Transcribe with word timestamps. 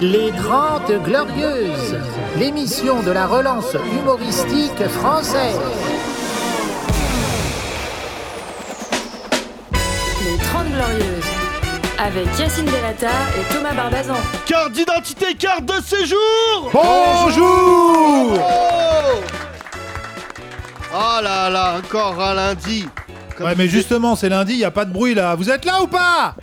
Les 0.00 0.30
Grandes 0.30 1.02
Glorieuses, 1.04 1.98
l'émission 2.38 3.02
de 3.02 3.10
la 3.10 3.26
relance 3.26 3.76
humoristique 3.92 4.88
française. 4.88 5.58
Les 10.24 10.38
30 10.38 10.68
Glorieuses, 10.68 11.30
avec 11.98 12.38
Yacine 12.38 12.64
Delata 12.64 13.08
et 13.38 13.54
Thomas 13.54 13.74
Barbazan. 13.74 14.16
Carte 14.46 14.72
d'identité, 14.72 15.34
carte 15.34 15.66
de 15.66 15.82
séjour 15.82 16.70
Bonjour 16.72 18.38
Oh 20.94 21.22
là 21.22 21.50
là, 21.50 21.74
encore 21.78 22.22
un 22.22 22.34
lundi. 22.34 22.88
Comme 23.36 23.46
Ouais, 23.46 23.54
mais 23.56 23.68
justement, 23.68 24.16
c'est 24.16 24.30
lundi, 24.30 24.54
y 24.54 24.64
a 24.64 24.70
pas 24.70 24.86
de 24.86 24.92
bruit 24.92 25.14
là. 25.14 25.34
Vous 25.34 25.50
êtes 25.50 25.66
là 25.66 25.82
ou 25.82 25.86
pas 25.86 26.34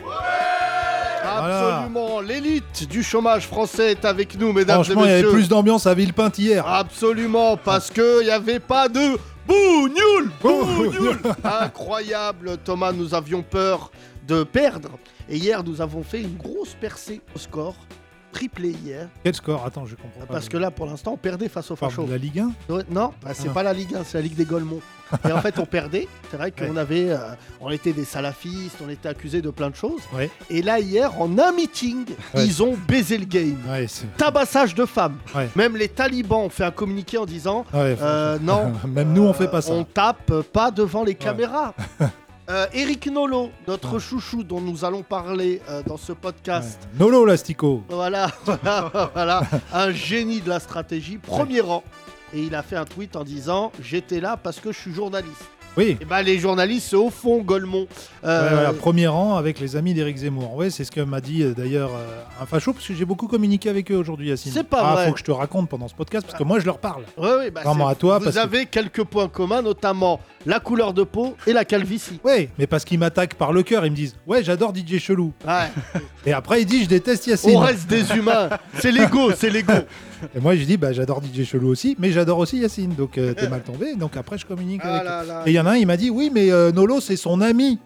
Absolument, 1.39 2.21
l'élite 2.21 2.63
du 2.85 3.01
chômage 3.01 3.47
français 3.47 3.91
est 3.91 4.05
avec 4.05 4.37
nous, 4.37 4.53
mesdames 4.53 4.83
Franchement, 4.83 5.03
et 5.05 5.07
il 5.07 5.09
y 5.09 5.13
avait 5.13 5.21
messieurs. 5.23 5.33
plus 5.37 5.47
d'ambiance 5.49 5.87
à 5.87 5.93
Villepinte 5.93 6.37
hier. 6.37 6.67
Absolument, 6.67 7.57
parce 7.57 7.89
que 7.89 8.21
il 8.21 8.25
n'y 8.25 8.31
avait 8.31 8.59
pas 8.59 8.87
de 8.89 9.17
bougnoul 9.47 10.29
Bougnoul 10.41 11.17
Incroyable, 11.43 12.57
Thomas, 12.63 12.91
nous 12.91 13.13
avions 13.13 13.41
peur 13.41 13.91
de 14.27 14.43
perdre. 14.43 14.89
Et 15.29 15.37
hier, 15.37 15.63
nous 15.63 15.81
avons 15.81 16.03
fait 16.03 16.21
une 16.21 16.35
grosse 16.37 16.75
percée 16.79 17.21
au 17.35 17.39
score. 17.39 17.75
Triplé 18.31 18.69
hier. 18.69 19.07
Quel 19.23 19.33
score 19.33 19.65
Attends, 19.65 19.85
je 19.85 19.95
comprends 19.95 20.25
pas. 20.25 20.33
Parce 20.33 20.49
que 20.49 20.57
là, 20.57 20.69
pour 20.69 20.85
l'instant, 20.85 21.13
on 21.13 21.17
perdait 21.17 21.49
face 21.49 21.73
fachos. 21.73 22.03
de 22.05 22.11
la 22.11 22.17
Ligue 22.17 22.39
1 22.39 22.51
Ouais, 22.73 22.83
Non, 22.89 23.11
bah, 23.23 23.31
c'est 23.33 23.47
Ah. 23.49 23.53
pas 23.53 23.63
la 23.63 23.73
Ligue 23.73 23.95
1, 23.95 24.03
c'est 24.03 24.17
la 24.17 24.21
Ligue 24.21 24.35
des 24.35 24.45
Golemons. 24.45 24.81
Et 25.27 25.31
en 25.31 25.39
fait, 25.41 25.57
on 25.57 25.65
perdait. 25.65 26.07
C'est 26.29 26.35
vrai 26.37 26.51
qu'on 26.51 26.73
Ouais. 26.75 26.79
avait, 26.81 27.09
euh, 27.11 27.17
on 27.61 27.69
était 27.69 27.93
des 27.93 28.03
salafistes, 28.03 28.75
on 28.85 28.89
était 28.89 29.07
accusés 29.07 29.41
de 29.41 29.49
plein 29.49 29.69
de 29.69 29.75
choses. 29.75 30.01
Ouais. 30.13 30.29
Et 30.49 30.61
là, 30.61 30.79
hier, 30.81 31.19
en 31.21 31.37
un 31.39 31.53
meeting, 31.53 32.05
Ouais. 32.33 32.45
ils 32.45 32.61
ont 32.61 32.75
baisé 32.87 33.17
le 33.17 33.25
game. 33.25 33.57
Ouais, 33.69 33.85
c'est. 33.87 34.05
Tabassage 34.17 34.75
de 34.75 34.85
femmes. 34.85 35.17
Ouais. 35.33 35.47
Même 35.55 35.77
les 35.77 35.87
talibans 35.87 36.41
ont 36.41 36.49
fait 36.49 36.65
un 36.65 36.71
communiqué 36.71 37.17
en 37.17 37.25
disant 37.25 37.65
Ouais, 37.73 37.95
euh, 38.01 38.37
non. 38.41 38.73
Même 38.87 39.13
nous, 39.13 39.23
on 39.23 39.33
fait 39.33 39.47
pas 39.47 39.61
ça. 39.61 39.71
On 39.71 39.85
tape 39.85 40.41
pas 40.53 40.69
devant 40.71 41.03
les 41.05 41.15
caméras. 41.15 41.73
Euh, 42.49 42.65
Eric 42.73 43.07
Nolo, 43.07 43.49
notre 43.67 43.95
Ouais. 43.95 43.99
chouchou 43.99 44.41
dont 44.43 44.61
nous 44.61 44.85
allons 44.85 45.03
parler 45.03 45.61
euh, 45.69 45.83
dans 45.83 45.97
ce 45.97 46.13
podcast. 46.13 46.79
Ouais. 46.93 46.99
Nolo, 47.05 47.25
l'astico. 47.25 47.83
Voilà, 47.89 48.31
voilà, 48.45 49.09
voilà, 49.13 49.41
un 49.73 49.91
génie 49.91 50.39
de 50.39 50.47
la 50.49 50.59
stratégie, 50.61 51.17
premier 51.17 51.59
rang. 51.59 51.83
Et 52.33 52.41
il 52.43 52.55
a 52.55 52.63
fait 52.63 52.75
un 52.77 52.85
tweet 52.85 53.15
en 53.17 53.23
disant 53.23 53.71
J'étais 53.81 54.19
là 54.21 54.37
parce 54.37 54.59
que 54.59 54.71
je 54.71 54.77
suis 54.79 54.93
journaliste. 54.93 55.43
Oui. 55.77 55.97
Et 56.01 56.05
ben 56.05 56.21
les 56.23 56.39
journalistes, 56.39 56.87
c'est 56.89 56.95
au 56.95 57.09
fond, 57.09 57.41
Golemont. 57.41 57.87
Euh, 58.23 58.47
Ouais, 58.47 58.53
voilà, 58.53 58.73
premier 58.73 59.07
rang 59.07 59.35
avec 59.37 59.59
les 59.59 59.75
amis 59.75 59.93
d'Éric 59.93 60.17
Zemmour. 60.17 60.55
Ouais, 60.55 60.69
c'est 60.69 60.83
ce 60.83 60.91
que 60.91 61.01
m'a 61.01 61.21
dit 61.21 61.43
euh, 61.43 61.53
d'ailleurs 61.53 61.91
euh, 61.95 62.23
un 62.41 62.45
facho, 62.45 62.73
parce 62.73 62.85
que 62.87 62.93
j'ai 62.93 63.05
beaucoup 63.05 63.27
communiqué 63.27 63.69
avec 63.69 63.91
eux 63.91 63.95
aujourd'hui, 63.95 64.29
Yacine. 64.29 64.51
C'est 64.51 64.63
pas 64.63 64.81
ah, 64.83 64.93
vrai. 64.93 65.07
faut 65.07 65.13
que 65.13 65.19
je 65.19 65.23
te 65.23 65.31
raconte 65.31 65.69
pendant 65.69 65.87
ce 65.87 65.93
podcast, 65.95 66.25
parce 66.25 66.37
que 66.37 66.43
moi, 66.43 66.59
je 66.59 66.65
leur 66.65 66.79
parle. 66.79 67.03
ouais, 67.17 67.35
ouais, 67.35 67.51
bah, 67.51 67.61
à 67.61 67.95
toi, 67.95 68.17
Vous 68.17 68.25
parce 68.25 68.35
que- 68.35 68.41
avez 68.41 68.65
quelques 68.65 69.03
points 69.03 69.27
communs, 69.27 69.61
notamment 69.61 70.19
la 70.45 70.59
couleur 70.59 70.93
de 70.93 71.03
peau 71.03 71.35
et 71.45 71.53
la 71.53 71.65
calvitie. 71.65 72.19
Ouais, 72.27 72.49
mais 72.57 72.67
parce 72.67 72.83
qu'ils 72.83 72.99
m'attaquent 72.99 73.35
par 73.35 73.53
le 73.53 73.63
cœur, 73.63 73.85
ils 73.85 73.91
me 73.91 73.95
disent 73.95 74.15
Ouais, 74.25 74.43
j'adore 74.43 74.73
DJ 74.75 74.97
Chelou. 74.99 75.31
Ouais, 75.47 75.69
Et 76.25 76.33
après, 76.33 76.61
ils 76.61 76.65
disent 76.65 76.83
Je 76.83 76.89
déteste 76.89 77.27
Yacine. 77.27 77.55
on 77.55 77.59
reste 77.59 77.87
des 77.87 78.11
humains. 78.13 78.49
C'est 78.79 78.91
l'ego, 78.91 79.31
c'est 79.33 79.49
l'ego. 79.49 79.73
Et 80.35 80.39
moi, 80.39 80.55
j'ai 80.55 80.65
dit 80.65 80.77
Bah, 80.77 80.93
j'adore 80.93 81.21
DJ 81.23 81.43
Chelou 81.43 81.69
aussi, 81.69 81.95
mais 81.99 82.11
j'adore 82.11 82.39
aussi 82.39 82.57
Yacine. 82.57 82.93
Donc, 82.95 83.17
euh, 83.17 83.33
t'es 83.33 83.47
mal 83.49 83.61
tombé. 83.61 83.95
Donc, 83.95 84.17
après, 84.17 84.37
je 84.37 84.45
communique 84.45 84.81
Ah 84.83 84.95
avec 84.95 85.05
là 85.05 85.23
là. 85.23 85.43
Et 85.45 85.51
il 85.51 85.53
y 85.53 85.59
en 85.59 85.65
a 85.65 85.71
un, 85.71 85.75
il 85.75 85.87
m'a 85.87 85.97
dit 85.97 86.09
Oui, 86.09 86.31
mais 86.33 86.51
euh, 86.51 86.71
Nolo, 86.71 86.99
c'est 87.01 87.17
son 87.17 87.41
ami. 87.41 87.79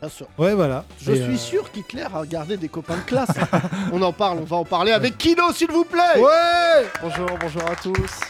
Bien 0.00 0.08
sûr. 0.08 0.26
Ouais, 0.38 0.54
voilà. 0.54 0.84
Je 1.02 1.12
Et, 1.12 1.16
suis 1.16 1.34
euh, 1.34 1.36
sûr 1.36 1.70
qu'Hitler 1.70 2.02
a 2.02 2.18
regardé 2.20 2.56
des 2.56 2.68
copains 2.68 2.96
de 2.96 3.02
classe. 3.02 3.28
on 3.92 4.00
en 4.00 4.12
parle, 4.12 4.38
on 4.40 4.44
va 4.44 4.56
en 4.56 4.64
parler 4.64 4.92
avec 4.92 5.18
Kino, 5.18 5.52
s'il 5.52 5.70
vous 5.70 5.84
plaît. 5.84 6.18
Ouais 6.18 6.86
Bonjour, 7.02 7.28
bonjour 7.38 7.62
à 7.70 7.76
tous. 7.76 8.20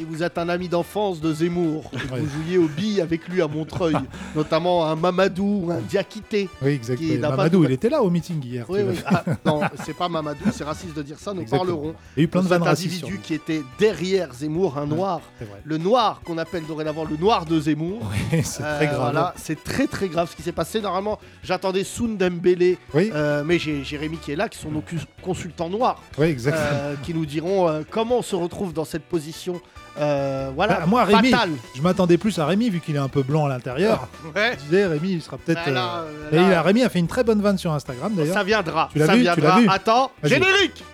Si 0.00 0.06
vous 0.06 0.22
êtes 0.22 0.38
un 0.38 0.48
ami 0.48 0.66
d'enfance 0.66 1.20
de 1.20 1.30
Zemmour, 1.30 1.90
et 1.92 1.98
que 1.98 2.14
vous 2.20 2.42
jouiez 2.42 2.56
au 2.56 2.68
billes 2.68 3.02
avec 3.02 3.28
lui 3.28 3.42
à 3.42 3.48
Montreuil, 3.48 3.94
notamment 4.34 4.86
un 4.86 4.96
Mamadou 4.96 5.64
ou 5.66 5.70
un 5.70 5.80
Diakité. 5.80 6.48
Oui, 6.62 6.70
exactement. 6.70 7.20
Pas 7.20 7.36
Mamadou, 7.36 7.64
il 7.64 7.72
était 7.72 7.90
là 7.90 8.02
au 8.02 8.08
meeting 8.08 8.42
hier. 8.42 8.64
Oui, 8.70 8.80
oui. 8.82 8.94
Ah, 9.04 9.22
non, 9.44 9.60
c'est 9.84 9.92
pas 9.92 10.08
Mamadou, 10.08 10.40
c'est 10.54 10.64
raciste 10.64 10.96
de 10.96 11.02
dire 11.02 11.18
ça, 11.18 11.34
nous 11.34 11.42
Exactement. 11.42 11.70
parlerons 11.74 11.94
Il 12.16 12.20
y 12.20 12.22
a 12.22 12.24
eu 12.24 12.28
plein 12.28 12.42
de 12.42 12.48
cet 12.48 12.62
individu 12.62 13.20
qui 13.22 13.34
était 13.34 13.60
derrière 13.78 14.32
Zemmour, 14.32 14.78
un 14.78 14.86
noir. 14.86 15.20
Le 15.64 15.76
noir 15.76 16.22
qu'on 16.24 16.38
appelle 16.38 16.64
dorénavant 16.64 17.04
le 17.04 17.18
noir 17.18 17.44
de 17.44 17.60
Zemmour. 17.60 18.00
Oui, 18.32 18.40
c'est 18.42 18.62
Euh, 18.64 18.76
très 18.78 18.86
grave. 18.86 19.00
voilà, 19.00 19.34
c'est 19.36 19.62
très 19.62 19.86
très 19.86 20.08
grave 20.08 20.30
ce 20.30 20.36
qui 20.36 20.40
s'est 20.42 20.50
passé. 20.52 20.80
Normalement, 20.80 21.18
j'attendais 21.42 21.84
Soun 21.84 22.16
Dembélé, 22.16 22.78
Oui, 22.94 23.10
euh, 23.14 23.42
mais 23.44 23.58
j'ai 23.58 23.84
Jérémy 23.84 24.16
qui 24.16 24.32
est 24.32 24.36
là, 24.36 24.48
qui 24.48 24.58
sont 24.58 24.70
nos 24.70 24.82
consultants 25.20 25.68
noirs. 25.68 26.00
oui, 26.16 26.28
exactement. 26.28 26.64
euh, 26.72 26.94
qui 27.02 27.12
nous 27.12 27.26
diront 27.26 27.68
euh, 27.68 27.82
comment 27.90 28.20
on 28.20 28.22
se 28.22 28.34
retrouve 28.34 28.72
dans 28.72 28.86
cette 28.86 29.04
position. 29.04 29.60
Euh, 29.98 30.50
voilà, 30.54 30.80
Bah, 30.80 30.86
moi, 30.86 31.04
Rémi, 31.04 31.30
fatale. 31.30 31.50
Je 31.74 31.82
m'attendais 31.82 32.16
plus 32.18 32.38
à 32.38 32.46
Rémi, 32.46 32.70
vu 32.70 32.80
qu'il 32.80 32.94
est 32.96 33.00
un 33.00 33.08
peu 33.08 33.22
blanc 33.22 33.46
à 33.46 33.48
l'intérieur. 33.48 34.08
Ouais. 34.34 34.52
Je 34.58 34.64
disais, 34.64 34.86
Rémi, 34.86 35.12
il 35.12 35.22
sera 35.22 35.36
peut-être. 35.38 35.64
Bah, 35.66 35.70
là, 35.72 36.04
euh, 36.04 36.30
euh, 36.32 36.50
là, 36.50 36.62
Rémi 36.62 36.82
a 36.82 36.88
fait 36.88 36.98
une 37.00 37.08
très 37.08 37.24
bonne 37.24 37.40
vanne 37.42 37.58
sur 37.58 37.72
Instagram 37.72 38.14
d'ailleurs. 38.14 38.34
ça 38.34 38.44
viendra. 38.44 38.88
Tu 38.92 38.98
l'as 38.98 39.06
ça 39.06 39.12
vu, 39.14 39.18
tu 39.18 39.24
viendra. 39.24 39.48
l'as 39.56 39.60
vu 39.60 39.68
Attends, 39.68 40.12
Vas-y. 40.22 40.30
générique. 40.34 40.84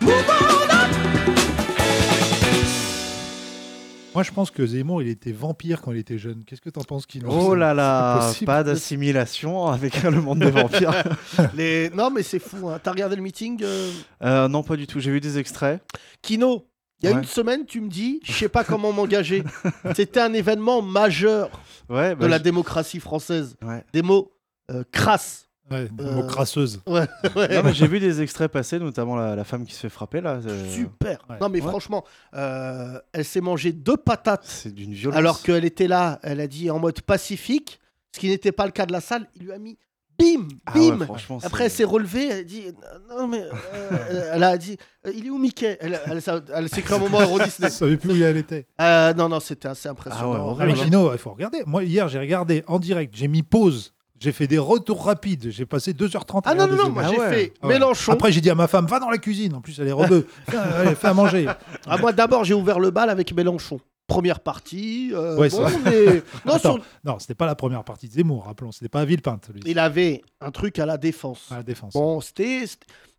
Moi, 4.15 4.23
je 4.23 4.31
pense 4.31 4.49
que 4.49 4.65
Zemmour, 4.65 5.03
il 5.03 5.09
était 5.09 5.31
vampire 5.31 5.79
quand 5.81 5.91
il 5.91 5.99
était 5.99 6.17
jeune. 6.17 6.43
Qu'est-ce 6.43 6.61
que 6.61 6.71
t'en 6.71 6.81
penses, 6.81 7.05
Kino? 7.05 7.27
Oh 7.29 7.53
là 7.53 7.75
là, 7.75 8.31
pas 8.47 8.63
d'assimilation 8.63 9.67
avec 9.67 10.01
le 10.03 10.19
monde 10.21 10.39
des 10.39 10.49
vampires. 10.49 10.91
Les... 11.55 11.91
Non, 11.91 12.09
mais 12.09 12.23
c'est 12.23 12.39
fou. 12.39 12.67
Hein. 12.69 12.79
T'as 12.81 12.91
regardé 12.91 13.15
le 13.15 13.21
meeting, 13.21 13.59
euh, 13.61 13.91
Euh, 14.23 14.47
non, 14.47 14.63
pas 14.63 14.75
du 14.75 14.87
tout. 14.87 14.99
J'ai 14.99 15.11
vu 15.11 15.19
des 15.21 15.37
extraits. 15.37 15.83
Kino 16.23 16.65
il 17.01 17.05
y 17.09 17.11
a 17.11 17.15
Ouais. 17.15 17.21
une 17.21 17.27
semaine, 17.27 17.65
tu 17.65 17.81
me 17.81 17.89
dis, 17.89 18.19
je 18.23 18.31
sais 18.31 18.49
pas 18.49 18.63
comment 18.63 18.91
m'engager. 18.91 19.43
C'était 19.95 20.19
un 20.19 20.33
événement 20.33 20.81
majeur 20.81 21.49
Ouais, 21.89 22.11
de 22.11 22.15
bah, 22.21 22.27
la 22.27 22.39
démocratie 22.39 22.99
française. 22.99 23.55
ouais. 23.63 23.83
Des 23.93 24.01
mots 24.01 24.31
euh, 24.71 24.83
crasses. 24.91 25.45
Ouais, 25.69 25.87
des 25.89 26.03
Euh, 26.03 26.15
mots 26.15 26.27
crasseuse. 26.27 26.81
Ouais, 26.87 27.05
ouais. 27.35 27.55
Non, 27.55 27.63
mais 27.63 27.73
j'ai 27.73 27.87
vu 27.87 27.99
des 27.99 28.21
extraits 28.21 28.49
passer, 28.51 28.79
notamment 28.79 29.15
la, 29.17 29.35
la 29.35 29.43
femme 29.43 29.65
qui 29.65 29.73
se 29.73 29.81
fait 29.81 29.89
frapper 29.89 30.21
là. 30.21 30.39
euh, 30.45 30.69
Super. 30.73 31.19
ouais. 31.29 31.37
Non, 31.41 31.49
mais 31.49 31.61
Ouais. 31.61 31.67
franchement, 31.69 32.03
euh, 32.35 32.99
elle 33.13 33.25
s'est 33.25 33.41
mangé 33.41 33.73
deux 33.73 33.97
patates 33.97 34.45
C'est 34.45 34.73
d'une 34.73 34.93
violence. 34.93 35.17
alors 35.17 35.41
qu'elle 35.41 35.65
était 35.65 35.87
là. 35.87 36.19
Elle 36.23 36.39
a 36.39 36.47
dit 36.47 36.71
en 36.71 36.79
mode 36.79 37.01
pacifique, 37.01 37.79
ce 38.13 38.19
qui 38.19 38.29
n'était 38.29 38.51
pas 38.53 38.65
le 38.65 38.71
cas 38.71 38.85
de 38.85 38.91
la 38.93 39.01
salle. 39.01 39.27
Il 39.35 39.43
lui 39.43 39.51
a 39.51 39.57
mis 39.59 39.77
bim, 40.19 40.47
Ah 40.65 40.77
ouais, 40.77 40.91
bim. 40.91 41.07
Après, 41.43 41.65
elle 41.65 41.69
c'est- 41.69 41.77
s'est 41.77 41.83
relevée, 41.83 42.27
elle 42.29 42.39
a 42.39 42.43
dit 42.43 42.63
Non, 43.09 43.27
mais. 43.27 43.41
euh, 43.41 44.31
elle 44.33 44.43
a 44.43 44.57
dit 44.57 44.77
euh, 45.05 45.11
Il 45.15 45.27
est 45.27 45.29
où 45.29 45.37
Mickey? 45.37 45.77
Elle, 45.79 45.99
elle, 46.05 46.21
elle, 46.25 46.41
elle 46.55 46.69
s'est 46.69 46.81
cru 46.81 46.95
un 46.95 46.99
moment 46.99 47.21
Euro 47.21 47.39
Je 47.39 47.43
Disney. 47.45 47.69
savais 47.69 47.97
plus 47.97 48.19
où 48.21 48.23
elle 48.23 48.37
était. 48.37 48.65
Euh, 48.81 49.13
non, 49.13 49.29
non, 49.29 49.39
c'était 49.39 49.67
assez 49.67 49.87
Ah 49.87 49.91
impressionnant. 49.91 50.53
ouais, 50.53 50.57
Ah, 50.61 50.65
mais 50.65 50.73
Kino, 50.73 51.11
il 51.13 51.17
faut 51.19 51.31
regarder. 51.31 51.63
Moi, 51.65 51.83
hier, 51.83 52.07
j'ai 52.09 52.19
regardé 52.19 52.63
en 52.67 52.79
direct. 52.79 53.13
J'ai 53.15 53.27
mis 53.27 53.43
pause. 53.43 53.93
J'ai 54.19 54.31
fait 54.31 54.47
des 54.47 54.57
retours 54.57 55.05
rapides. 55.05 55.51
J'ai 55.51 55.67
passé 55.67 55.93
2h30. 55.93 56.47
à 56.47 56.49
Ah 56.49 56.55
non, 56.55 56.65
non, 56.65 56.75
non, 56.75 56.89
moi 56.89 57.03
j'ai 57.07 57.19
ouais. 57.19 57.29
fait 57.29 57.53
Ah 57.61 57.67
ouais. 57.67 57.73
Mélenchon. 57.75 58.13
Après, 58.13 58.31
j'ai 58.31 58.41
dit 58.41 58.49
à 58.49 58.55
ma 58.55 58.65
femme, 58.67 58.87
va 58.87 58.99
dans 58.99 59.11
la 59.11 59.19
cuisine. 59.19 59.53
En 59.53 59.61
plus, 59.61 59.79
elle 59.79 59.87
est 59.87 59.91
rebeu. 59.91 60.25
Fais, 60.49 60.57
allez, 60.57 60.95
fais 60.95 61.09
à 61.09 61.13
manger. 61.13 61.45
Ah, 61.85 61.97
moi 61.99 62.11
d'abord, 62.13 62.43
j'ai 62.43 62.55
ouvert 62.55 62.79
le 62.79 62.89
bal 62.89 63.11
avec 63.11 63.31
Mélenchon. 63.31 63.79
Première 64.07 64.39
partie. 64.39 65.11
euh, 65.13 65.35
Ouais, 65.37 65.49
bon, 65.49 65.67
ça- 65.67 65.77
mais- 65.83 66.23
non, 66.45 66.53
Attends, 66.53 66.73
sur- 66.75 66.83
non, 67.03 67.19
c'était 67.19 67.35
pas 67.35 67.45
la 67.45 67.55
première 67.55 67.83
partie 67.83 68.07
de 68.07 68.13
Zemmour, 68.13 68.45
rappelons. 68.45 68.71
C'était 68.71 68.87
pas 68.89 69.03
Villepinte, 69.05 69.49
lui. 69.53 69.61
Il 69.65 69.79
avait 69.79 70.21
un 70.39 70.49
truc 70.51 70.79
à 70.79 70.85
la 70.85 70.97
défense. 70.97 71.51
À 71.51 71.57
la 71.57 71.63
défense. 71.63 71.93
Bon, 71.93 72.21
c'était 72.21 72.63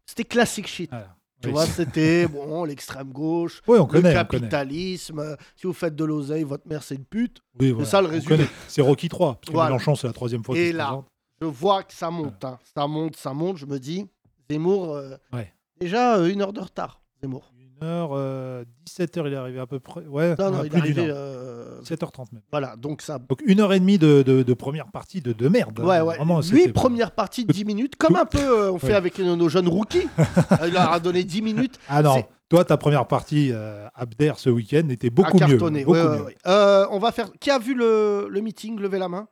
c'était 0.07 0.25
classique 0.25 0.67
shit. 0.67 0.91
Voilà. 0.91 1.15
Tu 1.43 1.49
Oui. 1.49 1.53
vois, 1.53 1.67
c'était 1.67 2.27
bon, 2.27 2.65
l'extrême 2.65 3.13
gauche, 3.13 3.63
Oui, 3.69 3.79
on 3.79 3.83
le 3.83 3.87
connaît, 3.87 4.13
capitalisme. 4.15 5.37
Si 5.57 5.67
vous 5.67 5.73
faites 5.73 5.95
de 5.95 6.05
l'oseille, 6.05 6.43
votre 6.45 6.67
mère 6.67 6.83
c'est 6.83 6.95
une 6.97 7.05
pute. 7.05 7.39
Oui, 7.61 7.71
voilà, 7.71 7.87
ça, 7.89 8.01
le 8.01 8.09
résumé. 8.09 8.47
C'est 8.67 8.83
Rocky 8.83 9.09
3, 9.09 9.35
parce 9.35 9.47
que 9.49 9.53
Voilà. 9.53 9.71
Mélenchon, 9.71 9.95
c'est 9.95 10.07
la 10.07 10.13
troisième 10.15 10.43
fois 10.43 10.57
Et 10.57 10.73
se 10.73 10.77
là, 10.77 10.85
présente. 10.87 11.07
Je 11.41 11.47
vois 11.47 11.83
que 11.85 11.93
ça 11.93 12.11
monte, 12.11 12.45
hein. 12.45 12.59
ça 12.75 12.87
monte, 12.87 13.15
ça 13.17 13.33
monte. 13.35 13.59
Je 13.59 13.67
me 13.67 13.79
dis, 13.79 14.07
Zemmour, 14.51 14.95
euh, 14.97 15.17
Ouais. 15.33 15.53
déjà 15.79 16.17
euh, 16.17 16.29
une 16.33 16.41
heure 16.43 16.53
de 16.53 16.61
retard. 16.61 17.01
Zemmour. 17.23 17.53
1h, 17.81 18.65
17h, 18.87 19.27
il 19.27 19.33
est 19.33 19.37
arrivé 19.37 19.61
à 19.61 19.67
peu 19.67 19.79
près. 19.81 20.05
Ouais, 20.07 20.35
Non, 20.39 20.51
non, 20.51 20.65
il 20.65 20.73
est 20.75 20.77
arrivé. 20.79 21.09
heure. 21.09 21.17
euh, 21.17 21.81
7h30 21.83 22.27
même. 22.33 22.43
Voilà, 22.51 22.77
donc 22.77 23.03
ça. 23.03 23.19
Donc 23.19 23.41
une 23.45 23.61
heure 23.61 23.73
et 23.73 23.81
demie 23.81 23.99
de, 23.99 24.23
de- 24.23 24.43
de 24.43 24.55
première 24.55 24.89
partie 24.91 25.21
de, 25.21 25.33
de 25.33 25.49
merde. 25.49 25.79
hein. 25.81 25.85
Ouais, 25.85 26.01
ouais. 26.01 26.17
Vraiment, 26.17 26.41
Lui, 26.51 26.69
première 26.69 27.13
partie 27.13 27.45
de 27.45 27.53
10 27.53 27.65
minutes, 27.65 27.97
comme 27.97 28.17
un 28.17 28.25
peu 28.27 28.39
euh, 28.39 28.73
on 28.73 28.79
fait 28.79 28.89
Ouais. 28.89 28.95
avec 28.95 29.19
nos, 29.19 29.37
nos 29.37 29.49
jeunes 29.49 29.69
rookies. 29.69 30.09
Euh, 30.19 30.25
il 30.67 30.73
leur 30.73 30.93
a 30.93 31.01
donné 31.01 31.25
10 31.25 31.43
minutes. 31.43 31.79
Ah 31.89 32.03
non, 32.03 32.25
toi, 32.49 32.65
ta 32.65 32.77
première 32.77 33.07
partie, 33.07 33.51
euh, 33.53 33.87
Abder, 33.95 34.33
ce 34.37 34.51
week-end, 34.51 34.89
était 34.89 35.11
beaucoup 35.11 35.39
mieux. 35.39 35.57
Beaucoup 35.59 35.71
Ouais, 35.93 36.03
ouais, 36.03 36.17
mieux. 36.19 36.25
ouais. 36.25 36.37
Euh, 36.47 36.87
on 36.91 36.99
va 36.99 37.13
faire. 37.13 37.31
Qui 37.41 37.51
a 37.51 37.59
vu 37.59 37.75
le, 37.75 38.29
le 38.31 38.41
meeting 38.41 38.79
Levez 38.81 38.99
la 38.99 39.09
main? 39.09 39.29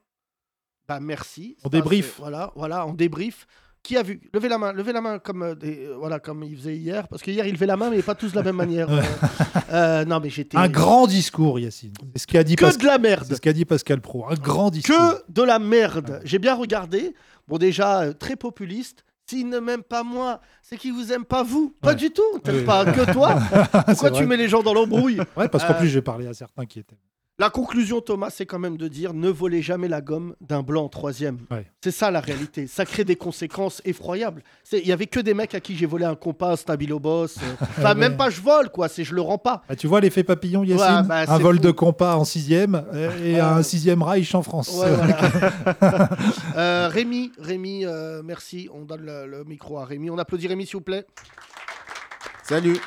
Bah 0.89 1.01
merci. 1.01 1.57
On 1.65 1.69
débrief. 1.69 2.17
Voilà, 2.19 2.53
voilà, 2.55 2.87
on 2.87 2.93
débrief. 2.95 3.47
Qui 3.87 3.97
a 3.97 4.03
vu? 4.03 4.21
Levez 4.35 4.49
la 4.49 4.59
main, 4.59 4.73
levez 4.73 4.93
la 4.93 5.01
main 5.01 5.21
comme, 5.21 5.43
euh, 5.45 5.55
des, 5.55 5.87
euh, 5.87 5.95
voilà, 5.97 6.19
comme 6.19 6.43
il 6.43 6.57
faisait 6.57 6.77
hier. 6.77 7.07
Parce 7.07 7.23
que 7.23 7.31
hier, 7.31 7.47
il 7.47 7.53
levait 7.53 7.67
la 7.67 7.77
main, 7.77 7.89
mais 7.89 8.03
pas 8.03 8.17
tous 8.17 8.33
de 8.33 8.35
la 8.37 8.43
même 8.43 8.57
manière. 8.57 8.91
Euh, 8.91 9.01
euh, 9.73 10.05
non, 10.05 10.19
mais 10.21 10.29
j'étais. 10.29 10.57
Un 10.57 10.69
grand 10.69 11.07
discours, 11.07 11.61
Yacine. 11.61 11.93
C'est 12.17 12.23
ce 12.23 12.27
qu'a 12.27 12.43
dit, 12.43 12.57
Que 12.57 12.65
Pascal- 12.65 12.83
de 12.83 12.87
la 12.89 12.99
merde. 12.99 13.25
c'est 13.29 13.37
ce 13.37 13.41
qu'a 13.41 13.53
dit 13.53 13.65
Pascal 13.65 14.01
Pro. 14.01 14.27
Un 14.29 14.35
grand 14.35 14.71
discours. 14.71 14.97
Que 14.97 15.33
de 15.33 15.43
la 15.45 15.61
merde. 15.61 16.21
J'ai 16.25 16.41
bien 16.41 16.57
regardé. 16.57 17.15
Bon, 17.47 17.59
déjà, 17.59 18.01
euh, 18.03 18.13
très 18.13 18.35
populiste. 18.35 19.05
S'il 19.29 19.49
ne 19.49 19.61
m'aime 19.61 19.83
pas 19.85 20.03
moi, 20.03 20.41
c'est 20.63 20.77
qu'il 20.77 20.93
vous 20.93 21.13
aime 21.13 21.25
pas 21.25 21.45
vous. 21.45 21.73
Pas 21.81 21.91
Ouais. 21.91 21.95
du 21.95 22.11
tout. 22.11 22.23
T'aimes 22.43 22.57
Oui. 22.57 22.65
pas 22.65 22.85
que 22.87 23.13
toi. 23.13 23.37
Pourquoi 23.87 24.11
tu 24.11 24.17
vrai. 24.19 24.27
mets 24.27 24.37
les 24.37 24.49
gens 24.49 24.63
dans 24.65 24.75
l'embrouille 24.75 25.21
Ouais, 25.37 25.49
parce 25.49 25.65
qu'en 25.65 25.75
Euh, 25.75 25.79
plus, 25.79 25.89
j'ai 25.89 26.03
parlé 26.03 26.27
à 26.27 26.35
certains 26.35 26.67
qui 26.67 26.81
étaient. 26.81 26.99
La 27.39 27.51
conclusion, 27.51 28.01
Thomas, 28.01 28.31
c'est 28.31 28.47
quand 28.47 28.59
même 28.59 28.79
de 28.79 28.89
dire 28.89 29.13
ne 29.13 29.29
volez 29.29 29.61
jamais 29.61 29.89
la 29.89 30.01
gomme 30.01 30.35
d'un 30.41 30.63
blanc 30.63 30.85
en 30.85 30.89
troisième. 30.89 31.37
Ouais. 31.51 31.67
C'est 31.85 31.91
ça 31.91 32.11
la 32.11 32.21
réalité. 32.21 32.67
Ça 32.67 32.87
crée 32.87 33.05
des 33.05 33.17
conséquences 33.17 33.83
effroyables. 33.85 34.43
Il 34.73 34.87
y 34.87 34.93
avait 34.93 35.07
que 35.07 35.21
des 35.21 35.35
mecs 35.35 35.55
à 35.55 35.61
qui 35.61 35.77
j'ai 35.77 35.85
volé 35.85 36.07
un 36.07 36.15
compas, 36.15 36.53
un 36.53 36.57
stabilo 36.57 36.99
boss. 36.99 37.37
euh, 37.37 37.41
Enfin, 37.61 37.89
Ouais. 37.91 37.95
même 37.95 38.17
pas 38.17 38.31
je 38.31 38.41
vole, 38.41 38.71
quoi. 38.71 38.89
C'est 38.89 39.05
je 39.05 39.15
le 39.15 39.21
rends 39.21 39.37
pas. 39.37 39.63
Ah, 39.69 39.77
tu 39.77 39.87
vois 39.87 40.01
l'effet 40.01 40.25
papillon, 40.25 40.65
Yacine 40.65 41.03
Ouais, 41.03 41.03
bah, 41.03 41.25
Un 41.29 41.39
vol 41.39 41.57
fou. 41.57 41.63
de 41.63 41.71
compas 41.73 42.17
en 42.17 42.25
sixième 42.25 42.87
et 43.23 43.33
et 43.33 43.39
un 43.41 43.63
sixième 43.63 44.03
Reich 44.03 44.35
en 44.35 44.43
France. 44.43 44.71
Ouais, 44.75 44.91
voilà. 44.95 46.09
Euh, 46.57 46.89
Rémi, 46.91 47.33
Rémi, 47.39 47.85
euh, 47.85 48.23
merci. 48.25 48.71
On 48.73 48.85
donne 48.87 49.03
le, 49.05 49.27
le 49.27 49.45
micro 49.45 49.79
à 49.79 49.85
Rémi. 49.85 50.09
On 50.09 50.17
applaudit 50.17 50.49
Rémi, 50.49 50.65
s'il 50.65 50.77
vous 50.77 50.81
plaît. 50.81 51.05
Salut. 52.45 52.79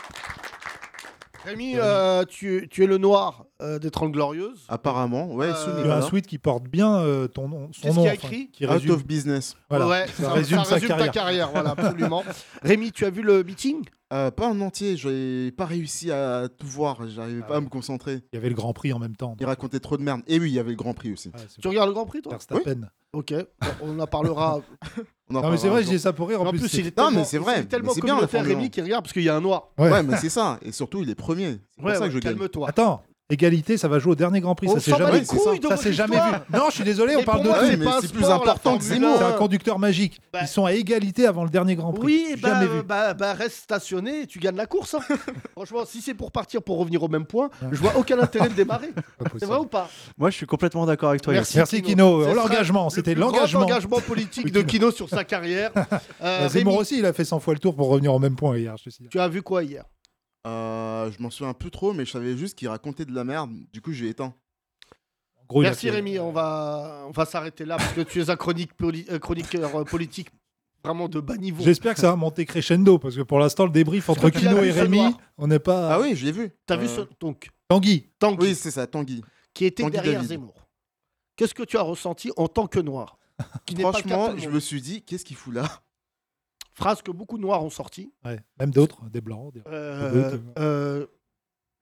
Rémi, 1.46 1.74
euh, 1.78 2.26
tu, 2.26 2.68
tu 2.70 2.84
es 2.84 2.88
le 2.88 2.98
noir 2.98 3.46
euh, 3.62 3.80
des 3.80 3.90
30 3.92 4.12
Glorieuses. 4.12 4.66
Apparemment, 4.68 5.28
ouais, 5.34 5.48
Euh, 5.48 5.54
Tu 5.64 5.70
as 5.70 5.74
Nicolas. 5.76 5.98
un 5.98 6.02
tweet 6.08 6.28
qui 6.28 6.38
porte 6.38 6.64
bien 6.64 6.98
euh, 7.00 7.28
ton 7.28 7.48
nom, 7.48 7.70
son 7.72 7.82
Qu'est-ce 7.82 7.96
nom. 7.96 8.02
qu'il 8.02 8.04
y 8.04 8.08
a 8.08 8.12
enfin, 8.14 8.28
écrit 8.28 8.50
qui 8.52 8.66
Out 8.66 8.72
résume, 8.72 8.92
of 8.92 9.06
business. 9.06 9.56
voilà, 9.70 9.88
ouais, 9.88 10.06
ça, 10.20 10.32
résume 10.34 10.64
sa 10.66 10.80
carrière. 10.80 10.98
ta 10.98 11.08
carrière, 11.10 11.50
voilà, 11.52 11.72
absolument. 11.72 12.24
Rémi, 12.64 12.92
tu 12.92 13.06
as 13.06 13.10
vu 13.10 13.22
le 13.22 13.44
meeting? 13.44 13.84
Euh, 14.12 14.32
pas 14.32 14.48
en 14.48 14.60
entier, 14.62 14.98
j'ai 14.98 15.52
pas 15.52 15.66
réussi 15.66 16.12
à 16.12 16.48
tout 16.50 16.66
voir, 16.66 17.08
j'arrivais 17.08 17.42
Ah 17.44 17.48
pas 17.48 17.56
à 17.58 17.62
me 17.62 17.70
concentrer. 17.70 18.22
Il 18.34 18.36
y 18.36 18.38
avait 18.38 18.50
le 18.50 18.56
Grand 18.56 18.74
Prix 18.74 18.92
en 18.92 18.98
même 19.00 19.16
temps. 19.16 19.36
Il 19.40 19.46
racontait 19.46 19.80
trop 19.80 19.98
de 19.98 20.02
merde. 20.02 20.22
Et 20.26 20.40
oui, 20.40 20.50
il 20.50 20.54
y 20.56 20.60
avait 20.60 20.72
le 20.72 20.76
Grand 20.76 20.94
Prix 20.96 21.14
aussi. 21.14 21.32
Tu 21.62 21.68
regardes 21.68 21.90
le 21.90 21.94
Grand 21.94 22.06
Prix, 22.08 22.22
toi? 22.24 22.32
Verstappen. 22.32 22.90
Ok, 23.14 23.34
bon, 23.34 23.68
on 23.82 24.00
en 24.00 24.08
parlera. 24.08 24.62
On 25.32 25.36
en 25.36 25.42
Non, 25.44 25.50
mais 25.52 25.58
c'est 25.58 25.68
parlera 25.68 25.70
vrai, 25.82 25.84
je 25.84 25.90
dis 25.90 26.00
ça 26.00 26.12
pour 26.12 26.28
rire. 26.28 26.42
En, 26.42 26.48
En 26.48 26.50
plus, 26.52 26.74
il 26.74 26.88
est 26.88 26.98
Non, 26.98 27.06
tellement, 27.06 27.20
mais 27.20 27.26
c'est 27.26 27.38
vrai, 27.38 27.64
tellement 27.66 27.92
mais 27.96 28.02
bien, 28.02 28.14
communautaire, 28.14 28.30
Formule 28.42 28.48
Rémi, 28.56 28.66
1. 28.66 28.70
qui 28.70 28.82
regarde 28.82 29.04
parce 29.04 29.14
qu'il 29.14 29.22
y 29.24 29.30
a 29.30 29.36
un 29.36 29.42
noir. 29.42 29.70
Ouais. 29.78 29.92
Ouais, 29.92 30.02
mais 30.04 30.18
c'est 30.18 30.30
ça. 30.30 30.58
Et 30.64 30.72
surtout, 30.72 31.04
il 31.04 31.10
est 31.12 31.16
premier. 31.16 31.52
C'est 31.52 31.60
pour 31.78 31.86
Ouais, 31.86 31.94
ça 31.94 32.02
ouais, 32.02 32.08
que 32.08 32.14
je 32.16 32.20
gagne. 32.20 32.36
calme-toi. 32.36 32.68
Attends, 32.70 33.04
égalité, 33.30 33.78
ça 33.78 33.88
va 33.88 34.00
jouer 34.00 34.14
au 34.14 34.16
dernier 34.16 34.42
Grand 34.42 34.56
Prix. 34.56 34.70
Ça 34.70 34.80
s'est 34.80 34.92
jamais, 34.92 35.24
ça. 35.24 35.36
s'est 35.78 35.92
vu. 35.92 36.02
Non, 36.54 36.66
je 36.70 36.76
suis 36.76 36.84
désolé, 36.84 37.14
Mais 37.16 37.22
on 37.22 37.26
parle 37.26 37.44
de. 37.44 37.48
moi, 37.48 37.60
c'est 38.02 38.12
mais 38.14 38.20
plus 38.20 38.26
important 38.30 38.78
que 38.78 38.84
Zemmour. 38.84 39.16
C'est 39.18 39.24
1. 39.24 39.28
un 39.30 39.32
conducteur 39.34 39.80
magique. 39.80 40.20
Bah- 40.34 40.40
Ils 40.42 40.48
sont 40.48 40.66
à 40.66 40.74
égalité 40.74 41.26
avant 41.28 41.44
le 41.44 41.50
dernier 41.50 41.76
Grand 41.76 41.94
Prix. 41.94 42.06
Oui, 42.06 42.36
bah, 42.42 42.50
jamais 42.50 42.66
vu. 42.68 42.82
bah, 42.84 43.14
bah, 43.14 43.34
reste 43.34 43.58
stationné 43.58 44.22
et 44.22 44.28
tu 44.28 44.40
gagnes 44.40 44.56
la 44.56 44.66
course. 44.66 44.96
hein. 44.96 45.00
Franchement, 45.54 45.84
si 45.86 46.02
c'est 46.02 46.14
pour 46.14 46.32
partir 46.32 46.62
pour 46.64 46.78
revenir 46.80 47.04
au 47.04 47.08
même 47.08 47.26
point, 47.26 47.50
Ouais. 47.62 47.70
je 47.72 47.78
vois 47.80 47.94
aucun 47.98 48.20
intérêt 48.20 48.50
de 48.50 48.54
démarrer. 48.56 48.90
C'est 49.38 49.46
vrai 49.46 49.58
ou 49.60 49.66
pas? 49.66 49.90
Moi, 50.18 50.30
je 50.30 50.36
suis 50.36 50.46
complètement 50.46 50.86
d'accord 50.86 51.10
avec 51.10 51.22
toi. 51.22 51.34
Merci. 51.34 51.58
Merci 51.58 51.82
Kino. 51.82 52.34
L'engagement, 52.34 52.86
le 52.86 52.90
c'était 52.90 53.16
l'engagement. 53.16 53.62
engagement 53.62 54.00
politique 54.00 54.52
de 54.52 54.62
Kino 54.62 54.92
sur 54.92 55.10
sa 55.10 55.24
carrière. 55.24 55.72
Euh, 56.22 56.50
Zemmour 56.50 56.76
aussi, 56.78 56.98
il 57.00 57.06
a 57.06 57.14
fait 57.14 57.24
100 57.24 57.40
fois 57.40 57.54
le 57.54 57.60
tour 57.60 57.76
pour 57.76 57.88
revenir 57.90 58.14
au 58.14 58.20
même 58.20 58.36
point 58.36 58.58
hier. 58.58 58.76
Tu 59.10 59.20
as 59.20 59.28
vu 59.28 59.42
quoi 59.42 59.64
hier? 59.64 59.84
Euh, 60.48 61.12
je 61.12 61.22
m'en 61.22 61.30
souviens 61.30 61.54
plus 61.54 61.72
trop, 61.72 61.94
mais 61.94 62.06
je 62.06 62.12
savais 62.12 62.38
juste 62.38 62.58
qu'il 62.58 62.68
racontait 62.70 63.06
de 63.06 63.14
la 63.14 63.24
merde. 63.24 63.52
Du 63.74 63.82
coup, 63.82 63.92
j'ai 63.92 64.10
éteint. 64.10 64.34
En 65.38 65.46
gros, 65.48 65.64
il 65.64 65.66
a 65.66 65.70
Merci 65.70 65.90
Rémi, 65.90 66.20
on 66.20 66.32
va, 66.32 67.04
on 67.08 67.12
va 67.12 67.26
s'arrêter 67.26 67.66
là 67.66 67.78
parce 67.78 67.94
que 67.94 68.02
tu 68.02 68.22
es 68.22 68.30
un 68.30 68.36
chronique 68.36 68.74
poli- 68.76 69.06
euh, 69.10 69.20
chroniqueur 69.20 69.76
euh, 69.76 69.84
politique 69.84 70.30
vraiment 70.84 71.10
de 71.10 71.20
bas 71.20 71.36
niveau. 71.36 71.64
J'espère 71.64 71.94
que 71.94 72.00
ça 72.00 72.10
va 72.10 72.16
monter 72.16 72.46
crescendo 72.46 72.98
parce 73.00 73.16
que 73.16 73.22
pour 73.22 73.40
l'instant, 73.40 73.66
le 73.66 73.72
débrief 73.72 74.10
entre 74.10 74.30
que 74.30 74.38
tu 74.40 74.46
l'as 74.46 74.52
Kino 74.52 74.62
vu, 74.62 74.70
et 74.70 74.72
ce 74.74 74.80
Rémi, 74.80 75.14
on 75.38 75.48
n'est 75.48 75.60
pas. 75.60 75.94
Ah 75.96 76.00
oui, 76.00 76.16
je 76.16 76.26
l'ai 76.26 76.32
vu. 76.32 76.52
T'as 76.66 76.78
vu 76.78 76.88
ce 76.88 77.02
donc 77.20 77.50
Tanguy, 77.68 78.08
Tanguy 78.18 78.48
Oui, 78.50 78.56
c'est 78.56 78.72
ça, 78.72 78.88
Tanguy. 78.88 79.22
qui 79.54 79.66
était 79.66 79.84
Tanguy 79.84 79.92
derrière 79.94 80.14
David. 80.22 80.30
Zemmour. 80.30 80.68
Qu'est-ce 81.36 81.54
que 81.54 81.64
tu 81.64 81.78
as 81.78 81.82
ressenti 81.82 82.32
en 82.38 82.48
tant 82.48 82.68
que 82.68 82.80
noir 82.80 83.18
Qui 83.66 83.76
n'est 83.76 83.84
pas 83.84 83.92
le 83.92 83.94
cas 83.96 84.00
de 84.02 84.04
tout 84.04 84.10
Franchement, 84.10 84.32
le 84.34 84.38
je 84.40 84.46
monde. 84.46 84.54
me 84.56 84.60
suis 84.60 84.82
dit, 84.82 85.02
qu'est-ce 85.04 85.26
qu'il 85.26 85.36
fout 85.38 85.54
là? 85.54 85.82
Phrase 86.80 87.02
que 87.02 87.12
beaucoup 87.12 87.38
de 87.38 87.42
noirs 87.44 87.64
ont 87.64 87.70
sorti. 87.70 88.12
ouais, 88.26 88.40
même 88.60 88.72
d'autres, 88.72 89.10
des 89.10 89.22
blancs, 89.22 89.54
des- 89.54 89.62
Euh, 89.68 90.38
euh, 90.58 91.06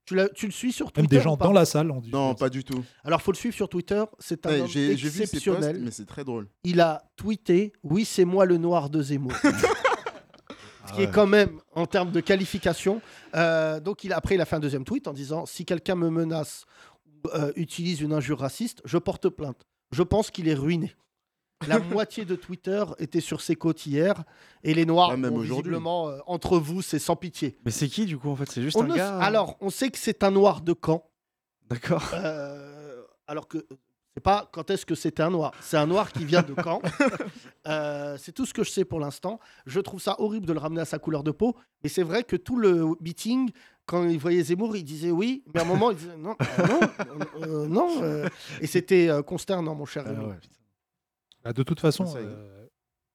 tu, 0.06 0.16
le 0.16 0.52
suis 0.52 0.72
sur 0.72 0.92
Twitter 0.92 1.02
même 1.02 1.08
des 1.08 1.22
gens 1.24 1.38
dans 1.38 1.52
la 1.52 1.66
salle. 1.66 1.92
On 1.92 2.00
dit 2.00 2.10
Non, 2.12 2.34
pas 2.34 2.50
du 2.50 2.64
tout. 2.64 2.84
Alors 3.04 3.22
faut 3.22 3.32
le 3.32 3.38
suivre 3.38 3.56
sur 3.56 3.70
Twitter. 3.70 4.04
C'est 4.20 4.46
un 4.46 4.50
Ouais, 4.50 4.62
homme 4.62 4.68
J'ai 4.68 4.96
j'ai 4.98 5.10
vu 5.10 5.12
ses 5.12 5.20
posts, 5.24 5.34
exceptionnel. 5.36 5.82
mais 5.84 5.92
c'est 5.92 6.06
très 6.06 6.24
drôle. 6.24 6.48
Il 6.64 6.82
a 6.82 7.04
tweeté 7.16 7.74
"Oui, 7.84 8.06
c'est 8.06 8.26
moi 8.26 8.46
le 8.46 8.58
noir 8.58 8.90
de 8.90 9.02
Zemmour." 9.02 9.34
Ce 10.88 10.94
qui 10.94 11.02
est 11.02 11.12
quand 11.12 11.28
même 11.28 11.60
en 11.76 11.86
termes 11.86 12.12
de 12.12 12.22
qualification. 12.22 13.02
Euh, 13.36 13.82
donc 13.82 14.06
il, 14.06 14.14
après, 14.14 14.36
il 14.36 14.42
a 14.42 14.46
fait 14.46 14.56
un 14.56 14.62
deuxième 14.62 14.86
tweet 14.86 15.08
en 15.10 15.14
disant 15.14 15.46
Si 15.46 15.66
quelqu'un 15.66 15.96
me 15.96 16.10
menace 16.10 16.64
ou 17.06 17.28
euh, 17.36 17.52
utilise 17.58 18.00
une 18.00 18.14
injure 18.14 18.40
raciste, 18.40 18.82
je 18.86 18.98
porte 18.98 19.28
plainte. 19.30 19.68
Je 19.92 20.02
pense 20.04 20.32
qu'il 20.32 20.48
est 20.48 20.54
ruiné. 20.54 20.96
La 21.68 21.80
moitié 21.80 22.25
de 22.25 22.36
Twitter 22.36 22.83
était 23.00 23.21
sur 23.21 23.42
ses 23.42 23.56
côtes 23.56 23.86
hier. 23.86 24.24
Et 24.63 24.74
les 24.74 24.86
Noirs, 24.86 25.12
Ah, 25.13 25.18
même 25.18 25.33
aujourd'hui. 25.33 25.56
visiblement, 25.71 26.09
euh, 26.09 26.19
entre 26.27 26.57
vous, 26.59 26.81
c'est 26.81 27.00
sans 27.00 27.15
pitié. 27.15 27.57
Mais 27.65 27.71
c'est 27.71 27.88
qui 27.88 28.06
du 28.06 28.18
coup 28.18 28.30
en 28.30 28.36
fait? 28.36 28.50
C'est 28.51 28.62
juste 28.62 28.75
On 28.77 28.83
un 28.83 28.88
ne- 28.88 28.95
gars. 28.95 29.15
euh, 29.18 29.21
Alors, 29.21 29.57
on 29.62 29.69
sait 29.69 29.89
que 29.89 29.98
c'est 29.98 30.24
un 30.24 30.31
noir 30.31 30.62
de 30.62 30.75
Caen. 30.86 31.04
D'accord. 31.69 32.12
Euh, 32.13 33.01
alors 33.27 33.48
que 33.48 33.65
c'est 34.13 34.21
pas 34.24 34.50
quand 34.51 34.69
est-ce 34.71 34.86
que 34.86 34.95
c'était 34.95 35.21
un 35.24 35.30
noir. 35.31 35.51
C'est 35.62 35.77
un 35.77 35.86
noir 35.88 36.12
qui 36.12 36.25
vient 36.25 36.44
de 36.44 36.54
Caen. 36.62 36.81
Euh, 37.68 38.15
c'est 38.18 38.31
tout 38.31 38.45
ce 38.45 38.54
que 38.54 38.63
je 38.63 38.71
sais 38.71 38.86
pour 38.86 38.98
l'instant. 39.01 39.42
Je 39.65 39.81
trouve 39.81 40.00
ça 40.00 40.15
horrible 40.21 40.45
de 40.45 40.54
le 40.54 40.59
ramener 40.59 40.80
à 40.80 40.86
sa 40.86 41.00
couleur 41.00 41.21
de 41.21 41.31
peau. 41.31 41.54
Mais 41.83 41.89
c'est 41.89 42.01
vrai 42.04 42.24
que 42.24 42.38
tout 42.38 42.56
le 42.56 42.86
meeting, 43.01 43.51
quand 43.86 44.07
il 44.07 44.18
voyait 44.19 44.42
Zemmour, 44.42 44.77
il 44.77 44.86
disait 44.86 45.12
oui. 45.12 45.44
Mais 45.54 45.59
à 45.59 45.63
un 45.63 45.68
moment, 45.68 45.92
il 45.92 45.98
disait 45.98 46.15
non, 46.18 46.38
euh, 46.39 46.65
non, 46.65 47.19
euh, 47.42 47.68
non. 47.68 47.89
euh. 48.04 48.30
et 48.62 48.68
c'était 48.68 49.09
euh, 49.09 49.21
consternant, 49.21 49.75
mon 49.75 49.83
cher 49.86 50.06
Ah 50.07 50.12
ouais. 50.13 50.36
Bah, 51.48 51.54
de 51.54 51.64
toute 51.64 51.80
façon, 51.80 52.06
Ça 52.06 52.18
euh, 52.18 52.68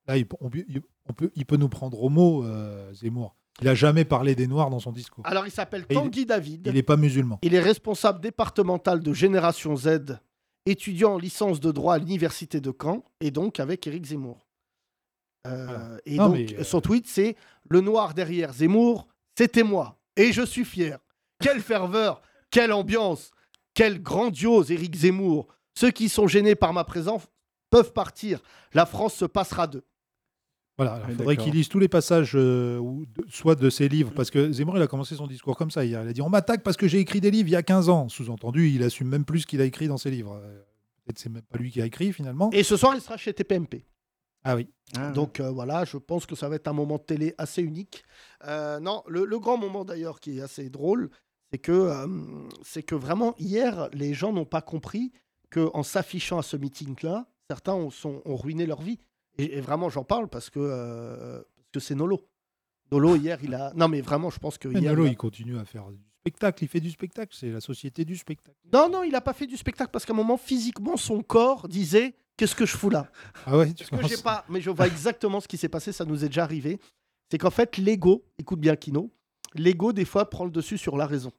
là, 0.07 0.17
il, 0.17 0.27
on, 0.41 0.49
peut- 0.49 0.65
il- 0.69 0.81
on 1.07 1.13
peut, 1.13 1.31
il 1.35 1.45
peut 1.45 1.59
nous 1.59 1.69
prendre 1.69 2.03
au 2.03 2.09
mot, 2.09 2.45
euh, 2.45 2.91
Zemmour. 2.95 3.37
Il 3.61 3.69
a 3.69 3.75
jamais 3.75 4.07
parlé 4.07 4.35
des 4.35 4.47
Noirs 4.47 4.71
dans 4.71 4.79
son 4.81 4.91
discours. 4.91 5.23
Alors, 5.27 5.47
il 5.47 5.51
s'appelle 5.51 5.85
il- 5.91 5.95
Tanguy 5.95 6.25
David. 6.25 6.67
Il 6.67 6.73
n'est 6.73 6.83
pas 6.83 6.97
musulman. 6.97 7.39
Il 7.43 7.55
est 7.55 7.61
responsable 7.61 8.21
départemental 8.23 9.01
de 9.01 9.13
Génération 9.13 9.77
Z, 9.77 10.19
étudiant 10.65 11.13
en 11.15 11.19
licence 11.19 11.61
de 11.61 11.71
droit 11.73 11.97
à 11.97 11.99
l'université 11.99 12.63
de 12.63 12.73
Caen, 12.81 13.05
et 13.21 13.31
donc 13.31 13.61
avec 13.61 13.87
Éric 13.87 14.07
Zemmour. 14.07 14.49
Euh, 15.47 15.67
Voilà. 15.67 15.99
Et 16.07 16.17
Non, 16.17 16.29
donc, 16.31 16.55
euh, 16.59 16.65
son 16.65 16.81
tweet, 16.81 17.07
c'est 17.07 17.37
Le 17.69 17.83
noir 17.83 18.15
derrière 18.15 18.55
Zemmour, 18.55 19.09
c'était 19.37 19.63
moi. 19.63 19.99
Et 20.17 20.33
je 20.33 20.43
suis 20.43 20.65
fier. 20.65 20.99
Quelle 21.39 21.61
ferveur, 21.61 22.23
quelle 22.51 22.73
ambiance, 22.73 23.31
quel 23.75 24.01
grandiose 24.03 24.71
Éric 24.71 24.95
Zemmour. 24.97 25.49
Ceux 25.75 25.91
qui 25.91 26.09
sont 26.09 26.27
gênés 26.27 26.55
par 26.55 26.73
ma 26.73 26.85
présence 26.85 27.29
peuvent 27.73 27.93
partir. 27.93 28.41
La 28.75 28.87
France 28.87 29.15
se 29.15 29.25
passera 29.25 29.67
d'eux. 29.67 29.83
Voilà, 30.79 31.01
il 31.05 31.11
Oui, 31.11 31.17
faudrait 31.17 31.37
qu'il 31.37 31.53
lise 31.53 31.69
tous 31.69 31.79
les 31.79 31.89
passages, 31.89 32.33
euh, 32.35 32.79
ou 32.79 33.05
de- 33.07 33.25
soit 33.29 33.55
de 33.55 33.69
ses 33.69 33.89
livres, 33.89 34.13
parce 34.15 34.31
que 34.31 34.51
Zemmour, 34.53 34.77
il 34.79 34.83
a 34.83 34.87
commencé 34.87 35.15
son 35.15 35.27
discours 35.27 35.57
comme 35.57 35.71
ça 35.71 35.85
hier. 35.85 36.03
Il 36.03 36.09
a 36.09 36.13
dit 36.13 36.23
On 36.23 36.31
m'attaque 36.31 36.63
parce 36.63 36.77
que 36.77 36.89
j'ai 36.89 36.99
écrit 36.99 37.21
des 37.21 37.31
livres 37.31 37.49
il 37.49 37.53
y 37.53 37.57
a 37.57 37.63
15 37.63 37.89
ans. 37.89 38.09
Sous-entendu, 38.09 38.71
il 38.71 38.83
assume 38.83 39.09
même 39.09 39.25
plus 39.25 39.41
ce 39.41 39.47
qu'il 39.47 39.61
a 39.61 39.65
écrit 39.65 39.89
dans 39.89 39.99
ses 39.99 40.11
livres. 40.11 40.41
Euh, 40.43 40.63
Peut-être 41.05 41.19
c'est 41.19 41.29
même 41.31 41.43
pas 41.43 41.59
lui 41.59 41.71
qui 41.73 41.83
a 41.83 41.85
écrit 41.87 42.13
finalement. 42.13 42.49
Et 42.53 42.63
ce 42.63 42.77
soir, 42.77 42.95
il 42.95 43.01
sera 43.01 43.17
chez 43.17 43.35
TPMP. 43.35 43.85
Ah 44.45 44.55
oui. 44.57 44.69
Ah, 44.97 45.11
Donc 45.11 45.41
euh, 45.41 45.51
voilà, 45.51 45.85
je 45.85 45.97
pense 45.97 46.27
que 46.27 46.35
ça 46.37 46.49
va 46.49 46.55
être 46.57 46.69
un 46.69 46.73
moment 46.73 46.97
de 46.97 47.03
télé 47.03 47.35
assez 47.39 47.61
unique. 47.61 48.05
Euh, 48.47 48.79
non, 48.81 49.03
le, 49.09 49.25
le 49.25 49.39
grand 49.41 49.57
moment 49.59 49.85
d'ailleurs 49.85 50.21
qui 50.21 50.39
est 50.39 50.43
assez 50.43 50.71
drôle, 50.71 51.11
c'est 51.51 51.59
que, 51.59 51.73
euh, 51.73 52.07
c'est 52.63 52.83
que 52.85 52.95
vraiment 52.95 53.35
hier, 53.39 53.89
les 53.93 54.15
gens 54.15 54.33
n'ont 54.33 54.45
pas 54.47 54.63
compris 54.63 55.13
qu'en 55.51 55.83
s'affichant 55.83 56.39
à 56.39 56.43
ce 56.43 56.57
meeting-là, 56.57 57.27
certains 57.55 57.75
ont, 57.75 57.91
sont- 57.91 58.23
ont 58.25 58.37
ruiné 58.37 58.65
leur 58.67 58.81
vie. 58.83 58.99
Et, 59.39 59.57
et 59.59 59.61
vraiment, 59.61 59.89
j'en 59.91 60.05
parle 60.05 60.29
parce 60.29 60.49
que 60.51 60.59
euh, 60.61 61.37
parce 61.57 61.69
que 61.73 61.81
c'est 61.81 61.95
Nolo. 61.95 62.19
Nolo 62.91 63.17
hier, 63.17 63.39
il 63.43 63.55
a. 63.55 63.73
Non 63.75 63.89
mais 63.89 64.01
vraiment, 64.01 64.31
je 64.31 64.39
pense 64.39 64.59
que 64.59 64.69
Mais 64.69 64.81
hier. 64.81 64.91
Nolo, 64.93 65.05
il 65.05 65.09
a- 65.09 65.13
il 65.13 65.17
continue 65.17 65.59
à 65.59 65.65
faire 65.65 65.87
du 65.91 65.99
spectacle. 66.21 66.65
Il 66.65 66.69
fait 66.69 66.81
du 66.81 66.91
spectacle. 66.91 67.35
C'est 67.39 67.51
la 67.51 67.61
société 67.61 68.05
du 68.05 68.17
spectacle. 68.17 68.57
Non, 68.73 68.89
non, 68.91 69.03
il 69.03 69.13
n'a 69.13 69.21
pas 69.21 69.33
fait 69.33 69.47
du 69.47 69.57
spectacle 69.57 69.91
parce 69.91 70.05
qu'à 70.05 70.13
un 70.13 70.17
moment, 70.17 70.37
physiquement, 70.37 70.97
son 70.97 71.23
corps 71.23 71.69
disait 71.69 72.15
Qu'est-ce 72.39 72.55
que 72.57 72.65
je 72.67 72.77
fous 72.77 72.89
là? 72.91 73.11
Ah 73.47 73.59
ouais, 73.59 73.73
tu 73.75 73.85
que 73.85 74.09
j'ai 74.09 74.17
pas, 74.23 74.45
mais 74.49 74.61
je 74.63 74.71
vois 74.71 74.87
exactement 74.87 75.39
ce 75.41 75.47
qui 75.47 75.59
s'est 75.59 75.69
passé, 75.69 75.93
ça 75.93 76.05
nous 76.07 76.25
est 76.25 76.29
déjà 76.29 76.45
arrivé. 76.45 76.81
C'est 77.31 77.37
qu'en 77.39 77.51
fait, 77.51 77.77
l'ego, 77.77 78.25
écoute 78.39 78.59
bien 78.61 78.75
Kino, 78.75 79.11
l'ego 79.55 79.93
des 79.93 80.07
fois 80.07 80.29
prend 80.31 80.45
le 80.47 80.51
dessus 80.51 80.79
sur 80.79 80.97
la 80.97 81.07
raison. 81.07 81.31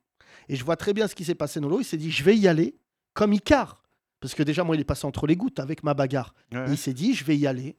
Et 0.50 0.56
je 0.56 0.64
vois 0.64 0.76
très 0.78 0.94
bien 0.94 1.08
ce 1.08 1.16
qui 1.16 1.26
s'est 1.26 1.36
passé 1.36 1.60
Nolo, 1.60 1.80
il 1.80 1.84
s'est 1.84 1.98
dit 1.98 2.10
je 2.12 2.24
vais 2.24 2.38
y 2.38 2.48
aller 2.48 2.76
comme 3.14 3.34
Icar. 3.34 3.83
Parce 4.24 4.36
que 4.36 4.44
déjà, 4.44 4.64
moi, 4.64 4.78
il 4.78 4.80
est 4.80 4.86
passé 4.86 5.06
entre 5.06 5.28
les 5.28 5.36
gouttes 5.36 5.60
avec 5.60 5.84
ma 5.84 5.94
bagarre. 5.94 6.34
ouais. 6.54 6.64
Il 6.70 6.78
s'est 6.78 6.94
dit 6.94 7.14
je 7.14 7.26
vais 7.26 7.36
y 7.36 7.46
aller, 7.46 7.76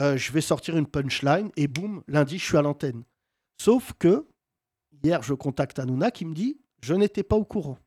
euh, 0.00 0.16
je 0.16 0.32
vais 0.32 0.40
sortir 0.40 0.76
une 0.76 0.88
punchline, 0.88 1.52
et 1.56 1.68
boum, 1.68 2.02
lundi, 2.08 2.40
je 2.40 2.44
suis 2.44 2.56
à 2.56 2.62
l'antenne. 2.62 3.04
Sauf 3.56 3.92
que, 3.96 4.26
hier, 5.04 5.22
je 5.22 5.32
contacte 5.32 5.78
Hanouna 5.78 6.10
qui 6.10 6.24
me 6.24 6.34
dit 6.34 6.58
je 6.82 6.92
n'étais 6.92 7.22
pas 7.22 7.36
au 7.36 7.44
courant. 7.44 7.78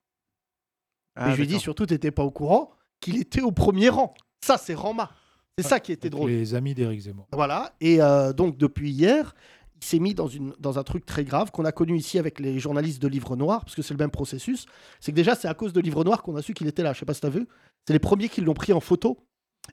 Ah, 1.17 1.31
et 1.31 1.33
je 1.33 1.41
lui 1.41 1.47
dis 1.47 1.59
surtout, 1.59 1.85
tu 1.85 1.93
n'étais 1.93 2.11
pas 2.11 2.23
au 2.23 2.31
courant 2.31 2.71
qu'il 3.01 3.19
était 3.19 3.41
au 3.41 3.51
premier 3.51 3.89
rang. 3.89 4.13
Ça, 4.45 4.57
c'est 4.57 4.75
Rama. 4.75 5.11
C'est 5.57 5.67
ça 5.67 5.81
qui 5.81 5.91
était 5.91 6.09
drôle. 6.09 6.31
Les 6.31 6.55
amis 6.55 6.73
d'Éric 6.73 7.01
Zemmour. 7.01 7.27
Voilà. 7.33 7.75
Et 7.81 8.01
euh, 8.01 8.31
donc, 8.31 8.57
depuis 8.57 8.91
hier, 8.91 9.35
il 9.81 9.85
s'est 9.85 9.99
mis 9.99 10.13
dans, 10.13 10.79
un 10.79 10.83
truc 10.83 11.05
très 11.05 11.23
grave 11.23 11.51
qu'on 11.51 11.65
a 11.65 11.71
connu 11.71 11.97
ici 11.97 12.19
avec 12.19 12.39
les 12.39 12.59
journalistes 12.59 13.01
de 13.01 13.07
Livre 13.07 13.35
Noir, 13.35 13.61
parce 13.61 13.75
que 13.75 13.81
c'est 13.81 13.93
le 13.93 13.99
même 13.99 14.11
processus. 14.11 14.65
C'est 14.99 15.11
que 15.11 15.15
déjà, 15.15 15.35
c'est 15.35 15.47
à 15.47 15.53
cause 15.53 15.73
de 15.73 15.79
Livre 15.79 16.03
Noir 16.03 16.21
qu'on 16.21 16.35
a 16.35 16.41
su 16.41 16.53
qu'il 16.53 16.67
était 16.67 16.83
là. 16.83 16.93
Je 16.93 16.99
sais 16.99 17.05
pas 17.05 17.13
si 17.13 17.21
tu 17.21 17.27
as 17.27 17.31
vu. 17.31 17.47
C'est 17.87 17.93
les 17.93 17.99
premiers 17.99 18.29
qui 18.29 18.41
l'ont 18.41 18.53
pris 18.53 18.73
en 18.73 18.79
photo. 18.79 19.25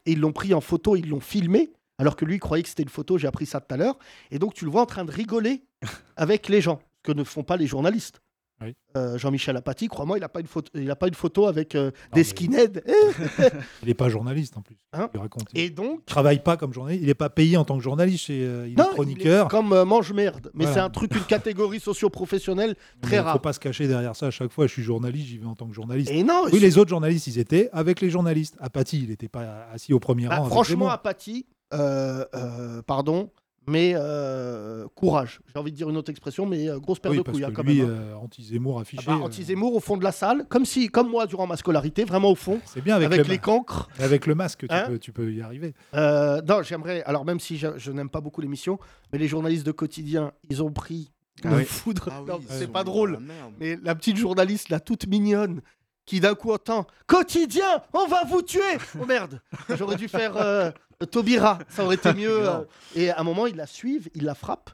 Et 0.05 0.13
ils 0.13 0.21
l'ont 0.21 0.33
pris 0.33 0.55
en 0.55 0.61
photo, 0.61 0.95
ils 0.95 1.09
l'ont 1.09 1.21
filmé 1.21 1.73
alors 1.99 2.17
que 2.17 2.25
lui 2.25 2.39
croyait 2.39 2.63
que 2.63 2.69
c'était 2.69 2.83
une 2.83 2.89
photo. 2.89 3.19
J'ai 3.19 3.27
appris 3.27 3.47
ça 3.47 3.61
tout 3.61 3.73
à 3.75 3.77
l'heure. 3.77 3.99
Et 4.31 4.39
donc 4.39 4.55
tu 4.55 4.65
le 4.65 4.71
vois 4.71 4.83
en 4.83 4.87
train 4.87 5.05
de 5.05 5.11
rigoler 5.11 5.65
avec 6.17 6.49
les 6.49 6.61
gens, 6.61 6.81
que 7.03 7.13
ne 7.13 7.25
font 7.25 7.43
pas 7.43 7.57
les 7.57 7.67
journalistes. 7.67 8.21
Oui. 8.63 8.75
Euh, 8.97 9.19
Jean-Michel 9.19 9.55
Apathy, 9.57 9.87
crois-moi, 9.89 10.17
il 10.17 10.23
n'a 10.23 10.31
pas, 10.31 10.41
une 10.41 10.47
photo- 10.47 10.71
il 10.75 10.91
a 10.91 10.97
pas 10.97 11.09
une 11.09 11.15
photo 11.15 11.47
avec 11.47 11.75
euh, 11.75 11.91
des 12.15 12.21
mais- 12.21 12.25
skinheads. 12.25 12.81
Il 13.83 13.89
n'est 13.89 13.95
pas 13.95 14.09
journaliste 14.09 14.57
en 14.57 14.63
plus. 14.63 14.79
Hein 14.95 15.11
il 15.13 15.21
raconte. 15.21 15.45
Et 15.55 15.69
donc, 15.69 16.01
Il 16.01 16.05
travaille 16.07 16.43
pas 16.43 16.57
comme 16.57 16.73
journaliste. 16.73 17.03
Il 17.03 17.07
n'est 17.09 17.15
pas 17.15 17.29
payé 17.29 17.59
en 17.59 17.65
tant 17.67 17.77
que 17.77 17.83
journaliste. 17.83 18.25
Chez, 18.25 18.43
euh, 18.47 18.67
il 18.67 18.75
non, 18.75 18.85
est 18.85 18.89
il 18.89 18.93
chroniqueur. 18.95 19.47
est 19.47 19.51
comme 19.51 19.75
euh, 19.75 19.85
mange-merde. 19.85 20.51
Mais 20.55 20.65
Voilà. 20.65 20.73
c'est 20.75 20.81
un 20.81 20.89
truc, 20.89 21.15
une 21.15 21.25
catégorie 21.25 21.81
socio-professionnelle 21.81 22.77
Mais 22.97 23.01
très 23.03 23.17
Il 23.17 23.19
ne 23.19 23.25
rare. 23.25 23.33
faut 23.35 23.41
pas 23.41 23.53
se 23.53 23.61
cacher 23.61 23.89
derrière 23.89 24.17
ça 24.17 24.29
à 24.29 24.31
chaque 24.31 24.51
fois. 24.51 24.67
Je 24.67 24.73
suis 24.73 24.83
journaliste, 24.83 25.27
j'y 25.27 25.37
vais 25.37 25.47
en 25.47 25.55
tant 25.55 25.67
que 25.67 25.75
journaliste. 25.75 26.11
Et 26.11 26.23
non, 26.23 26.45
Oui, 26.51 26.59
les 26.59 26.79
autres 26.79 26.89
journalistes, 26.89 27.27
ils 27.27 27.39
étaient 27.39 27.69
avec 27.75 28.01
les 28.01 28.09
journalistes. 28.09 28.57
Apathy, 28.59 29.03
il 29.03 29.11
n'était 29.11 29.29
pas 29.29 29.67
assis 29.71 29.93
au 29.93 30.01
premier 30.01 30.29
Bah, 30.29 30.37
rang. 30.39 30.47
franchement. 30.47 30.89
Apathy, 30.89 31.45
pardon, 32.87 33.31
mais 33.67 33.93
euh, 33.95 34.87
courage. 34.95 35.41
J'ai 35.53 35.59
envie 35.61 35.73
de 35.73 35.77
dire 35.77 35.89
une 35.91 35.97
autre 35.97 36.11
expression, 36.11 36.47
mais 36.47 36.69
euh, 36.69 36.79
grosse 36.79 36.99
paire 36.99 37.11
Oui, 37.13 37.19
de 37.19 37.23
parce 37.23 37.35
couilles 37.37 37.45
hein, 37.45 37.51
que 37.51 37.55
quand 37.55 37.63
lui, 37.63 37.81
même. 37.83 37.91
hein. 37.91 37.93
euh, 37.93 38.15
anti-Zemmour 38.17 38.79
Ah 38.79 38.83
affiché. 38.83 39.03
bah, 39.07 39.19
euh, 39.21 39.25
Anti-Zemmour 39.25 39.75
au 39.75 39.81
fond 39.81 39.97
de 39.97 40.05
la 40.05 40.13
salle, 40.13 40.47
comme 40.49 40.65
si, 40.65 40.89
comme 40.89 41.11
moi 41.11 41.27
durant 41.27 41.47
ma 41.47 41.57
scolarité, 41.57 42.05
vraiment 42.05 42.31
au 42.31 42.35
fond, 42.35 42.61
C'est 42.67 42.81
bien 42.83 42.97
avec, 42.97 43.07
avec, 43.07 43.27
le, 43.27 43.33
les 43.33 43.39
cancres. 43.39 43.89
avec 43.99 44.27
le 44.27 44.35
masque, 44.35 44.61
tu, 44.61 44.67
Hein 44.75 44.85
peux, 44.89 44.99
tu 44.99 45.13
peux 45.13 45.33
y 45.33 45.41
arriver. 45.43 45.75
Euh, 45.95 46.41
non, 46.43 46.63
j'aimerais. 46.63 47.03
Alors 47.05 47.25
même 47.25 47.41
si 47.41 47.57
je, 47.59 47.69
je 47.77 47.91
n'aime 47.93 48.09
pas 48.11 48.21
beaucoup 48.21 48.41
l'émission, 48.41 48.79
mais 49.13 49.19
les 49.19 49.29
journalistes 49.29 49.67
de 49.67 49.73
quotidien, 49.73 50.33
ils 50.49 50.63
ont 50.63 50.71
pris 50.73 51.11
Ah 51.45 51.51
oui. 51.57 51.65
foudre. 51.65 52.09
Ah 52.11 52.21
oui, 52.23 52.29
Non, 52.29 52.39
ils 52.41 52.47
c'est 52.49 52.73
pas 52.73 52.85
drôle. 52.85 53.13
la. 53.13 53.21
Mais 53.61 53.79
la 53.83 53.95
petite 53.95 54.17
journaliste, 54.17 54.69
là, 54.71 54.81
toute 54.81 55.07
mignonne, 55.07 55.61
qui 56.07 56.21
d'un 56.21 56.35
coup 56.35 56.53
entend 56.53 56.87
Quotidien, 57.07 57.83
on 57.93 58.07
va 58.07 58.25
vous 58.25 58.43
tuer 58.43 58.61
Oh 59.01 59.05
merde 59.07 59.41
J'aurais 59.77 59.97
dû 59.97 60.09
faire 60.09 60.37
euh, 60.37 60.71
Taubira, 61.11 61.59
ça 61.69 61.85
aurait 61.85 61.97
été 61.97 62.15
mieux. 62.15 62.49
euh. 62.49 62.65
Et 62.95 63.11
à 63.11 63.21
un 63.21 63.25
moment, 63.25 63.47
ils 63.47 63.57
la 63.57 63.67
suivent, 63.67 64.09
ils 64.15 64.25
la 64.25 64.35
frappent. 64.35 64.71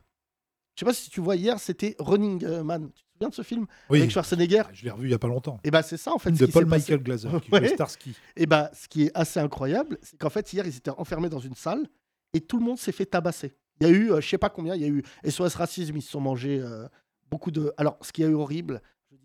Je 0.77 0.81
sais 0.81 0.87
pas 0.87 0.95
si 0.95 1.11
tu 1.11 1.21
vois 1.21 1.37
hier, 1.37 1.59
c'était 1.59 1.97
Running 1.99 2.47
Man. 2.63 2.91
Tu 2.95 3.03
te 3.03 3.09
souviens 3.15 3.29
de 3.29 3.35
ce 3.35 3.43
film 3.43 3.67
Oui, 3.91 3.99
Avec 3.99 4.11
Schwarzenegger 4.11 4.63
je 4.73 4.85
l'ai 4.85 4.91
revu 4.91 5.07
il 5.07 5.09
n'y 5.09 5.15
a 5.15 5.19
pas 5.19 5.29
longtemps. 5.29 5.61
Et 5.65 5.71
ben 5.71 5.83
c'est 5.83 5.97
ça 5.97 6.13
en 6.13 6.19
fait. 6.19 6.31
ce 6.35 6.41
de 6.41 6.47
qui 6.47 6.53
Paul 6.53 6.65
s'est 6.65 6.71
passé. 6.71 6.93
Michael 6.93 7.03
Glaser, 7.05 7.29
qui 7.43 7.51
Ouais. 7.53 7.59
jouait 7.61 7.75
Starsky. 7.75 8.15
Et 8.37 8.47
ben 8.47 8.69
ce 8.73 8.89
qui 8.89 9.05
est 9.05 9.11
assez 9.15 9.39
incroyable, 9.41 9.99
c'est 10.03 10.19
qu'en 10.19 10.31
fait, 10.31 10.53
hier, 10.53 10.67
ils 10.67 10.77
étaient 10.77 10.91
enfermés 10.91 11.29
dans 11.29 11.39
une 11.41 11.55
salle 11.55 11.87
et 12.35 12.41
tout 12.41 12.59
le 12.59 12.65
monde 12.65 12.79
s'est 12.79 12.93
fait 12.93 13.07
tabasser. 13.07 13.53
Il 13.81 13.87
y 13.87 13.91
a 13.91 13.93
eu, 13.93 14.13
euh, 14.13 14.21
je 14.21 14.29
sais 14.29 14.39
pas 14.39 14.49
combien, 14.51 14.75
il 14.75 14.81
y 14.83 14.85
a 14.85 14.89
eu 14.89 15.03
SOS 15.29 15.55
Racisme, 15.57 15.97
ils 15.97 16.03
se 16.03 16.11
sont 16.11 16.21
mangés 16.21 16.61
euh, 16.61 16.87
beaucoup 17.31 17.51
de. 17.51 17.73
Alors, 17.77 17.99
ce 18.01 18.13
qui 18.13 18.23
a 18.25 18.29
eu 18.29 18.35
horrible, 18.35 18.81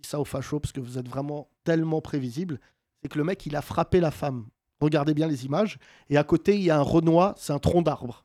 dis 0.08 0.12
ça 0.12 0.20
aux 0.20 0.26
fachos 0.26 0.60
parce 0.60 0.72
que 0.72 0.80
vous 0.80 0.98
êtes 0.98 1.08
vraiment 1.08 1.50
tellement 1.64 2.02
prévisible, 2.02 2.60
c'est 3.02 3.10
que 3.10 3.18
le 3.18 3.24
mec, 3.24 3.46
il 3.46 3.56
a 3.56 3.62
frappé 3.62 4.00
la 4.00 4.12
femme. 4.12 4.46
Regardez 4.80 5.14
bien 5.14 5.28
les 5.28 5.46
images. 5.46 5.78
Et 6.10 6.18
à 6.18 6.24
côté, 6.24 6.56
il 6.56 6.62
y 6.64 6.70
a 6.70 6.78
un 6.78 6.82
Renoir, 6.82 7.34
c'est 7.38 7.52
un 7.54 7.60
tronc 7.60 7.82
d'arbre. 7.82 8.24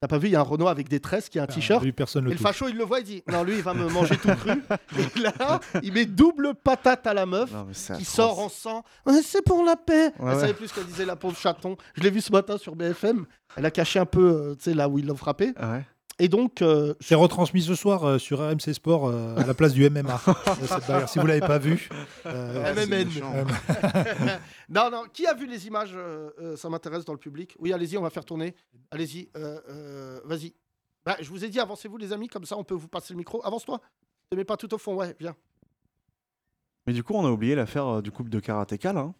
T'as 0.00 0.08
pas 0.08 0.18
vu, 0.18 0.28
il 0.28 0.32
y 0.32 0.36
a 0.36 0.40
un 0.40 0.44
Renoir 0.44 0.70
avec 0.70 0.88
des 0.88 1.00
tresses 1.00 1.30
qui 1.30 1.38
a 1.38 1.44
un 1.44 1.46
t-shirt. 1.46 1.82
Personne 1.92 2.26
Et 2.26 2.28
le 2.28 2.32
le 2.34 2.38
facho, 2.38 2.68
il 2.68 2.76
le 2.76 2.84
voit, 2.84 3.00
il 3.00 3.04
dit 3.06 3.22
Non, 3.26 3.42
lui, 3.42 3.54
il 3.54 3.62
va 3.62 3.72
me 3.72 3.88
manger 3.88 4.18
tout 4.18 4.28
cru. 4.36 4.50
Et 5.16 5.18
là, 5.20 5.60
il 5.82 5.92
met 5.94 6.04
double 6.04 6.54
patate 6.54 7.06
à 7.06 7.14
la 7.14 7.24
meuf 7.24 7.50
Non, 7.50 7.66
qui 7.96 8.04
sort 8.04 8.38
en 8.38 8.50
sang. 8.50 8.84
Ouais, 9.06 9.22
c'est 9.22 9.42
pour 9.42 9.64
la 9.64 9.76
paix. 9.76 10.08
Ouais, 10.08 10.12
Elle 10.20 10.26
ouais. 10.26 10.40
savait 10.40 10.52
plus 10.54 10.68
ce 10.68 10.74
qu'elle 10.74 10.84
disait, 10.86 11.06
la 11.06 11.16
pauvre 11.16 11.36
chaton. 11.38 11.76
Je 11.94 12.02
l'ai 12.02 12.10
vu 12.10 12.20
ce 12.20 12.30
matin 12.32 12.58
sur 12.58 12.76
BFM. 12.76 13.24
Elle 13.56 13.64
a 13.64 13.70
caché 13.70 13.98
un 13.98 14.04
peu, 14.04 14.30
euh, 14.30 14.54
tu 14.56 14.64
sais, 14.64 14.74
là 14.74 14.88
où 14.90 14.98
ils 14.98 15.06
l'ont 15.06 15.16
frappé. 15.16 15.54
Et 16.20 16.28
donc, 16.28 16.62
euh, 16.62 16.94
C'est 17.00 17.14
retransmis 17.16 17.62
ce 17.62 17.74
soir 17.74 18.04
euh, 18.04 18.18
sur 18.18 18.38
RMC 18.38 18.72
Sport 18.72 19.08
euh, 19.08 19.36
à 19.36 19.44
la 19.46 19.54
place 19.54 19.72
du 19.72 19.88
MMA. 19.88 20.20
Euh, 20.90 21.06
si 21.06 21.18
vous 21.18 21.26
l'avez 21.26 21.40
pas 21.40 21.58
vu, 21.58 21.88
euh, 22.26 22.74
MMN. 22.74 23.08
non, 24.68 24.90
non, 24.90 25.04
qui 25.12 25.26
a 25.26 25.34
vu 25.34 25.46
les 25.46 25.66
images 25.66 25.92
euh, 25.94 26.30
euh, 26.40 26.56
Ça 26.56 26.68
m'intéresse 26.68 27.04
dans 27.04 27.12
le 27.12 27.18
public. 27.18 27.56
Oui, 27.58 27.72
allez-y, 27.72 27.96
on 27.98 28.02
va 28.02 28.10
faire 28.10 28.24
tourner. 28.24 28.54
Allez-y, 28.90 29.28
euh, 29.36 29.58
euh, 29.68 30.20
vas-y. 30.24 30.52
Bah, 31.04 31.16
je 31.20 31.28
vous 31.30 31.44
ai 31.44 31.48
dit, 31.48 31.58
avancez-vous, 31.60 31.96
les 31.96 32.12
amis, 32.12 32.28
comme 32.28 32.44
ça, 32.44 32.56
on 32.56 32.64
peut 32.64 32.74
vous 32.74 32.88
passer 32.88 33.12
le 33.12 33.18
micro. 33.18 33.44
Avance-toi. 33.44 33.80
Te 34.30 34.36
mets 34.36 34.44
pas 34.44 34.56
tout 34.56 34.72
au 34.74 34.78
fond, 34.78 34.94
ouais, 34.94 35.14
viens. 35.18 35.34
Mais 36.86 36.92
du 36.92 37.02
coup, 37.02 37.14
on 37.14 37.24
a 37.26 37.30
oublié 37.30 37.54
l'affaire 37.54 37.86
euh, 37.86 38.02
du 38.02 38.10
couple 38.10 38.30
de 38.30 38.40
karatéka 38.40 38.92
là. 38.92 39.00
hein. 39.00 39.14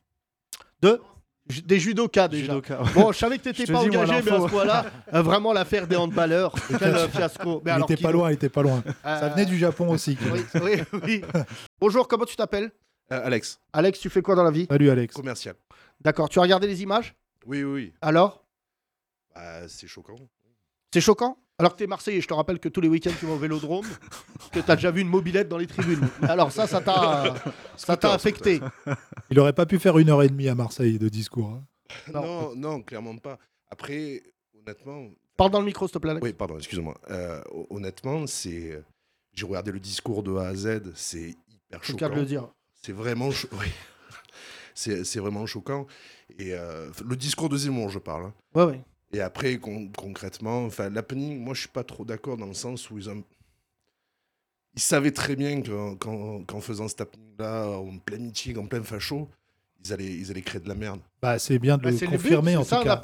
De 0.83 1.01
Des 1.47 1.79
judokas, 1.79 2.29
déjà. 2.29 2.55
Judoka. 2.55 2.83
Bon, 2.95 3.13
je 3.13 3.19
savais 3.19 3.37
que 3.37 3.43
t'étais 3.43 3.71
pas 3.71 3.83
dis, 3.83 3.91
moi, 3.91 4.05
engagé, 4.05 4.23
mais 4.25 4.33
à 4.33 4.41
ce 4.41 4.47
point-là, 4.47 4.87
euh, 5.13 5.23
vraiment 5.23 5.53
l'affaire 5.53 5.87
des 5.87 5.97
handballeurs, 5.97 6.55
quel 6.79 7.09
fiasco. 7.11 7.61
Mais 7.65 7.71
il 7.71 7.75
alors, 7.75 7.91
était 7.91 8.03
pas 8.03 8.13
loin, 8.13 8.31
il 8.31 8.35
était 8.35 8.49
pas 8.49 8.63
loin. 8.63 8.83
Ça 9.03 9.25
euh, 9.25 9.29
venait 9.29 9.45
du 9.45 9.59
Japon 9.59 9.91
aussi. 9.91 10.17
Oui, 10.33 10.41
oui, 10.63 10.83
oui. 11.05 11.23
Bonjour, 11.79 12.09
comment 12.09 12.25
tu 12.25 12.35
t'appelles? 12.35 12.73
Euh, 13.13 13.27
Alex, 13.27 13.61
Alex, 13.75 13.99
tu 13.99 14.09
fais 14.09 14.23
quoi 14.23 14.35
dans 14.35 14.43
la 14.43 14.51
vie? 14.51 14.67
Salut 14.71 14.89
Alex. 14.89 15.15
commercial. 15.15 15.55
D'accord, 16.01 16.31
tu 16.31 16.39
as 16.39 16.43
regardé 16.43 16.67
les 16.67 16.83
images? 16.83 17.15
Oui, 17.45 17.63
oui, 17.63 17.73
oui. 17.73 17.93
Alors? 18.01 18.43
Bah, 19.35 19.69
c'est 19.69 19.87
choquant. 19.87 20.17
C'est 20.95 21.03
choquant? 21.03 21.37
Alors 21.59 21.73
que 21.75 21.79
t'es 21.79 21.87
Marseillais, 21.87 22.21
je 22.21 22.27
te 22.27 22.35
rappelle 22.35 22.59
que 22.59 22.69
tous 22.69 22.81
les 22.81 22.89
week-ends 22.89 23.13
tu 23.19 23.27
vas 23.27 23.35
au 23.35 23.39
vélodrome, 23.39 23.87
que 24.53 24.59
t'as 24.59 24.75
déjà 24.75 24.91
vu 24.91 25.03
une 25.03 25.09
mobilette 25.09 25.49
dans 25.49 25.59
les 25.59 25.69
tribunes. 25.69 26.07
Alors 26.23 26.51
ça, 26.51 26.67
ça 26.67 26.81
t'a 26.81 27.35
ça 27.77 27.97
t'a 27.97 28.13
affecté. 28.13 28.61
Il 29.31 29.39
aurait 29.39 29.53
pas 29.53 29.65
pu 29.65 29.79
faire 29.79 29.97
une 29.99 30.11
heure 30.11 30.23
et 30.25 30.29
demie 30.29 30.49
à 30.49 30.55
Marseille 30.57 30.99
de 30.99 31.09
discours. 31.09 31.51
hein. 31.51 31.65
Non. 32.13 32.23
Non, 32.23 32.57
non, 32.57 32.83
clairement 32.83 33.17
pas. 33.19 33.39
Après, 33.71 34.23
honnêtement. 34.61 35.07
Parle 35.37 35.51
dans 35.53 35.61
le 35.61 35.67
micro, 35.67 35.87
s'il 35.87 35.95
te 35.95 35.99
plaît. 35.99 36.11
Alex. 36.11 36.25
Oui, 36.25 36.33
pardon, 36.33 36.57
excuse-moi. 36.59 36.95
Euh, 37.11 37.41
hon- 37.53 37.67
honnêtement, 37.71 38.27
c'est. 38.27 38.83
J'ai 39.33 39.47
regardé 39.47 39.71
le 39.71 39.81
discours 39.81 40.23
de 40.25 40.35
A 40.37 40.49
à 40.49 40.55
Z, 40.55 40.81
c'est 40.95 41.37
hyper 41.49 41.81
C'est 41.83 41.93
le 41.93 41.99
cas 41.99 42.07
choquant. 42.07 42.15
de 42.17 42.21
le 42.21 42.27
dire. 42.27 42.49
C'est 42.83 42.93
vraiment. 42.93 43.31
cho- 43.31 43.49
oui. 43.53 43.67
C'est 44.77 45.05
c'est 45.05 45.21
vraiment 45.21 45.47
choquant. 45.47 45.87
Et 46.37 46.53
euh, 46.53 46.91
le 47.07 47.15
discours 47.15 47.49
de 47.49 47.57
Zemmour, 47.57 47.91
je 47.91 48.01
parle. 48.01 48.25
hein. 48.25 48.35
Ouais, 48.57 48.65
ouais. 48.65 48.81
Et 49.15 49.21
après, 49.21 49.59
con- 49.59 49.89
concrètement, 49.97 50.65
enfin, 50.65 50.91
l'happening, 50.91 51.39
moi, 51.39 51.55
je 51.55 51.61
suis 51.61 51.69
pas 51.69 51.85
trop 51.85 52.05
d'accord 52.05 52.37
dans 52.37 52.47
le 52.47 52.55
sens 52.55 52.91
où 52.91 52.99
ils 52.99 53.09
ont. 53.09 53.23
Ils 54.77 54.81
savaient 54.83 55.13
très 55.13 55.37
bien 55.37 55.63
qu'en 55.63 55.95
qu'en- 55.95 56.43
qu'en 56.43 56.61
faisant 56.61 56.89
cet 56.89 57.01
happening-là, 57.03 57.69
en 57.79 57.97
plein 57.99 58.19
meeting, 58.19 58.57
en 58.59 58.67
plein 58.67 58.83
facho, 58.83 59.29
ils 59.85 59.93
allaient, 59.93 60.13
ils 60.17 60.31
allaient 60.33 60.43
créer 60.43 60.61
de 60.61 60.69
la 60.69 60.75
merde. 60.75 60.99
Bah, 61.23 61.39
c'est 61.39 61.61
bien 61.61 61.79
de 61.79 61.85
Bah, 61.85 61.91
le 61.91 61.95
le 61.95 62.01
but, 62.01 62.11
confirmer 62.11 62.51
c'est 62.53 62.57
en 62.57 62.65
ça, 62.65 62.79
tout 62.79 62.85
cas. 62.85 63.01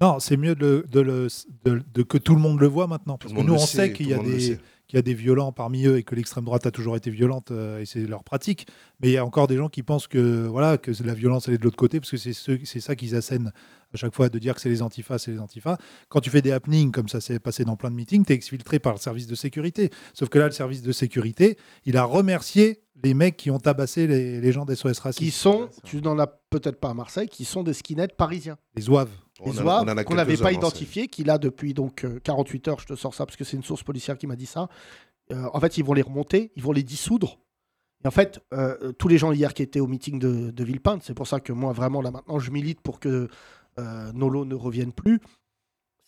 Non, 0.00 0.18
c'est 0.18 0.36
mieux 0.36 0.56
de, 0.56 0.66
le- 0.66 0.84
de 0.90 1.00
le- 1.00 1.28
de- 1.64 1.82
de- 1.94 2.02
que 2.02 2.18
tout 2.18 2.34
le 2.34 2.40
monde 2.40 2.58
le 2.60 2.66
voit 2.66 2.88
maintenant. 2.88 3.18
Parce 3.18 3.32
que 3.32 3.38
le 3.38 3.44
nous, 3.44 3.52
on 3.54 3.60
le 3.60 3.62
sait 3.66 3.76
sait, 3.88 3.92
qu'il 3.92 4.08
y, 4.08 4.14
a 4.14 4.16
le 4.16 4.22
monde 4.22 4.32
le 4.32 4.38
des- 4.38 4.46
sait. 4.54 4.60
qu'il 4.88 4.96
y 4.96 4.98
a 4.98 5.02
des 5.02 5.14
violents 5.14 5.52
parmi 5.52 5.86
eux 5.86 5.96
et 5.98 6.02
que 6.02 6.16
l'extrême 6.16 6.44
droite 6.44 6.66
a 6.66 6.72
toujours 6.72 6.96
été 6.96 7.10
violente 7.10 7.52
euh, 7.52 7.78
et 7.78 7.86
c'est 7.86 8.04
leur 8.04 8.24
pratique. 8.24 8.66
Mais 9.00 9.08
il 9.10 9.12
y 9.12 9.16
a 9.16 9.24
encore 9.24 9.46
des 9.46 9.56
gens 9.56 9.68
qui 9.68 9.84
pensent 9.84 10.08
que, 10.08 10.46
voilà, 10.48 10.76
que 10.76 10.90
la 11.04 11.14
violence, 11.14 11.46
elle 11.46 11.54
est 11.54 11.58
de 11.58 11.62
l'autre 11.64 11.76
côté 11.76 12.00
parce 12.00 12.10
que 12.10 12.16
c'est 12.16 12.80
ça 12.80 12.96
qu'ils 12.96 13.14
assènent 13.14 13.52
à 13.92 13.96
chaque 13.96 14.14
fois 14.14 14.28
de 14.28 14.38
dire 14.38 14.54
que 14.54 14.60
c'est 14.60 14.68
les 14.68 14.82
antifas, 14.82 15.18
c'est 15.18 15.30
les 15.30 15.40
antifas. 15.40 15.76
Quand 16.08 16.20
tu 16.20 16.30
fais 16.30 16.42
des 16.42 16.52
happenings 16.52 16.92
comme 16.92 17.08
ça 17.08 17.20
s'est 17.20 17.38
passé 17.38 17.64
dans 17.64 17.76
plein 17.76 17.90
de 17.90 17.96
meetings, 17.96 18.24
tu 18.24 18.32
es 18.32 18.36
exfiltré 18.36 18.78
par 18.78 18.92
le 18.94 18.98
service 18.98 19.26
de 19.26 19.34
sécurité. 19.34 19.90
Sauf 20.14 20.28
que 20.28 20.38
là, 20.38 20.46
le 20.46 20.52
service 20.52 20.82
de 20.82 20.92
sécurité, 20.92 21.58
il 21.84 21.96
a 21.96 22.04
remercié 22.04 22.82
les 23.04 23.14
mecs 23.14 23.36
qui 23.36 23.50
ont 23.50 23.58
tabassé 23.58 24.06
les, 24.06 24.40
les 24.40 24.52
gens 24.52 24.64
d'SOS 24.64 24.92
Qui 24.92 25.00
Racisme, 25.00 25.30
sont, 25.30 25.68
tu 25.84 26.00
n'en 26.00 26.18
as 26.18 26.26
peut-être 26.26 26.78
pas 26.78 26.90
à 26.90 26.94
Marseille, 26.94 27.28
qui 27.28 27.44
sont 27.44 27.62
des 27.62 27.72
skinheads 27.72 28.14
parisiens. 28.16 28.58
les 28.76 28.82
zouaves. 28.82 29.10
On 29.40 29.50
Les 29.50 29.58
a 29.58 30.04
qu'on 30.04 30.14
n'avait 30.14 30.36
pas 30.36 30.52
identifiés, 30.52 31.08
qu'il 31.08 31.28
a 31.28 31.38
depuis 31.38 31.74
donc 31.74 32.04
euh, 32.04 32.20
48 32.22 32.68
heures, 32.68 32.80
je 32.80 32.86
te 32.86 32.94
sors 32.94 33.12
ça 33.14 33.26
parce 33.26 33.36
que 33.36 33.42
c'est 33.42 33.56
une 33.56 33.64
source 33.64 33.82
policière 33.82 34.16
qui 34.16 34.28
m'a 34.28 34.36
dit 34.36 34.46
ça. 34.46 34.68
Euh, 35.32 35.48
en 35.52 35.58
fait, 35.58 35.78
ils 35.78 35.84
vont 35.84 35.94
les 35.94 36.02
remonter, 36.02 36.52
ils 36.54 36.62
vont 36.62 36.72
les 36.72 36.84
dissoudre. 36.84 37.38
Et 38.04 38.08
en 38.08 38.10
fait, 38.10 38.40
euh, 38.52 38.76
euh, 38.82 38.92
tous 38.92 39.08
les 39.08 39.18
gens 39.18 39.32
hier 39.32 39.54
qui 39.54 39.62
étaient 39.62 39.80
au 39.80 39.86
meeting 39.86 40.18
de, 40.18 40.50
de 40.50 40.64
Villepinte, 40.64 41.02
c'est 41.02 41.14
pour 41.14 41.26
ça 41.26 41.40
que 41.40 41.52
moi, 41.52 41.72
vraiment, 41.72 42.02
là 42.02 42.10
maintenant, 42.10 42.38
je 42.38 42.50
milite 42.50 42.80
pour 42.80 42.98
que 42.98 43.08
euh, 43.08 43.28
Nolo 43.78 44.44
ne 44.44 44.54
revienne 44.54 44.92
plus. 44.92 45.20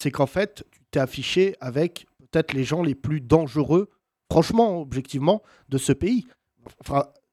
C'est 0.03 0.11
qu'en 0.11 0.27
fait, 0.27 0.65
tu 0.71 0.81
t'es 0.91 1.01
affiché 1.01 1.57
avec 1.61 2.07
peut-être 2.31 2.53
les 2.53 2.65
gens 2.65 2.83
les 2.83 2.95
plus 2.95 3.21
dangereux, 3.21 3.91
franchement, 4.31 4.81
objectivement, 4.81 5.43
de 5.69 5.79
ce 5.79 5.93
pays. 5.93 6.27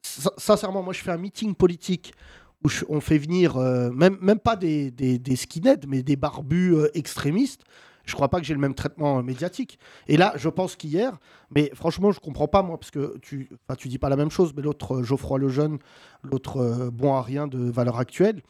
Sincèrement, 0.03 0.83
moi, 0.83 0.93
je 0.93 1.01
fais 1.01 1.11
un 1.11 1.17
meeting 1.17 1.55
politique 1.55 2.13
où 2.63 2.69
on 2.89 3.01
fait 3.01 3.17
venir 3.17 3.57
euh, 3.57 3.89
même, 3.91 4.17
même 4.21 4.39
pas 4.39 4.55
des, 4.55 4.91
des, 4.91 5.35
skinheads, 5.35 5.87
mais 5.87 6.03
des 6.03 6.15
barbus 6.15 6.75
euh, 6.75 6.89
extrémistes. 6.93 7.63
Je 8.05 8.15
crois 8.15 8.29
pas 8.29 8.39
que 8.39 8.45
j'ai 8.45 8.53
le 8.53 8.59
même 8.59 8.73
traitement 8.73 9.19
euh, 9.19 9.21
médiatique. 9.21 9.79
Et 10.07 10.17
là, 10.17 10.33
je 10.35 10.49
pense 10.49 10.75
qu'hier, 10.75 11.17
mais 11.53 11.71
franchement, 11.73 12.11
je 12.11 12.19
comprends 12.19 12.47
pas 12.47 12.61
moi, 12.61 12.77
parce 12.77 12.91
que 12.91 13.17
tu, 13.21 13.49
tu 13.77 13.87
dis 13.87 13.97
pas 13.97 14.09
la 14.09 14.15
même 14.15 14.31
chose, 14.31 14.53
mais 14.55 14.61
l'autre 14.61 14.97
euh, 14.97 15.03
Geoffroy 15.03 15.39
Lejeune, 15.39 15.79
l'autre 16.23 16.57
euh, 16.57 16.91
bon 16.91 17.13
à 17.13 17.21
rien 17.21 17.47
de 17.47 17.59
valeur 17.59 17.97
actuelle, 17.97 18.41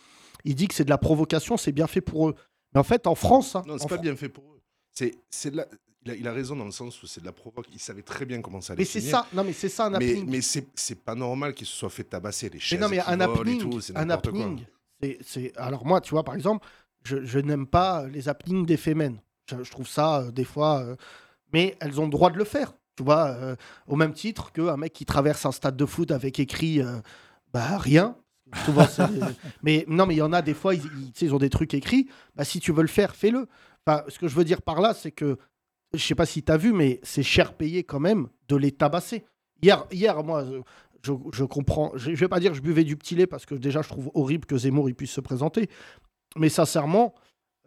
il 0.46 0.56
dit 0.56 0.68
que 0.68 0.74
c'est 0.74 0.86
de 0.86 0.90
la 0.90 0.98
provocation, 0.98 1.58
c'est 1.58 1.72
bien 1.72 1.88
fait 1.88 2.02
pour 2.02 2.30
eux. 2.30 2.36
Mais 2.74 2.80
en 2.80 2.84
fait, 2.84 3.08
en 3.08 3.16
France, 3.16 3.56
hein, 3.56 3.64
Non, 3.68 3.78
c'est 3.78 3.88
pas 3.88 3.96
Fran- 3.96 4.02
bien 4.04 4.16
fait 4.16 4.30
pour 4.30 4.44
eux. 4.46 4.62
C'est, 4.94 5.16
c'est 5.30 5.52
de 5.52 5.58
la- 5.58 5.68
il, 6.06 6.12
a, 6.12 6.16
il 6.16 6.28
a 6.28 6.34
raison 6.34 6.56
dans 6.56 6.66
le 6.66 6.72
sens 6.72 7.02
où 7.04 7.08
c'est 7.08 7.22
de 7.22 7.26
la 7.26 7.32
provoque. 7.32 7.68
Il 7.74 7.80
savait 7.80 8.02
très 8.02 8.26
bien 8.26 8.42
comment 8.42 8.60
ça 8.62 8.74
allait 8.74 8.82
mais 8.82 8.86
c'est 8.86 9.02
ça, 9.02 9.28
non 9.34 9.44
mais 9.44 9.54
c'est 9.54 9.70
ça 9.70 9.86
un 9.86 9.90
Mais, 9.92 9.96
happening. 9.98 10.30
mais 10.30 10.42
c'est, 10.42 10.66
c'est 10.74 10.96
pas 11.00 11.14
normal 11.16 11.54
qu'il 11.54 11.68
se 11.68 11.76
soit 11.76 11.90
fait 11.90 12.04
tabasser 12.06 12.48
les 12.50 12.56
Mais 12.56 12.60
chaises. 12.60 12.80
non, 12.80 12.90
mais 12.90 13.00
un 13.00 13.16
volent 13.18 13.20
et 13.20 13.38
happening, 13.40 13.60
tout, 13.72 13.82
c'est 13.82 13.96
un 13.98 14.10
happening, 14.10 14.66
c'est- 15.02 15.18
c'est... 15.26 15.58
Alors 15.58 15.86
moi, 15.86 16.02
tu 16.02 16.12
vois, 16.12 16.24
par 16.24 16.36
exemple, 16.36 16.68
je, 17.04 17.24
je 17.24 17.40
n'aime 17.40 17.68
pas 17.68 18.08
les 18.08 18.28
happenings 18.30 18.66
des 18.66 18.78
femmes. 18.78 19.18
Je, 19.50 19.64
je 19.64 19.72
trouve 19.72 19.88
ça, 19.88 20.22
euh, 20.22 20.32
des 20.32 20.44
fois... 20.46 20.80
euh, 20.82 20.96
Mais 21.54 21.76
elles 21.82 22.00
ont 22.00 22.06
le 22.06 22.10
droit 22.12 22.30
de 22.32 22.38
le 22.38 22.46
faire, 22.46 22.74
tu 22.96 23.04
vois, 23.04 23.28
euh, 23.28 23.56
au 23.88 23.96
même 23.98 24.14
titre 24.14 24.52
qu'un 24.54 24.78
mec 24.78 24.94
qui 24.94 25.06
traverse 25.06 25.46
un 25.46 25.52
stade 25.52 25.76
de 25.78 25.86
foot 25.86 26.10
avec 26.12 26.40
écrit 26.40 26.82
bah, 27.54 27.78
rien. 27.78 28.16
C'est- 28.90 29.04
mais 29.64 29.86
non, 29.88 30.06
mais 30.06 30.16
il 30.16 30.20
y 30.20 30.22
en 30.22 30.34
a 30.34 30.42
des 30.42 30.54
fois, 30.54 30.74
ils, 30.76 31.34
ont 31.34 31.38
des 31.40 31.50
trucs 31.50 31.74
écrits. 31.74 32.08
Bah, 32.36 32.44
si 32.44 32.60
tu 32.60 32.72
veux 32.72 32.82
le 32.82 32.88
faire, 32.88 33.16
fais-le. 33.16 33.48
Ce 34.10 34.20
que 34.20 34.28
je 34.28 34.36
veux 34.36 34.44
dire 34.44 34.62
par 34.62 34.82
là, 34.82 34.94
c'est 34.94 35.12
que, 35.12 35.38
je 35.94 36.00
sais 36.06 36.16
pas 36.16 36.26
si 36.26 36.44
tu 36.44 36.52
as 36.52 36.58
vu, 36.58 36.72
mais 36.74 37.00
c'est 37.04 37.24
cher 37.24 37.54
payé 37.54 37.84
quand 37.84 38.00
même 38.00 38.28
de 38.48 38.56
les 38.56 38.72
tabasser. 38.72 39.26
Hier, 39.62 39.86
hier 39.92 40.24
moi, 40.24 40.44
euh, 40.44 40.62
je, 41.04 41.44
comprends. 41.44 41.92
Je, 41.96 42.14
je 42.14 42.20
vais 42.20 42.28
pas 42.28 42.40
dire 42.40 42.52
que 42.52 42.58
je 42.58 42.62
buvais 42.62 42.84
du 42.84 42.96
petit 42.98 43.16
lait 43.16 43.28
parce 43.28 43.46
que 43.46 43.56
déjà, 43.56 43.82
je 43.82 43.90
trouve 43.90 44.12
horrible 44.14 44.46
que 44.46 44.58
Zemmour 44.58 44.90
puisse 44.96 45.12
se 45.12 45.22
présenter. 45.22 45.70
Mais 46.38 46.50
sincèrement, 46.50 47.14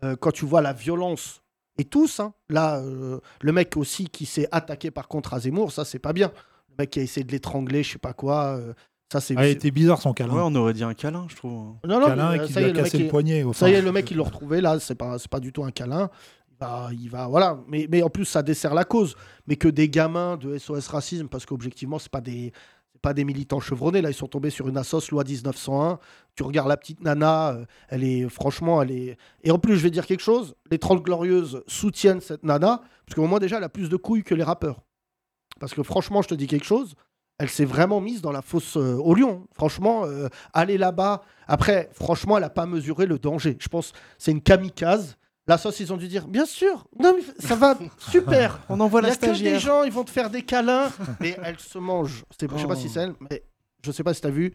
euh, 0.03 0.17
quand 0.17 0.33
tu 0.33 0.45
vois 0.47 0.63
la 0.63 0.73
violence 0.73 1.43
et 1.79 1.85
tous, 1.85 2.21
hein, 2.21 2.33
là, 2.49 2.79
euh, 2.81 3.21
le 3.43 3.53
mec 3.53 3.77
aussi 3.77 4.09
qui 4.09 4.27
s'est 4.27 4.49
attaqué 4.53 4.91
par 4.91 5.09
contre 5.09 5.35
à 5.35 5.41
Zemmour, 5.41 5.73
ça 5.73 5.85
c'est 5.85 5.99
pas 5.99 6.13
bien. 6.13 6.33
Le 6.71 6.75
mec 6.79 6.91
qui 6.91 7.01
a 7.01 7.03
essayé 7.03 7.25
de 7.25 7.33
l'étrangler, 7.33 7.83
je 7.83 7.93
sais 7.93 7.99
pas 7.99 8.13
quoi. 8.15 8.57
euh, 8.57 8.73
ça 9.21 9.21
c'est. 9.21 9.35
Ah, 9.37 9.47
était 9.47 9.71
bizarre 9.71 10.01
son 10.03 10.13
câlin. 10.13 10.35
Ouais, 10.35 10.43
on 10.45 10.55
aurait 10.57 10.73
dit 10.75 10.85
un 10.85 10.95
câlin, 10.95 11.27
je 11.29 11.37
trouve. 11.37 11.75
Non, 11.87 12.01
non, 12.01 12.07
câlin 12.07 12.31
mais, 12.33 12.37
et 12.37 12.41
euh, 12.41 12.47
qui 12.47 12.53
ça 12.53 12.61
lui 12.61 12.67
a 12.67 12.71
est, 12.71 12.73
cassé 12.73 12.99
le 12.99 13.05
est- 13.05 13.09
poignet. 13.09 13.45
Ça 13.53 13.71
y 13.71 13.73
est, 13.75 13.83
le 13.83 13.93
mec, 13.93 14.11
il 14.11 14.17
l'a 14.17 14.25
retrouvé 14.25 14.61
là, 14.61 14.79
c'est 14.81 14.95
pas, 14.95 15.19
c'est 15.19 15.31
pas 15.31 15.41
du 15.41 15.53
tout 15.53 15.65
un 15.65 15.71
câlin. 15.71 16.11
Va, 16.61 16.89
il 16.93 17.09
va, 17.09 17.27
voilà. 17.27 17.59
Mais, 17.69 17.87
mais 17.91 18.03
en 18.03 18.11
plus, 18.11 18.25
ça 18.25 18.43
dessert 18.43 18.75
la 18.75 18.85
cause. 18.85 19.17
Mais 19.47 19.57
que 19.57 19.69
des 19.69 19.89
gamins 19.89 20.37
de 20.37 20.57
SOS 20.57 20.89
Racisme, 20.89 21.29
parce 21.29 21.47
qu'objectivement, 21.47 21.99
c'est 21.99 22.11
pas 22.13 22.21
des. 22.21 22.53
Pas 23.03 23.13
des 23.13 23.25
militants 23.25 23.61
chevronnés, 23.61 24.01
là 24.01 24.09
ils 24.09 24.15
sont 24.15 24.29
tombés 24.29 24.49
sur 24.49 24.67
une 24.67 24.79
assos 24.79 25.11
loi 25.11 25.25
1901. 25.25 25.99
Tu 26.37 26.43
regardes 26.43 26.69
la 26.69 26.79
petite 26.79 27.03
nana, 27.03 27.51
euh, 27.51 27.65
elle 27.91 28.03
est 28.03 28.27
franchement, 28.31 28.81
elle 28.81 28.93
est. 28.93 29.19
Et 29.43 29.51
en 29.51 29.59
plus, 29.59 29.77
je 29.77 29.83
vais 29.83 29.91
dire 29.91 30.07
quelque 30.07 30.23
chose 30.23 30.55
les 30.71 30.79
30 30.79 31.03
Glorieuses 31.03 31.63
soutiennent 31.67 32.23
cette 32.23 32.45
nana, 32.45 32.81
parce 33.05 33.15
qu'au 33.17 33.27
moins 33.27 33.41
déjà, 33.41 33.59
elle 33.59 33.65
a 33.65 33.69
plus 33.69 33.91
de 33.91 33.97
couilles 33.97 34.23
que 34.25 34.35
les 34.35 34.43
rappeurs. 34.43 34.81
Parce 35.61 35.75
que 35.75 35.83
franchement, 35.83 36.23
je 36.23 36.29
te 36.29 36.35
dis 36.35 36.47
quelque 36.47 36.65
chose, 36.65 36.95
elle 37.39 37.49
s'est 37.51 37.65
vraiment 37.65 38.01
mise 38.01 38.21
dans 38.23 38.33
la 38.33 38.43
fosse 38.43 38.77
euh, 38.77 38.95
au 38.97 39.15
lion. 39.15 39.47
Franchement, 39.55 40.05
euh, 40.05 40.29
aller 40.53 40.79
là-bas. 40.79 41.23
Après, 41.49 41.91
franchement, 41.93 42.37
elle 42.37 42.43
n'a 42.45 42.51
pas 42.51 42.67
mesuré 42.67 43.07
le 43.07 43.19
danger. 43.19 43.57
Je 43.61 43.69
pense 43.69 43.93
que 43.93 43.99
c'est 44.19 44.31
une 44.31 44.41
kamikaze. 44.43 45.17
La 45.47 45.59
sauce, 45.59 45.79
ils 45.81 45.93
ont 45.93 45.99
dû 45.99 46.09
dire, 46.09 46.27
bien 46.27 46.47
sûr, 46.47 46.87
non, 46.99 47.15
mais 47.17 47.23
ça 47.39 47.55
va 47.55 47.77
super. 47.99 48.61
On 48.71 48.81
envoie 48.81 49.01
Il 49.01 49.05
la 49.05 49.09
y 49.11 49.13
a 49.13 49.17
que 49.17 49.21
des 49.21 49.27
stagiaire. 49.35 49.59
gens, 49.61 49.83
ils 49.85 49.93
vont 49.93 50.05
te 50.05 50.11
faire 50.11 50.31
des 50.31 50.43
câlins. 50.43 50.91
mais 51.21 51.37
elle 51.45 51.59
se 51.59 51.77
mange. 51.79 52.25
C'est- 52.39 52.51
Je 52.51 52.57
sais 52.59 52.67
pas 52.67 52.75
Oh. 52.77 52.81
si 52.81 52.89
c'est 52.89 53.01
elle, 53.01 53.15
mais 53.31 53.43
je 53.85 53.93
sais 53.93 54.03
pas 54.03 54.15
si 54.15 54.21
tu 54.23 54.27
as 54.27 54.31
vu. 54.31 54.55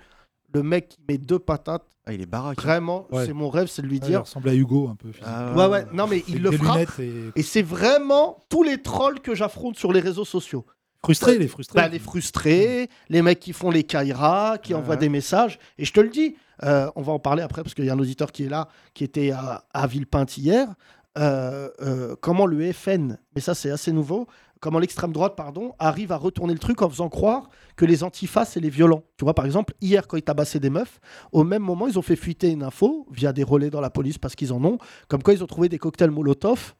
Le 0.51 0.63
mec 0.63 0.89
qui 0.89 0.97
met 1.07 1.19
deux 1.19 1.37
patates, 1.37 1.85
Ah, 2.07 2.13
il 2.13 2.21
est 2.21 2.25
baraque. 2.25 2.57
hein. 2.57 2.61
vraiment, 2.63 3.05
Ouais. 3.11 3.27
c'est 3.27 3.33
mon 3.33 3.49
rêve, 3.51 3.67
c'est 3.67 3.83
de 3.83 3.87
lui 3.87 3.99
ouais, 3.99 4.05
il 4.05 4.07
dire. 4.09 4.21
ressemble 4.21 4.49
à 4.49 4.55
Hugo 4.55 4.87
un 4.89 4.95
peu. 4.95 5.09
Ah, 5.23 5.53
Ouais, 5.53 5.67
ouais, 5.67 5.85
non, 5.93 6.07
mais 6.07 6.15
Avec 6.23 6.27
il 6.29 6.41
le 6.41 6.49
des 6.49 6.57
frappe. 6.57 6.73
lunettes 6.97 6.99
et 7.35 7.39
Et 7.39 7.43
c'est 7.43 7.61
vraiment 7.61 8.39
tous 8.49 8.63
les 8.63 8.81
trolls 8.81 9.19
que 9.19 9.35
j'affronte 9.35 9.77
sur 9.77 9.93
les 9.93 9.99
réseaux 9.99 10.25
sociaux. 10.25 10.65
Frustré, 11.03 11.37
les 11.37 11.47
frustrés. 11.47 11.79
Bah, 11.79 11.87
les 11.87 11.99
frustrés, 11.99 12.89
les 13.09 13.21
mecs 13.21 13.39
qui 13.39 13.53
font 13.53 13.71
les 13.71 13.83
Kaira, 13.83 14.57
qui 14.61 14.73
envoient 14.73 14.97
des 14.97 15.09
messages. 15.09 15.59
Et 15.77 15.85
je 15.85 15.93
te 15.93 15.99
le 15.99 16.09
dis, 16.09 16.35
euh, 16.63 16.89
on 16.95 17.01
va 17.01 17.13
en 17.13 17.19
parler 17.19 17.41
après 17.41 17.63
parce 17.63 17.73
qu'il 17.73 17.85
y 17.85 17.89
a 17.89 17.93
un 17.93 17.99
auditeur 17.99 18.31
qui 18.31 18.43
est 18.43 18.49
là, 18.49 18.67
qui 18.93 19.03
était 19.03 19.31
à, 19.31 19.65
à 19.73 19.87
Villepinte 19.87 20.37
hier. 20.37 20.67
Euh, 21.17 21.69
euh, 21.81 22.15
comment 22.21 22.45
le 22.45 22.71
FN, 22.71 23.17
mais 23.33 23.41
ça 23.41 23.55
c'est 23.55 23.71
assez 23.71 23.91
nouveau, 23.91 24.27
comment 24.59 24.77
l'extrême 24.77 25.11
droite, 25.11 25.33
pardon, 25.35 25.73
arrive 25.79 26.11
à 26.11 26.17
retourner 26.17 26.53
le 26.53 26.59
truc 26.59 26.83
en 26.83 26.89
faisant 26.89 27.09
croire 27.09 27.49
que 27.75 27.83
les 27.83 28.03
antifas 28.03 28.45
c'est 28.45 28.59
les 28.59 28.69
violents. 28.69 29.03
Tu 29.17 29.25
vois, 29.25 29.33
par 29.33 29.45
exemple, 29.45 29.73
hier 29.81 30.07
quand 30.07 30.17
ils 30.17 30.23
tabassaient 30.23 30.59
des 30.59 30.69
meufs, 30.69 30.99
au 31.31 31.43
même 31.43 31.63
moment 31.63 31.87
ils 31.87 31.97
ont 31.97 32.03
fait 32.03 32.15
fuiter 32.15 32.51
une 32.51 32.61
info 32.61 33.07
via 33.11 33.33
des 33.33 33.43
relais 33.43 33.71
dans 33.71 33.81
la 33.81 33.89
police 33.89 34.19
parce 34.19 34.35
qu'ils 34.35 34.53
en 34.53 34.63
ont, 34.63 34.77
comme 35.07 35.23
quoi 35.23 35.33
ils 35.33 35.43
ont 35.43 35.47
trouvé 35.47 35.67
des 35.67 35.79
cocktails 35.79 36.11
Molotov 36.11 36.75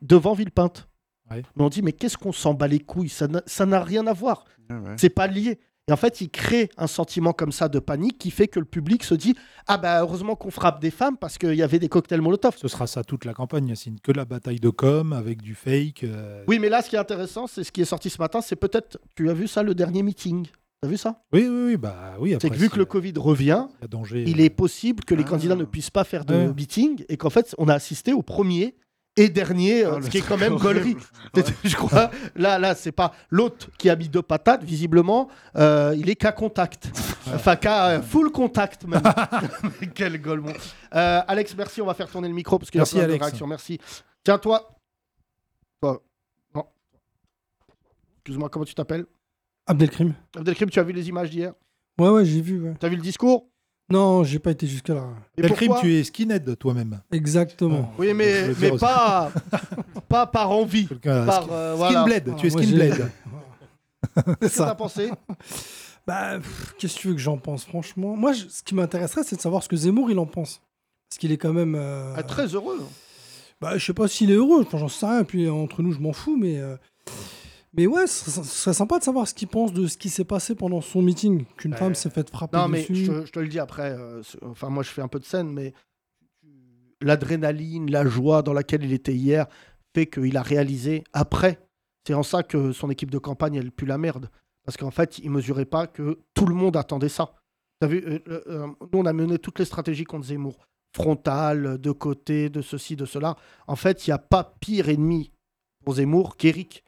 devant 0.00 0.34
Villepinte. 0.34 0.88
Ouais. 1.30 1.42
Mais 1.56 1.64
on 1.64 1.68
dit, 1.68 1.82
mais 1.82 1.92
qu'est-ce 1.92 2.18
qu'on 2.18 2.32
s'en 2.32 2.54
bat 2.54 2.68
les 2.68 2.80
couilles? 2.80 3.08
Ça 3.08 3.26
n'a- 3.28 3.42
Ça 3.46 3.66
n'a 3.66 3.82
rien 3.82 4.06
à 4.06 4.12
voir. 4.12 4.44
Ouais, 4.70 4.76
ouais. 4.76 4.94
C'est 4.98 5.08
pas 5.10 5.26
lié. 5.26 5.58
Et 5.86 5.92
en 5.92 5.96
fait, 5.96 6.22
il 6.22 6.30
crée 6.30 6.70
un 6.78 6.86
sentiment 6.86 7.34
comme 7.34 7.52
ça 7.52 7.68
de 7.68 7.78
panique 7.78 8.16
qui 8.16 8.30
fait 8.30 8.48
que 8.48 8.58
le 8.58 8.64
public 8.64 9.04
se 9.04 9.14
dit 9.14 9.34
Ah 9.66 9.76
bah 9.76 10.00
heureusement 10.00 10.34
qu'on 10.34 10.50
frappe 10.50 10.80
des 10.80 10.90
femmes 10.90 11.18
parce 11.18 11.36
qu'il 11.36 11.54
y 11.54 11.62
avait 11.62 11.78
des 11.78 11.90
cocktails 11.90 12.22
Molotov. 12.22 12.54
Ce 12.56 12.68
sera 12.68 12.86
ça 12.86 13.04
toute 13.04 13.26
la 13.26 13.34
campagne, 13.34 13.68
Yacine. 13.68 13.98
Que 14.02 14.10
la 14.10 14.24
bataille 14.24 14.60
de 14.60 14.70
com 14.70 15.12
avec 15.12 15.42
du 15.42 15.54
fake. 15.54 16.04
euh, 16.04 16.42
Oui, 16.48 16.58
mais 16.58 16.70
là, 16.70 16.80
ce 16.80 16.88
qui 16.88 16.96
est 16.96 16.98
intéressant, 16.98 17.46
c'est 17.46 17.64
ce 17.64 17.70
qui 17.72 17.82
est 17.82 17.86
sorti 17.86 18.08
ce 18.08 18.16
matin, 18.18 18.40
c'est 18.40 18.56
peut-être. 18.56 18.98
Tu 19.14 19.28
as 19.28 19.34
vu 19.34 19.46
ça, 19.46 19.62
le 19.62 19.74
dernier 19.74 20.02
meeting? 20.02 20.46
T'as 20.80 20.88
vu 20.88 20.96
ça? 20.96 21.22
Oui, 21.34 21.46
oui, 21.48 21.64
oui, 21.66 21.76
bah 21.76 22.14
oui. 22.18 22.34
C'est 22.40 22.48
que 22.48 22.54
vu 22.56 22.70
que 22.70 22.78
le 22.78 22.84
Covid 22.86 23.12
revient, 23.18 23.66
danger. 23.90 24.24
il 24.26 24.40
est 24.40 24.50
possible 24.50 25.04
que 25.04 25.14
les 25.14 25.24
Ah. 25.26 25.28
candidats 25.30 25.54
ne 25.56 25.64
puissent 25.64 25.90
pas 25.90 26.04
faire 26.04 26.24
de 26.24 26.34
Ouais. 26.34 26.52
meeting 26.54 27.04
et 27.10 27.18
qu'en 27.18 27.30
fait, 27.30 27.54
on 27.58 27.68
a 27.68 27.74
assisté 27.74 28.14
au 28.14 28.22
premier 28.22 28.74
et 29.16 29.28
dernier, 29.28 29.84
euh, 29.84 29.96
Oh, 29.98 30.02
ce 30.02 30.08
qui 30.10 30.18
est 30.18 30.26
quand 30.28 30.36
même 30.36 30.56
gaulerie. 30.56 30.96
horrible. 31.34 31.54
Je 31.64 31.76
crois. 31.76 32.10
Là, 32.34 32.58
là, 32.58 32.74
c'est 32.74 32.92
pas 32.92 33.12
l'autre 33.30 33.68
qui 33.78 33.88
a 33.90 33.96
mis 33.96 34.08
deux 34.08 34.22
patates. 34.22 34.64
Visiblement, 34.64 35.28
euh, 35.56 35.94
il 35.96 36.10
est 36.10 36.16
qu'à 36.16 36.32
contact. 36.32 36.88
Enfin, 37.32 37.56
qu'à 37.56 37.86
euh, 37.90 38.02
full 38.02 38.30
contact 38.32 38.84
même. 38.86 39.02
Quel 39.94 40.20
golemon. 40.20 40.52
Euh, 40.94 41.20
Alex, 41.28 41.54
merci. 41.56 41.80
On 41.80 41.86
va 41.86 41.94
faire 41.94 42.08
tourner 42.10 42.28
le 42.28 42.34
micro 42.34 42.58
parce 42.58 42.70
qu'il 42.70 42.80
y 42.80 42.82
a 42.82 42.86
plein 42.86 42.98
de 43.00 43.04
Alex. 43.04 43.24
réactions. 43.24 43.46
Merci. 43.46 43.78
Tiens, 44.24 44.38
toi. 44.38 44.68
Non. 45.82 46.66
Excuse-moi, 48.18 48.48
comment 48.48 48.64
tu 48.64 48.74
t'appelles? 48.74 49.04
Abdelkrim. 49.66 50.14
Abdelkrim, 50.36 50.70
tu 50.70 50.78
as 50.80 50.82
vu 50.82 50.92
les 50.92 51.08
images 51.08 51.30
d'hier? 51.30 51.52
Ouais, 51.98 52.08
ouais, 52.08 52.24
j'ai 52.24 52.40
vu. 52.40 52.60
Ouais. 52.60 52.74
Tu 52.80 52.86
as 52.86 52.88
vu 52.88 52.96
le 52.96 53.02
discours? 53.02 53.46
Non, 53.90 54.24
j'ai 54.24 54.38
pas 54.38 54.50
été 54.52 54.66
jusque-là. 54.66 55.04
Crime 55.36 55.74
tu 55.80 55.94
es 55.94 56.04
skinhead 56.04 56.56
toi-même 56.58 57.00
Exactement. 57.12 57.92
Oui, 57.98 58.08
Je 58.08 58.12
mais, 58.14 58.48
mais 58.60 58.78
pas, 58.78 59.30
pas 60.08 60.26
par 60.26 60.50
envie. 60.50 60.86
Par, 60.86 60.98
skin- 61.44 61.48
euh, 61.52 61.74
voilà. 61.76 61.98
Skinblade, 62.00 62.36
tu 62.36 62.46
es 62.46 62.50
skinblade. 62.50 63.10
Qu'est-ce 64.40 64.52
que 64.58 64.58
t'as 64.64 64.74
pensé? 64.74 65.10
Bah, 66.06 66.38
qu'est-ce 66.78 66.94
que 66.96 67.00
tu 67.00 67.08
veux 67.08 67.14
que 67.14 67.20
j'en 67.20 67.36
pense, 67.38 67.64
franchement? 67.64 68.16
Moi, 68.16 68.32
je- 68.32 68.46
ce 68.48 68.62
qui 68.62 68.74
m'intéresserait, 68.74 69.22
c'est 69.22 69.36
de 69.36 69.40
savoir 69.40 69.62
ce 69.62 69.68
que 69.68 69.76
Zemmour, 69.76 70.10
il 70.10 70.18
en 70.18 70.26
pense. 70.26 70.60
Parce 71.08 71.18
qu'il 71.18 71.32
est 71.32 71.36
quand 71.38 71.52
même. 71.52 71.74
euh, 71.74 72.14
Ah, 72.16 72.22
Très 72.22 72.46
heureux. 72.54 72.80
Bah, 73.60 73.76
je 73.78 73.84
sais 73.84 73.94
pas 73.94 74.08
s'il 74.08 74.30
est 74.30 74.34
heureux, 74.34 74.66
j'en 74.72 74.88
sais 74.88 75.06
rien. 75.06 75.24
Puis 75.24 75.48
entre 75.48 75.82
nous, 75.82 75.92
je 75.92 76.00
m'en 76.00 76.12
fous, 76.12 76.36
mais. 76.38 76.58
euh, 76.58 76.76
Mais 77.76 77.86
ouais, 77.88 78.06
ce 78.06 78.30
serait, 78.30 78.44
ce 78.44 78.54
serait 78.56 78.74
sympa 78.74 78.98
de 79.00 79.04
savoir 79.04 79.26
ce 79.26 79.34
qu'il 79.34 79.48
pense 79.48 79.72
de 79.72 79.86
ce 79.88 79.96
qui 79.98 80.08
s'est 80.08 80.24
passé 80.24 80.54
pendant 80.54 80.80
son 80.80 81.02
meeting. 81.02 81.44
Qu'une 81.56 81.72
Ouais. 81.72 81.78
femme 81.78 81.94
s'est 81.94 82.10
faite 82.10 82.30
frapper 82.30 82.56
Non, 82.56 82.68
mais 82.68 82.80
dessus. 82.82 82.94
je, 83.06 83.12
te- 83.12 83.26
je 83.26 83.32
te 83.32 83.40
le 83.40 83.48
dis 83.48 83.58
après. 83.58 83.90
euh, 83.98 84.22
enfin, 84.42 84.68
moi, 84.68 84.82
je 84.84 84.90
fais 84.90 85.02
un 85.02 85.08
peu 85.08 85.18
de 85.18 85.24
scène, 85.24 85.50
mais 85.52 85.72
l'adrénaline, 87.00 87.90
la 87.90 88.04
joie 88.06 88.42
dans 88.42 88.52
laquelle 88.52 88.84
il 88.84 88.92
était 88.92 89.14
hier 89.14 89.46
fait 89.94 90.06
qu'il 90.06 90.36
a 90.36 90.42
réalisé 90.42 91.04
après. 91.12 91.58
C'est 92.06 92.14
en 92.14 92.22
ça 92.22 92.42
que 92.42 92.72
son 92.72 92.90
équipe 92.90 93.10
de 93.10 93.18
campagne, 93.18 93.54
elle 93.56 93.70
pue 93.72 93.86
la 93.86 93.98
merde. 93.98 94.30
Parce 94.64 94.76
qu'en 94.76 94.90
fait, 94.90 95.18
il 95.18 95.30
mesurait 95.30 95.64
pas 95.66 95.86
que 95.86 96.20
tout 96.34 96.46
le 96.46 96.54
monde 96.54 96.76
attendait 96.76 97.08
ça. 97.08 97.34
T'as 97.80 97.86
vu, 97.86 98.02
euh, 98.06 98.18
euh, 98.28 98.66
nous, 98.92 98.98
on 98.98 99.06
a 99.06 99.12
mené 99.12 99.38
toutes 99.38 99.58
les 99.58 99.64
stratégies 99.64 100.04
contre 100.04 100.26
Zemmour. 100.26 100.66
Frontal, 100.96 101.78
de 101.78 101.90
côté, 101.90 102.48
de 102.50 102.62
ceci, 102.62 102.94
de 102.96 103.04
cela. 103.04 103.36
En 103.66 103.76
fait, 103.76 104.06
il 104.06 104.10
n'y 104.10 104.14
a 104.14 104.18
pas 104.18 104.54
pire 104.60 104.88
ennemi 104.88 105.32
pour 105.84 105.94
Zemmour 105.94 106.36
qu'Éric. 106.36 106.84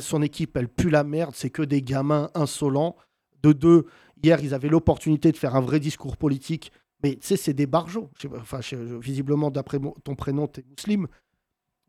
Son 0.00 0.22
équipe, 0.22 0.56
elle 0.56 0.68
pue 0.68 0.90
la 0.90 1.04
merde. 1.04 1.32
C'est 1.34 1.50
que 1.50 1.62
des 1.62 1.82
gamins 1.82 2.30
insolents. 2.34 2.96
De 3.42 3.52
deux, 3.52 3.86
hier, 4.22 4.38
ils 4.42 4.54
avaient 4.54 4.68
l'opportunité 4.68 5.32
de 5.32 5.36
faire 5.36 5.56
un 5.56 5.60
vrai 5.60 5.80
discours 5.80 6.16
politique. 6.16 6.70
Mais 7.02 7.16
tu 7.16 7.26
sais, 7.26 7.36
c'est 7.36 7.54
des 7.54 7.66
barjots. 7.66 8.08
Enfin, 8.40 8.60
visiblement, 9.00 9.50
d'après 9.50 9.78
ton 10.04 10.14
prénom, 10.14 10.46
tu 10.46 10.60
es 10.60 10.64
musulman. 10.64 11.08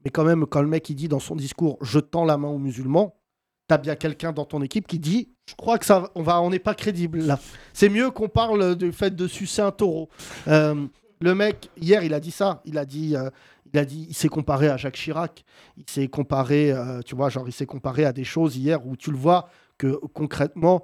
Mais 0.03 0.10
quand 0.10 0.23
même, 0.23 0.45
quand 0.47 0.62
le 0.62 0.67
mec 0.67 0.89
il 0.89 0.95
dit 0.95 1.08
dans 1.08 1.19
son 1.19 1.36
discours 1.36 1.77
Je 1.82 1.99
tends 1.99 2.25
la 2.25 2.38
main 2.38 2.47
aux 2.49 2.58
musulmans, 2.58 3.15
t'as 3.67 3.77
bien 3.77 3.95
quelqu'un 3.95 4.34
dans 4.34 4.45
ton 4.45 4.62
équipe 4.63 4.88
qui 4.88 4.97
dit 4.99 5.29
Je 5.47 5.56
crois 5.56 5.77
que 5.77 5.86
ça, 5.86 6.10
on 6.15 6.23
va, 6.23 6.41
on 6.41 6.49
n'est 6.49 6.60
pas 6.60 6.73
crédible 6.73 7.19
là. 7.19 7.39
C'est 7.73 7.89
mieux 7.89 8.10
qu'on 8.10 8.27
parle 8.27 8.75
du 8.75 8.91
fait 8.91 9.15
de 9.15 9.27
sucer 9.27 9.62
un 9.62 9.71
taureau. 9.71 10.10
Euh, 10.47 10.88
le 11.21 11.36
mec, 11.36 11.69
hier, 11.77 12.03
il 12.03 12.13
a 12.15 12.19
dit 12.19 12.32
ça. 12.32 12.62
Il 12.65 12.77
a 12.79 12.86
dit. 12.86 13.15
euh, 13.15 13.29
il 13.73 13.79
a 13.79 13.86
dit, 13.86 14.05
il 14.09 14.13
s'est 14.13 14.29
comparé 14.29 14.67
à 14.69 14.77
Jacques 14.77 14.95
Chirac. 14.95 15.43
Il 15.77 15.89
s'est 15.89 16.07
comparé, 16.07 16.71
euh, 16.71 17.01
tu 17.01 17.15
vois, 17.15 17.29
genre, 17.29 17.47
il 17.47 17.51
s'est 17.51 17.65
comparé 17.65 18.05
à 18.05 18.13
des 18.13 18.23
choses 18.23 18.55
hier 18.55 18.86
où 18.86 18.95
tu 18.95 19.12
le 19.12 19.17
vois 19.17 19.49
que 19.77 19.99
concrètement, 20.13 20.83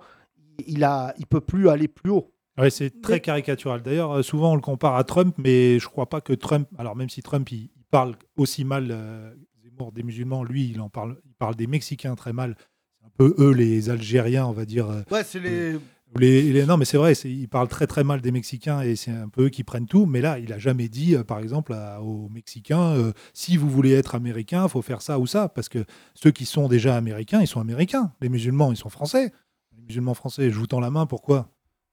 il 0.65 0.84
a, 0.84 1.13
il 1.19 1.28
peut 1.28 1.41
plus 1.41 1.69
aller 1.69 1.88
plus 1.88 2.10
haut. 2.10 2.34
Ouais, 2.58 2.69
c'est 2.69 3.02
très 3.02 3.21
caricatural. 3.21 3.82
D'ailleurs, 3.82 4.17
euh, 4.17 4.21
souvent 4.23 4.52
on 4.52 4.56
le 4.56 4.62
compare 4.62 4.95
à 4.95 5.04
Trump, 5.04 5.36
mais 5.38 5.80
je 5.80 5.88
crois 5.88 6.10
pas 6.10 6.19
que 6.19 6.34
Trump. 6.34 6.67
Alors 6.78 6.95
même 6.95 7.10
si 7.10 7.21
Trump 7.21 7.49
il, 7.52 7.69
il 7.75 7.84
parle 7.89 8.15
aussi 8.36 8.65
mal 8.65 8.89
euh, 8.91 9.34
Zemmour 9.63 9.93
des 9.93 10.04
musulmans, 10.04 10.43
lui 10.43 10.67
il 10.69 10.82
en 10.82 10.89
parle, 10.89 11.17
il 11.25 11.34
parle 11.36 11.56
des 11.56 11.67
Mexicains 11.67 12.15
très 12.15 12.34
mal. 12.34 12.58
C'est 12.99 13.06
un 13.06 13.12
peu 13.17 13.34
eux 13.38 13.54
les 13.54 13.89
Algériens, 13.89 14.45
on 14.47 14.52
va 14.52 14.65
dire. 14.65 14.88
Ouais, 15.10 15.23
c'est 15.23 15.39
les. 15.39 15.78
Les- 16.17 16.52
les- 16.54 16.65
non, 16.65 16.78
mais 16.78 16.86
c'est 16.86 16.98
vrai, 16.98 17.13
il 17.13 17.48
parle 17.48 17.67
très 17.67 17.86
très 17.88 18.04
mal 18.04 18.22
des 18.22 18.32
Mexicains 18.32 18.82
et 18.82 18.95
c'est 18.95 19.12
un 19.12 19.30
peu 19.30 19.45
eux 19.45 19.50
qui 19.50 19.63
prennent 19.63 19.86
tout. 19.86 20.06
Mais 20.06 20.22
là, 20.22 20.39
il 20.39 20.52
a 20.54 20.58
jamais 20.58 20.89
dit, 20.89 21.15
euh, 21.15 21.24
par 21.24 21.39
exemple, 21.39 21.74
à- 21.74 22.02
aux 22.02 22.30
Mexicains, 22.30 22.95
euh, 22.95 23.12
si 23.34 23.58
vous 23.58 23.69
voulez 23.69 23.93
être 23.93 24.15
américain, 24.15 24.67
faut 24.67 24.82
faire 24.82 25.02
ça 25.02 25.19
ou 25.19 25.28
ça, 25.28 25.50
parce 25.50 25.69
que 25.69 25.86
ceux 26.15 26.32
qui 26.32 26.45
sont 26.45 26.67
déjà 26.67 26.95
américains, 26.95 27.41
ils 27.41 27.48
sont 27.48 27.60
américains. 27.62 28.12
Les 28.22 28.30
musulmans, 28.30 28.72
ils 28.72 28.78
sont 28.78 28.89
français. 28.89 29.32
Les 29.78 29.82
musulmans 29.84 30.13
français, 30.13 30.50
je 30.50 30.58
vous 30.58 30.67
tends 30.67 30.80
la 30.80 30.89
main, 30.89 31.06
pourquoi? 31.06 31.50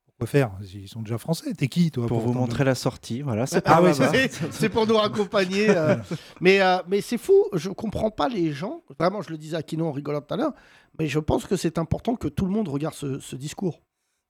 Pourquoi 0.07 0.26
faire? 0.29 0.50
Ils 0.72 0.88
sont 0.88 1.02
déjà 1.02 1.18
français. 1.18 1.52
T'es 1.52 1.68
qui, 1.68 1.90
toi 1.90 2.07
Pour 2.07 2.20
vous 2.20 2.33
montrer 2.33 2.64
la 2.64 2.74
sortie, 2.74 3.20
voilà. 3.20 3.44
C'est 3.46 3.62
Ah 3.66 3.83
ouais, 3.83 3.92
c'est- 3.92 4.42
hein. 4.42 4.48
c'est 4.50 4.70
pour 4.70 4.87
nous 4.87 4.96
raccompagner. 4.96 5.68
euh. 5.68 5.94
mais 6.40 6.62
euh, 6.62 6.79
mais 6.88 7.02
c'est 7.02 7.18
fou, 7.18 7.35
je 7.52 7.68
comprends 7.68 8.11
pas 8.11 8.31
les 8.31 8.52
gens. 8.52 8.83
Vraiment, 8.98 9.20
je 9.20 9.29
le 9.29 9.37
disais 9.37 9.57
à 9.57 9.62
Kino 9.62 9.87
en 9.87 9.92
rigolant 9.92 10.22
tout 10.22 10.33
à 10.33 10.38
l'heure, 10.38 10.55
mais 10.98 11.07
je 11.07 11.18
pense 11.18 11.44
que 11.44 11.57
c'est 11.57 11.76
important 11.76 12.16
que 12.16 12.29
tout 12.29 12.46
le 12.46 12.50
monde 12.50 12.68
regarde 12.68 12.94
ce, 12.94 13.20
ce 13.20 13.37
discours. 13.37 13.83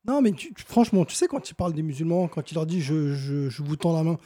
Non, 0.07 0.21
mais 0.23 0.33
tu- 0.33 0.53
tu- 0.55 0.64
franchement, 0.64 1.05
tu 1.05 1.14
sais, 1.14 1.27
quand 1.27 1.49
il 1.51 1.55
parle 1.55 1.73
des 1.73 1.83
musulmans, 1.83 2.29
quand 2.29 2.51
il 2.51 2.55
leur 2.55 2.66
dit 2.66 2.81
je, 2.81 3.12
je, 3.14 3.49
je 3.49 3.62
vous 3.62 3.77
tends 3.77 3.92
la 3.97 4.03
main, 4.03 4.16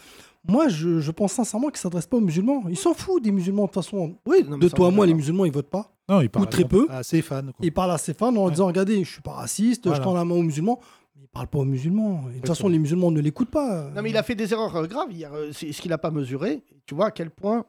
moi, 0.48 0.68
je, 0.68 1.00
je 1.00 1.10
pense 1.10 1.32
sincèrement 1.32 1.68
qu'il 1.68 1.74
ne 1.74 1.78
s'adresse 1.80 2.06
pas 2.06 2.16
aux 2.16 2.20
musulmans. 2.22 2.64
Il 2.68 2.76
s'en 2.76 2.94
fout 2.94 3.22
des 3.22 3.30
musulmans, 3.30 3.62
de 3.62 3.66
toute 3.68 3.74
façon. 3.82 4.16
Oui, 4.26 4.44
non, 4.48 4.58
de 4.58 4.68
toi 4.68 4.88
à 4.88 4.90
moi, 4.90 5.06
les 5.06 5.14
musulmans, 5.14 5.44
ils 5.44 5.52
votent 5.52 5.70
pas. 5.70 5.92
Non, 6.08 6.20
il 6.22 6.28
parle 6.30 6.48
très 6.48 6.64
peu. 6.64 6.86
à 6.90 7.02
ses 7.02 7.22
fans. 7.22 7.42
quoi. 7.42 7.52
Il 7.60 7.72
parle 7.72 7.92
à 7.92 7.98
ses 7.98 8.14
fans 8.14 8.34
en 8.34 8.44
Ouais. 8.46 8.50
disant 8.50 8.66
Regardez, 8.66 9.04
je 9.04 9.10
suis 9.12 9.22
pas 9.22 9.32
raciste, 9.32 9.86
Voilà. 9.86 9.98
je 10.00 10.04
tends 10.04 10.14
la 10.14 10.24
main 10.24 10.34
aux 10.34 10.42
musulmans. 10.42 10.80
Mais 11.14 11.22
il 11.24 11.28
parle 11.28 11.46
pas 11.46 11.58
aux 11.58 11.64
musulmans. 11.64 12.22
Et 12.30 12.32
De 12.32 12.36
toute 12.38 12.46
façon, 12.48 12.68
les 12.68 12.78
musulmans 12.78 13.10
ne 13.10 13.20
l'écoutent 13.20 13.50
pas. 13.50 13.90
Non, 13.90 14.02
mais 14.02 14.10
il 14.10 14.16
a 14.16 14.22
fait 14.22 14.34
des 14.34 14.52
erreurs 14.52 14.74
euh, 14.76 14.86
graves 14.86 15.12
hier. 15.12 15.32
euh, 15.34 15.50
C'est 15.52 15.70
ce 15.72 15.80
qu'il 15.82 15.90
n'a 15.90 15.98
pas 15.98 16.10
mesuré. 16.10 16.62
Tu 16.86 16.94
vois 16.94 17.06
à 17.06 17.10
quel 17.10 17.30
point, 17.30 17.64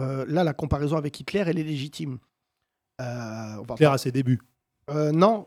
euh, 0.00 0.24
là, 0.28 0.42
la 0.44 0.54
comparaison 0.54 0.96
avec 0.96 1.18
Hitler, 1.20 1.44
elle 1.46 1.58
est 1.58 1.64
légitime. 1.64 2.18
Euh, 3.00 3.56
on 3.58 3.62
va 3.64 3.74
pas- 3.74 3.92
à 3.92 3.98
ses 3.98 4.12
débuts. 4.12 4.40
Euh, 4.90 5.10
non, 5.12 5.46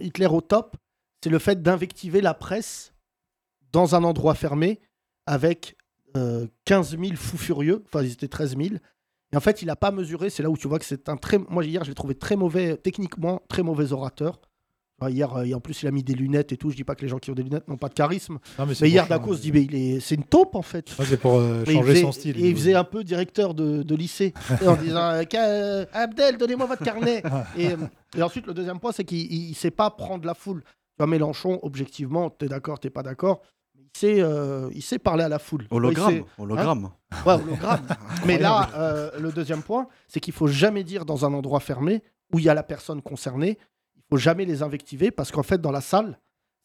Hitler 0.00 0.26
au 0.26 0.40
top, 0.42 0.76
c'est 1.24 1.30
le 1.30 1.38
fait 1.38 1.62
d'invectiver 1.62 2.20
la 2.20 2.34
presse 2.34 2.92
dans 3.72 3.94
un 3.94 4.04
endroit 4.04 4.34
fermé 4.34 4.78
avec 5.24 5.74
euh, 6.18 6.46
15 6.66 6.98
000 6.98 7.16
fous 7.16 7.38
furieux. 7.38 7.82
Enfin, 7.86 8.04
ils 8.04 8.12
étaient 8.12 8.28
13 8.28 8.58
000. 8.58 8.74
Et 9.32 9.36
en 9.38 9.40
fait, 9.40 9.62
il 9.62 9.66
n'a 9.68 9.74
pas 9.76 9.90
mesuré. 9.90 10.28
C'est 10.28 10.42
là 10.42 10.50
où 10.50 10.56
tu 10.58 10.68
vois 10.68 10.78
que 10.78 10.84
c'est 10.84 11.08
un 11.08 11.16
très. 11.16 11.38
Moi, 11.38 11.64
hier, 11.64 11.82
je 11.82 11.88
l'ai 11.88 11.94
trouvé 11.94 12.14
très 12.14 12.36
mauvais, 12.36 12.76
techniquement, 12.76 13.40
très 13.48 13.62
mauvais 13.62 13.92
orateur. 13.94 14.38
Enfin, 15.00 15.10
Hier, 15.10 15.34
euh, 15.34 15.44
et 15.44 15.54
en 15.54 15.60
plus, 15.60 15.82
il 15.82 15.88
a 15.88 15.90
mis 15.90 16.02
des 16.04 16.12
lunettes 16.12 16.52
et 16.52 16.58
tout. 16.58 16.70
Je 16.70 16.76
dis 16.76 16.84
pas 16.84 16.94
que 16.94 17.00
les 17.02 17.08
gens 17.08 17.18
qui 17.18 17.30
ont 17.30 17.34
des 17.34 17.42
lunettes 17.42 17.66
n'ont 17.68 17.78
pas 17.78 17.88
de 17.88 17.94
charisme. 17.94 18.38
Non, 18.58 18.66
mais 18.66 18.74
hier, 18.74 19.04
pour 19.06 19.16
Daco 19.16 19.24
changer- 19.30 19.36
se 19.38 19.42
dit, 19.42 19.52
mais 19.52 19.62
il 19.64 19.74
est... 19.74 20.00
c'est 20.00 20.14
une 20.14 20.24
taupe 20.24 20.54
en 20.54 20.62
fait. 20.62 20.90
C'est 21.04 21.16
pour 21.18 21.36
euh, 21.38 21.64
changer 21.64 21.82
faisait- 21.94 22.02
son 22.02 22.12
style. 22.12 22.38
Et 22.44 22.50
il 22.50 22.54
faisait 22.54 22.74
un 22.74 22.84
peu 22.84 23.02
directeur 23.02 23.54
de, 23.54 23.82
de 23.82 23.94
lycée 23.96 24.34
en 24.64 24.76
disant 24.76 25.20
euh, 25.34 25.84
Abdel, 25.94 26.36
donnez-moi 26.36 26.66
votre 26.66 26.84
carnet. 26.84 27.22
et, 27.58 27.70
et 28.16 28.22
ensuite, 28.22 28.46
le 28.46 28.52
deuxième 28.54 28.78
point, 28.78 28.92
c'est 28.92 29.04
qu'il 29.04 29.48
ne 29.48 29.54
sait 29.54 29.72
pas 29.72 29.90
prendre 29.90 30.26
la 30.26 30.34
foule. 30.34 30.62
Tu 30.96 30.98
vois, 30.98 31.06
Mélenchon, 31.06 31.58
objectivement, 31.62 32.30
tu 32.30 32.44
es 32.46 32.48
d'accord, 32.48 32.78
tu 32.78 32.90
pas 32.90 33.02
d'accord. 33.02 33.42
Il 33.76 33.88
sait, 33.98 34.20
euh, 34.20 34.68
il 34.72 34.82
sait 34.82 34.98
parler 34.98 35.24
à 35.24 35.28
la 35.28 35.38
foule. 35.38 35.66
Hologramme, 35.70 36.10
Il 36.12 36.18
sait- 36.18 36.24
hologramme. 36.38 36.90
Hein 37.12 37.16
Ouais, 37.26 37.34
hologramme. 37.42 37.86
Mais 38.26 38.38
là, 38.38 38.70
euh, 38.74 39.10
le 39.18 39.32
deuxième 39.32 39.62
point, 39.62 39.88
c'est 40.08 40.20
qu'il 40.20 40.32
faut 40.32 40.46
jamais 40.46 40.84
dire 40.84 41.04
dans 41.04 41.24
un 41.24 41.32
endroit 41.34 41.60
fermé 41.60 42.02
où 42.32 42.38
il 42.38 42.44
y 42.44 42.48
a 42.48 42.54
la 42.54 42.62
personne 42.62 43.02
concernée, 43.02 43.58
il 43.96 44.02
faut 44.10 44.16
jamais 44.16 44.44
les 44.44 44.62
invectiver 44.62 45.10
parce 45.10 45.30
qu'en 45.32 45.42
fait, 45.42 45.60
dans 45.60 45.70
la 45.72 45.80
salle, 45.80 46.18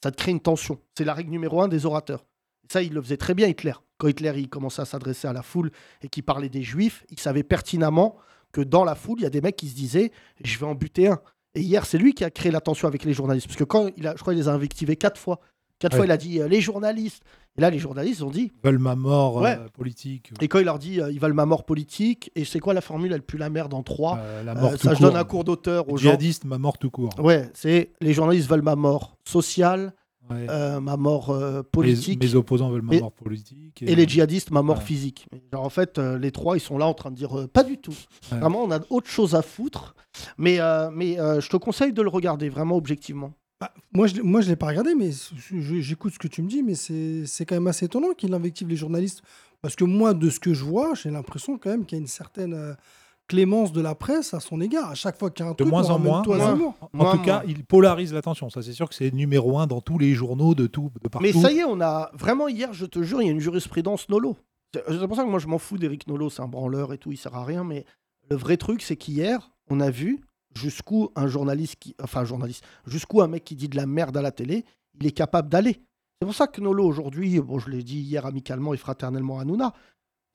ça 0.04 0.12
te 0.12 0.18
crée 0.18 0.32
une 0.32 0.39
tension. 0.39 0.80
C'est 0.98 1.04
la 1.06 1.13
règle 1.13 1.32
numéro 1.32 1.62
un 1.62 1.68
des 1.68 1.86
orateurs. 1.86 2.26
Et 2.63 2.72
ça, 2.72 2.82
il 2.84 2.94
le 2.94 3.02
faisait 3.02 3.18
très 3.18 3.34
bien, 3.34 3.48
Hitler. 3.48 3.74
Quand 3.98 4.08
Hitler 4.08 4.34
il 4.38 4.48
commençait 4.50 4.82
à 4.82 4.86
s'adresser 4.86 5.28
à 5.28 5.34
la 5.34 5.42
foule 5.42 5.72
et 6.02 6.08
qu'il 6.10 6.24
parlait 6.24 6.50
des 6.50 6.63
juifs, 6.63 7.04
il 7.10 7.20
savait 7.20 7.44
pertinemment 7.44 8.15
que 8.52 8.62
dans 8.62 8.84
la 8.86 8.96
foule, 8.96 9.20
il 9.20 9.24
y 9.24 9.28
a 9.28 9.30
des 9.32 9.42
mecs 9.42 9.56
qui 9.58 9.68
se 9.68 9.76
disaient 9.76 10.12
Je 10.44 10.58
vais 10.58 10.65
en 10.65 10.76
buter 10.76 11.08
un. 11.08 11.20
Et 11.60 11.63
hier, 11.63 11.86
c'est 11.86 11.98
lui 11.98 12.13
qui 12.13 12.24
a 12.24 12.30
créé 12.30 12.52
la 12.52 12.62
tension 12.62 12.88
avec 12.88 13.04
les 13.04 13.13
journalistes. 13.13 13.48
Parce 13.48 13.58
que 13.58 13.63
quand 13.65 13.89
il 13.98 14.08
a, 14.08 14.13
je 14.15 14.22
crois 14.22 14.34
qu'il 14.34 14.41
les 14.41 14.48
a 14.48 14.54
invectivés 14.54 14.95
quatre 14.95 15.19
fois. 15.19 15.39
Quatre 15.78 15.93
Ouais. 15.93 15.98
fois, 16.00 16.06
il 16.08 16.12
a 16.12 16.17
dit 16.17 16.39
euh, 16.41 16.48
Les 16.48 16.62
journalistes. 16.62 17.24
Et 17.58 17.62
là, 17.62 17.69
les 17.69 17.80
journalistes 17.80 18.22
ont 18.22 18.30
dit 18.30 18.52
Ils 18.63 18.65
veulent 18.65 18.80
ma 18.80 18.95
mort 18.95 19.45
euh, 19.45 19.56
politique. 19.74 20.32
et 20.41 20.48
quand 20.48 20.60
il 20.60 20.65
leur 20.65 20.78
dit 20.80 21.02
euh, 21.02 21.12
ils 21.12 21.19
veulent 21.19 21.34
ma 21.34 21.45
mort 21.45 21.65
politique, 21.65 22.32
et 22.36 22.45
c'est 22.45 22.60
quoi 22.60 22.74
la 22.74 22.82
formule? 22.82 23.12
Elle 23.13 23.22
pue 23.24 23.38
la 23.38 23.50
merde 23.50 23.74
en 23.74 23.82
trois. 23.84 24.17
Euh, 24.19 24.43
la 24.43 24.56
mort 24.56 24.72
ça, 24.78 24.93
je 24.93 25.02
donne 25.02 25.15
un 25.17 25.24
cours 25.24 25.43
d'auteur 25.43 25.89
aux 25.89 25.98
gens. 25.98 26.04
Djihadiste, 26.10 26.45
ma 26.45 26.58
mort 26.58 26.78
tout 26.78 26.89
court. 26.89 27.12
Ouais, 27.17 27.50
c'est 27.54 27.91
les 28.02 28.13
journalistes 28.13 28.50
veulent 28.50 28.62
ma 28.62 28.76
mort 28.76 29.17
sociale, 29.26 29.93
Ouais. 30.30 30.46
euh, 30.50 30.80
ma 30.80 30.96
mort 30.98 31.30
euh, 31.32 31.63
politique, 31.63 32.24
Mes, 32.24 32.36
opposants 32.36 32.70
veulent 32.70 32.82
ma 32.84 32.96
Et- 32.96 33.00
mort 33.02 33.12
politique. 33.12 33.82
et 33.82 33.96
les 33.96 34.08
djihadistes 34.08 34.52
ma 34.52 34.62
mort 34.62 34.84
physique. 34.84 35.28
Genre, 35.52 35.63
en 35.63 35.70
fait, 35.70 35.98
euh, 35.98 36.18
les 36.20 36.32
trois, 36.32 36.56
ils 36.58 36.62
sont 36.62 36.78
là 36.78 36.86
en 36.86 36.94
train 36.94 37.10
de 37.12 37.15
dire 37.15 37.38
euh, 37.39 37.48
pas 37.48 37.63
du 37.63 37.78
tout. 37.78 37.96
Ouais. 38.32 38.39
Vraiment, 38.39 38.63
on 38.63 38.72
a 38.72 38.80
autre 38.89 39.10
chose 39.10 39.34
à 39.36 39.42
foutre. 39.42 39.96
Mais, 40.38 40.60
euh, 40.60 40.89
mais 40.94 41.20
euh, 41.20 41.39
je 41.42 41.50
te 41.50 41.58
conseille 41.58 41.94
de 41.94 42.02
le 42.02 42.10
regarder 42.10 42.50
vraiment 42.50 42.76
objectivement. 42.78 43.34
Bah, 43.62 43.74
moi, 43.94 44.08
je 44.08 44.22
ne 44.22 44.42
l'ai 44.42 44.56
pas 44.56 44.68
regardé, 44.68 44.96
mais 44.96 45.10
j'écoute 45.82 46.13
ce 46.13 46.20
que 46.20 46.28
tu 46.28 46.42
me 46.42 46.48
dis, 46.48 46.63
mais 46.63 46.76
c'est 46.76 47.26
c'est 47.26 47.46
quand 47.46 47.56
même 47.56 47.68
assez 47.68 47.86
étonnant 47.86 48.13
qu'il 48.18 48.34
invective 48.34 48.68
les 48.70 48.76
journalistes. 48.78 49.22
Parce 49.62 49.76
que 49.76 49.84
moi, 49.84 50.13
de 50.13 50.30
ce 50.30 50.39
que 50.39 50.54
je 50.54 50.63
vois, 50.63 50.94
j'ai 50.96 51.10
l'impression 51.10 51.58
quand 51.58 51.70
même 51.70 51.86
qu'il 51.86 51.98
y 51.98 52.00
a 52.00 52.02
une 52.02 52.08
certaine 52.08 52.54
euh, 52.54 52.74
clémence 53.30 53.72
de 53.72 53.80
la 53.80 53.96
presse 53.96 54.34
à 54.34 54.39
son 54.42 54.60
égard. 54.60 54.89
À 54.89 54.96
chaque 54.96 55.18
fois 55.18 55.30
qu'il 55.30 55.46
y 55.46 55.48
a 55.48 55.52
un 55.52 55.54
De 55.54 55.58
truc, 55.58 55.70
moins 55.70 55.86
on 55.86 55.92
en 55.94 56.00
moins. 56.00 56.22
tout 56.24 56.34
à. 56.34 56.52
En 56.54 56.58
Moi, 56.58 56.74
tout 56.82 56.92
moi. 56.94 57.18
cas, 57.24 57.44
il 57.48 57.63
polarise 57.63 58.12
l'attention. 58.13 58.50
Ça, 58.50 58.62
c'est 58.62 58.74
sûr 58.74 58.89
que 58.89 58.96
c'est 58.96 59.12
numéro 59.13 59.58
un 59.60 59.68
dans 59.68 59.80
tous 59.80 59.98
les 59.98 60.13
journaux 60.13 60.56
de 60.56 60.68
tout, 60.68 60.92
de 61.02 61.08
partout. 61.08 61.26
Mais 61.26 61.32
ça 61.32 61.52
y 61.52 61.60
est, 61.60 61.63
on 61.63 61.80
a 61.80 62.10
vraiment 62.13 62.48
hier, 62.50 62.74
je 62.74 62.86
te 62.86 63.02
jure, 63.04 63.22
il 63.22 63.26
y 63.26 63.30
a 63.30 63.32
une 63.32 63.39
jurisprudence 63.39 64.10
Nolo. 64.10 64.36
C'est 64.74 65.08
pour 65.08 65.15
ça 65.15 65.24
que 65.24 65.30
moi 65.30 65.39
je 65.39 65.48
m'en 65.48 65.58
fous 65.58 65.78
d'Eric 65.78 66.08
Nolo, 66.08 66.30
c'est 66.30 66.42
un 66.42 66.48
branleur 66.48 66.92
et 66.94 66.98
tout, 66.98 67.12
il 67.12 67.18
sert 67.18 67.36
à 67.36 67.46
rien. 67.46 67.63
Mais 67.63 67.86
le 68.30 68.36
vrai 68.36 68.58
truc, 68.58 68.82
c'est 68.82 68.96
qu'hier, 68.98 69.52
on 69.70 69.80
a 69.80 69.89
vu 69.89 70.20
jusqu'où 70.56 71.10
un 71.15 71.28
journaliste, 71.28 71.76
qui, 71.80 71.96
enfin 72.04 72.22
un 72.22 72.26
journaliste, 72.26 72.63
jusqu'où 72.86 73.22
un 73.22 73.28
mec 73.28 73.44
qui 73.44 73.56
dit 73.56 73.70
de 73.70 73.78
la 73.78 73.86
merde 73.86 74.18
à 74.18 74.22
la 74.22 74.32
télé, 74.32 74.65
il 75.00 75.06
est 75.08 75.12
capable 75.12 75.50
d'aller. 75.50 75.80
C'est 76.22 76.26
pour 76.26 76.36
ça 76.36 76.48
que 76.48 76.60
Nolo 76.60 76.84
aujourd'hui, 76.86 77.39
bon, 77.39 77.60
je 77.60 77.70
l'ai 77.70 77.82
dit 77.84 78.00
hier 78.00 78.26
amicalement 78.26 78.74
et 78.74 78.78
fraternellement 78.78 79.39
à 79.39 79.46
Nouna. 79.46 79.74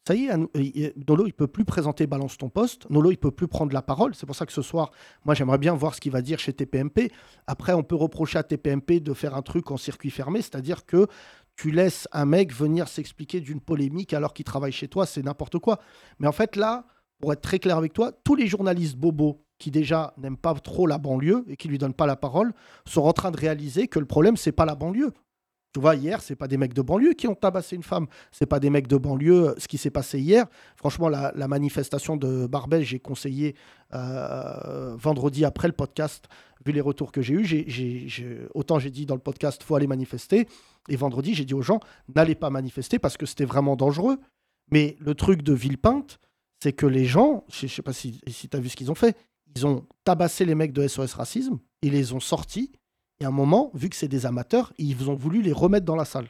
Ça 0.07 0.15
y 0.15 0.27
est, 0.27 1.09
Nolo, 1.09 1.27
il 1.27 1.33
peut 1.33 1.47
plus 1.47 1.65
présenter 1.65 2.07
Balance 2.07 2.37
ton 2.37 2.51
poste. 2.51 2.89
Nolo, 2.91 3.11
il 3.11 3.17
peut 3.17 3.31
plus 3.31 3.49
prendre 3.49 3.73
la 3.73 3.81
parole. 3.81 4.15
C'est 4.15 4.27
pour 4.27 4.37
ça 4.37 4.45
que 4.45 4.53
ce 4.53 4.61
soir, 4.61 4.91
moi, 5.25 5.35
j'aimerais 5.35 5.57
bien 5.57 5.75
voir 5.75 5.95
ce 5.95 6.01
qu'il 6.01 6.13
va 6.13 6.21
dire 6.21 6.39
chez 6.39 6.53
TPMP. 6.53 7.11
Après, 7.47 7.73
on 7.73 7.83
peut 7.83 7.95
reprocher 7.95 8.39
à 8.39 8.43
TPMP 8.43 9.01
de 9.01 9.15
faire 9.15 9.35
un 9.35 9.41
truc 9.41 9.71
en 9.71 9.79
circuit 9.79 10.11
fermé, 10.11 10.43
c'est-à-dire 10.43 10.85
que 10.85 11.07
tu 11.57 11.71
laisses 11.71 12.07
un 12.13 12.27
mec 12.27 12.53
venir 12.53 12.89
s'expliquer 12.89 13.41
d'une 13.41 13.61
polémique 13.61 14.13
alors 14.13 14.35
qu'il 14.35 14.45
travaille 14.45 14.73
chez 14.73 14.89
toi, 14.89 15.07
c'est 15.07 15.23
n'importe 15.23 15.59
quoi. 15.59 15.79
Mais 16.19 16.27
en 16.27 16.33
fait, 16.33 16.57
là, 16.57 16.85
pour 17.21 17.33
être 17.33 17.41
très 17.41 17.59
clair 17.59 17.79
avec 17.79 17.95
toi, 17.95 18.13
tous 18.25 18.35
les 18.35 18.47
journalistes 18.47 18.97
bobos 18.97 19.43
qui 19.59 19.71
déjà 19.71 20.13
n'aiment 20.19 20.37
pas 20.37 20.53
trop 20.55 20.87
la 20.87 20.99
banlieue 20.99 21.45
et 21.49 21.57
qui 21.57 21.69
lui 21.69 21.79
donnent 21.79 21.95
pas 21.95 22.07
la 22.07 22.17
parole 22.17 22.53
sont 22.87 23.03
en 23.03 23.13
train 23.13 23.31
de 23.31 23.39
réaliser 23.39 23.89
que 23.89 23.99
le 23.99 24.07
problème, 24.07 24.37
c'est 24.37 24.53
pas 24.53 24.67
la 24.67 24.75
banlieue. 24.75 25.13
Tu 25.75 25.81
vois, 25.81 25.97
hier, 25.97 26.23
c'est 26.23 26.37
pas 26.37 26.47
des 26.47 26.57
mecs 26.57 26.73
de 26.73 26.83
banlieue 26.83 27.15
qui 27.15 27.27
ont 27.27 27.35
tabassé 27.35 27.75
une 27.75 27.83
femme. 27.83 28.07
C'est 28.31 28.47
pas 28.47 28.61
des 28.61 28.71
mecs 28.71 28.87
de 28.87 28.97
banlieue. 28.97 29.49
euh, 29.49 29.55
Ce 29.59 29.67
qui 29.67 29.77
s'est 29.77 29.91
passé 29.91 30.21
hier, 30.21 30.47
franchement, 30.77 31.09
la, 31.09 31.49
manifestation 31.49 32.17
de 32.17 32.47
Barbès, 32.47 32.85
j'ai 32.85 33.01
conseillé 33.01 33.57
euh, 33.93 34.95
vendredi 34.97 35.45
après 35.45 35.67
le 35.67 35.75
podcast, 35.75 36.27
vu 36.65 36.71
les 36.71 36.81
retours 36.81 37.11
que 37.11 37.23
j'ai 37.23 37.35
eus. 37.35 38.47
autant 38.55 38.79
j'ai 38.79 38.91
dit 38.91 39.05
dans 39.05 39.17
le 39.17 39.21
podcast, 39.21 39.65
faut 39.65 39.75
aller 39.75 39.89
manifester. 39.89 40.47
Et 40.89 40.95
vendredi, 40.95 41.35
j'ai 41.35 41.45
dit 41.45 41.55
aux 41.55 41.63
gens, 41.63 41.81
n'allez 42.15 42.37
pas 42.37 42.51
manifester 42.51 43.01
parce 43.01 43.17
que 43.17 43.27
c'était 43.27 43.45
vraiment 43.45 43.75
dangereux. 43.75 44.19
Mais 44.71 44.97
le 45.01 45.17
truc 45.17 45.43
de 45.43 45.53
Villepinte, 45.53 46.21
c'est 46.63 46.73
que 46.73 46.87
les 46.87 47.05
gens, 47.05 47.43
je 47.51 47.67
sais 47.67 47.83
pas 47.83 47.93
si, 47.93 48.21
si 48.29 48.49
tu 48.49 48.57
as 48.57 48.61
vu 48.61 48.69
ce 48.69 48.77
qu'ils 48.77 48.93
ont 48.93 48.95
fait, 48.95 49.17
ils 49.57 49.67
ont 49.67 49.85
tabassé 50.05 50.45
les 50.45 50.55
mecs 50.55 50.73
de 50.73 50.87
SOS 50.87 51.15
Racisme, 51.15 51.59
ils 51.83 51.93
les 51.93 52.13
ont 52.13 52.21
sortis, 52.21 52.71
et 53.21 53.25
à 53.25 53.29
un 53.29 53.33
moment, 53.33 53.71
vu 53.75 53.89
que 53.89 53.97
c'est 53.97 54.09
des 54.09 54.27
amateurs, 54.27 54.73
ils 54.79 55.11
ont 55.11 55.15
voulu 55.15 55.43
les 55.43 55.53
remettre 55.53 55.87
dans 55.87 55.97
la 55.97 56.05
salle. 56.05 56.29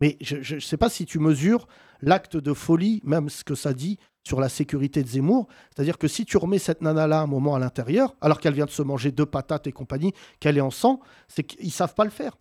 Mais 0.00 0.16
je 0.20 0.54
ne 0.54 0.60
sais 0.60 0.76
pas 0.76 0.88
si 0.90 1.06
tu 1.06 1.18
mesures 1.18 1.66
l'acte 2.02 2.36
de 2.36 2.52
folie, 2.52 3.00
même 3.04 3.28
ce 3.28 3.44
que 3.44 3.54
ça 3.54 3.72
dit 3.72 3.98
sur 4.26 4.40
la 4.40 4.48
sécurité 4.48 5.02
de 5.02 5.08
Zemmour. 5.08 5.46
C'est-à-dire 5.74 5.98
que 5.98 6.08
si 6.08 6.24
tu 6.24 6.36
remets 6.36 6.58
cette 6.58 6.82
nana-là 6.82 7.20
un 7.20 7.26
moment 7.26 7.54
à 7.54 7.58
l'intérieur, 7.58 8.14
alors 8.20 8.40
qu'elle 8.40 8.54
vient 8.54 8.66
de 8.66 8.70
se 8.70 8.82
manger 8.82 9.12
deux 9.12 9.24
patates 9.24 9.66
et 9.66 9.72
compagnie, 9.72 10.12
qu'elle 10.40 10.58
est 10.58 10.62
en 10.62 10.70
sang, 10.70 11.00
c'est 11.28 11.44
qu'ils 11.44 11.70
savent 11.70 11.94
pas 11.94 12.04
le 12.04 12.10
faire. 12.10 12.36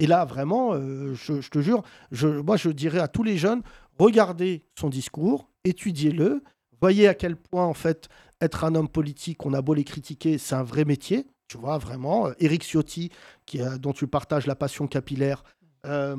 Et 0.00 0.06
là, 0.06 0.24
vraiment, 0.24 0.74
euh, 0.74 1.14
je, 1.14 1.48
te 1.48 1.60
jure, 1.60 1.82
moi, 2.22 2.56
je 2.56 2.70
dirais 2.70 2.98
à 2.98 3.08
tous 3.08 3.22
les 3.22 3.36
jeunes, 3.36 3.62
regardez 3.98 4.64
son 4.78 4.88
discours, 4.88 5.48
étudiez-le, 5.64 6.42
voyez 6.80 7.08
à 7.08 7.14
quel 7.14 7.36
point, 7.36 7.64
en 7.64 7.74
fait, 7.74 8.08
être 8.40 8.64
un 8.64 8.74
homme 8.74 8.88
politique, 8.88 9.44
on 9.44 9.54
a 9.54 9.62
beau 9.62 9.74
les 9.74 9.84
critiquer, 9.84 10.38
c'est 10.38 10.54
un 10.54 10.62
vrai 10.62 10.84
métier. 10.84 11.26
Tu 11.48 11.56
vois, 11.58 11.78
vraiment. 11.78 12.28
Euh, 12.28 12.32
Éric 12.40 12.62
Ciotti, 12.62 13.10
qui, 13.46 13.60
a- 13.60 13.78
dont 13.78 13.92
tu 13.92 14.06
partages 14.06 14.46
la 14.46 14.54
passion 14.54 14.86
capillaire, 14.86 15.42
euh, 15.86 16.16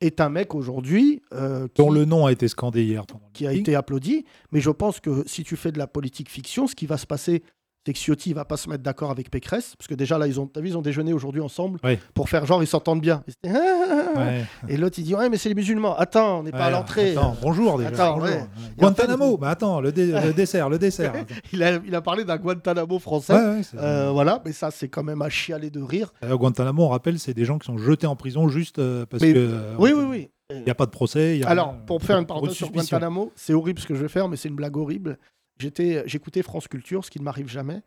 est 0.00 0.20
un 0.20 0.28
mec 0.28 0.54
aujourd'hui 0.54 1.22
euh, 1.32 1.68
Dont 1.76 1.90
le 1.90 2.04
nom 2.04 2.26
a 2.26 2.32
été 2.32 2.48
scandé 2.48 2.82
hier. 2.84 3.06
pendant 3.06 3.28
qui 3.32 3.46
a 3.46 3.52
été 3.52 3.74
applaudi. 3.74 4.24
Mais 4.50 4.60
je 4.60 4.70
pense 4.70 4.98
que 5.00 5.22
si 5.26 5.44
tu 5.44 5.56
fais 5.56 5.70
de 5.72 5.78
la 5.78 5.86
politique 5.86 6.28
fiction, 6.28 6.66
ce 6.66 6.74
qui 6.74 6.86
va 6.86 6.96
se 6.98 7.06
passer, 7.06 7.42
c'est 7.86 7.92
que 7.94 7.98
Ciotti 7.98 8.32
va 8.34 8.44
pas 8.44 8.56
se 8.56 8.68
mettre 8.68 8.82
d'accord 8.82 9.10
avec 9.10 9.30
Pécresse. 9.30 9.74
Parce 9.76 9.88
que 9.88 9.94
déjà, 9.94 10.18
là, 10.18 10.26
ils 10.26 10.38
ont, 10.38 10.46
t'as 10.46 10.60
vu, 10.60 10.68
ils 10.68 10.76
ont 10.76 10.82
déjeuné 10.82 11.12
aujourd'hui 11.12 11.40
ensemble 11.40 11.80
pour 12.14 12.28
faire 12.28 12.44
genre, 12.46 12.62
ils 12.62 12.66
s'entendent 12.66 13.00
bien. 13.00 13.22
Et, 13.26 13.30
c'était, 13.30 13.50
Ouais. 14.16 14.44
Et 14.68 14.76
l'autre, 14.76 14.98
il 14.98 15.04
dit 15.04 15.14
Ouais, 15.14 15.28
mais 15.28 15.36
c'est 15.36 15.48
les 15.48 15.54
musulmans. 15.54 15.96
Attends, 15.96 16.40
on 16.40 16.42
n'est 16.42 16.50
pas 16.50 16.66
à 16.66 16.70
l'entrée. 16.70 17.12
Attends, 17.12 17.36
bonjour 17.40 17.78
déjà. 17.78 17.90
Attends, 17.90 18.18
bonjour. 18.18 18.34
ouais. 18.34 18.44
Guantanamo, 18.76 19.36
bah 19.38 19.50
attends, 19.50 19.80
le, 19.80 19.92
dé- 19.92 20.12
le 20.12 20.32
dessert, 20.34 20.68
le 20.68 20.78
dessert. 20.78 21.12
Il, 21.52 21.62
a, 21.62 21.78
il 21.86 21.94
a 21.94 22.00
parlé 22.02 22.24
d'un 22.24 22.36
Guantanamo 22.36 22.98
français. 22.98 23.34
Euh, 23.76 24.10
voilà, 24.12 24.42
mais 24.44 24.52
ça, 24.52 24.70
c'est 24.70 24.88
quand 24.88 25.02
même 25.04 25.22
à 25.22 25.28
chialer 25.30 25.70
de 25.70 25.80
rire. 25.80 26.12
D'ailleurs, 26.20 26.38
Guantanamo, 26.38 26.84
on 26.84 26.88
rappelle, 26.88 27.18
c'est 27.18 27.34
des 27.34 27.44
gens 27.44 27.58
qui 27.58 27.66
sont 27.66 27.78
jetés 27.78 28.06
en 28.06 28.16
prison 28.16 28.48
juste 28.48 28.78
euh, 28.78 29.06
parce 29.06 29.22
Mais- 29.22 29.32
que. 29.32 29.38
euh, 29.38 29.74
Oui, 29.78 29.92
oui, 29.96 30.04
oui. 30.08 30.30
Il 30.52 30.64
n'y 30.64 30.70
a 30.70 30.74
pas 30.74 30.86
de 30.86 30.90
procès. 30.90 31.36
il 31.36 31.42
y 31.42 31.44
a 31.44 31.48
Alors, 31.48 31.76
pour 31.86 32.02
faire 32.02 32.18
une 32.18 32.26
parenthèse 32.26 32.54
sur. 32.54 32.70
Guantanamo, 32.72 33.30
c'est 33.36 33.54
horrible 33.54 33.78
ce 33.80 33.86
que 33.86 33.94
je 33.94 34.02
vais 34.02 34.08
faire, 34.08 34.28
mais 34.28 34.36
c'est 34.36 34.48
une 34.48 34.56
blague 34.56 34.76
horrible. 34.76 35.16
J'étais, 35.60 36.02
j'écoutais 36.06 36.42
France 36.42 36.68
Culture, 36.68 37.04
ce 37.04 37.10
qui 37.10 37.18
ne 37.18 37.24
m'arrive 37.24 37.48
jamais, 37.48 37.82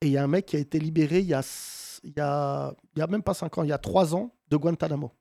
et 0.00 0.06
il 0.06 0.12
y 0.12 0.16
a 0.18 0.24
un 0.24 0.28
mec 0.28 0.46
qui 0.46 0.56
a 0.56 0.58
été 0.58 0.78
libéré 0.78 1.20
il 1.20 1.26
y 1.26 1.34
a, 1.34 1.42
il 2.04 2.12
y 2.16 2.20
a, 2.20 2.74
il 2.96 2.98
y 2.98 3.02
a 3.02 3.06
même 3.06 3.22
pas 3.22 3.34
5 3.34 3.58
ans, 3.58 3.62
il 3.62 3.68
y 3.68 3.72
a 3.72 3.78
3 3.78 4.14
ans 4.14 4.34
de 4.50 4.56
Guantanamo. 4.56 5.12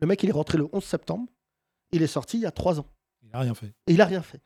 Le 0.00 0.06
mec, 0.06 0.22
il 0.22 0.28
est 0.28 0.32
rentré 0.32 0.58
le 0.58 0.66
11 0.72 0.82
septembre, 0.84 1.26
il 1.92 2.02
est 2.02 2.06
sorti 2.08 2.38
il 2.38 2.42
y 2.42 2.46
a 2.46 2.50
3 2.50 2.80
ans, 2.80 2.86
Il 3.22 3.30
n'a 3.30 3.38
rien 3.40 3.54
fait. 3.54 3.72
et 3.86 3.92
il 3.94 4.00
a 4.00 4.04
rien 4.06 4.22
fait. 4.22 4.40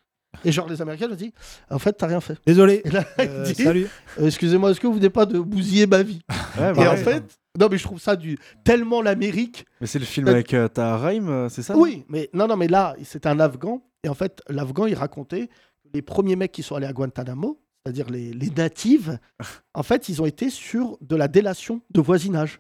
Et 0.45 0.53
genre, 0.53 0.69
les 0.69 0.81
Américains, 0.81 1.07
ils 1.09 1.13
ont 1.13 1.17
dit 1.17 1.35
En 1.71 1.81
fait, 1.81 1.93
t'as 1.95 2.07
rien 2.07 2.21
fait. 2.21 2.39
Désolé. 2.47 2.83
Et 2.85 2.91
là, 2.91 3.05
Euh, 3.19 3.45
il 3.49 3.53
dit 3.53 3.65
salut. 3.65 3.89
Euh, 4.21 4.27
Excusez-moi, 4.27 4.71
est-ce 4.71 4.79
que 4.79 4.87
vous 4.87 4.93
venez 4.95 5.11
pas 5.11 5.27
de 5.27 5.41
bousiller 5.41 5.89
ma 5.89 6.05
vie? 6.05 6.21
Ouais, 6.57 6.73
Et 6.81 6.87
en 6.87 6.95
fait, 6.97 7.25
non, 7.59 7.67
mais 7.69 7.79
je 7.79 7.83
trouve 7.83 8.01
ça 8.01 8.15
du 8.15 8.39
tellement 8.63 9.03
l'Amérique. 9.03 9.67
Mais 9.81 9.89
c'est 9.89 9.99
le 9.99 10.05
film 10.05 10.29
Euh, 10.29 10.31
avec 10.31 10.55
euh, 10.55 10.69
Tahar 10.69 11.05
euh, 11.07 11.49
c'est 11.49 11.63
ça 11.63 11.77
Oui, 11.77 12.05
mais 12.09 12.31
non, 12.33 12.47
non, 12.47 12.57
mais 12.57 12.69
là, 12.69 12.95
c'est 13.03 13.27
un 13.27 13.41
Afghan. 13.41 13.83
Et 14.05 14.09
en 14.09 14.15
fait, 14.15 14.41
l'Afghan, 14.49 14.87
il 14.87 14.95
racontait 14.95 15.49
les 15.95 16.03
premiers 16.03 16.37
mecs 16.37 16.53
qui 16.53 16.63
sont 16.63 16.75
allés 16.77 16.87
à 16.87 16.93
Guantanamo, 16.93 17.61
c'est-à-dire 17.85 18.11
les, 18.11 18.33
les 18.33 18.51
natives, 18.51 19.19
en 19.75 19.83
fait, 19.83 20.09
ils 20.09 20.21
ont 20.23 20.27
été 20.27 20.51
sur 20.51 20.99
de 21.01 21.17
la 21.17 21.29
délation 21.29 21.81
de 21.91 22.01
voisinage. 22.01 22.59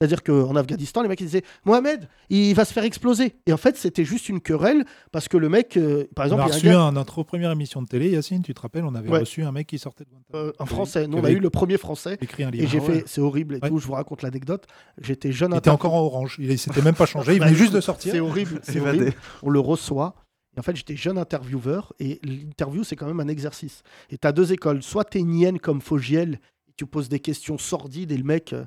C'est-à-dire 0.00 0.24
qu'en 0.24 0.56
Afghanistan, 0.56 1.02
les 1.02 1.08
mecs 1.08 1.20
ils 1.20 1.26
disaient 1.26 1.44
Mohamed, 1.64 2.08
il 2.28 2.52
va 2.54 2.64
se 2.64 2.72
faire 2.72 2.82
exploser. 2.82 3.36
Et 3.46 3.52
en 3.52 3.56
fait, 3.56 3.76
c'était 3.76 4.04
juste 4.04 4.28
une 4.28 4.40
querelle 4.40 4.84
parce 5.12 5.28
que 5.28 5.36
le 5.36 5.48
mec, 5.48 5.76
euh, 5.76 6.04
par 6.16 6.24
On 6.24 6.26
exemple, 6.26 6.40
y 6.40 6.42
a 6.42 6.44
un 6.44 6.56
reçu 6.56 6.68
un, 6.70 6.92
notre 6.92 7.22
première 7.22 7.52
émission 7.52 7.80
de 7.80 7.86
télé, 7.86 8.10
Yacine, 8.10 8.42
tu 8.42 8.52
te 8.54 8.60
rappelles, 8.60 8.84
on 8.84 8.94
avait 8.96 9.08
Ouais. 9.08 9.20
reçu 9.20 9.44
un 9.44 9.52
mec 9.52 9.68
qui 9.68 9.78
sortait 9.78 10.04
de 10.04 10.10
Guantanamo. 10.10 10.48
euh, 10.48 10.52
en 10.58 10.66
français. 10.66 11.06
Nous, 11.06 11.16
Qui 11.18 11.22
on 11.22 11.24
a 11.24 11.30
eu 11.30 11.38
le 11.38 11.48
premier 11.48 11.78
français. 11.78 12.18
écrit 12.20 12.42
un 12.42 12.48
Et 12.50 12.56
livre. 12.58 12.70
j'ai 12.70 12.78
Ah 12.78 12.82
fait, 12.82 12.92
ouais. 12.96 13.04
c'est 13.06 13.20
horrible 13.20 13.54
et 13.54 13.60
Ouais. 13.62 13.68
tout, 13.70 13.78
je 13.78 13.86
vous 13.86 13.92
raconte 13.94 14.22
l'anecdote. 14.22 14.66
J'étais 15.00 15.30
jeune 15.32 15.52
Il 15.54 15.58
était 15.58 15.70
encore 15.70 15.94
en 15.94 16.00
orange, 16.00 16.36
il 16.40 16.58
s'était 16.58 16.82
même 16.82 16.96
pas 16.96 17.06
changé, 17.06 17.32
il 17.36 17.40
venait 17.40 17.54
juste 17.54 17.72
de 17.72 17.80
sortir. 17.80 18.12
C'est 18.12 18.20
horrible, 18.20 18.60
c'est 18.64 18.80
horrible. 18.80 19.12
On 19.44 19.48
le 19.48 19.60
reçoit. 19.60 20.16
Et 20.56 20.60
en 20.60 20.62
fait, 20.62 20.76
j'étais 20.76 20.96
jeune 20.96 21.18
intervieweur 21.18 21.92
et 21.98 22.20
l'interview, 22.22 22.84
c'est 22.84 22.96
quand 22.96 23.06
même 23.06 23.20
un 23.20 23.28
exercice. 23.28 23.82
Et 24.10 24.18
tu 24.18 24.26
as 24.26 24.32
deux 24.32 24.52
écoles. 24.52 24.82
Soit 24.82 25.04
tu 25.04 25.18
es 25.18 25.22
hyène 25.22 25.58
comme 25.58 25.80
Fogiel, 25.80 26.40
et 26.68 26.72
tu 26.76 26.86
poses 26.86 27.08
des 27.08 27.20
questions 27.20 27.58
sordides 27.58 28.12
et 28.12 28.16
le 28.16 28.24
mec. 28.24 28.52
euh, 28.52 28.64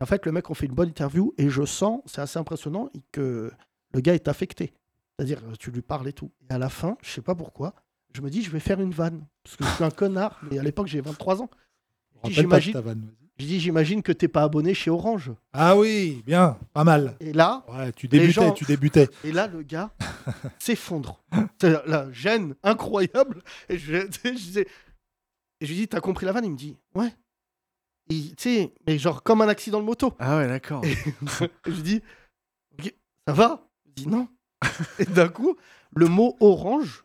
et 0.00 0.02
en 0.02 0.06
fait, 0.06 0.26
le 0.26 0.32
mec, 0.32 0.48
on 0.50 0.54
fait 0.54 0.66
une 0.66 0.74
bonne 0.74 0.88
interview 0.88 1.34
et 1.38 1.48
je 1.48 1.64
sens, 1.64 2.02
c'est 2.06 2.20
assez 2.20 2.38
impressionnant, 2.38 2.90
que 3.12 3.52
le 3.92 4.00
gars 4.00 4.14
est 4.14 4.28
affecté. 4.28 4.72
C'est-à-dire, 5.16 5.40
euh, 5.44 5.54
tu 5.58 5.70
lui 5.70 5.82
parles 5.82 6.08
et 6.08 6.12
tout. 6.12 6.30
Et 6.48 6.52
à 6.52 6.58
la 6.58 6.68
fin, 6.68 6.96
je 7.02 7.10
sais 7.10 7.22
pas 7.22 7.34
pourquoi, 7.34 7.74
je 8.14 8.20
me 8.20 8.30
dis, 8.30 8.42
je 8.42 8.50
vais 8.50 8.60
faire 8.60 8.80
une 8.80 8.92
vanne. 8.92 9.26
Parce 9.42 9.56
que 9.56 9.64
je 9.64 9.70
suis 9.70 9.84
un 9.84 9.90
connard, 9.90 10.40
mais 10.50 10.58
à 10.58 10.62
l'époque, 10.62 10.86
j'ai 10.86 11.00
23 11.00 11.42
ans. 11.42 11.50
J'imagine 12.24 12.74
je 13.38 13.46
dis, 13.46 13.60
j'imagine 13.60 14.02
que 14.02 14.12
t'es 14.12 14.28
pas 14.28 14.42
abonné 14.42 14.74
chez 14.74 14.90
Orange. 14.90 15.30
Ah 15.52 15.76
oui, 15.76 16.22
bien, 16.26 16.58
pas 16.72 16.84
mal. 16.84 17.16
Et 17.20 17.32
là, 17.32 17.64
Ouais, 17.68 17.92
tu 17.92 18.08
débutais, 18.08 18.32
gens- 18.32 18.52
tu 18.52 18.64
débutais. 18.64 19.08
Et 19.24 19.32
là, 19.32 19.46
le 19.46 19.62
gars 19.62 19.90
s'effondre. 20.58 21.20
C'est 21.60 21.86
la 21.86 22.10
gêne 22.12 22.54
incroyable. 22.62 23.42
Et 23.68 23.78
je, 23.78 24.06
je 24.24 24.30
disais- 24.30 24.66
et 25.60 25.66
je 25.66 25.70
lui 25.70 25.76
dis, 25.80 25.88
t'as 25.88 26.00
compris 26.00 26.26
la 26.26 26.32
vanne? 26.32 26.44
Il 26.44 26.52
me 26.52 26.56
dit, 26.56 26.76
ouais. 26.94 27.12
Tu 28.10 28.32
sais, 28.38 28.72
mais 28.86 28.98
genre 28.98 29.22
comme 29.22 29.42
un 29.42 29.48
accident 29.48 29.80
de 29.80 29.84
moto. 29.84 30.14
Ah 30.18 30.38
ouais, 30.38 30.48
d'accord. 30.48 30.82
Et 30.84 30.94
je 31.66 31.70
lui 31.70 31.82
dis, 31.82 32.02
Ok, 32.78 32.94
ça 33.26 33.34
va? 33.34 33.68
Il 33.86 33.92
dit, 34.04 34.08
non. 34.08 34.28
Et 34.98 35.04
d'un 35.04 35.28
coup, 35.28 35.56
le 35.94 36.06
mot 36.06 36.36
orange, 36.40 37.04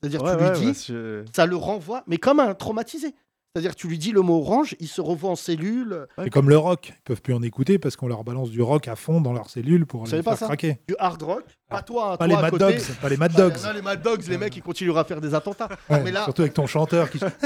c'est-à-dire 0.00 0.22
Ouais, 0.22 0.32
tu 0.32 0.38
lui 0.60 0.66
ouais, 0.68 0.72
dis, 0.72 1.28
ça 1.34 1.44
le 1.46 1.56
renvoie, 1.56 2.02
mais 2.06 2.16
comme 2.18 2.40
un 2.40 2.54
traumatisé. 2.54 3.14
C'est-à-dire 3.56 3.74
tu 3.74 3.88
lui 3.88 3.96
dis 3.96 4.12
le 4.12 4.20
mot 4.20 4.40
orange, 4.40 4.76
il 4.80 4.86
se 4.86 5.00
revoit 5.00 5.30
en 5.30 5.34
cellule. 5.34 6.06
C'est 6.18 6.28
comme 6.28 6.50
le 6.50 6.58
rock, 6.58 6.92
ils 6.94 7.02
peuvent 7.04 7.22
plus 7.22 7.32
en 7.32 7.40
écouter 7.40 7.78
parce 7.78 7.96
qu'on 7.96 8.06
leur 8.06 8.22
balance 8.22 8.50
du 8.50 8.60
rock 8.60 8.86
à 8.86 8.96
fond 8.96 9.22
dans 9.22 9.32
leurs 9.32 9.48
cellules 9.48 9.86
pour 9.86 10.04
les 10.04 10.10
faire 10.10 10.22
pas 10.22 10.36
ça 10.36 10.44
craquer. 10.44 10.78
Du 10.86 10.94
hard 10.98 11.22
rock. 11.22 11.44
Pas 11.70 11.80
toi, 11.80 12.18
Pas 12.18 12.26
toi 12.26 12.26
les 12.26 12.34
à 12.34 12.42
Mad 12.42 12.50
côté. 12.50 12.64
Dogs, 12.64 12.82
pas 13.00 13.08
les 13.08 13.16
Mad 13.16 13.32
Dogs. 13.32 13.56
non, 13.64 13.72
les 13.72 13.80
Mad 13.80 14.02
Dogs, 14.02 14.26
les 14.28 14.36
mecs, 14.36 14.54
ils 14.56 14.62
continueront 14.62 14.98
à 14.98 15.04
faire 15.04 15.22
des 15.22 15.32
attentats. 15.34 15.70
Ouais, 15.88 16.02
mais 16.02 16.12
là, 16.12 16.24
Surtout 16.24 16.42
avec 16.42 16.52
ton 16.52 16.66
chanteur 16.66 17.08
qui. 17.10 17.18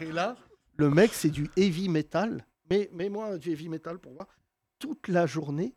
Et 0.00 0.12
là, 0.12 0.36
le 0.76 0.90
mec, 0.90 1.10
c'est 1.12 1.30
du 1.30 1.50
heavy 1.56 1.88
metal. 1.88 2.46
Mais, 2.70 2.90
mais 2.92 3.08
moi, 3.08 3.36
du 3.36 3.50
heavy 3.50 3.68
metal 3.68 3.98
pour 3.98 4.12
moi, 4.12 4.28
toute 4.78 5.08
la 5.08 5.26
journée, 5.26 5.74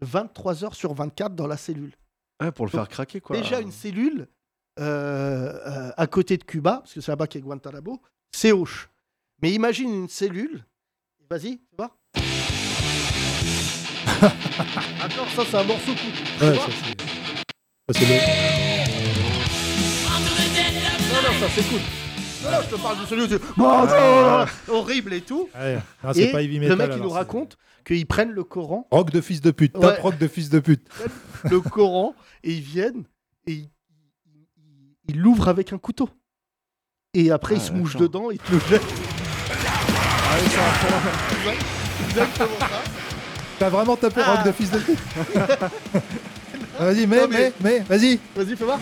23 0.00 0.64
heures 0.64 0.74
sur 0.74 0.94
24 0.94 1.34
dans 1.34 1.46
la 1.46 1.58
cellule. 1.58 1.92
Ouais, 2.40 2.50
pour 2.50 2.64
le 2.64 2.72
Donc, 2.72 2.80
faire 2.80 2.88
craquer, 2.88 3.20
quoi. 3.20 3.36
Déjà, 3.36 3.60
une 3.60 3.72
cellule 3.72 4.26
euh, 4.80 5.52
euh, 5.66 5.90
à 5.96 6.06
côté 6.06 6.36
de 6.36 6.44
Cuba, 6.44 6.78
parce 6.82 6.94
que 6.94 7.00
c'est 7.00 7.12
là-bas 7.12 7.26
qu'est 7.26 7.40
Guantanamo, 7.40 8.00
c'est 8.32 8.52
Auch. 8.52 8.88
Mais 9.42 9.52
imagine 9.52 9.92
une 9.92 10.08
cellule. 10.08 10.64
Vas-y, 11.30 11.58
tu 11.58 11.76
vois 11.76 11.96
Attends, 15.02 15.26
ça, 15.34 15.42
c'est 15.50 15.56
un 15.56 15.64
morceau 15.64 15.92
tu 15.94 16.44
Ouais, 16.44 16.56
ça, 16.56 16.66
c'est- 16.66 17.02
ça, 17.92 17.92
c'est 17.92 18.06
le- 18.06 18.14
non, 21.12 21.20
non, 21.22 21.38
ça, 21.40 21.46
c'est 21.54 21.68
cool. 21.68 21.80
Non, 22.44 22.50
non, 22.50 22.58
je 22.62 22.68
te 22.76 22.80
parle 22.82 23.00
de 23.00 23.06
celui 23.06 23.22
où 23.22 24.72
horrible 24.72 25.12
et 25.14 25.20
tout. 25.22 25.48
Ouais. 25.54 25.78
Ah, 26.02 26.12
c'est 26.12 26.24
Et 26.24 26.32
pas 26.32 26.42
heavy 26.42 26.54
le 26.58 26.60
metal. 26.60 26.76
mec, 26.78 26.86
il 26.88 26.92
alors, 26.94 27.04
nous 27.06 27.10
raconte 27.12 27.56
qu'ils 27.86 28.06
prennent 28.06 28.32
le 28.32 28.44
Coran, 28.44 28.86
Rock 28.90 29.10
de 29.10 29.20
fils 29.20 29.40
de 29.40 29.50
pute, 29.50 29.72
top 29.72 29.82
Ouais. 29.84 30.00
rock 30.00 30.18
de 30.18 30.28
fils 30.28 30.50
de 30.50 30.58
pute. 30.60 30.86
le 31.50 31.60
Coran, 31.60 32.14
et 32.42 32.52
ils 32.52 32.60
viennent 32.60 33.04
et 33.46 33.52
ils 33.52 33.70
ils 35.08 35.18
l'ouvrent 35.18 35.48
avec 35.48 35.72
un 35.72 35.78
couteau. 35.78 36.08
Et 37.14 37.30
après, 37.30 37.54
Ah, 37.54 37.58
ils 37.58 37.64
se 37.64 37.72
d'accord. 37.72 38.00
dedans, 38.00 38.30
ils 38.30 38.38
te 38.38 38.52
le 38.52 38.58
jettent. 38.68 38.82
Ah, 38.82 40.36
oui, 40.42 40.48
c'est 40.50 40.58
un 40.58 41.52
peu- 41.52 42.04
Exactement 42.08 42.58
ça. 42.60 42.66
T'as 43.58 43.68
vraiment 43.68 43.96
tapé 43.96 44.20
Ah. 44.24 44.34
rock 44.34 44.46
de 44.46 44.52
fils 44.52 44.70
de 44.70 44.78
pute 44.78 44.98
Vas-y, 46.78 47.06
mais, 47.06 47.20
Non, 47.22 47.28
mais- 47.28 47.38
mais, 47.38 47.52
mais, 47.60 47.78
vas-y. 47.80 48.18
Vas-y, 48.34 48.56
fais 48.56 48.64
voir. 48.64 48.80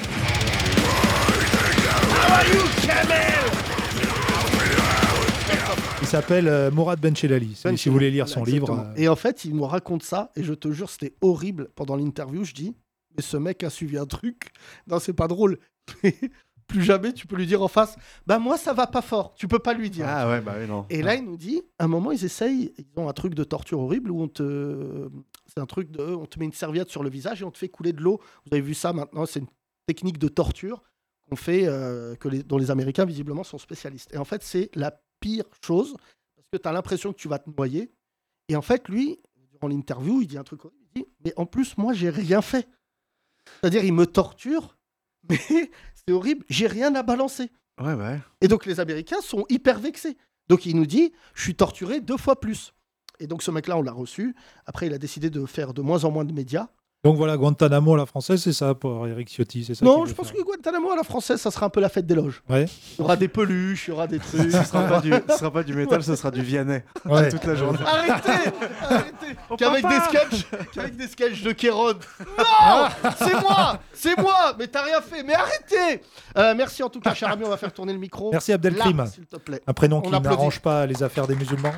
Il 6.00 6.06
s'appelle 6.08 6.48
euh, 6.48 6.70
Mourad 6.70 7.00
Benchelali. 7.00 7.54
Si, 7.54 7.62
Ben 7.64 7.76
si 7.76 7.88
vous 7.88 7.94
voulez 7.94 8.10
lire 8.10 8.28
son 8.28 8.44
livre. 8.44 8.70
euh, 8.70 8.94
Et 8.96 9.08
en 9.08 9.16
fait, 9.16 9.44
il 9.44 9.54
me 9.54 9.64
raconte 9.64 10.02
ça, 10.02 10.30
et 10.36 10.42
je 10.42 10.52
te 10.52 10.70
jure, 10.72 10.90
c'était 10.90 11.14
horrible. 11.20 11.68
Pendant 11.74 11.96
l'interview, 11.96 12.44
je 12.44 12.52
dis, 12.52 12.74
mais 13.16 13.22
ce 13.22 13.36
mec 13.36 13.62
a 13.62 13.70
suivi 13.70 13.96
un 13.98 14.06
truc. 14.06 14.50
Non, 14.86 14.98
c'est 14.98 15.12
pas 15.12 15.28
drôle. 15.28 15.58
Plus 16.68 16.82
jamais 16.82 17.12
tu 17.12 17.26
peux 17.26 17.36
lui 17.36 17.46
dire 17.46 17.62
en 17.62 17.68
face, 17.68 17.96
bah 18.24 18.38
moi 18.38 18.56
ça 18.56 18.72
va 18.72 18.86
pas 18.86 19.02
fort. 19.02 19.34
Tu 19.34 19.46
peux 19.46 19.58
pas 19.58 19.74
lui 19.74 19.90
dire. 19.90 20.06
Ah 20.08 20.28
ouais, 20.28 20.40
bah 20.40 20.54
oui, 20.58 20.66
non. 20.66 20.86
Et 20.88 21.02
là, 21.02 21.16
il 21.16 21.24
nous 21.24 21.36
dit, 21.36 21.60
à 21.78 21.84
un 21.84 21.88
moment, 21.88 22.12
ils 22.12 22.24
essayent, 22.24 22.72
ils 22.78 22.86
ont 22.96 23.08
un 23.08 23.12
truc 23.12 23.34
de 23.34 23.44
torture 23.44 23.80
horrible 23.80 24.10
où 24.10 24.22
on 24.22 24.28
te, 24.28 25.08
c'est 25.46 25.60
un 25.60 25.66
truc 25.66 25.90
de, 25.90 26.02
on 26.02 26.24
te 26.24 26.38
met 26.38 26.46
une 26.46 26.52
serviette 26.52 26.88
sur 26.88 27.02
le 27.02 27.10
visage 27.10 27.42
et 27.42 27.44
on 27.44 27.50
te 27.50 27.58
fait 27.58 27.68
couler 27.68 27.92
de 27.92 28.00
l'eau. 28.00 28.20
Vous 28.46 28.54
avez 28.54 28.62
vu 28.62 28.74
ça 28.74 28.92
maintenant, 28.92 29.26
c'est 29.26 29.40
une 29.40 29.48
technique 29.86 30.18
de 30.18 30.28
torture 30.28 30.82
qu'on 31.28 31.36
fait, 31.36 31.66
euh, 31.66 32.14
que 32.16 32.28
les, 32.28 32.42
dont 32.42 32.58
les 32.58 32.70
Américains 32.70 33.04
visiblement 33.04 33.44
sont 33.44 33.58
spécialistes. 33.58 34.12
Et 34.14 34.16
en 34.16 34.24
fait, 34.24 34.42
c'est 34.42 34.70
la 34.74 34.98
pire 35.20 35.44
chose 35.64 35.94
parce 36.36 36.48
que 36.52 36.56
tu 36.56 36.68
as 36.68 36.72
l'impression 36.72 37.12
que 37.12 37.18
tu 37.18 37.28
vas 37.28 37.38
te 37.38 37.50
noyer. 37.50 37.90
Et 38.48 38.56
en 38.56 38.62
fait, 38.62 38.88
lui, 38.88 39.18
durant 39.50 39.68
l'interview, 39.68 40.22
il 40.22 40.26
dit 40.26 40.38
un 40.38 40.44
truc 40.44 40.64
horrible. 40.64 40.82
Il 40.94 41.02
dit, 41.02 41.08
mais 41.24 41.32
en 41.36 41.46
plus, 41.46 41.76
moi, 41.76 41.92
j'ai 41.92 42.10
rien 42.10 42.42
fait. 42.42 42.68
C'est-à-dire, 43.60 43.84
il 43.84 43.92
me 43.92 44.06
torture, 44.06 44.76
mais 45.30 45.38
c'est 45.94 46.12
horrible. 46.12 46.44
J'ai 46.48 46.66
rien 46.66 46.94
à 46.94 47.02
balancer. 47.02 47.50
Ouais, 47.80 47.94
ouais. 47.94 48.20
Et 48.40 48.48
donc 48.48 48.66
les 48.66 48.80
Américains 48.80 49.20
sont 49.20 49.44
hyper 49.48 49.78
vexés. 49.78 50.16
Donc 50.48 50.66
il 50.66 50.76
nous 50.76 50.86
dit, 50.86 51.12
je 51.34 51.42
suis 51.42 51.54
torturé 51.54 52.00
deux 52.00 52.16
fois 52.16 52.40
plus. 52.40 52.74
Et 53.20 53.26
donc 53.26 53.42
ce 53.42 53.50
mec-là, 53.50 53.78
on 53.78 53.82
l'a 53.82 53.92
reçu. 53.92 54.34
Après, 54.66 54.86
il 54.86 54.94
a 54.94 54.98
décidé 54.98 55.30
de 55.30 55.46
faire 55.46 55.74
de 55.74 55.80
moins 55.80 56.04
en 56.04 56.10
moins 56.10 56.24
de 56.24 56.32
médias. 56.32 56.68
Donc 57.04 57.16
voilà, 57.16 57.36
Guantanamo 57.36 57.94
à 57.94 57.96
la 57.96 58.06
française, 58.06 58.40
c'est 58.40 58.52
ça 58.52 58.76
pour 58.76 59.08
Eric 59.08 59.28
Ciotti, 59.28 59.64
c'est 59.64 59.74
ça 59.74 59.84
non, 59.84 60.06
je 60.06 60.14
pense 60.14 60.28
faire. 60.28 60.36
que 60.36 60.42
Guantanamo 60.44 60.92
à 60.92 60.94
la 60.94 61.02
française, 61.02 61.40
ça 61.40 61.50
sera 61.50 61.66
un 61.66 61.68
peu 61.68 61.80
la 61.80 61.88
fête 61.88 62.06
des 62.06 62.14
loges. 62.14 62.40
Ouais. 62.48 62.66
Il 62.96 63.00
y 63.00 63.02
aura 63.02 63.16
des 63.16 63.26
peluches, 63.26 63.88
il 63.88 63.90
y 63.90 63.92
aura 63.94 64.06
des 64.06 64.20
trucs. 64.20 64.52
Ce 64.52 64.62
sera 64.62 64.86
pas 64.86 65.00
du, 65.00 65.12
ce 65.28 65.36
sera 65.36 65.50
pas 65.50 65.64
du 65.64 65.74
métal, 65.74 66.04
ce 66.04 66.14
sera 66.14 66.30
du 66.30 66.42
Vianney. 66.42 66.84
Ouais. 67.04 67.28
Toute 67.28 67.42
la 67.44 67.56
journée. 67.56 67.80
Arrêtez 67.84 68.52
Arrêtez 68.82 69.36
Qu'avec 69.58 69.84
des 69.84 69.98
sketchs 69.98 70.46
Qu'avec 70.72 70.96
des 70.96 71.08
sketchs 71.08 71.42
de 71.42 71.50
Kéron. 71.50 71.94
Non 72.38 72.88
C'est 73.18 73.40
moi 73.40 73.78
C'est 73.92 74.16
moi 74.20 74.54
Mais 74.56 74.68
t'as 74.68 74.84
rien 74.84 75.00
fait 75.00 75.24
Mais 75.24 75.34
arrêtez 75.34 76.02
Euh, 76.38 76.54
Merci 76.56 76.84
en 76.84 76.88
tout 76.88 77.00
cas, 77.00 77.14
cher 77.14 77.32
ami, 77.32 77.42
on 77.44 77.48
va 77.50 77.56
faire 77.56 77.72
tourner 77.72 77.94
le 77.94 77.98
micro. 77.98 78.30
Merci 78.30 78.52
Abdelkrim. 78.52 78.96
Là, 78.98 79.06
s'il 79.06 79.26
te 79.26 79.36
plaît. 79.38 79.60
Un 79.66 79.72
prénom 79.72 79.98
On 79.98 80.02
qui 80.02 80.10
n'arrange 80.20 80.60
pas 80.60 80.86
les 80.86 81.02
affaires 81.02 81.26
des 81.26 81.34
musulmans. 81.34 81.74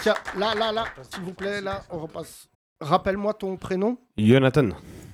Tiens, 0.00 0.14
là, 0.38 0.54
là, 0.54 0.72
là, 0.72 0.84
s'il 1.12 1.22
vous 1.24 1.34
plaît, 1.34 1.60
là, 1.60 1.82
on 1.90 1.98
repasse. 1.98 2.49
Rappelle-moi 2.80 3.34
ton 3.34 3.56
prénom. 3.56 3.98
Jonathan, 4.16 4.68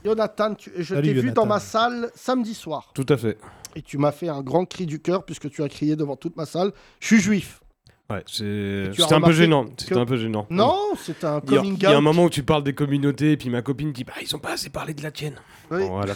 Jonathan, 0.05 0.55
tu- 0.55 0.71
je 0.79 0.95
t'ai 0.95 1.13
vu 1.15 1.33
dans 1.33 1.47
ma 1.47 1.59
salle 1.61 2.11
samedi 2.15 2.55
soir. 2.55 2.91
tout 2.95 3.07
à 3.09 3.17
fait. 3.17 3.39
Et 3.75 3.83
tu 3.83 3.99
m'as 3.99 4.13
fait 4.13 4.29
un 4.29 4.41
grand 4.43 4.65
cri 4.65 4.87
du 4.87 5.01
cœur 5.01 5.25
puisque 5.25 5.51
tu 5.51 5.63
as 5.63 5.69
crié 5.69 5.97
devant 5.97 6.17
toute 6.17 6.37
ma 6.37 6.47
salle. 6.47 6.73
Je 7.01 7.07
suis 7.09 7.21
juif. 7.21 7.61
Ouais, 8.09 8.23
c'est- 8.27 8.93
c'était 8.97 9.15
un 9.15 9.21
peu 9.21 9.33
gênant. 9.33 9.67
C'était 9.77 9.95
que- 9.95 10.01
un 10.01 10.07
peu 10.07 10.17
gênant. 10.17 10.47
Non, 10.51 10.79
c'est 10.97 11.25
un 11.25 11.41
Il 11.47 11.53
y, 11.53 11.57
a, 11.57 11.59
coming 11.59 11.75
il 11.77 11.83
y 11.83 11.87
a 11.87 11.91
un 11.91 11.97
out. 11.99 12.03
moment 12.03 12.25
où 12.25 12.31
tu 12.31 12.43
parles 12.45 12.63
des 12.63 12.73
communautés 12.75 13.33
et 13.33 13.37
puis 13.37 13.51
ma 13.51 13.63
copine 13.63 13.93
dit 13.93 14.05
bah 14.05 14.13
ils 14.23 14.35
ont 14.37 14.39
pas 14.39 14.53
assez 14.53 14.71
parlé 14.71 14.95
de 14.95 15.03
la 15.03 15.11
tienne. 15.11 15.35
Oui. 15.73 15.81
Bon, 15.81 15.89
voilà. 15.97 16.15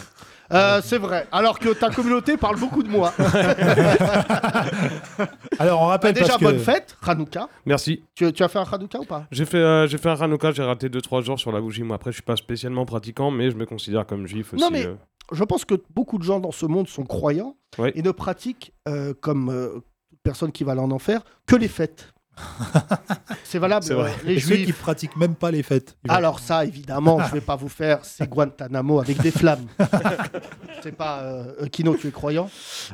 Euh, 0.53 0.81
c'est 0.83 0.97
vrai. 0.97 1.27
Alors 1.31 1.59
que 1.59 1.69
ta 1.73 1.89
communauté 1.89 2.35
parle 2.37 2.57
beaucoup 2.59 2.83
de 2.83 2.89
moi. 2.89 3.13
Alors 5.59 5.81
on 5.81 5.85
Bah, 5.85 5.91
rappelle 5.91 6.13
déjà, 6.13 6.27
parce 6.27 6.37
que 6.39 6.43
bonne 6.43 6.59
fête, 6.59 6.97
Hanouka. 7.05 7.47
Merci. 7.65 8.03
Tu, 8.15 8.31
tu 8.33 8.43
as 8.43 8.47
fait 8.47 8.59
un 8.59 8.63
Hanouka 8.69 8.99
ou 8.99 9.05
pas? 9.05 9.25
J'ai 9.31 9.45
fait, 9.45 9.57
euh, 9.57 9.87
j'ai 9.87 9.97
fait 9.97 10.09
un 10.09 10.19
Hanouka, 10.19 10.51
j'ai 10.51 10.63
raté 10.63 10.89
2-3 10.89 11.23
jours 11.23 11.39
sur 11.39 11.51
la 11.51 11.61
bougie. 11.61 11.83
Moi 11.83 11.95
après 11.95 12.11
je 12.11 12.15
suis 12.15 12.23
pas 12.23 12.35
spécialement 12.35 12.85
pratiquant 12.85 13.31
mais 13.31 13.51
je 13.51 13.55
me 13.55 13.65
considère 13.65 14.05
comme 14.05 14.27
juif 14.27 14.53
aussi. 14.53 14.63
Non, 14.63 14.69
mais- 14.71 14.85
euh. 14.85 14.95
Je 15.33 15.45
pense 15.45 15.63
que 15.63 15.75
beaucoup 15.95 16.17
de 16.17 16.23
gens 16.23 16.41
dans 16.41 16.51
ce 16.51 16.65
monde 16.65 16.89
sont 16.89 17.05
croyants 17.05 17.55
Ouais. 17.77 17.93
et 17.95 18.01
ne 18.01 18.11
pratiquent, 18.11 18.73
euh, 18.89 19.13
comme 19.21 19.49
euh, 19.49 19.79
personne 20.23 20.51
qui 20.51 20.63
va 20.63 20.73
aller 20.73 20.81
en 20.81 20.91
enfer, 20.91 21.21
que 21.45 21.55
les 21.55 21.67
fêtes. 21.67 22.13
C'est 23.43 23.59
valable. 23.59 23.85
Vrai. 23.85 24.11
euh, 24.11 24.13
Les 24.25 24.35
Et 24.35 24.39
ceux 24.39 24.55
qui 24.55 24.63
juifs. 24.65 24.79
pratiquent 24.79 25.15
même 25.17 25.35
pas 25.35 25.51
les 25.51 25.63
fêtes. 25.63 25.97
Alors 26.07 26.39
ça, 26.39 26.63
évidemment, 26.65 27.19
je 27.27 27.33
vais 27.33 27.41
pas 27.41 27.55
vous 27.57 27.69
faire, 27.69 28.03
c'est 28.03 28.27
Guantanamo 28.29 28.99
avec 28.99 29.21
des 29.21 29.31
flammes. 29.31 29.65
c'est 30.83 30.95
pas 30.95 31.19
euh, 31.21 31.67
Kino, 31.67 31.95
tu 31.95 32.07
es 32.07 32.11
croyant? 32.11 32.49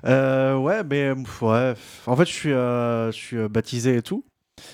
Euh, 0.06 0.56
ouais, 0.58 0.84
mais 0.84 1.12
ouais. 1.42 1.74
En 2.08 2.16
fait, 2.16 2.26
je 2.26 2.34
suis, 2.34 2.52
euh, 2.54 3.12
je 3.12 3.16
suis 3.18 3.38
euh, 3.38 3.48
baptisé 3.48 3.98
et 3.98 4.02
tout. 4.02 4.26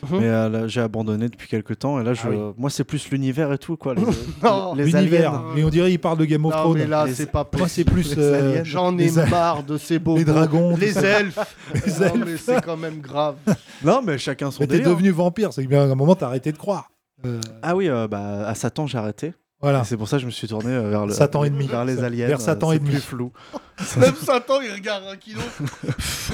Mhm. 0.09 0.19
Mais 0.19 0.27
euh, 0.27 0.49
là, 0.49 0.67
j'ai 0.67 0.81
abandonné 0.81 1.29
depuis 1.29 1.47
quelques 1.47 1.79
temps. 1.79 1.99
Et 1.99 2.03
là, 2.03 2.13
je... 2.13 2.21
Ah 2.25 2.29
oui. 2.29 2.37
moi, 2.57 2.69
c'est 2.69 2.83
plus 2.83 3.09
l'univers 3.11 3.51
et 3.53 3.57
tout, 3.57 3.77
quoi. 3.77 3.93
Les, 3.95 4.01
Non. 4.43 4.73
les 4.75 4.85
L'univers. 4.85 5.33
aliens. 5.33 5.43
Mais 5.55 5.63
on 5.63 5.69
dirait 5.69 5.89
qu'il 5.89 5.99
parle 5.99 6.17
de 6.17 6.25
Game 6.25 6.45
of 6.45 6.53
Non, 6.53 6.59
Thrones. 6.61 6.77
mais 6.77 6.87
là, 6.87 7.05
Les- 7.05 7.13
c'est 7.13 7.31
pas 7.31 7.49
Moi, 7.57 7.67
c'est 7.67 7.83
plus. 7.83 8.13
Euh. 8.17 8.61
J'en 8.63 8.97
ai 8.97 9.09
marre 9.29 9.63
de 9.63 9.77
ces 9.77 9.99
beaux 9.99 10.15
les 10.17 10.25
dragons, 10.25 10.75
les 10.77 10.97
elfes. 10.97 11.37
Les 11.85 11.91
Non, 12.07 12.13
mais 12.25 12.37
c'est 12.37 12.61
quand 12.63 12.77
même 12.77 12.99
grave. 13.01 13.35
Non, 13.83 14.01
mais 14.05 14.17
chacun 14.17 14.49
son 14.51 14.61
Mais 14.63 14.67
t'es 14.67 14.79
devenu 14.79 15.09
vampire, 15.11 15.51
c'est 15.53 15.65
qu'à 15.65 15.83
un 15.83 15.95
moment, 15.95 16.15
t'as 16.15 16.27
arrêté 16.27 16.51
de 16.53 16.57
croire. 16.57 16.89
Euh, 17.25 17.39
Ah 17.61 17.75
oui, 17.75 17.89
euh, 17.89 18.07
bah, 18.07 18.47
à 18.47 18.55
Satan, 18.55 18.87
j'ai 18.87 18.97
arrêté. 18.97 19.33
Voilà. 19.63 19.81
Et 19.81 19.85
C'est 19.85 19.97
pour 19.97 20.07
ça 20.07 20.17
que 20.17 20.21
je 20.21 20.25
me 20.27 20.31
suis 20.31 20.47
tourné 20.47 20.71
euh, 20.71 20.89
vers 20.89 21.05
le 21.05 21.13
Satan 21.13 21.43
ennemi. 21.43 21.67
vers 21.67 21.85
les 21.85 22.03
aliens. 22.03 22.27
Vers 22.27 22.41
Satan 22.41 22.67
euh, 22.67 22.71
c'est 22.73 22.77
ennemi. 22.77 22.91
plus 22.91 23.01
flou. 23.01 23.31
Même 23.97 24.15
Satan, 24.15 24.61
il 24.61 24.71
regarde 24.71 25.05
un 25.11 25.15
kilo. 25.17 25.41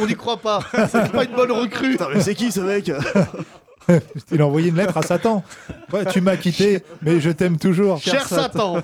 On 0.01 0.05
n'y 0.05 0.15
croit 0.15 0.37
pas. 0.37 0.59
C'est 0.91 1.11
pas 1.11 1.23
une 1.23 1.35
bonne 1.35 1.51
recrue. 1.51 1.97
mais 2.13 2.21
c'est 2.21 2.35
qui 2.35 2.51
ce 2.51 2.59
mec? 2.59 2.91
Il 4.32 4.41
a 4.41 4.45
envoyé 4.47 4.69
une 4.69 4.75
lettre 4.75 4.97
à 4.97 5.02
Satan. 5.02 5.43
Ouais, 5.91 6.06
tu 6.06 6.21
m'as 6.21 6.38
quitté, 6.38 6.84
mais 7.02 7.19
je 7.19 7.30
t'aime 7.32 7.58
toujours. 7.58 7.97
Cher 7.99 8.25
Satan, 8.28 8.78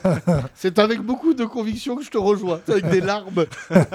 c'est 0.56 0.80
avec 0.80 1.02
beaucoup 1.02 1.34
de 1.34 1.46
conviction 1.46 1.96
que 1.96 2.04
je 2.04 2.10
te 2.10 2.18
rejoins, 2.18 2.60
C'est 2.66 2.72
avec 2.74 2.90
des 2.90 3.02
larmes. 3.02 3.46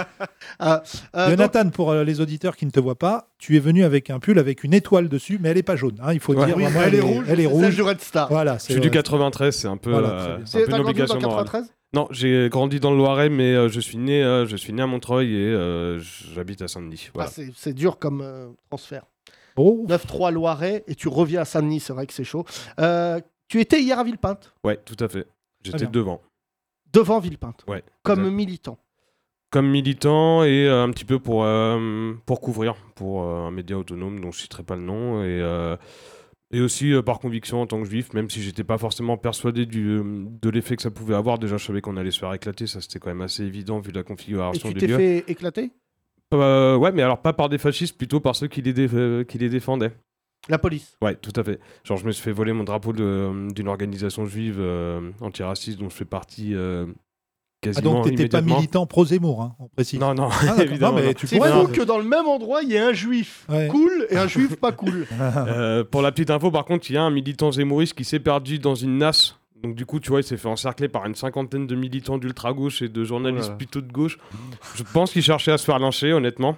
Ah, 0.59 0.83
euh, 1.16 1.29
donc- 1.29 1.38
Jonathan, 1.38 1.70
pour 1.70 1.90
euh, 1.90 2.05
les 2.05 2.20
auditeurs 2.20 2.57
qui 2.57 2.66
ne 2.66 2.70
te 2.70 2.81
voient 2.81 2.99
pas, 2.99 3.29
tu 3.38 3.57
es 3.57 3.59
venu 3.61 3.85
avec 3.85 4.11
un 4.11 4.18
pull 4.18 4.38
avec 4.38 4.64
une 4.64 4.75
étoile 4.75 5.09
dessus, 5.09 5.38
mais 5.40 5.51
elle 5.51 5.57
n'est 5.57 5.62
pas 5.62 5.77
jaune. 5.77 5.96
hein, 6.03 6.12
il 6.12 6.20
faut 6.20 6.35
Ouais. 6.35 6.46
dire. 6.46 6.57
oui, 6.57 6.64
vraiment, 6.64 6.81
elle 6.83 6.94
est 6.94 7.01
rouge. 7.01 7.25
Elle 7.29 7.40
est 7.40 7.46
rouge. 7.46 7.75
du 7.75 7.83
Red 7.83 8.01
Star. 8.01 8.29
Voilà, 8.29 8.57
Je 8.59 8.73
suis 8.73 8.81
du 8.81 8.88
euh, 8.88 8.90
93, 8.90 9.55
c'est 9.57 9.68
un 9.68 9.77
peu, 9.77 9.90
Voilà, 9.90 10.09
euh, 10.09 10.37
un 10.38 10.40
peu 10.40 10.59
une 10.59 10.66
grandi 10.66 10.70
dans 10.83 10.88
obligation 10.88 11.20
morale. 11.20 11.44
93 11.44 11.73
Non, 11.94 12.09
j'ai 12.11 12.49
grandi 12.51 12.81
dans 12.81 12.90
le 12.90 12.96
Loiret, 12.99 13.29
mais 13.31 13.55
euh, 13.55 13.68
je 13.68 13.81
suis 13.81 13.99
né, 13.99 14.23
euh, 14.23 14.46
je 14.46 14.57
suis 14.57 14.73
né 14.73 14.83
à 14.83 14.87
Montreuil 14.87 15.35
et 15.35 15.38
euh, 15.38 15.99
j'habite 16.35 16.62
à 16.62 16.68
Saint-Denis. 16.68 17.05
Ah, 17.09 17.11
Voilà. 17.14 17.31
c'est- 17.31 17.53
C'est 17.57 17.73
dur 17.75 17.99
comme 17.99 18.20
euh, 18.23 18.49
transfert. 18.68 19.03
Oh, 19.61 19.85
9-3 19.88 20.33
Loiret 20.33 20.85
et 20.87 20.94
tu 20.94 21.09
reviens 21.09 21.42
à 21.42 21.44
Saint-Denis, 21.44 21.81
c'est 21.81 21.92
vrai 21.92 22.07
que 22.07 22.12
c'est 22.12 22.25
chaud. 22.25 22.44
Euh, 22.79 23.20
tu 23.49 23.61
étais 23.61 23.81
hier 23.83 23.99
à 23.99 24.05
Villepinte, 24.05 24.55
ouais, 24.64 24.77
tout 24.85 24.96
à 25.01 25.09
fait. 25.09 25.27
J'étais 25.62 25.79
bien. 25.79 25.90
devant, 25.90 26.20
devant 26.92 27.18
Villepinte, 27.20 27.64
Ouais, 27.68 27.83
comme 28.03 28.20
exact. 28.20 28.33
militant. 28.35 28.79
comme 29.51 29.68
militant 29.68 30.44
et 30.44 30.66
euh, 30.66 30.85
un 30.85 30.90
petit 30.90 31.05
peu 31.05 31.18
pour 31.18 31.44
euh, 31.44 32.14
pour 32.25 32.40
couvrir 32.40 32.75
pour 32.94 33.23
un 33.25 33.51
média 33.51 33.77
autonome 33.77 34.20
dont 34.20 34.31
je 34.31 34.40
citerai 34.40 34.62
pas 34.62 34.77
le 34.77 34.83
nom 34.83 35.23
et 35.25 35.77
et 36.53 36.61
aussi 36.61 36.92
euh, 36.92 37.03
par 37.03 37.20
conviction 37.20 37.61
en 37.62 37.66
tant 37.66 37.81
que 37.81 37.88
juif, 37.88 38.12
même 38.12 38.29
si 38.29 38.42
j'étais 38.42 38.64
pas 38.64 38.77
forcément 38.79 39.16
persuadé 39.16 39.66
du, 39.66 40.01
de 40.42 40.51
l'effet 40.51 40.75
que 40.75 40.83
ça 40.83 40.90
pouvait 40.90 41.14
avoir. 41.14 41.38
Déjà, 41.38 41.57
je 41.59 41.64
savais 41.64 41.81
qu'on 41.81 41.96
allait 41.96 42.11
se 42.11 42.18
faire 42.18 42.35
éclater, 42.35 42.66
ça 42.66 42.81
c'était 42.81 42.99
quand 42.99 43.11
même 43.11 43.20
assez 43.20 43.44
évident 43.44 43.79
vu 43.79 43.92
la 43.92 44.01
Et 44.01 44.05
configuration 44.05 44.68
tu 44.68 44.75
des 44.75 44.87
t'es 44.87 44.96
fait 44.96 45.25
éclater? 45.31 45.70
Euh, 46.35 46.77
ouais, 46.77 46.93
mais 46.93 47.03
alors 47.03 47.19
pas 47.21 47.33
par 47.33 47.49
des 47.49 47.59
fascistes, 47.59 47.97
plutôt 47.99 48.21
par 48.21 48.37
ceux 48.37 48.47
qui 48.49 48.62
les, 48.62 48.73
dé- 48.73 48.88
euh, 48.95 49.25
qui 49.25 49.38
les 49.38 49.49
défendaient. 49.49 49.93
La 50.49 50.59
police. 50.59 50.97
Ouais, 51.03 51.14
tout 51.16 51.33
à 51.37 51.45
fait. 51.45 51.61
Genre, 51.85 51.99
je 51.99 52.07
me 52.07 52.12
suis 52.12 52.23
fait 52.23 52.33
voler 52.33 52.53
mon 52.53 52.64
drapeau 52.64 52.93
de- 52.93 53.53
d'une 53.53 53.69
organisation 53.69 54.25
juive 54.27 54.57
euh, 54.59 55.11
antiraciste 55.21 55.79
dont 55.79 55.88
je 55.90 55.95
fais 55.95 56.05
partie 56.07 56.55
euh, 56.55 56.87
ah, 56.88 56.95
quasiment 57.61 57.95
donc 57.97 58.05
t'étais 58.07 58.29
pas 58.29 58.40
militant 58.40 58.87
pro-Zemmour, 58.87 59.43
hein, 59.43 59.55
on 59.59 59.69
précise. 59.69 60.01
Non, 60.01 60.14
non, 60.14 60.29
Ah, 60.31 60.55
évidemment. 60.62 60.93
Non, 60.97 61.01
mais 61.03 61.07
non. 61.09 61.12
tu 61.12 61.27
C'est 61.27 61.37
pourrais. 61.37 61.51
que 61.73 61.83
dans 61.83 61.99
le 61.99 62.05
même 62.05 62.27
endroit, 62.27 62.62
il 62.62 62.71
y 62.71 62.75
ait 62.75 62.79
un 62.79 62.95
juif 62.95 63.45
Ouais. 63.51 63.69
cool 63.69 64.07
et 64.09 64.16
un 64.16 64.27
juif 64.29 64.57
pas 64.57 64.73
cool. 64.73 65.07
Euh, 65.21 65.85
pour 65.85 66.01
la 66.01 66.11
petite 66.11 66.31
info, 66.31 66.51
par 66.51 66.64
contre, 66.64 66.90
il 66.90 66.95
y 66.95 66.97
a 66.97 67.03
un 67.03 67.11
militant 67.11 67.53
zémouriste 67.53 67.93
qui 67.95 68.05
s'est 68.05 68.21
perdu 68.21 68.59
dans 68.59 68.75
une 68.75 68.97
NAS. 68.99 69.35
Donc 69.62 69.75
du 69.75 69.85
coup, 69.87 70.01
tu 70.01 70.11
vois, 70.11 70.20
il 70.20 70.25
s'est 70.25 70.37
fait 70.37 70.49
encercler 70.49 70.88
par 70.88 71.05
une 71.07 71.14
cinquantaine 71.14 71.66
de 71.66 71.75
militants 71.75 72.18
d'ultra-gauche 72.18 72.83
et 72.83 72.88
de 72.88 73.05
journalistes 73.05 73.49
Oula. 73.49 73.57
plutôt 73.57 73.81
de 73.81 73.92
gauche. 73.92 74.18
Je 74.75 74.83
pense 74.83 75.12
qu'il 75.12 75.23
cherchait 75.23 75.53
à 75.53 75.59
se 75.59 75.64
faire 75.64 75.79
lyncher, 75.79 76.12
honnêtement. 76.12 76.57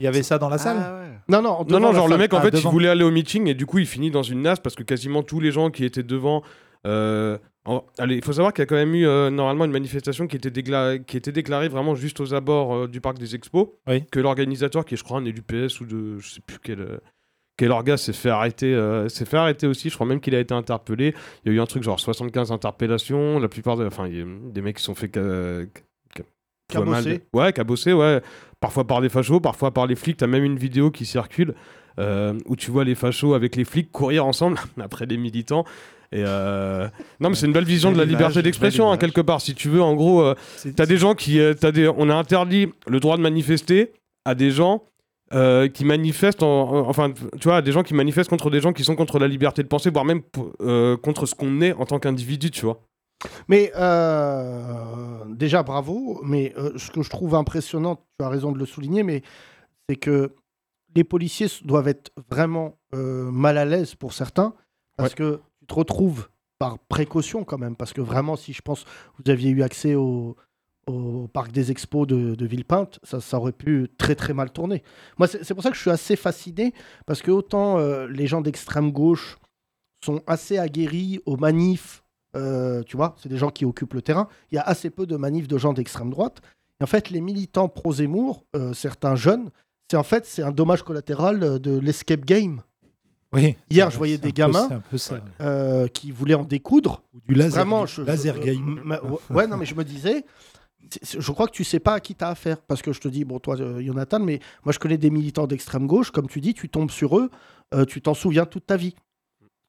Il 0.00 0.04
y 0.04 0.06
avait 0.08 0.24
ça 0.24 0.38
dans 0.38 0.48
la 0.48 0.58
salle. 0.58 0.78
Ah 0.80 0.94
ouais. 0.98 1.18
Non, 1.28 1.40
non, 1.40 1.64
Non, 1.68 1.78
non, 1.80 1.92
genre 1.92 2.08
le 2.08 2.18
mec, 2.18 2.32
en 2.34 2.38
Ah, 2.38 2.42
fait, 2.42 2.58
il 2.58 2.66
voulait 2.66 2.88
aller 2.88 3.04
au 3.04 3.12
meeting 3.12 3.46
et 3.46 3.54
du 3.54 3.64
coup, 3.66 3.78
il 3.78 3.86
finit 3.86 4.10
dans 4.10 4.24
une 4.24 4.42
NAS 4.42 4.56
parce 4.56 4.74
que 4.74 4.82
quasiment 4.82 5.22
tous 5.22 5.38
les 5.38 5.52
gens 5.52 5.70
qui 5.70 5.84
étaient 5.84 6.02
devant... 6.02 6.42
euh, 6.86 7.38
en- 7.64 7.84
Allez, 7.98 8.16
il 8.16 8.24
faut 8.24 8.32
savoir 8.32 8.52
qu'il 8.52 8.62
y 8.62 8.64
a 8.64 8.66
quand 8.66 8.74
même 8.74 8.94
eu 8.94 9.06
euh, 9.06 9.30
normalement 9.30 9.64
une 9.64 9.70
manifestation 9.70 10.26
qui 10.26 10.36
était, 10.36 10.50
dégla- 10.50 11.02
qui 11.02 11.16
était 11.16 11.32
déclarée 11.32 11.68
vraiment 11.68 11.94
juste 11.94 12.20
aux 12.20 12.34
abords 12.34 12.74
euh, 12.74 12.88
du 12.88 13.00
parc 13.00 13.18
des 13.18 13.34
expos. 13.36 13.68
Oui. 13.86 14.04
Que 14.10 14.18
l'organisateur, 14.20 14.84
qui 14.84 14.94
est 14.94 14.96
je 14.96 15.04
crois 15.04 15.18
un 15.18 15.24
élu 15.24 15.40
PS 15.42 15.80
ou 15.80 15.86
de 15.86 16.18
je 16.18 16.28
sais 16.28 16.40
plus 16.44 16.58
quel, 16.62 17.00
euh, 17.54 17.56
quel 17.56 17.70
orga, 17.70 17.96
s'est 17.96 18.12
fait 18.12 18.30
arrêter, 18.30 18.74
euh, 18.74 19.08
s'est 19.08 19.24
fait 19.24 19.36
arrêter 19.36 19.66
aussi. 19.66 19.88
Je 19.90 19.94
crois 19.94 20.06
même 20.06 20.20
qu'il 20.20 20.34
a 20.34 20.40
été 20.40 20.54
interpellé. 20.54 21.14
Il 21.44 21.52
y 21.52 21.54
a 21.54 21.56
eu 21.56 21.60
un 21.60 21.66
truc 21.66 21.82
genre 21.82 22.00
75 22.00 22.50
interpellations. 22.52 23.38
La 23.38 23.48
plupart, 23.48 23.76
de- 23.76 23.86
enfin, 23.86 24.08
des 24.08 24.60
mecs 24.62 24.76
qui 24.78 24.82
sont 24.82 24.94
fait 24.94 25.10
ca- 25.14 25.22
ca- 26.16 26.24
tu 26.68 26.76
vois, 26.76 26.84
mal 26.86 27.02
Cabosser. 27.04 27.18
de- 27.18 27.38
Ouais, 27.38 27.52
cabossé, 27.52 27.92
ouais. 27.92 28.20
Parfois 28.60 28.86
par 28.86 29.00
des 29.00 29.08
fachos, 29.08 29.40
parfois 29.40 29.72
par 29.72 29.86
les 29.86 29.94
flics. 29.94 30.16
T'as 30.16 30.26
même 30.26 30.44
une 30.44 30.56
vidéo 30.58 30.90
qui 30.90 31.04
circule 31.06 31.54
euh, 32.00 32.34
où 32.46 32.56
tu 32.56 32.70
vois 32.72 32.82
les 32.82 32.96
fachos 32.96 33.34
avec 33.34 33.54
les 33.54 33.64
flics 33.64 33.92
courir 33.92 34.26
ensemble 34.26 34.58
après 34.80 35.06
les 35.06 35.16
militants. 35.16 35.64
Et 36.12 36.22
euh, 36.26 36.88
non, 37.20 37.28
mais 37.28 37.34
c'est 37.36 37.46
une 37.46 37.52
belle 37.52 37.64
vision 37.64 37.90
de 37.92 37.98
la 37.98 38.04
liberté 38.04 38.40
d'expression, 38.42 38.90
hein, 38.90 38.96
quelque 38.98 39.20
part. 39.20 39.40
Si 39.40 39.54
tu 39.54 39.68
veux, 39.68 39.82
en 39.82 39.94
gros, 39.94 40.22
euh, 40.22 40.34
t'as 40.76 40.86
des 40.86 40.96
gens 40.96 41.14
qui, 41.14 41.40
euh, 41.40 41.54
t'as 41.54 41.70
des, 41.72 41.88
on 41.88 42.08
a 42.08 42.14
interdit 42.14 42.68
le 42.88 43.00
droit 43.00 43.16
de 43.16 43.22
manifester 43.22 43.92
à 44.24 44.34
des 44.34 44.50
gens 44.50 44.82
euh, 45.32 45.68
qui 45.68 45.84
manifestent, 45.84 46.42
en- 46.42 46.70
en- 46.70 46.88
enfin, 46.88 47.12
tu 47.12 47.48
vois, 47.48 47.62
des 47.62 47.72
gens 47.72 47.82
qui 47.82 47.94
manifestent 47.94 48.30
contre 48.30 48.50
des 48.50 48.60
gens 48.60 48.72
qui 48.72 48.84
sont 48.84 48.94
contre 48.96 49.18
la 49.18 49.26
liberté 49.28 49.62
de 49.62 49.68
penser, 49.68 49.90
voire 49.90 50.04
même 50.04 50.22
euh, 50.60 50.96
contre 50.96 51.26
ce 51.26 51.34
qu'on 51.34 51.60
est 51.60 51.72
en 51.72 51.86
tant 51.86 51.98
qu'individu, 51.98 52.50
tu 52.50 52.64
vois. 52.66 52.80
Mais 53.48 53.72
euh, 53.76 55.24
déjà, 55.28 55.62
bravo. 55.62 56.20
Mais 56.24 56.52
ce 56.76 56.90
que 56.90 57.02
je 57.02 57.10
trouve 57.10 57.34
impressionnant, 57.34 57.96
tu 58.18 58.24
as 58.24 58.28
raison 58.28 58.52
de 58.52 58.58
le 58.58 58.66
souligner, 58.66 59.02
mais 59.02 59.22
c'est 59.88 59.96
que 59.96 60.32
les 60.94 61.04
policiers 61.04 61.48
doivent 61.64 61.88
être 61.88 62.12
vraiment 62.30 62.76
mal 62.92 63.58
à 63.58 63.64
l'aise 63.64 63.94
pour 63.94 64.12
certains, 64.12 64.54
parce 64.96 65.14
que 65.14 65.40
tu 65.60 65.66
te 65.66 65.74
retrouves 65.74 66.28
par 66.58 66.78
précaution 66.78 67.42
quand 67.44 67.58
même, 67.58 67.74
parce 67.76 67.92
que 67.92 68.00
vraiment, 68.00 68.36
si 68.36 68.52
je 68.52 68.62
pense 68.62 68.84
vous 69.18 69.30
aviez 69.30 69.50
eu 69.50 69.62
accès 69.62 69.94
au, 69.96 70.36
au 70.86 71.28
parc 71.28 71.52
des 71.52 71.70
expos 71.70 72.06
de, 72.06 72.34
de 72.34 72.46
Villepinte, 72.46 72.98
ça, 73.02 73.20
ça 73.20 73.38
aurait 73.38 73.52
pu 73.52 73.88
très 73.98 74.14
très 74.14 74.34
mal 74.34 74.50
tourner. 74.50 74.82
Moi, 75.18 75.26
c'est 75.28 75.54
pour 75.54 75.62
ça 75.62 75.70
que 75.70 75.76
je 75.76 75.80
suis 75.80 75.90
assez 75.90 76.16
fasciné, 76.16 76.72
parce 77.06 77.22
que 77.22 77.30
autant 77.30 77.78
euh, 77.78 78.06
les 78.08 78.26
gens 78.26 78.40
d'extrême 78.40 78.90
gauche 78.92 79.38
sont 80.04 80.22
assez 80.26 80.58
aguerris 80.58 81.20
aux 81.26 81.36
manifs, 81.36 82.02
euh, 82.36 82.82
tu 82.82 82.96
vois, 82.96 83.14
c'est 83.22 83.28
des 83.28 83.38
gens 83.38 83.50
qui 83.50 83.64
occupent 83.64 83.94
le 83.94 84.02
terrain. 84.02 84.28
Il 84.50 84.56
y 84.56 84.58
a 84.58 84.62
assez 84.62 84.90
peu 84.90 85.06
de 85.06 85.16
manifs 85.16 85.48
de 85.48 85.56
gens 85.56 85.72
d'extrême 85.72 86.10
droite. 86.10 86.40
Et 86.80 86.84
en 86.84 86.86
fait, 86.86 87.10
les 87.10 87.20
militants 87.20 87.68
pro-Zemmour, 87.68 88.44
euh, 88.56 88.72
certains 88.74 89.14
jeunes, 89.14 89.50
c'est 89.90 89.96
en 89.96 90.02
fait 90.02 90.26
c'est 90.26 90.42
un 90.42 90.50
dommage 90.50 90.82
collatéral 90.82 91.60
de 91.60 91.78
l'escape 91.78 92.24
game. 92.24 92.60
Oui. 93.32 93.56
Hier, 93.70 93.90
je 93.90 93.96
voyais 93.98 94.16
des 94.18 94.32
gamins 94.32 94.68
peu 94.90 94.96
ça. 94.98 95.16
euh, 95.40 95.88
qui 95.88 96.10
voulaient 96.12 96.34
en 96.34 96.44
découdre. 96.44 97.02
Ou 97.14 97.20
du 97.26 97.34
laser, 97.34 97.64
Vraiment, 97.64 97.84
je, 97.86 98.02
laser 98.02 98.36
je- 98.36 98.40
game. 98.42 98.98
ouais, 99.30 99.46
non, 99.48 99.56
mais 99.56 99.66
je 99.66 99.74
me 99.74 99.82
disais, 99.84 100.24
je 101.18 101.32
crois 101.32 101.46
que 101.46 101.52
tu 101.52 101.64
sais 101.64 101.80
pas 101.80 101.94
à 101.94 102.00
qui 102.00 102.14
t'as 102.14 102.28
affaire. 102.30 102.60
Parce 102.62 102.82
que 102.82 102.92
je 102.92 103.00
te 103.00 103.08
dis, 103.08 103.24
bon, 103.24 103.38
toi, 103.38 103.58
euh, 103.60 103.80
Jonathan, 103.82 104.20
mais 104.20 104.40
moi, 104.64 104.72
je 104.72 104.78
connais 104.78 104.98
des 104.98 105.10
militants 105.10 105.46
d'extrême 105.46 105.86
gauche, 105.86 106.10
comme 106.10 106.28
tu 106.28 106.40
dis, 106.40 106.54
tu 106.54 106.68
tombes 106.68 106.90
sur 106.90 107.18
eux, 107.18 107.30
euh, 107.74 107.84
tu 107.84 108.00
t'en 108.02 108.14
souviens 108.14 108.46
toute 108.46 108.66
ta 108.66 108.76
vie. 108.76 108.94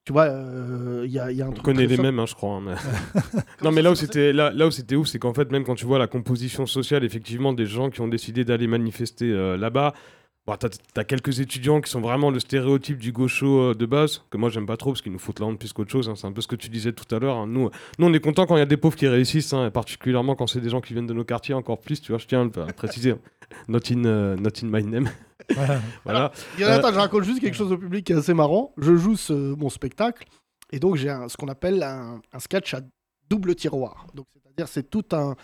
Tu 0.04 0.12
vois, 0.12 0.26
euh, 0.26 1.02
il 1.04 1.10
y, 1.10 1.18
a, 1.18 1.32
il 1.32 1.36
y 1.36 1.42
a 1.42 1.46
un 1.46 1.48
On 1.48 1.52
truc. 1.52 1.64
connaît 1.64 1.86
très 1.86 1.96
les 1.96 2.02
mêmes, 2.02 2.20
hein, 2.20 2.26
je 2.26 2.34
crois. 2.36 2.54
hein, 2.54 2.60
mais- 2.64 2.74
non, 3.64 3.72
mais 3.72 3.82
là 3.82 3.90
où 3.90 3.96
c'était 3.96 4.32
là, 4.32 4.52
là 4.52 4.68
où 4.68 4.70
c'était 4.70 4.94
ouf, 4.94 5.08
c'est 5.08 5.18
qu'en 5.18 5.34
fait, 5.34 5.50
même 5.50 5.64
quand 5.64 5.74
tu 5.74 5.84
vois 5.84 5.98
la 5.98 6.06
composition 6.06 6.64
sociale, 6.66 7.02
effectivement, 7.02 7.52
des 7.52 7.66
gens 7.66 7.90
qui 7.90 8.00
ont 8.00 8.06
décidé 8.08 8.44
d'aller 8.44 8.68
manifester 8.68 9.30
euh, 9.32 9.56
là-bas, 9.56 9.94
bon, 10.46 10.56
t'as 10.56 10.68
as 10.96 11.04
quelques 11.04 11.40
étudiants 11.40 11.80
qui 11.80 11.90
sont 11.90 12.00
vraiment 12.00 12.30
le 12.30 12.38
stéréotype 12.40 12.98
du 12.98 13.12
gaucho 13.12 13.60
euh, 13.70 13.74
de 13.74 13.86
base, 13.86 14.22
que 14.30 14.36
moi 14.36 14.48
j'aime 14.50 14.66
pas 14.66 14.76
trop 14.76 14.90
parce 14.92 15.02
qu'ils 15.02 15.12
nous 15.12 15.18
foutent 15.18 15.40
la 15.40 15.46
honte 15.46 15.58
plus 15.58 15.72
qu'autre 15.72 15.90
chose. 15.90 16.08
hein, 16.08 16.14
c'est 16.16 16.26
un 16.26 16.32
peu 16.32 16.40
ce 16.40 16.48
que 16.48 16.56
tu 16.56 16.68
disais 16.68 16.92
tout 16.92 17.12
à 17.14 17.18
l'heure. 17.18 17.36
hein. 17.36 17.46
Nous, 17.46 17.70
nous, 17.98 18.06
on 18.06 18.12
est 18.12 18.20
content 18.20 18.46
quand 18.46 18.56
il 18.56 18.60
y 18.60 18.62
a 18.62 18.66
des 18.66 18.76
pauvres 18.76 18.96
qui 18.96 19.08
réussissent, 19.08 19.52
hein, 19.52 19.66
et 19.66 19.70
particulièrement 19.70 20.34
quand 20.36 20.46
c'est 20.46 20.60
des 20.60 20.68
gens 20.70 20.80
qui 20.80 20.92
viennent 20.92 21.06
de 21.06 21.14
nos 21.14 21.24
quartiers 21.24 21.54
encore 21.54 21.80
plus. 21.80 22.00
Tu 22.00 22.12
vois, 22.12 22.18
je 22.18 22.26
tiens 22.26 22.42
à 22.42 22.44
le 22.66 22.72
préciser. 22.72 23.14
Not 23.68 23.78
in, 23.92 24.04
euh, 24.04 24.36
not 24.36 24.50
in 24.62 24.66
my 24.66 24.82
name. 24.84 25.08
Voilà. 25.54 25.80
voilà. 26.04 26.32
Jonathan, 26.58 26.92
je 26.92 26.98
raconte 26.98 27.22
juste 27.24 27.40
quelque 27.40 27.54
chose 27.56 27.70
au 27.70 27.78
public 27.78 28.04
qui 28.04 28.12
est 28.12 28.16
assez 28.16 28.34
marrant. 28.34 28.72
Je 28.78 28.96
joue 28.96 29.14
ce- 29.16 29.54
mon 29.54 29.68
spectacle 29.68 30.24
et 30.72 30.80
donc 30.80 30.96
j'ai 30.96 31.14
ce 31.28 31.36
qu'on 31.36 31.46
appelle 31.46 31.82
un, 31.84 32.20
un 32.32 32.38
sketch 32.40 32.74
à 32.74 32.80
double 33.30 33.54
tiroir. 33.54 34.06
Donc 34.14 34.26
c'est-à-dire 34.42 34.66
c'est 34.66 34.90
tout 34.90 35.04
un 35.12 35.36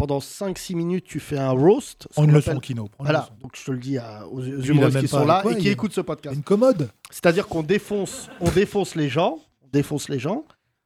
pendant 0.00 0.18
5-6 0.20 0.74
minutes 0.74 1.04
tu 1.06 1.20
fais 1.20 1.36
un 1.38 1.50
roast. 1.50 2.08
qu'on 2.16 2.26
leçon, 2.26 2.50
appelle- 2.52 2.60
Kino. 2.62 2.88
Voilà, 2.98 3.20
leçon. 3.20 3.32
donc 3.42 3.52
je 3.56 3.64
te 3.64 3.70
le 3.70 3.78
dis 3.78 3.98
à- 3.98 4.26
aux, 4.26 4.38
aux 4.40 4.60
humoristes 4.62 5.00
qui 5.00 5.08
sont 5.08 5.26
là 5.26 5.42
quoi, 5.42 5.52
et 5.52 5.56
qui 5.58 5.68
écoutent 5.68 5.92
ce 5.92 6.00
podcast. 6.00 6.34
Une 6.34 6.42
commode. 6.42 6.88
C'est-à-dire 7.10 7.46
qu'on 7.46 7.62
défonce, 7.62 8.28
on 8.40 8.50
défonce 8.50 8.94
les 8.94 9.08
gens, 9.10 9.38
on 9.62 9.68
défonce 9.72 10.08
les 10.08 10.18
gens, 10.18 10.44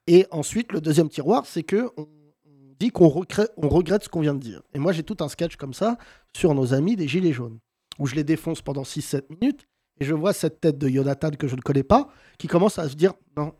et 0.09 0.27
ensuite 0.33 0.73
le 0.73 0.81
deuxième 0.81 1.09
tiroir, 1.09 1.47
c'est 1.47 1.63
que 1.63 1.91
on, 1.97 2.03
on 2.47 2.75
dit 2.81 2.91
qu'on 2.91 3.09
regrette, 3.09 3.53
on 3.57 3.69
regrette 3.69 4.03
ce 4.05 4.09
qu'on 4.09 4.21
vient 4.21 4.35
de 4.35 4.41
dire. 4.41 4.63
Et 4.75 4.79
moi 4.81 4.93
j'ai 4.93 5.05
tout 5.05 5.17
un 5.21 5.29
sketch 5.29 5.55
comme 5.57 5.75
ça 5.75 5.97
sur 6.37 6.53
nos 6.55 6.75
amis 6.75 6.97
des 6.97 7.07
gilets 7.07 7.33
jaunes, 7.33 7.59
où 8.01 8.07
je 8.09 8.17
les 8.17 8.25
défonce 8.25 8.63
pendant 8.63 8.83
6-7 8.83 9.23
minutes, 9.41 9.65
et 10.01 10.05
je 10.05 10.13
vois 10.13 10.33
cette 10.33 10.61
tête 10.61 10.77
de 10.79 10.89
Jonathan 10.89 11.31
que 11.31 11.47
je 11.47 11.55
ne 11.55 11.61
connais 11.61 11.85
pas, 11.85 12.09
qui 12.37 12.49
commence 12.49 12.81
à 12.81 12.89
se 12.89 12.97
dire 12.97 13.13
non. 13.37 13.53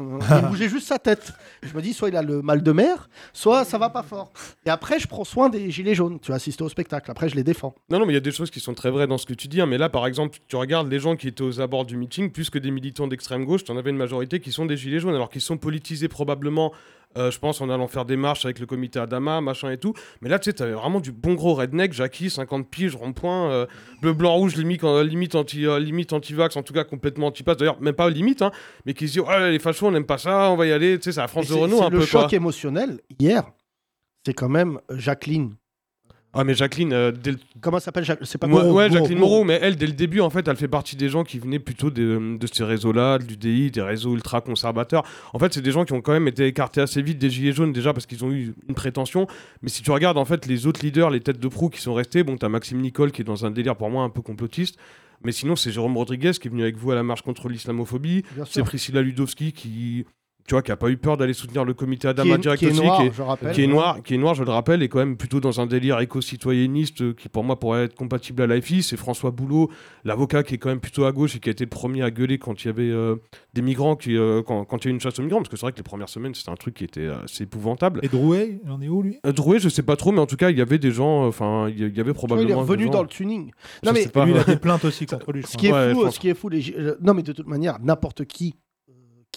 Il 0.00 0.48
bougeait 0.48 0.68
juste 0.68 0.88
sa 0.88 0.98
tête. 0.98 1.32
Je 1.62 1.74
me 1.76 1.82
dis, 1.82 1.92
soit 1.92 2.08
il 2.08 2.16
a 2.16 2.22
le 2.22 2.42
mal 2.42 2.62
de 2.62 2.72
mer, 2.72 3.08
soit 3.32 3.64
ça 3.64 3.78
va 3.78 3.88
pas 3.88 4.02
fort. 4.02 4.32
Et 4.66 4.70
après, 4.70 4.98
je 4.98 5.06
prends 5.06 5.24
soin 5.24 5.48
des 5.48 5.70
gilets 5.70 5.94
jaunes. 5.94 6.18
Tu 6.20 6.32
as 6.32 6.36
assisté 6.36 6.64
au 6.64 6.68
spectacle. 6.68 7.10
Après, 7.10 7.28
je 7.28 7.36
les 7.36 7.44
défends. 7.44 7.74
Non, 7.90 7.98
non, 8.00 8.06
mais 8.06 8.12
il 8.12 8.14
y 8.14 8.18
a 8.18 8.20
des 8.20 8.32
choses 8.32 8.50
qui 8.50 8.60
sont 8.60 8.74
très 8.74 8.90
vraies 8.90 9.06
dans 9.06 9.18
ce 9.18 9.26
que 9.26 9.34
tu 9.34 9.48
dis. 9.48 9.60
hein. 9.60 9.66
Mais 9.66 9.78
là, 9.78 9.88
par 9.88 10.06
exemple, 10.06 10.38
tu 10.48 10.56
regardes 10.56 10.90
les 10.90 10.98
gens 10.98 11.16
qui 11.16 11.28
étaient 11.28 11.42
aux 11.42 11.60
abords 11.60 11.84
du 11.84 11.96
meeting, 11.96 12.32
plus 12.32 12.50
que 12.50 12.58
des 12.58 12.70
militants 12.70 13.06
d'extrême 13.06 13.44
gauche, 13.44 13.64
tu 13.64 13.70
en 13.70 13.76
avais 13.76 13.90
une 13.90 13.96
majorité 13.96 14.40
qui 14.40 14.50
sont 14.50 14.66
des 14.66 14.76
gilets 14.76 15.00
jaunes, 15.00 15.14
alors 15.14 15.30
qu'ils 15.30 15.40
sont 15.40 15.56
politisés 15.56 16.08
probablement, 16.08 16.72
euh, 17.16 17.30
je 17.30 17.38
pense, 17.38 17.60
en 17.60 17.70
allant 17.70 17.88
faire 17.88 18.04
des 18.04 18.16
marches 18.16 18.44
avec 18.44 18.58
le 18.58 18.66
comité 18.66 18.98
Adama, 18.98 19.40
machin 19.40 19.70
et 19.70 19.78
tout. 19.78 19.94
Mais 20.20 20.28
là, 20.28 20.38
tu 20.38 20.50
sais, 20.50 20.54
t'avais 20.54 20.72
vraiment 20.72 21.00
du 21.00 21.12
bon 21.12 21.34
gros 21.34 21.54
redneck, 21.54 21.92
Jackie, 21.92 22.30
50 22.30 22.68
piges, 22.68 22.94
rond-point, 22.96 23.50
euh, 23.50 23.66
bleu, 24.00 24.12
blanc, 24.12 24.34
rouge, 24.34 24.56
limite, 24.56 24.84
euh, 24.84 25.04
limite, 25.04 25.34
anti, 25.34 25.66
limite 25.80 26.12
anti-vax, 26.12 26.56
en 26.56 26.62
tout 26.62 26.72
cas 26.72 26.84
complètement 26.84 27.28
anti-pass. 27.28 27.56
D'ailleurs, 27.56 27.80
même 27.80 27.94
pas 27.94 28.10
limite, 28.10 28.42
hein, 28.42 28.50
mais 28.86 28.94
qui 28.94 29.08
se 29.08 29.12
dit, 29.14 29.20
oh, 29.20 29.26
les 29.50 29.58
fachos, 29.58 29.86
on 29.86 29.90
n'aime 29.90 30.06
pas 30.06 30.18
ça, 30.18 30.50
on 30.50 30.56
va 30.56 30.66
y 30.66 30.72
aller. 30.72 30.98
Tu 30.98 31.04
sais, 31.04 31.12
c'est 31.12 31.20
la 31.20 31.28
France 31.28 31.48
de 31.48 31.54
Renault 31.54 31.82
un 31.82 31.90
le 31.90 31.98
peu. 32.00 32.04
choc 32.06 32.28
quoi. 32.28 32.36
émotionnel, 32.36 33.00
hier, 33.18 33.44
c'est 34.24 34.34
quand 34.34 34.48
même 34.48 34.80
Jacqueline. 34.90 35.56
Ah, 36.34 36.44
mais 36.44 36.54
Jacqueline, 36.54 36.94
euh, 36.94 37.12
dès 37.12 37.32
le 37.32 37.38
Comment 37.60 37.78
s'appelle 37.78 38.06
C'est 38.22 38.38
pas 38.38 38.46
Ouais, 38.46 38.52
Moreau, 38.54 38.72
ouais, 38.72 38.88
Moreau, 38.88 39.00
Jacqueline 39.02 39.18
Moreau. 39.18 39.44
Mais 39.44 39.58
elle, 39.60 39.76
dès 39.76 39.86
le 39.86 39.92
début, 39.92 40.20
en 40.20 40.30
fait, 40.30 40.48
elle 40.48 40.56
fait 40.56 40.68
partie 40.68 40.96
des 40.96 41.10
gens 41.10 41.24
qui 41.24 41.38
venaient 41.38 41.58
plutôt 41.58 41.90
de, 41.90 42.38
de 42.38 42.46
ces 42.46 42.64
réseaux-là, 42.64 43.18
de 43.18 43.24
l'UDI, 43.24 43.70
des 43.70 43.82
réseaux 43.82 44.14
ultra-conservateurs. 44.14 45.04
En 45.34 45.38
fait, 45.38 45.52
c'est 45.52 45.60
des 45.60 45.72
gens 45.72 45.84
qui 45.84 45.92
ont 45.92 46.00
quand 46.00 46.12
même 46.12 46.28
été 46.28 46.46
écartés 46.46 46.80
assez 46.80 47.02
vite 47.02 47.18
des 47.18 47.28
Gilets 47.28 47.52
jaunes, 47.52 47.72
déjà 47.72 47.92
parce 47.92 48.06
qu'ils 48.06 48.24
ont 48.24 48.32
eu 48.32 48.54
une 48.66 48.74
prétention. 48.74 49.26
Mais 49.60 49.68
si 49.68 49.82
tu 49.82 49.90
regardes, 49.90 50.16
en 50.16 50.24
fait, 50.24 50.46
les 50.46 50.66
autres 50.66 50.80
leaders, 50.82 51.10
les 51.10 51.20
têtes 51.20 51.38
de 51.38 51.48
proue 51.48 51.68
qui 51.68 51.80
sont 51.80 51.92
restés, 51.94 52.22
bon, 52.22 52.38
t'as 52.38 52.48
Maxime 52.48 52.80
Nicole 52.80 53.12
qui 53.12 53.20
est 53.20 53.24
dans 53.24 53.44
un 53.44 53.50
délire 53.50 53.76
pour 53.76 53.90
moi 53.90 54.02
un 54.02 54.10
peu 54.10 54.22
complotiste. 54.22 54.78
Mais 55.24 55.32
sinon, 55.32 55.54
c'est 55.54 55.70
Jérôme 55.70 55.96
Rodriguez 55.96 56.32
qui 56.32 56.48
est 56.48 56.50
venu 56.50 56.62
avec 56.62 56.76
vous 56.76 56.90
à 56.90 56.94
la 56.94 57.02
marche 57.02 57.22
contre 57.22 57.48
l'islamophobie. 57.48 58.22
Bien 58.34 58.44
sûr. 58.44 58.54
C'est 58.54 58.62
Priscilla 58.62 59.02
Ludowski 59.02 59.52
qui. 59.52 60.06
Tu 60.46 60.54
vois, 60.54 60.62
qui 60.62 60.72
a 60.72 60.76
pas 60.76 60.90
eu 60.90 60.96
peur 60.96 61.16
d'aller 61.16 61.34
soutenir 61.34 61.64
le 61.64 61.72
comité 61.72 62.08
Adama 62.08 62.30
Qui 62.30 62.34
est- 62.34 62.38
direct 62.38 62.58
qui 62.58 62.66
est 62.66 62.70
aussi, 62.72 62.80
noir, 62.82 63.00
qui 63.00 63.06
est, 63.06 63.12
je 63.12 63.22
rappelle. 63.22 63.52
qui 63.54 63.62
est 63.62 63.66
noir, 63.68 64.02
qui 64.02 64.14
est 64.14 64.18
noir, 64.18 64.34
je 64.34 64.42
le 64.42 64.50
rappelle, 64.50 64.82
et 64.82 64.88
quand 64.88 64.98
même 64.98 65.16
plutôt 65.16 65.38
dans 65.40 65.60
un 65.60 65.66
délire 65.66 66.00
éco-citoyenniste 66.00 67.02
euh, 67.02 67.12
qui 67.14 67.28
pour 67.28 67.44
moi 67.44 67.58
pourrait 67.58 67.84
être 67.84 67.94
compatible 67.94 68.42
à 68.42 68.46
l'AFI. 68.46 68.82
C'est 68.82 68.96
François 68.96 69.30
Boulot, 69.30 69.70
l'avocat 70.04 70.42
qui 70.42 70.54
est 70.54 70.58
quand 70.58 70.68
même 70.68 70.80
plutôt 70.80 71.04
à 71.04 71.12
gauche 71.12 71.36
et 71.36 71.38
qui 71.38 71.48
a 71.48 71.52
été 71.52 71.64
le 71.64 71.70
premier 71.70 72.02
à 72.02 72.10
gueuler 72.10 72.38
quand 72.38 72.64
il 72.64 72.66
y 72.66 72.70
avait 72.70 72.90
euh, 72.90 73.16
des 73.54 73.62
migrants, 73.62 73.94
qui, 73.96 74.16
euh, 74.16 74.42
quand, 74.42 74.64
quand 74.64 74.84
il 74.84 74.88
y 74.88 74.88
a 74.88 74.90
eu 74.90 74.94
une 74.94 75.00
chasse 75.00 75.18
aux 75.18 75.22
migrants, 75.22 75.38
parce 75.38 75.48
que 75.48 75.56
c'est 75.56 75.64
vrai 75.66 75.72
que 75.72 75.76
les 75.78 75.82
premières 75.84 76.08
semaines 76.08 76.34
c'était 76.34 76.50
un 76.50 76.56
truc 76.56 76.74
qui 76.74 76.84
était 76.84 77.06
assez 77.24 77.44
épouvantable. 77.44 78.00
Et 78.02 78.08
Drouet, 78.08 78.60
il 78.64 78.70
en 78.70 78.80
est 78.80 78.88
où 78.88 79.02
lui? 79.02 79.18
Euh, 79.26 79.32
Drouet, 79.32 79.58
je 79.60 79.68
sais 79.68 79.82
pas 79.82 79.96
trop, 79.96 80.12
mais 80.12 80.20
en 80.20 80.26
tout 80.26 80.36
cas 80.36 80.50
il 80.50 80.58
y 80.58 80.62
avait 80.62 80.78
des 80.78 80.90
gens, 80.90 81.26
enfin 81.26 81.68
il 81.68 81.78
y- 81.80 81.84
il 81.86 81.96
y 81.96 82.00
avait 82.00 82.14
probablement. 82.14 82.48
il 82.48 82.50
est 82.52 82.54
revenu 82.54 82.88
dans 82.90 83.02
le 83.02 83.08
tuning. 83.08 83.50
Je 83.82 83.88
Non, 83.88 83.92
mais. 83.94 84.04
Lui, 84.24 84.32
il 84.32 84.38
a 84.38 84.44
des 84.44 84.56
plaintes 84.56 84.84
aussi 84.84 85.06
contre 85.06 85.32
lui, 85.32 85.42
Ce 85.46 85.56
qui 85.56 85.66
est 85.68 85.72
Ouais, 85.72 85.92
fou, 85.94 86.10
ce 86.10 86.18
qui 86.18 86.28
est 86.28 86.34
fou, 86.34 86.50
non 87.00 87.14
mais 87.14 87.22
de 87.22 87.32
toute 87.32 87.46
manière, 87.46 87.78
n'importe 87.80 88.24
qui 88.24 88.54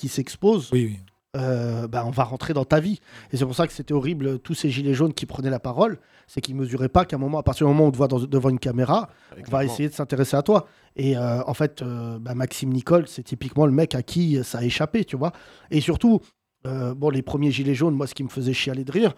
qui 0.05 0.09
s'expose, 0.13 0.69
Oui, 0.71 0.85
oui. 0.85 0.99
euh, 1.35 1.87
bah, 1.87 2.03
on 2.05 2.11
va 2.11 2.23
rentrer 2.23 2.53
dans 2.53 2.63
ta 2.63 2.79
vie. 2.79 2.99
Et 3.31 3.37
c'est 3.37 3.45
pour 3.45 3.55
ça 3.55 3.65
que 3.65 3.73
c'était 3.73 3.93
horrible, 3.93 4.27
euh, 4.27 4.37
tous 4.37 4.53
ces 4.53 4.69
gilets 4.69 4.93
jaunes 4.93 5.13
qui 5.15 5.25
prenaient 5.25 5.49
la 5.49 5.59
parole, 5.59 5.97
c'est 6.27 6.41
qu'ils 6.41 6.55
mesuraient 6.55 6.89
pas 6.89 7.05
qu'à 7.05 7.15
un 7.15 7.19
moment, 7.19 7.39
à 7.39 7.43
partir 7.43 7.65
du 7.65 7.73
moment 7.73 7.85
où 7.85 7.87
on 7.87 7.91
te 7.91 7.97
voit 7.97 8.07
dans- 8.07 8.19
devant 8.19 8.49
une 8.49 8.59
caméra, 8.59 9.09
on 9.35 9.49
va 9.51 9.65
essayer 9.65 9.89
de 9.89 9.93
s'intéresser 9.95 10.37
à 10.37 10.43
toi. 10.43 10.67
Et 10.95 11.17
euh, 11.17 11.41
en 11.47 11.53
fait, 11.55 11.81
euh, 11.81 12.19
bah, 12.19 12.35
Maxime 12.35 12.69
Nicole, 12.71 13.07
c'est 13.07 13.23
typiquement 13.23 13.65
le 13.65 13.71
mec 13.71 13.95
à 13.95 14.03
qui 14.03 14.43
ça 14.43 14.59
a 14.59 14.63
échappé, 14.63 15.05
tu 15.05 15.17
vois. 15.17 15.31
Et 15.71 15.81
surtout, 15.81 16.19
euh, 16.67 16.93
bon, 16.93 17.09
les 17.09 17.23
premiers 17.23 17.51
gilets 17.51 17.73
jaunes, 17.75 17.95
moi, 17.95 18.05
ce 18.05 18.13
qui 18.13 18.23
me 18.23 18.29
faisait 18.29 18.53
chialer 18.53 18.83
de 18.83 18.91
rire, 18.91 19.15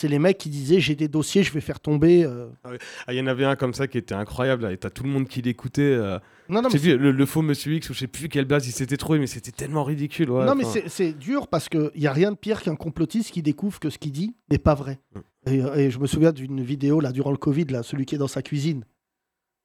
c'est 0.00 0.08
les 0.08 0.18
mecs 0.18 0.38
qui 0.38 0.50
disaient 0.50 0.80
j'ai 0.80 0.94
des 0.96 1.08
dossiers, 1.08 1.42
je 1.42 1.52
vais 1.52 1.60
faire 1.60 1.80
tomber. 1.80 2.24
euh. 2.24 2.48
Ah, 3.06 3.12
il 3.12 3.16
y 3.16 3.20
en 3.20 3.26
avait 3.26 3.44
un 3.44 3.56
comme 3.56 3.74
ça 3.74 3.86
qui 3.86 3.96
était 3.98 4.14
incroyable, 4.14 4.64
là, 4.64 4.72
et 4.72 4.76
t'as 4.76 4.90
tout 4.90 5.04
le 5.04 5.08
monde 5.10 5.28
qui 5.28 5.40
l'écoutait. 5.42 5.82
euh, 5.82 6.18
Non, 6.48 6.62
non, 6.62 6.68
vu 6.68 6.96
le, 6.98 7.10
le 7.12 7.26
faux 7.26 7.42
Monsieur 7.42 7.72
X, 7.74 7.90
ou 7.90 7.94
je 7.94 8.00
sais 8.00 8.06
plus 8.06 8.28
quelle 8.28 8.44
base 8.44 8.66
il 8.66 8.72
s'était 8.72 8.96
trouvé, 8.96 9.18
mais 9.18 9.26
c'était 9.26 9.52
tellement 9.52 9.84
ridicule. 9.84 10.30
ouais, 10.30 10.44
non, 10.46 10.54
mais 10.54 10.64
c'est- 10.88 11.12
dur 11.12 11.46
parce 11.48 11.68
qu'il 11.68 11.90
n'y 11.96 12.06
a 12.06 12.12
rien 12.12 12.32
de 12.32 12.36
pire 12.36 12.60
qu'un 12.62 12.74
complotiste 12.76 13.30
qui 13.30 13.42
découvre 13.42 13.78
que 13.80 13.88
ce 13.90 13.98
qu'il 13.98 14.12
dit 14.12 14.34
n'est 14.50 14.58
pas 14.58 14.74
vrai. 14.74 14.98
Et, 15.46 15.58
et 15.58 15.90
je 15.90 15.98
me 15.98 16.06
souviens 16.06 16.32
d'une 16.32 16.62
vidéo 16.62 17.00
là 17.00 17.12
durant 17.12 17.30
le 17.30 17.36
Covid, 17.36 17.66
là, 17.66 17.82
celui 17.82 18.04
qui 18.06 18.14
est 18.14 18.18
dans 18.18 18.28
sa 18.28 18.42
cuisine. 18.42 18.84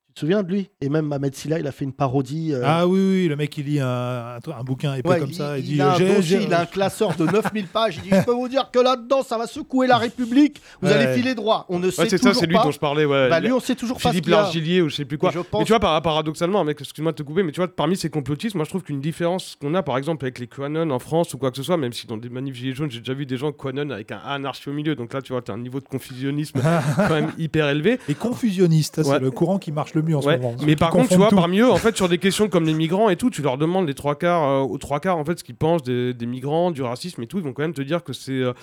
Tu 0.10 0.14
te 0.16 0.20
souviens 0.22 0.43
de 0.43 0.51
lui? 0.51 0.70
Et 0.82 0.89
même 0.89 1.05
Mohamed 1.05 1.34
Silla, 1.36 1.60
il 1.60 1.68
a 1.68 1.72
fait 1.72 1.86
une 1.86 1.93
parodie. 1.93 2.51
euh, 2.53 2.64
Ah 2.66 2.88
oui, 2.88 2.99
oui, 2.99 3.28
le 3.28 3.36
mec 3.36 3.55
il 3.57 3.66
lit 3.68 3.80
un, 3.80 3.86
un, 3.88 4.39
un 4.60 4.64
bouquin 4.64 4.95
épais 4.95 5.07
ouais, 5.07 5.20
comme 5.20 5.30
il, 5.30 5.36
ça. 5.36 5.57
Il, 5.57 5.66
il 5.66 5.74
dit 5.76 5.82
a 5.82 5.91
un 5.93 5.97
j'ai- 5.97 6.07
dossier, 6.16 6.39
j'ai- 6.39 6.43
il 6.45 6.53
a 6.53 6.62
un 6.62 6.66
classeur 6.66 7.16
de 7.16 7.26
9000 7.32 7.68
pages. 7.68 7.97
Il 7.97 8.01
dit 8.01 8.10
Je 8.12 8.26
peux 8.26 8.34
vous 8.34 8.49
dire 8.49 8.70
que 8.72 8.80
là-dedans, 8.80 9.22
ça 9.24 9.38
va 9.38 9.45
secouer 9.47 9.88
la 9.88 9.97
République. 9.97 10.62
Vous 10.82 10.88
Ouais. 10.89 10.93
allez 10.95 11.14
filer 11.16 11.36
droit. 11.36 11.66
On 11.70 11.80
ne 11.80 11.86
Ouais, 11.86 11.91
sait 11.91 12.10
c'est 12.10 12.18
ça, 12.18 12.34
c'est 12.34 12.47
lui 12.47 12.55
pas. 12.55 12.64
dont 12.64 12.72
je 12.72 12.80
parlais. 12.80 13.05
Ouais. 13.05 13.30
Bah, 13.30 13.39
lui, 13.39 13.51
on 13.51 13.60
sait 13.60 13.76
toujours 13.76 13.99
pas 13.99 14.10
Philippe 14.10 14.26
qu'il 14.26 14.34
a. 14.34 14.41
Largillier 14.41 14.82
ou 14.82 14.89
je 14.89 14.95
sais 14.95 15.05
plus 15.05 15.18
quoi. 15.18 15.30
Et 15.30 15.34
je 15.34 15.39
Mais 15.39 15.64
tu 15.64 15.72
vois, 15.72 15.80
par- 15.80 16.01
paradoxalement, 16.01 16.64
mec, 16.64 16.82
excuse-moi 16.82 17.12
de 17.14 17.18
te 17.18 17.24
couper, 17.24 17.43
mais 17.43 17.51
tu 17.51 17.60
vois, 17.62 17.68
parmi 17.68 17.95
ces 17.95 18.10
complotistes, 18.10 18.55
moi 18.55 18.66
je 18.66 18.70
trouve 18.70 18.84
qu'une 18.84 18.99
différence 19.01 19.55
qu'on 19.62 19.74
a 19.76 19.84
par 19.84 19.97
exemple 19.97 20.26
avec 20.26 20.39
les 20.39 20.47
QAnon 20.47 20.89
en 20.89 20.99
France 20.99 21.34
ou 21.34 21.38
quoi 21.38 21.51
que 21.51 21.57
ce 21.57 21.64
soit, 21.64 21.78
même 21.78 21.93
si 21.93 22.07
dans 22.07 22.18
des 22.18 22.30
manifs 22.30 22.55
gilets 22.55 22.74
jaunes, 22.74 22.91
j'ai 22.91 22.99
déjà 22.99 23.14
vu 23.14 23.26
des 23.26 23.38
gens 23.38 23.51
QAnon 23.51 23.89
avec 23.91 24.12
un 24.12 24.18
A 24.18 24.34
anarchie 24.34 24.70
au 24.70 24.74
milieu, 24.74 24.95
donc 24.95 25.14
là 25.14 25.22
tu 25.22 25.32
vois, 25.34 25.41
t'as 25.41 25.53
un 25.53 25.57
niveau 25.60 25.80
de 25.80 25.86
confusionnisme 25.88 26.60
quand 26.97 27.10
même 27.10 27.32
hyper 27.38 27.70
élevé. 27.70 27.99
Et 28.10 28.16
confusionniste, 28.16 29.03
c'est 29.03 29.20
le 29.20 29.32
courant 29.32 29.60
qui 29.60 29.72
marche 29.72 29.93
le 29.93 29.99
mieux 30.02 30.18
en 30.18 30.22
Ouais, 30.22 30.38
ce 30.38 30.41
moment. 30.41 30.56
Mais 30.66 30.76
par 30.76 30.89
contre, 30.91 31.10
tu 31.10 31.16
vois, 31.16 31.30
tout. 31.30 31.36
parmi 31.36 31.60
eux, 31.60 31.70
en 31.72 31.78
fait, 31.78 31.95
sur 31.95 32.10
des 32.10 32.18
questions 32.18 32.50
comme 32.50 32.66
les 32.66 32.74
migrants 32.74 33.10
et 33.10 33.16
tout, 33.16 33.30
tu 33.30 33.41
leur 33.41 33.58
demandes 33.58 33.88
les 33.88 33.93
trois 33.95 34.16
quarts, 34.16 34.43
euh, 34.47 34.60
aux 34.62 34.78
trois 34.78 35.00
quarts, 35.00 35.18
en 35.18 35.26
fait, 35.26 35.39
ce 35.39 35.43
qu'ils 35.43 35.56
pensent 35.56 35.84
des, 35.84 36.14
des 36.14 36.26
migrants, 36.26 36.72
du 36.72 36.82
racisme 36.82 37.22
et 37.24 37.28
tout, 37.28 37.38
ils 37.38 37.43
vont 37.43 37.54
quand 37.54 37.64
même 37.64 37.74
te 37.74 37.82
dire 37.82 38.04
que 38.04 38.14
c'est. 38.14 38.32
euh, 38.32 38.54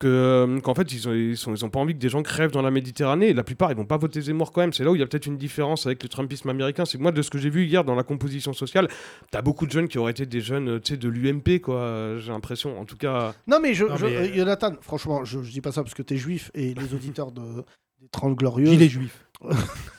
que, 0.00 0.06
euh, 0.06 0.60
qu'en 0.60 0.76
fait, 0.76 0.92
ils 0.92 1.08
ont, 1.08 1.12
ils, 1.12 1.36
sont, 1.36 1.52
ils 1.52 1.64
ont 1.64 1.70
pas 1.70 1.80
envie 1.80 1.92
que 1.92 1.98
des 1.98 2.08
gens 2.08 2.22
crèvent 2.22 2.52
dans 2.52 2.62
la 2.62 2.70
Méditerranée. 2.70 3.30
Et 3.30 3.34
la 3.34 3.42
plupart, 3.42 3.72
ils 3.72 3.76
vont 3.76 3.84
pas 3.84 3.96
voter 3.96 4.20
Zemmour 4.20 4.52
quand 4.52 4.60
même. 4.60 4.72
C'est 4.72 4.84
là 4.84 4.92
où 4.92 4.94
il 4.94 5.00
y 5.00 5.02
a 5.02 5.06
peut-être 5.08 5.26
une 5.26 5.36
différence 5.36 5.86
avec 5.86 6.04
le 6.04 6.08
Trumpisme 6.08 6.48
américain. 6.50 6.84
C'est 6.84 6.98
que 6.98 7.02
moi, 7.02 7.10
de 7.10 7.20
ce 7.20 7.30
que 7.30 7.38
j'ai 7.38 7.50
vu 7.50 7.64
hier 7.64 7.82
dans 7.82 7.96
la 7.96 8.04
composition 8.04 8.52
sociale, 8.52 8.86
t'as 9.32 9.42
beaucoup 9.42 9.66
de 9.66 9.72
jeunes 9.72 9.88
qui 9.88 9.98
auraient 9.98 10.12
été 10.12 10.24
des 10.24 10.40
jeunes, 10.40 10.68
euh, 10.68 10.78
tu 10.80 10.92
sais, 10.92 10.96
de 10.96 11.08
l'UMP, 11.08 11.58
quoi. 11.60 12.16
J'ai 12.18 12.30
l'impression. 12.30 12.80
En 12.80 12.84
tout 12.84 12.96
cas. 12.96 13.34
Non, 13.48 13.58
mais, 13.60 13.74
je, 13.74 13.86
Non, 13.86 13.96
je- 13.96 14.06
mais, 14.06 14.32
Jonathan, 14.36 14.70
franchement, 14.82 15.24
je, 15.24 15.42
je 15.42 15.50
dis 15.50 15.60
pas 15.60 15.72
ça 15.72 15.82
parce 15.82 15.94
que 15.94 16.02
t'es 16.02 16.16
juif 16.16 16.52
et 16.54 16.74
les 16.74 16.94
auditeurs 16.94 17.32
de, 17.32 17.64
des 18.00 18.06
30 18.12 18.36
Glorieux. 18.36 18.66
Gilet 18.66 18.88
juif. 18.88 19.24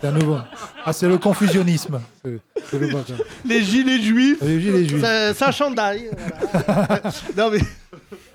c'est 0.00 0.12
nouveau. 0.12 0.38
Ah, 0.84 0.92
c'est 0.92 1.08
le 1.08 1.18
confusionnisme. 1.18 2.00
C'est- 2.24 2.38
c'est 2.70 2.78
le 2.78 2.88
bâtard. 2.92 3.16
Les 3.44 3.62
gilets 3.62 4.00
juifs. 4.00 4.38
Les 4.42 4.60
gilets 4.60 4.86
juifs. 4.86 5.00
C'est 5.02 5.34
c'est 5.34 5.44
un 5.44 5.50
chandail. 5.50 6.10
voilà. 6.52 7.02
non, 7.36 7.50
mais 7.50 7.58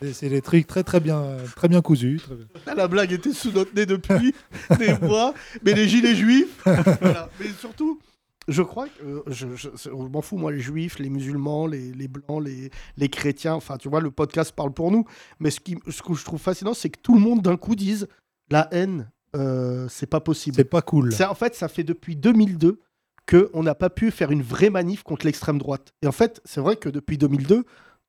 C'est- 0.01 0.13
C'est 0.13 0.29
des 0.29 0.41
trucs 0.41 0.67
très 0.67 0.83
très 0.83 0.99
bien, 0.99 1.23
très 1.55 1.67
bien 1.67 1.81
cousus. 1.81 2.21
très 2.23 2.35
bien. 2.35 2.45
là, 2.67 2.75
la 2.75 2.87
blague 2.87 3.11
était 3.11 3.33
sous 3.33 3.51
notre 3.51 3.73
nez 3.75 3.85
depuis 3.85 4.33
des 4.79 4.93
mois. 4.99 5.33
Mais 5.63 5.73
les 5.73 5.87
gilets 5.87 6.15
juifs. 6.15 6.61
voilà. 6.65 7.29
Mais 7.39 7.47
surtout. 7.59 7.99
Je 8.47 8.63
crois 8.63 8.87
que 8.87 9.03
euh, 9.05 9.21
je, 9.27 9.45
je- 9.55 9.89
m'en 9.91 10.23
fous, 10.23 10.35
moi, 10.37 10.51
les 10.51 10.59
juifs, 10.59 10.97
les 10.97 11.09
musulmans, 11.11 11.67
les, 11.67 11.91
les 11.91 12.07
blancs, 12.07 12.43
les, 12.43 12.71
les 12.97 13.07
chrétiens. 13.09 13.53
Enfin, 13.53 13.77
tu 13.77 13.89
vois, 13.89 14.01
le 14.01 14.09
podcast 14.09 14.53
parle 14.55 14.73
pour 14.73 14.89
nous. 14.89 15.05
Mais 15.39 15.51
ce, 15.51 15.59
qui, 15.59 15.77
ce 15.87 16.01
que 16.01 16.15
je 16.15 16.25
trouve 16.25 16.39
fascinant, 16.41 16.73
c'est 16.73 16.89
que 16.89 16.99
tout 16.99 17.13
le 17.13 17.19
monde 17.21 17.43
d'un 17.43 17.57
coup 17.57 17.75
dise 17.75 18.07
la 18.49 18.67
haine, 18.71 19.11
euh, 19.35 19.87
c'est 19.89 20.07
pas 20.09 20.19
possible. 20.19 20.55
C'est 20.55 20.63
pas 20.63 20.81
cool. 20.81 21.11
C'est- 21.13 21.25
En 21.25 21.35
fait, 21.35 21.55
ça 21.55 21.67
fait 21.67 21.83
depuis 21.83 22.15
2002 22.15 22.79
qu'on 23.29 23.63
n'a 23.63 23.75
pas 23.75 23.89
pu 23.89 24.09
faire 24.11 24.31
une 24.31 24.41
vraie 24.41 24.69
manif 24.69 25.03
contre 25.03 25.25
l'extrême 25.25 25.57
droite. 25.59 25.93
Et 26.01 26.07
en 26.07 26.11
fait, 26.11 26.41
c'est 26.45 26.61
vrai 26.61 26.75
que 26.77 26.89
depuis 26.89 27.17
2002, 27.17 27.63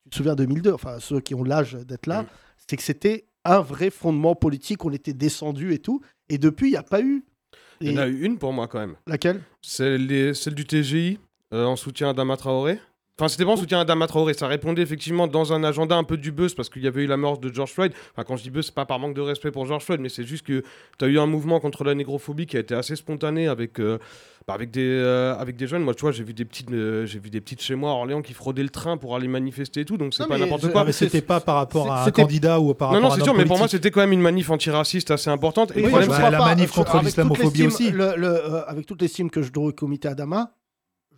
tu 0.05 0.11
te 0.11 0.17
souviens 0.17 0.35
2002, 0.35 0.73
enfin 0.73 0.99
ceux 0.99 1.21
qui 1.21 1.35
ont 1.35 1.45
l'âge 1.45 1.75
d'être 1.75 2.07
là, 2.07 2.25
c'est 2.67 2.77
que 2.77 2.83
c'était 2.83 3.27
un 3.45 3.61
vrai 3.61 3.91
fondement 3.91 4.35
politique, 4.35 4.85
on 4.85 4.93
était 4.93 5.13
descendu 5.13 5.73
et 5.75 5.79
tout. 5.79 6.01
Et 6.29 6.39
depuis, 6.39 6.69
il 6.69 6.73
n'y 6.73 6.77
a 6.77 6.83
pas 6.83 7.01
eu. 7.03 7.25
Il 7.83 7.93
y 7.93 7.99
en 7.99 8.03
a 8.03 8.07
eu 8.09 8.23
une 8.23 8.39
pour 8.39 8.53
moi 8.53 8.69
quand 8.69 8.79
même. 8.79 8.97
Laquelle? 9.07 9.43
C'est 9.63 9.97
les- 9.99 10.35
celle 10.35 10.55
du 10.55 10.67
TGI 10.67 11.19
euh, 11.53 11.65
en 11.65 11.77
soutien 11.77 12.11
à 12.11 12.13
Dama 12.15 12.37
Traoré. 12.37 12.79
Enfin, 13.21 13.29
c'était 13.29 13.45
pas 13.45 13.51
en 13.53 13.57
soutien 13.57 13.81
à 13.81 13.85
Dama 13.85 14.07
Traoré, 14.07 14.33
ça 14.33 14.47
répondait 14.47 14.81
effectivement 14.81 15.27
dans 15.27 15.53
un 15.53 15.63
agenda 15.63 15.95
un 15.95 16.05
peu 16.05 16.17
du 16.17 16.33
buzz 16.33 16.55
parce 16.55 16.71
qu'il 16.71 16.83
y 16.83 16.87
avait 16.87 17.03
eu 17.03 17.07
la 17.07 17.19
mort 17.19 17.37
de 17.37 17.53
George 17.53 17.71
Floyd. 17.73 17.93
Enfin, 18.15 18.25
quand 18.27 18.37
je 18.39 18.43
dis 18.45 18.51
buzz, 18.51 18.65
c'est 18.67 18.75
pas 18.75 18.87
par 18.87 18.99
manque 18.99 19.15
de 19.15 19.21
respect 19.21 19.51
pour 19.51 19.67
George 19.67 19.85
Floyd, 19.85 20.01
mais 20.01 20.09
c'est 20.09 20.25
juste 20.25 20.47
que 20.47 20.63
tu 20.99 21.05
as 21.05 21.09
eu 21.09 21.19
un 21.19 21.27
mouvement 21.27 21.61
contre 21.61 21.85
la 21.85 21.95
négrophobie 21.95 22.47
qui 22.47 22.57
a 22.57 22.61
été 22.61 22.75
assez 22.75 22.97
spontané 22.97 23.47
avec, 23.47 23.79
euh, 23.79 23.99
bah, 24.49 24.55
avec, 24.55 24.71
des, 24.71 24.81
euh, 24.87 25.35
avec 25.37 25.57
des 25.57 25.67
jeunes. 25.67 25.83
Moi, 25.83 25.95
tu 25.95 26.01
vois, 26.01 26.13
j'ai 26.13 26.25
vu 26.25 26.33
des 26.33 26.47
petites, 26.47 26.71
euh, 26.73 27.05
j'ai 27.05 27.19
vu 27.19 27.29
des 27.29 27.43
petites 27.43 27.61
chez 27.61 27.75
moi 27.75 27.91
à 27.91 27.93
Orléans 27.93 28.23
qui 28.23 28.33
fraudaient 28.33 28.63
le 28.63 28.71
train 28.71 28.97
pour 28.97 29.15
aller 29.15 29.29
manifester 29.29 29.81
et 29.81 29.85
tout, 29.85 29.99
donc 29.99 30.15
c'est 30.15 30.23
Non, 30.23 30.29
pas 30.31 30.39
n'importe 30.39 30.73
quoi. 30.73 30.85
Mais 30.85 30.93
c'était 30.93 31.21
pas 31.21 31.41
par 31.41 31.57
rapport 31.57 31.93
à 31.93 32.07
un 32.07 32.11
candidat 32.11 32.59
ou 32.59 32.73
par 32.73 32.89
Non, 32.93 32.95
rapport 32.95 33.09
non, 33.11 33.13
à 33.13 33.17
c'est 33.17 33.21
un 33.21 33.25
sûr, 33.25 33.35
mais 33.35 33.45
pour 33.45 33.59
moi, 33.59 33.69
c'était 33.69 33.91
quand 33.91 34.01
même 34.01 34.13
une 34.13 34.23
manif 34.23 34.49
antiraciste 34.51 35.11
assez 35.11 35.29
importante. 35.29 35.73
Et 35.77 35.85
Oui, 35.85 35.93
bah, 36.09 36.31
la 36.31 36.39
manif 36.39 36.71
contre 36.73 37.03
l'islamophobie 37.03 37.67
aussi. 37.67 37.91
le- 37.91 38.15
le, 38.17 38.29
euh, 38.29 38.65
avec 38.67 38.87
toute 38.87 39.03
l'estime 39.03 39.29
que 39.31 39.43
je 39.43 39.53
dois 39.53 39.67
au 39.67 39.73
comité 39.73 40.09
Adama, 40.09 40.53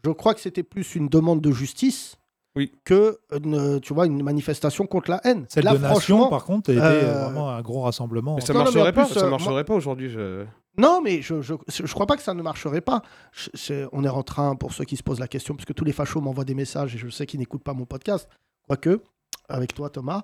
je 0.04 0.10
crois 0.10 0.34
que 0.34 0.40
c'était 0.40 0.62
plus 0.62 0.94
une 0.94 1.08
demande 1.08 1.40
de 1.40 1.50
justice 1.52 2.16
Oui. 2.56 2.72
que 2.84 3.18
une, 3.34 3.80
tu 3.80 3.94
vois, 3.94 4.06
une 4.06 4.22
manifestation 4.22 4.86
contre 4.86 5.10
la 5.10 5.20
haine. 5.24 5.46
Celle 5.48 5.64
Là, 5.64 5.72
de 5.74 5.78
Nation, 5.78 5.90
franchement, 6.18 6.28
par 6.28 6.44
contre, 6.44 6.70
a 6.70 6.72
été 6.74 6.82
euh, 6.82 7.24
vraiment 7.24 7.50
un 7.50 7.62
gros 7.62 7.82
rassemblement. 7.82 8.34
mais 8.36 8.40
ça 8.40 8.52
Non, 8.52 8.64
non, 8.64 8.64
mais 8.66 8.80
en 8.80 8.84
marcherait 8.84 8.92
pas, 8.92 9.04
plus, 9.06 9.14
ça 9.14 9.26
euh, 9.26 9.30
marcherait 9.30 9.64
pas 9.64 9.74
aujourd'hui. 9.74 10.08
je- 10.10 10.44
Non, 10.78 11.00
mais 11.02 11.22
je, 11.22 11.40
je, 11.42 11.54
je 11.68 11.92
crois 11.94 12.06
pas 12.06 12.16
que 12.16 12.22
ça 12.22 12.34
ne 12.34 12.42
marcherait 12.42 12.80
pas. 12.80 13.02
Je- 13.32 13.86
on 13.92 14.04
est 14.04 14.08
en 14.08 14.22
train, 14.22 14.56
pour 14.56 14.72
ceux 14.72 14.84
qui 14.84 14.96
se 14.96 15.02
posent 15.02 15.20
la 15.20 15.28
question, 15.28 15.54
parce 15.54 15.64
que 15.66 15.72
tous 15.72 15.84
les 15.84 15.92
fachos 15.92 16.20
m'envoient 16.20 16.44
des 16.44 16.54
messages 16.54 16.94
et 16.94 16.98
je 16.98 17.08
sais 17.08 17.26
qu'ils 17.26 17.40
n'écoutent 17.40 17.64
pas 17.64 17.74
mon 17.74 17.84
podcast, 17.86 18.28
quoique, 18.66 19.02
avec 19.48 19.74
toi 19.74 19.90
Thomas. 19.90 20.22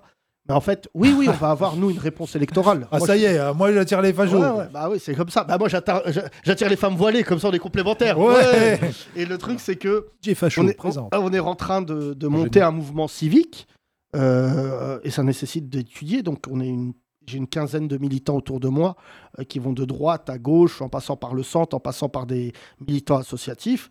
En 0.49 0.61
fait, 0.61 0.87
oui, 0.93 1.13
oui, 1.17 1.27
on 1.29 1.33
va 1.33 1.51
avoir, 1.51 1.75
nous, 1.75 1.89
une 1.91 1.99
réponse 1.99 2.35
électorale. 2.35 2.87
Ah, 2.91 2.97
Moi, 2.97 3.07
ça 3.07 3.15
je- 3.17 3.21
y 3.21 3.25
est, 3.25 3.37
euh, 3.37 3.53
moi 3.53 3.71
j'attire 3.71 4.01
les 4.01 4.11
fachos. 4.13 4.37
Ouais, 4.39 4.49
ouais, 4.49 4.67
bah 4.73 4.89
oui, 4.91 4.97
c'est 4.99 5.13
comme 5.15 5.29
ça. 5.29 5.43
Bah 5.43 5.57
moi, 5.57 5.67
j'attire 5.69 6.69
les 6.69 6.75
femmes 6.75 6.95
voilées, 6.95 7.23
comme 7.23 7.39
ça, 7.39 7.49
on 7.49 7.51
est 7.51 7.59
complémentaires. 7.59 8.19
Ouais. 8.19 8.79
Et 9.15 9.25
le 9.25 9.37
truc, 9.37 9.59
c'est 9.59 9.75
que 9.75 10.07
J'ai 10.21 10.35
facho, 10.35 10.61
on 10.61 10.67
est, 10.67 10.73
présent. 10.73 11.09
on, 11.13 11.17
on 11.17 11.31
est 11.33 11.39
en 11.39 11.55
train 11.55 11.81
de, 11.81 12.13
de 12.13 12.27
monter 12.27 12.61
un 12.61 12.71
mouvement 12.71 13.07
civique 13.07 13.67
euh, 14.15 14.99
et 15.03 15.11
ça 15.11 15.23
nécessite 15.23 15.69
d'étudier. 15.69 16.23
Donc, 16.23 16.45
on 16.49 16.59
est 16.61 16.67
une, 16.67 16.93
j'ai 17.27 17.37
une 17.37 17.47
quinzaine 17.47 17.87
de 17.87 17.97
militants 17.97 18.35
autour 18.37 18.59
de 18.59 18.67
moi 18.67 18.95
euh, 19.39 19.43
qui 19.43 19.59
vont 19.59 19.73
de 19.73 19.85
droite 19.85 20.29
à 20.29 20.37
gauche, 20.37 20.81
en 20.81 20.89
passant 20.89 21.15
par 21.15 21.35
le 21.35 21.43
centre, 21.43 21.75
en 21.75 21.79
passant 21.79 22.09
par 22.09 22.25
des 22.25 22.53
militants 22.87 23.17
associatifs. 23.17 23.89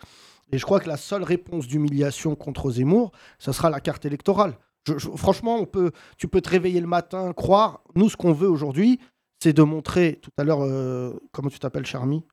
Et 0.50 0.58
je 0.58 0.64
crois 0.64 0.80
que 0.80 0.88
la 0.88 0.96
seule 0.96 1.22
réponse 1.22 1.66
d'humiliation 1.66 2.34
contre 2.34 2.70
Zemmour, 2.70 3.12
ce 3.38 3.52
sera 3.52 3.68
la 3.70 3.80
carte 3.80 4.06
électorale. 4.06 4.54
Je- 4.88 4.98
je- 4.98 5.10
franchement, 5.16 5.56
on 5.56 5.66
peut, 5.66 5.90
tu 6.16 6.28
peux 6.28 6.40
te 6.40 6.48
réveiller 6.48 6.80
le 6.80 6.86
matin, 6.86 7.32
croire. 7.32 7.82
Nous, 7.94 8.08
ce 8.08 8.16
qu'on 8.16 8.32
veut 8.32 8.48
aujourd'hui, 8.48 8.98
c'est 9.42 9.52
de 9.52 9.62
montrer. 9.62 10.18
Tout 10.22 10.30
à 10.38 10.44
l'heure, 10.44 10.62
euh, 10.62 11.12
comment 11.32 11.48
tu 11.50 11.58
t'appelles, 11.58 11.86
cher 11.86 12.02
ami 12.02 12.24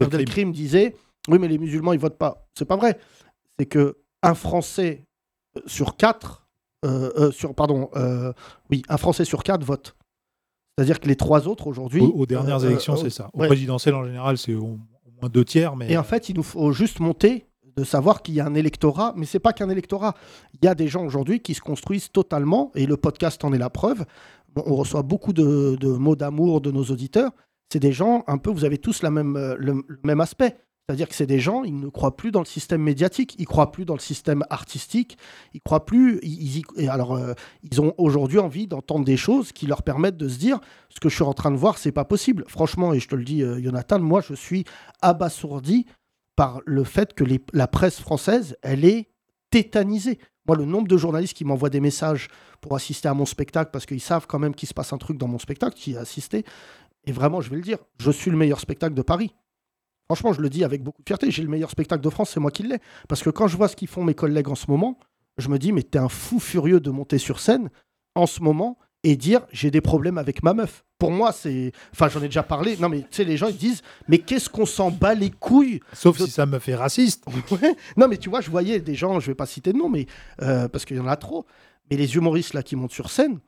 Abdelkrim 0.00 0.52
disait 0.52 0.94
Oui, 1.28 1.38
mais 1.38 1.48
les 1.48 1.58
musulmans, 1.58 1.92
ils 1.92 1.98
votent 1.98 2.18
pas. 2.18 2.46
C'est 2.54 2.64
pas 2.64 2.76
vrai. 2.76 2.98
C'est 3.58 3.66
que 3.66 3.96
un 4.22 4.34
Français 4.34 5.04
euh, 5.56 5.60
sur 5.66 5.96
quatre, 5.96 6.46
euh, 6.84 7.10
euh, 7.16 7.30
sur, 7.30 7.54
pardon, 7.54 7.90
oui, 8.70 8.82
un 8.88 8.96
Français 8.96 9.24
sur 9.24 9.42
quatre 9.42 9.64
vote. 9.64 9.96
C'est-à-dire 10.76 11.00
que 11.00 11.08
les 11.08 11.16
trois 11.16 11.48
autres 11.48 11.66
aujourd'hui. 11.68 12.02
Aux, 12.02 12.12
aux 12.12 12.26
dernières 12.26 12.62
élections, 12.64 12.96
c'est 12.96 13.08
ça. 13.10 13.30
Au 13.32 13.40
ouais. 13.40 13.46
présidentiel, 13.46 13.94
en 13.94 14.04
général, 14.04 14.36
c'est 14.36 14.52
au, 14.54 14.64
au 14.64 15.10
moins 15.20 15.30
deux 15.30 15.44
tiers. 15.44 15.74
Mais 15.76 15.90
Et 15.90 15.96
en 15.96 16.04
fait, 16.04 16.28
il 16.28 16.36
nous 16.36 16.42
faut 16.42 16.72
juste 16.72 17.00
monter 17.00 17.45
de 17.76 17.84
savoir 17.84 18.22
qu'il 18.22 18.34
y 18.34 18.40
a 18.40 18.46
un 18.46 18.54
électorat, 18.54 19.12
mais 19.16 19.26
c'est 19.26 19.38
pas 19.38 19.52
qu'un 19.52 19.68
électorat. 19.68 20.14
Il 20.54 20.64
y 20.64 20.68
a 20.68 20.74
des 20.74 20.88
gens 20.88 21.04
aujourd'hui 21.04 21.40
qui 21.40 21.54
se 21.54 21.60
construisent 21.60 22.10
totalement, 22.10 22.72
et 22.74 22.86
le 22.86 22.96
podcast 22.96 23.44
en 23.44 23.52
est 23.52 23.58
la 23.58 23.70
preuve. 23.70 24.04
On- 24.56 24.76
reçoit 24.76 25.02
beaucoup 25.02 25.34
de, 25.34 25.76
mots 25.82 26.16
d'amour 26.16 26.62
de 26.62 26.70
nos 26.70 26.84
auditeurs. 26.84 27.32
C'est 27.70 27.80
des 27.80 27.92
gens, 27.92 28.24
un 28.26 28.38
peu, 28.38 28.50
vous 28.50 28.64
avez 28.64 28.78
tous 28.78 29.02
la 29.02 29.10
même, 29.10 29.36
euh, 29.36 29.56
le, 29.58 29.84
même 30.04 30.20
aspect. 30.20 30.56
C'est-à-dire 30.88 31.08
que 31.08 31.14
c'est 31.16 31.26
des 31.26 31.40
gens, 31.40 31.64
ils 31.64 31.78
ne 31.78 31.88
croient 31.88 32.16
plus 32.16 32.30
dans 32.30 32.38
le 32.38 32.46
système 32.46 32.80
médiatique, 32.80 33.34
ils 33.38 33.44
croient 33.44 33.72
plus 33.72 33.84
dans 33.84 33.94
le 33.94 34.00
système 34.00 34.44
artistique, 34.50 35.18
ils 35.52 35.60
croient 35.60 35.84
plus. 35.84 36.20
Ils, 36.22 36.64
alors, 36.88 37.16
euh, 37.16 37.34
ils 37.64 37.80
ont 37.80 37.92
aujourd'hui 37.98 38.38
envie 38.38 38.68
d'entendre 38.68 39.04
des 39.04 39.16
choses 39.16 39.50
qui 39.50 39.66
leur 39.66 39.82
permettent 39.82 40.16
de 40.16 40.28
se 40.28 40.38
dire 40.38 40.60
ce 40.88 41.00
que 41.00 41.08
je 41.08 41.16
suis 41.16 41.24
en 41.24 41.34
train 41.34 41.50
de 41.50 41.56
voir, 41.56 41.76
c'est 41.76 41.92
pas 41.92 42.04
possible. 42.04 42.44
Franchement, 42.46 42.94
et 42.94 43.00
je 43.00 43.08
te 43.08 43.16
le 43.16 43.24
dis, 43.24 43.42
euh, 43.42 43.60
Jonathan, 43.60 43.98
moi, 43.98 44.22
je 44.26 44.34
suis 44.34 44.64
abasourdi 45.02 45.86
par 46.36 46.60
le 46.66 46.84
fait 46.84 47.14
que 47.14 47.24
la 47.52 47.66
presse 47.66 47.98
française, 47.98 48.56
elle 48.62 48.84
est 48.84 49.08
tétanisée. 49.50 50.18
Moi, 50.46 50.56
le 50.56 50.64
nombre 50.64 50.86
de 50.86 50.96
journalistes 50.96 51.36
qui 51.36 51.44
m'envoient 51.44 51.70
des 51.70 51.80
messages 51.80 52.28
pour 52.60 52.76
assister 52.76 53.08
à 53.08 53.14
mon 53.14 53.24
spectacle, 53.24 53.70
parce 53.72 53.86
qu'ils 53.86 54.00
savent 54.00 54.26
quand 54.26 54.38
même 54.38 54.54
qu'il 54.54 54.68
se 54.68 54.74
passe 54.74 54.92
un 54.92 54.98
truc 54.98 55.18
dans 55.18 55.28
mon 55.28 55.38
spectacle, 55.38 55.74
qui 55.74 55.96
a 55.96 56.00
assisté, 56.00 56.44
et 57.06 57.12
vraiment, 57.12 57.40
je 57.40 57.50
vais 57.50 57.56
le 57.56 57.62
dire, 57.62 57.78
je 57.98 58.10
suis 58.10 58.30
le 58.30 58.36
meilleur 58.36 58.60
spectacle 58.60 58.94
de 58.94 59.02
Paris. 59.02 59.34
Franchement, 60.06 60.32
je 60.32 60.40
le 60.40 60.48
dis 60.48 60.62
avec 60.62 60.82
beaucoup 60.82 61.02
de 61.02 61.08
fierté, 61.08 61.30
j'ai 61.30 61.42
le 61.42 61.48
meilleur 61.48 61.70
spectacle 61.70 62.02
de 62.02 62.10
France, 62.10 62.30
c'est 62.30 62.40
moi 62.40 62.50
qui 62.50 62.62
l'ai. 62.62 62.78
Parce 63.08 63.22
que 63.22 63.30
quand 63.30 63.48
je 63.48 63.56
vois 63.56 63.68
ce 63.68 63.74
qu'ils 63.74 63.88
font 63.88 64.04
mes 64.04 64.14
collègues 64.14 64.48
en 64.48 64.54
ce 64.54 64.70
moment, 64.70 64.98
je 65.38 65.48
me 65.48 65.58
dis, 65.58 65.72
mais 65.72 65.82
t'es 65.82 65.98
un 65.98 66.08
fou 66.08 66.38
furieux 66.38 66.80
de 66.80 66.90
monter 66.90 67.18
sur 67.18 67.40
scène 67.40 67.70
en 68.14 68.26
ce 68.26 68.40
moment 68.40 68.78
et 69.06 69.14
dire, 69.14 69.42
j'ai 69.52 69.70
des 69.70 69.80
problèmes 69.80 70.18
avec 70.18 70.42
ma 70.42 70.52
meuf. 70.52 70.84
Pour 70.98 71.12
moi, 71.12 71.30
c'est. 71.30 71.70
Enfin, 71.92 72.08
j'en 72.08 72.20
ai 72.22 72.26
déjà 72.26 72.42
parlé. 72.42 72.76
Non, 72.76 72.88
mais 72.88 73.02
tu 73.02 73.06
sais, 73.12 73.24
les 73.24 73.36
gens, 73.36 73.46
ils 73.46 73.56
disent, 73.56 73.82
mais 74.08 74.18
qu'est-ce 74.18 74.50
qu'on 74.50 74.66
s'en 74.66 74.90
bat 74.90 75.14
les 75.14 75.30
couilles 75.30 75.78
Sauf 75.92 76.18
si 76.18 76.28
ça 76.28 76.44
me 76.44 76.58
fait 76.58 76.74
raciste. 76.74 77.24
Ouais. 77.52 77.76
Non, 77.96 78.08
mais 78.08 78.16
tu 78.16 78.28
vois, 78.28 78.40
je 78.40 78.50
voyais 78.50 78.80
des 78.80 78.96
gens, 78.96 79.20
je 79.20 79.28
vais 79.28 79.36
pas 79.36 79.46
citer 79.46 79.72
de 79.72 79.78
nom, 79.78 79.88
mais 79.88 80.06
euh, 80.42 80.66
parce 80.66 80.84
qu'il 80.84 80.96
y 80.96 81.00
en 81.00 81.06
a 81.06 81.16
trop. 81.16 81.46
Mais 81.88 81.96
les 81.96 82.16
humoristes 82.16 82.54
là 82.54 82.64
qui 82.64 82.74
montent 82.74 82.92
sur 82.92 83.08
scène, 83.10 83.38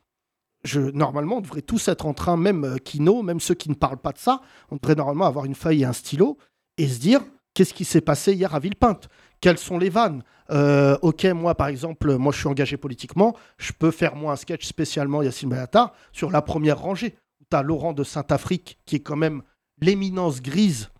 je, 0.63 0.81
normalement, 0.81 1.39
on 1.39 1.41
devrait 1.41 1.63
tous 1.63 1.89
être 1.89 2.07
en 2.07 2.15
train, 2.15 2.37
même 2.37 2.65
euh, 2.65 2.77
Kino, 2.77 3.23
même 3.23 3.41
ceux 3.41 3.55
qui 3.55 3.69
ne 3.69 3.75
parlent 3.75 3.99
pas 3.99 4.13
de 4.13 4.19
ça, 4.19 4.41
on 4.71 4.77
devrait 4.77 4.95
normalement 4.95 5.27
avoir 5.27 5.45
une 5.47 5.57
feuille 5.57 5.83
et 5.83 5.85
un 5.85 5.93
stylo 5.93 6.39
et 6.77 6.87
se 6.87 7.01
dire 7.01 7.23
qu'est-ce 7.55 7.75
qui 7.75 7.85
s'est 7.85 8.01
passé 8.01 8.33
hier 8.35 8.55
à 8.55 8.61
Villepinte? 8.61 9.09
Quelles 9.41 9.59
sont 9.59 9.79
les 9.79 9.91
vannes? 9.91 10.23
Euh, 10.51 10.97
Ok, 11.03 11.25
moi 11.27 11.55
par 11.55 11.69
exemple, 11.69 12.17
moi 12.17 12.33
je 12.33 12.39
suis 12.39 12.49
engagé 12.49 12.77
politiquement, 12.77 13.37
je 13.59 13.73
peux 13.73 13.91
faire 13.91 14.17
moi 14.17 14.33
un 14.33 14.37
sketch 14.37 14.67
spécialement 14.67 15.23
Yacine 15.23 15.49
Bellatar 15.51 15.93
sur 16.13 16.31
la 16.31 16.43
première 16.43 16.79
rangée. 16.79 17.15
Tu 17.51 17.57
as 17.57 17.63
Laurent 17.63 17.93
de 17.93 18.05
Saint-Afrique 18.05 18.79
qui 18.85 18.97
est 18.97 19.01
quand 19.01 19.17
même 19.17 19.43
l'éminence 19.81 20.43
grise 20.43 20.91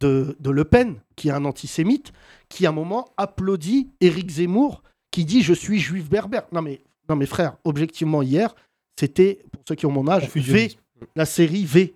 de, 0.00 0.36
de 0.40 0.50
Le 0.50 0.64
Pen, 0.64 0.96
qui 1.16 1.28
est 1.28 1.32
un 1.32 1.44
antisémite, 1.44 2.12
qui 2.48 2.66
à 2.66 2.70
un 2.70 2.72
moment 2.72 3.08
applaudit 3.16 3.90
Éric 4.00 4.30
Zemmour, 4.30 4.82
qui 5.10 5.24
dit 5.24 5.42
Je 5.42 5.54
suis 5.54 5.78
juif 5.78 6.08
berbère. 6.08 6.44
Non 6.52 6.62
mais, 6.62 6.82
non 7.08 7.16
mais 7.16 7.26
frère, 7.26 7.56
objectivement, 7.64 8.22
hier, 8.22 8.54
c'était, 8.98 9.40
pour 9.52 9.62
ceux 9.68 9.74
qui 9.74 9.86
ont 9.86 9.92
mon 9.92 10.08
âge, 10.08 10.28
V, 10.34 10.72
la 11.16 11.26
série 11.26 11.64
V. 11.64 11.94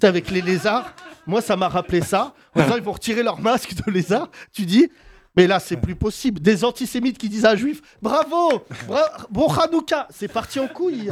Sais, 0.00 0.06
Avec 0.06 0.30
les 0.30 0.42
lézards, 0.42 0.92
moi 1.26 1.40
ça 1.40 1.56
m'a 1.56 1.68
rappelé 1.68 2.00
ça. 2.00 2.34
En 2.54 2.62
disant, 2.62 2.76
ils 2.76 2.82
vont 2.82 2.92
retirer 2.92 3.22
leur 3.22 3.40
masque 3.40 3.74
de 3.74 3.90
lézard. 3.90 4.28
Tu 4.52 4.66
dis, 4.66 4.90
mais 5.36 5.46
là 5.46 5.60
c'est 5.60 5.76
plus 5.76 5.94
possible. 5.94 6.40
Des 6.40 6.64
antisémites 6.64 7.16
qui 7.18 7.28
disent 7.28 7.44
à 7.44 7.52
un 7.52 7.56
juif, 7.56 7.80
bravo, 8.02 8.62
bra- 8.88 9.26
bon 9.30 9.46
Hanouka, 9.48 10.08
c'est 10.10 10.28
parti 10.32 10.58
en 10.60 10.66
couille. 10.68 11.10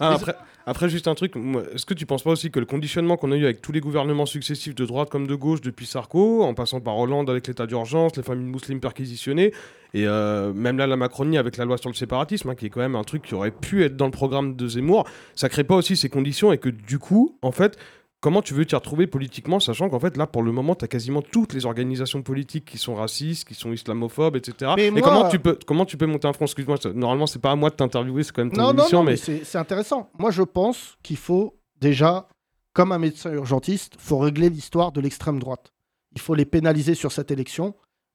Ah, 0.00 0.12
après, 0.12 0.34
après, 0.66 0.88
juste 0.88 1.08
un 1.08 1.14
truc, 1.14 1.34
est-ce 1.74 1.84
que 1.86 1.92
tu 1.94 2.06
penses 2.06 2.22
pas 2.22 2.30
aussi 2.30 2.50
que 2.50 2.58
le 2.60 2.64
conditionnement 2.66 3.16
qu'on 3.18 3.32
a 3.32 3.36
eu 3.36 3.44
avec 3.44 3.60
tous 3.60 3.72
les 3.72 3.80
gouvernements 3.80 4.24
successifs 4.26 4.74
de 4.74 4.86
droite 4.86 5.10
comme 5.10 5.26
de 5.26 5.34
gauche 5.34 5.60
depuis 5.60 5.84
Sarko, 5.86 6.42
en 6.42 6.54
passant 6.54 6.80
par 6.80 6.96
Hollande 6.98 7.28
avec 7.28 7.46
l'état 7.46 7.66
d'urgence, 7.66 8.16
les 8.16 8.22
familles 8.22 8.50
musulmanes 8.50 8.80
perquisitionnées, 8.80 9.52
et 9.92 10.06
euh, 10.06 10.52
même 10.54 10.78
là 10.78 10.86
la 10.86 10.96
Macronie 10.96 11.36
avec 11.38 11.56
la 11.58 11.64
loi 11.66 11.76
sur 11.78 11.90
le 11.90 11.94
séparatisme, 11.94 12.48
hein, 12.50 12.54
qui 12.54 12.66
est 12.66 12.70
quand 12.70 12.80
même 12.80 12.96
un 12.96 13.04
truc 13.04 13.22
qui 13.22 13.34
aurait 13.34 13.50
pu 13.50 13.84
être 13.84 13.96
dans 13.96 14.06
le 14.06 14.10
programme 14.10 14.56
de 14.56 14.66
Zemmour, 14.68 15.04
ça 15.34 15.48
crée 15.50 15.64
pas 15.64 15.74
aussi 15.76 15.96
ces 15.96 16.08
conditions 16.08 16.50
et 16.52 16.56
que 16.58 16.70
du 16.70 16.98
coup, 16.98 17.36
en 17.42 17.52
fait, 17.52 17.76
Comment 18.24 18.40
tu 18.40 18.54
veux 18.54 18.64
t'y 18.64 18.74
retrouver 18.74 19.06
politiquement, 19.06 19.60
sachant 19.60 19.90
qu'en 19.90 20.00
fait, 20.00 20.16
là, 20.16 20.26
pour 20.26 20.42
le 20.42 20.50
moment, 20.50 20.74
tu 20.74 20.82
as 20.86 20.88
quasiment 20.88 21.20
toutes 21.20 21.52
les 21.52 21.66
organisations 21.66 22.22
politiques 22.22 22.64
qui 22.64 22.78
sont 22.78 22.94
racistes, 22.94 23.46
qui 23.46 23.52
sont 23.52 23.70
islamophobes, 23.70 24.36
etc. 24.36 24.72
Mais 24.76 24.86
et 24.86 24.90
moi- 24.90 25.02
comment, 25.02 25.28
tu 25.28 25.38
peux, 25.38 25.58
comment 25.66 25.84
tu 25.84 25.98
peux 25.98 26.06
monter 26.06 26.26
un 26.26 26.32
front? 26.32 26.46
Excuse-moi, 26.46 26.78
normalement, 26.94 27.26
c'est 27.26 27.38
pas 27.38 27.50
à 27.50 27.54
moi 27.54 27.68
de 27.68 27.74
t'interviewer, 27.74 28.22
c'est 28.22 28.32
quand 28.32 28.42
même 28.46 28.50
ton 28.50 28.62
Non, 28.62 28.72
non, 28.72 28.78
émission, 28.84 29.00
non, 29.00 29.04
mais, 29.04 29.16
mais 29.28 29.44
c'est 29.44 29.58
intéressant. 29.58 30.08
Moi, 30.18 30.30
je 30.30 30.40
pense 30.40 30.96
qu'il 31.02 31.18
faut 31.18 31.58
déjà, 31.82 32.26
comme 32.72 32.92
un 32.92 32.98
médecin 32.98 33.30
urgentiste, 33.30 33.96
faut 33.98 34.16
régler 34.16 34.48
l'histoire 34.48 34.90
de 34.90 35.02
l'extrême 35.02 35.38
droite. 35.38 35.74
Il 36.12 36.20
faut 36.22 36.34
les 36.34 36.46
pénaliser 36.46 36.94
sur 36.94 37.12
cette 37.12 37.30
élection. 37.30 37.74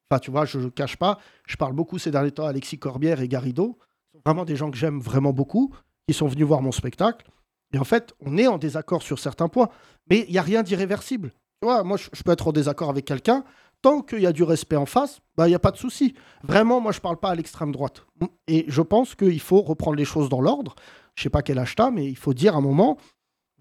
Enfin, 0.10 0.18
tu 0.20 0.32
vois, 0.32 0.46
je 0.46 0.58
ne 0.58 0.70
cache 0.70 0.98
pas. 0.98 1.20
Je 1.46 1.56
parle 1.56 1.74
beaucoup 1.74 2.00
ces 2.00 2.10
derniers 2.10 2.32
temps 2.32 2.46
à 2.46 2.50
Alexis 2.50 2.80
Corbière 2.80 3.22
et 3.22 3.28
Garrido. 3.28 3.78
Ce 4.08 4.18
sont 4.18 4.22
vraiment 4.26 4.46
des 4.46 4.56
gens 4.56 4.72
que 4.72 4.78
j'aime 4.78 5.00
vraiment 5.00 5.34
beaucoup, 5.34 5.72
qui 6.08 6.16
sont 6.16 6.26
venus 6.26 6.48
voir 6.48 6.64
mon 6.64 6.72
spectacle. 6.72 7.28
Et 7.74 7.78
en 7.78 7.84
fait, 7.84 8.14
on 8.20 8.38
est 8.38 8.48
en 8.48 8.58
désaccord 8.58 9.02
sur 9.02 9.20
certains 9.20 9.48
points, 9.48 9.70
mais 10.10 10.26
il 10.28 10.32
n'y 10.32 10.38
a 10.38 10.44
rien 10.44 10.64
d'irréversible. 10.64 11.34
Moi, 11.62 11.98
je, 11.98 12.24
peux 12.24 12.32
être 12.32 12.48
en 12.48 12.52
désaccord 12.52 12.90
avec 12.90 13.06
quelqu'un. 13.06 13.44
Tant 13.82 14.02
qu'il 14.02 14.20
y 14.20 14.28
a 14.28 14.34
du 14.34 14.44
respect 14.44 14.76
en 14.76 14.86
face, 14.86 15.20
bah, 15.38 15.48
il 15.48 15.52
n'y 15.52 15.56
a 15.56 15.60
pas 15.60 15.72
de 15.72 15.78
souci. 15.78 16.14
Vraiment, 16.44 16.82
moi, 16.82 16.92
je 16.92 16.98
ne 16.98 17.02
parle 17.02 17.18
pas 17.18 17.30
à 17.30 17.36
l'extrême 17.36 17.72
droite. 17.72 18.06
Et 18.48 18.66
je 18.68 18.82
pense 18.82 19.16
qu'il 19.16 19.40
faut 19.40 19.62
reprendre 19.62 19.98
les 19.98 20.06
choses 20.06 20.30
dans 20.30 20.42
l'ordre. 20.42 20.76
Je 21.16 21.22
ne 21.22 21.24
sais 21.24 21.30
pas 21.30 21.42
quel 21.42 21.64
t'as, 21.76 21.92
mais 21.92 22.06
il 22.06 22.18
faut 22.18 22.34
dire 22.34 22.56
à 22.56 22.58
un 22.58 22.62
moment, 22.62 22.98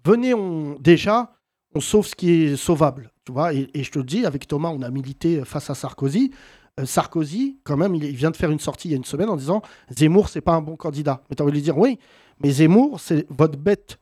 venez, 0.05 0.33
on 0.33 0.77
déjà, 0.79 1.33
on 1.73 1.79
sauve 1.79 2.07
ce 2.07 2.15
qui 2.15 2.31
est 2.31 2.55
sauvable. 2.57 3.11
Tu 3.25 3.31
vois, 3.31 3.53
et, 3.53 3.69
et 3.73 3.83
je 3.83 3.91
te 3.91 3.99
le 3.99 4.05
dis, 4.05 4.25
avec 4.25 4.47
Thomas, 4.47 4.69
on 4.69 4.81
a 4.81 4.89
milité 4.89 5.43
face 5.45 5.69
à 5.69 5.75
Sarkozy. 5.75 6.31
Euh, 6.79 6.85
Sarkozy, 6.85 7.59
quand 7.63 7.77
même, 7.77 7.95
il, 7.95 8.15
vient 8.15 8.31
de 8.31 8.37
faire 8.37 8.51
une 8.51 8.59
sortie 8.59 8.87
il 8.87 8.91
y 8.91 8.93
a 8.95 8.97
une 8.97 9.05
semaine 9.05 9.29
en 9.29 9.35
disant 9.35 9.61
Zemmour, 9.89 10.29
c'est 10.29 10.41
pas 10.41 10.53
un 10.53 10.61
bon 10.61 10.75
candidat. 10.75 11.21
Mais 11.29 11.35
tu 11.35 11.41
as 11.41 11.45
envie 11.45 11.51
de 11.51 11.57
lui 11.57 11.63
dire 11.63 11.77
oui, 11.77 11.99
mais 12.41 12.49
Zemmour, 12.51 12.99
c'est 12.99 13.25
votre 13.29 13.57
bête. 13.57 13.99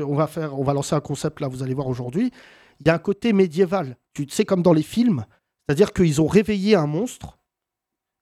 On 0.00 0.14
va, 0.14 0.26
faire, 0.26 0.58
on 0.58 0.64
va 0.64 0.72
lancer 0.72 0.94
un 0.94 1.00
concept 1.00 1.40
là, 1.40 1.48
vous 1.48 1.62
allez 1.62 1.74
voir 1.74 1.88
aujourd'hui. 1.88 2.30
Il 2.80 2.86
y 2.86 2.90
a 2.90 2.94
un 2.94 2.98
côté 2.98 3.32
médiéval. 3.32 3.96
Tu 4.14 4.26
sais, 4.28 4.44
comme 4.44 4.62
dans 4.62 4.72
les 4.72 4.82
films, 4.82 5.24
c'est-à-dire 5.66 5.92
qu'ils 5.92 6.20
ont 6.20 6.26
réveillé 6.26 6.74
un 6.74 6.86
monstre 6.86 7.38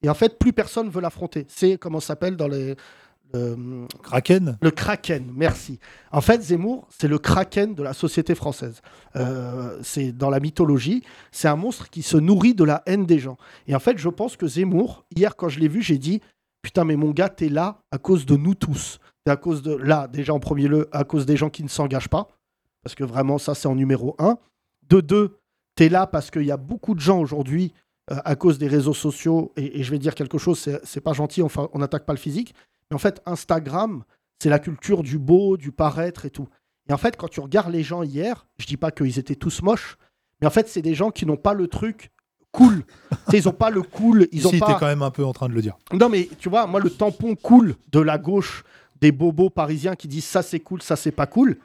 et 0.03 0.09
en 0.09 0.15
fait, 0.15 0.39
plus 0.39 0.53
personne 0.53 0.89
veut 0.89 1.01
l'affronter. 1.01 1.47
C'est 1.49 1.79
comment 1.79 2.01
s'appelle 2.01 2.37
dans 2.37 2.49
les. 2.49 2.77
Le, 3.33 3.87
Kraken? 4.03 4.59
le 4.61 4.71
Kraken, 4.71 5.31
merci. 5.35 5.79
En 6.11 6.21
fait, 6.21 6.43
Zemmour, 6.43 6.89
c'est 6.91 7.09
le 7.09 7.19
Kraken 7.19 7.75
de 7.75 7.83
la 7.83 7.93
société 7.93 8.35
française. 8.35 8.81
Euh, 9.17 9.79
c'est 9.83 10.13
dans 10.13 10.31
la 10.31 10.41
mythologie, 10.41 11.03
c'est 11.31 11.49
un 11.49 11.57
monstre 11.57 11.91
qui 11.91 12.03
se 12.03 12.17
nourrit 12.17 12.55
de 12.55 12.65
la 12.65 12.83
haine 12.87 13.07
des 13.07 13.19
gens. 13.19 13.37
Et 13.67 13.75
en 13.75 13.81
fait, 13.81 13.99
je 13.99 14.09
pense 14.09 14.37
que 14.37 14.47
Zemmour, 14.47 15.05
hier, 15.15 15.37
quand 15.37 15.49
je 15.49 15.61
l'ai 15.61 15.69
vu, 15.69 15.83
j'ai 15.83 15.99
dit 15.99 16.21
Putain, 16.63 16.85
mais 16.85 16.97
mon 16.97 17.11
gars, 17.11 17.29
t'es 17.29 17.49
là 17.49 17.83
à 17.91 17.99
cause 17.99 18.27
de 18.27 18.37
nous 18.37 18.55
tous. 18.55 18.99
T'es 19.25 19.31
à 19.31 19.37
cause 19.37 19.63
de. 19.63 19.75
Là, 19.75 20.09
déjà 20.09 20.35
en 20.35 20.41
premier 20.41 20.69
lieu, 20.69 20.89
à 20.93 21.05
cause 21.05 21.27
des 21.27 21.37
gens 21.37 21.51
qui 21.51 21.63
ne 21.63 21.69
s'engagent 21.69 22.09
pas. 22.09 22.29
Parce 22.83 22.95
que 22.95 23.05
vraiment, 23.05 23.39
ça, 23.39 23.55
c'est 23.55 23.69
en 23.69 23.75
numéro 23.75 24.15
un. 24.19 24.39
De 24.89 25.01
deux, 25.01 25.39
t'es 25.75 25.89
là 25.89 26.07
parce 26.07 26.31
qu'il 26.31 26.45
y 26.45 26.51
a 26.51 26.57
beaucoup 26.57 26.95
de 26.95 27.01
gens 27.01 27.21
aujourd'hui, 27.21 27.73
euh, 28.11 28.17
à 28.25 28.37
cause 28.37 28.59
des 28.59 28.67
réseaux 28.67 28.95
sociaux, 28.95 29.53
et, 29.57 29.81
et 29.81 29.83
je 29.83 29.91
vais 29.91 29.99
dire 29.99 30.15
quelque 30.15 30.39
chose, 30.39 30.59
c'est 30.59 30.81
c'est 30.85 31.01
pas 31.01 31.13
gentil, 31.13 31.43
enfin, 31.43 31.69
on 31.73 31.79
n'attaque 31.79 32.05
pas 32.05 32.13
le 32.13 32.19
physique. 32.19 32.55
Mais 32.91 32.95
en 32.95 32.99
fait, 32.99 33.21
Instagram, 33.27 34.05
c'est 34.41 34.49
la 34.49 34.59
culture 34.59 35.03
du 35.03 35.19
beau, 35.19 35.57
du 35.57 35.73
paraître 35.73 36.25
et 36.25 36.31
tout. 36.31 36.49
Et 36.89 36.93
en 36.93 36.99
fait, 36.99 37.17
quand 37.17 37.29
tu 37.29 37.41
regardes 37.41 37.73
les 37.73 37.83
gens 37.83 38.03
hier, 38.03 38.47
je 38.59 38.67
dis 38.67 38.77
pas 38.77 38.91
qu'ils 38.91 39.19
étaient 39.19 39.37
tous 39.37 39.63
moches, 39.63 39.97
mais 40.41 40.47
en 40.47 40.51
fait, 40.51 40.69
c'est 40.69 40.83
des 40.83 40.95
gens 40.95 41.11
qui 41.11 41.27
n'ont 41.27 41.37
pas 41.37 41.55
le 41.55 41.69
truc 41.69 42.11
cool. 42.53 42.85
Ils 43.33 43.49
ont 43.49 43.53
pas 43.53 43.71
le 43.71 43.83
cool, 43.83 44.27
ils 44.33 44.47
ont 44.49 44.51
si, 44.51 44.59
pas. 44.59 44.67
t'es 44.67 44.73
quand 44.81 44.87
même 44.87 45.03
un 45.03 45.13
peu 45.13 45.25
en 45.25 45.33
train 45.33 45.49
de 45.49 45.55
le 45.55 45.63
dire. 45.63 45.77
Non, 45.93 46.09
mais 46.09 46.29
tu 46.41 46.49
vois, 46.49 46.67
moi, 46.67 46.81
le 46.81 46.91
tampon 46.91 47.37
cool 47.37 47.77
de 47.93 48.01
la 48.01 48.19
gauche 48.19 48.65
des 49.01 49.13
bobos 49.13 49.51
parisiens 49.51 49.95
qui 49.95 50.09
disent 50.09 50.25
ça 50.25 50.43
c'est 50.43 50.59
cool, 50.59 50.83
ça 50.83 50.97
c'est 50.97 51.13
pas 51.13 51.27
cool, 51.27 51.59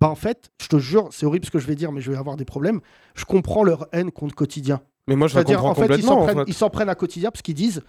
bah 0.00 0.08
en 0.08 0.14
fait, 0.14 0.50
je 0.62 0.68
te 0.68 0.78
jure, 0.78 1.08
c'est 1.10 1.26
horrible 1.26 1.44
ce 1.44 1.50
que 1.50 1.58
je 1.58 1.66
vais 1.66 1.74
dire, 1.74 1.90
mais 1.90 2.00
je 2.00 2.10
vais 2.12 2.16
avoir 2.16 2.36
des 2.36 2.44
problèmes. 2.44 2.80
Je 3.14 3.24
comprends 3.24 3.64
leur 3.64 3.88
haine 3.92 4.12
contre 4.12 4.34
quotidien. 4.34 4.80
Mais 5.08 5.16
moi, 5.16 5.26
je 5.26 5.34
la 5.34 5.44
comprends 5.44 5.70
en 5.70 5.74
fait, 5.74 5.96
ils 5.96 6.02
s'en 6.04 6.20
en 6.20 6.24
prennent, 6.24 6.38
fait. 6.38 6.44
ils 6.46 6.54
s'en 6.54 6.70
prennent 6.70 6.88
à 6.88 6.94
quotidien 6.94 7.30
parce 7.30 7.42
qu'ils 7.42 7.54
disent, 7.54 7.82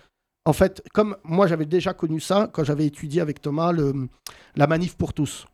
en 0.45 0.53
fait, 0.53 0.81
comme 0.93 1.15
moi 1.23 1.47
j'avais 1.47 1.65
déjà 1.65 1.93
connu 1.93 2.19
ça 2.19 2.49
quand 2.51 2.63
j'avais 2.63 2.85
étudié 2.85 3.21
avec 3.21 3.41
Thomas 3.41 3.71
le, 3.71 4.07
la 4.55 4.67
manif 4.67 4.95
pour 4.95 5.13
tous. 5.13 5.45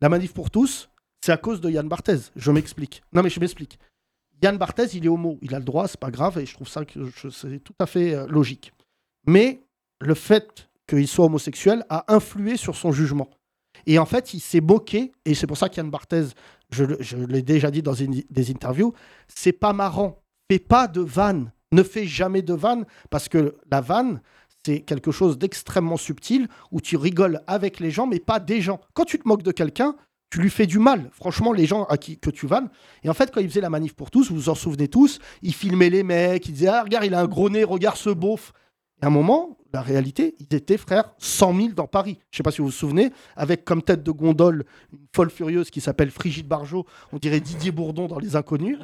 La 0.00 0.08
manif 0.08 0.32
pour 0.34 0.50
tous, 0.50 0.88
c'est 1.24 1.32
à 1.32 1.36
cause 1.36 1.60
de 1.60 1.70
Yann 1.70 1.88
Barthez. 1.88 2.18
Je 2.34 2.50
m'explique. 2.50 3.02
Non, 3.12 3.22
mais 3.22 3.30
je 3.30 3.38
m'explique. 3.38 3.78
Yann 4.42 4.58
Barthez, 4.58 4.96
il 4.96 5.04
est 5.04 5.08
homo. 5.08 5.38
Il 5.42 5.54
a 5.54 5.58
le 5.60 5.64
droit, 5.64 5.86
c'est 5.86 6.00
pas 6.00 6.10
grave, 6.10 6.38
et 6.38 6.46
je 6.46 6.54
trouve 6.54 6.66
ça 6.68 6.84
que 6.84 6.98
c'est 7.30 7.60
tout 7.60 7.74
à 7.78 7.86
fait 7.86 8.14
euh, 8.14 8.26
logique. 8.26 8.72
Mais 9.26 9.62
le 10.00 10.14
fait 10.14 10.68
qu'il 10.88 11.06
soit 11.06 11.26
homosexuel 11.26 11.84
a 11.88 12.12
influé 12.12 12.56
sur 12.56 12.74
son 12.74 12.90
jugement. 12.90 13.30
Et 13.86 13.98
en 14.00 14.06
fait, 14.06 14.34
il 14.34 14.40
s'est 14.40 14.60
moqué, 14.60 15.12
et 15.24 15.34
c'est 15.34 15.46
pour 15.46 15.56
ça 15.56 15.68
qu'Yann 15.68 15.90
Barthez, 15.90 16.26
je, 16.70 16.84
l'ai 17.16 17.42
déjà 17.42 17.70
dit 17.70 17.82
dans 17.82 17.94
une- 17.94 18.24
des 18.28 18.50
interviews, 18.50 18.92
c'est 19.28 19.52
pas 19.52 19.72
marrant. 19.72 20.20
Fais 20.50 20.58
pas 20.58 20.88
de 20.88 21.00
vanne. 21.00 21.52
Ne 21.72 21.82
fais 21.82 22.06
jamais 22.06 22.42
de 22.42 22.54
vanne, 22.54 22.84
parce 23.10 23.28
que 23.28 23.56
la 23.70 23.80
vanne, 23.80 24.20
c'est 24.64 24.80
quelque 24.80 25.10
chose 25.10 25.38
d'extrêmement 25.38 25.96
subtil 25.96 26.48
où 26.70 26.80
tu 26.80 26.96
rigoles 26.96 27.40
avec 27.46 27.80
les 27.80 27.90
gens, 27.90 28.06
mais 28.06 28.20
pas 28.20 28.38
des 28.38 28.60
gens. 28.60 28.80
Quand 28.94 29.04
tu 29.04 29.18
te 29.18 29.26
moques 29.26 29.42
de 29.42 29.52
quelqu'un, 29.52 29.96
tu 30.30 30.40
lui 30.40 30.50
fais 30.50 30.66
du 30.66 30.78
mal. 30.78 31.10
Franchement, 31.12 31.52
les 31.52 31.66
gens 31.66 31.84
à 31.84 31.98
qui 31.98 32.18
que 32.18 32.30
tu 32.30 32.46
vannes. 32.46 32.70
Et 33.02 33.10
en 33.10 33.14
fait, 33.14 33.30
quand 33.30 33.40
il 33.40 33.48
faisait 33.48 33.60
la 33.60 33.68
manif 33.68 33.94
pour 33.94 34.10
tous, 34.10 34.30
vous 34.30 34.36
vous 34.36 34.48
en 34.48 34.54
souvenez 34.54 34.88
tous, 34.88 35.18
il 35.42 35.52
filmait 35.52 35.90
les 35.90 36.02
mecs, 36.02 36.46
il 36.48 36.52
disait 36.52 36.68
Ah, 36.68 36.82
regarde, 36.82 37.04
il 37.04 37.14
a 37.14 37.20
un 37.20 37.26
gros 37.26 37.50
nez, 37.50 37.64
regarde 37.64 37.96
ce 37.96 38.08
beauf. 38.08 38.52
Et 39.02 39.04
à 39.04 39.08
un 39.08 39.10
moment, 39.10 39.58
la 39.74 39.82
réalité, 39.82 40.34
ils 40.38 40.54
étaient, 40.54 40.78
frère, 40.78 41.12
100 41.18 41.54
000 41.54 41.68
dans 41.74 41.86
Paris. 41.86 42.18
Je 42.30 42.38
sais 42.38 42.42
pas 42.42 42.50
si 42.50 42.58
vous 42.62 42.68
vous 42.68 42.72
souvenez, 42.72 43.12
avec 43.36 43.64
comme 43.64 43.82
tête 43.82 44.02
de 44.02 44.10
gondole 44.10 44.64
une 44.92 45.06
folle 45.14 45.30
furieuse 45.30 45.70
qui 45.70 45.80
s'appelle 45.80 46.10
Frigide 46.10 46.46
Barjot, 46.46 46.86
on 47.12 47.18
dirait 47.18 47.40
Didier 47.40 47.72
Bourdon 47.72 48.06
dans 48.06 48.18
Les 48.18 48.36
Inconnus. 48.36 48.78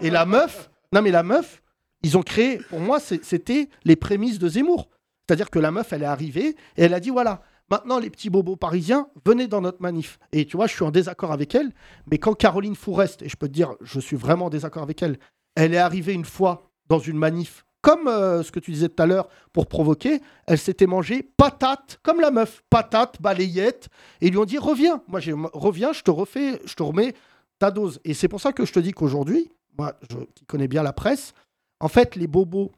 Et 0.00 0.08
la 0.08 0.24
meuf, 0.24 0.70
non 0.92 1.02
mais 1.02 1.10
la 1.10 1.22
meuf, 1.22 1.62
ils 2.02 2.16
ont 2.16 2.22
créé, 2.22 2.58
pour 2.68 2.80
moi, 2.80 2.98
c'était 3.00 3.68
les 3.84 3.96
prémices 3.96 4.38
de 4.38 4.48
Zemmour. 4.48 4.88
C'est-à-dire 5.26 5.50
que 5.50 5.58
la 5.58 5.70
meuf, 5.70 5.92
elle 5.92 6.02
est 6.02 6.06
arrivée 6.06 6.56
et 6.76 6.84
elle 6.84 6.94
a 6.94 7.00
dit 7.00 7.10
voilà, 7.10 7.42
maintenant 7.70 7.98
les 7.98 8.10
petits 8.10 8.30
bobos 8.30 8.56
parisiens, 8.56 9.08
venez 9.24 9.46
dans 9.46 9.60
notre 9.60 9.80
manif. 9.80 10.18
Et 10.32 10.44
tu 10.44 10.56
vois, 10.56 10.66
je 10.66 10.72
suis 10.72 10.82
en 10.82 10.90
désaccord 10.90 11.32
avec 11.32 11.54
elle, 11.54 11.72
mais 12.10 12.18
quand 12.18 12.34
Caroline 12.34 12.74
Fourest, 12.74 13.22
et 13.22 13.28
je 13.28 13.36
peux 13.36 13.48
te 13.48 13.52
dire, 13.52 13.74
je 13.80 14.00
suis 14.00 14.16
vraiment 14.16 14.46
en 14.46 14.50
désaccord 14.50 14.82
avec 14.82 15.02
elle, 15.02 15.18
elle 15.54 15.74
est 15.74 15.78
arrivée 15.78 16.14
une 16.14 16.24
fois 16.24 16.70
dans 16.88 16.98
une 16.98 17.16
manif, 17.16 17.64
comme 17.80 18.08
euh, 18.08 18.42
ce 18.42 18.52
que 18.52 18.60
tu 18.60 18.72
disais 18.72 18.88
tout 18.88 19.02
à 19.02 19.06
l'heure, 19.06 19.28
pour 19.52 19.66
provoquer, 19.66 20.20
elle 20.46 20.58
s'était 20.58 20.86
mangée 20.86 21.22
patate, 21.22 21.98
comme 22.02 22.20
la 22.20 22.30
meuf, 22.30 22.62
patate, 22.68 23.20
balayette, 23.22 23.88
et 24.20 24.26
ils 24.26 24.30
lui 24.32 24.38
ont 24.38 24.44
dit 24.44 24.58
reviens, 24.58 25.02
moi 25.06 25.20
reviens, 25.52 25.92
je 25.92 26.02
te 26.02 26.10
refais, 26.10 26.60
je 26.64 26.74
te 26.74 26.82
remets 26.82 27.14
ta 27.58 27.70
dose. 27.70 28.00
Et 28.04 28.14
c'est 28.14 28.28
pour 28.28 28.40
ça 28.40 28.52
que 28.52 28.64
je 28.64 28.72
te 28.72 28.80
dis 28.80 28.92
qu'aujourd'hui, 28.92 29.50
moi 29.78 29.94
je, 30.10 30.16
qui 30.34 30.44
connais 30.44 30.68
bien 30.68 30.82
la 30.82 30.92
presse, 30.92 31.34
en 31.80 31.88
fait 31.88 32.16
les 32.16 32.26
bobos 32.26 32.72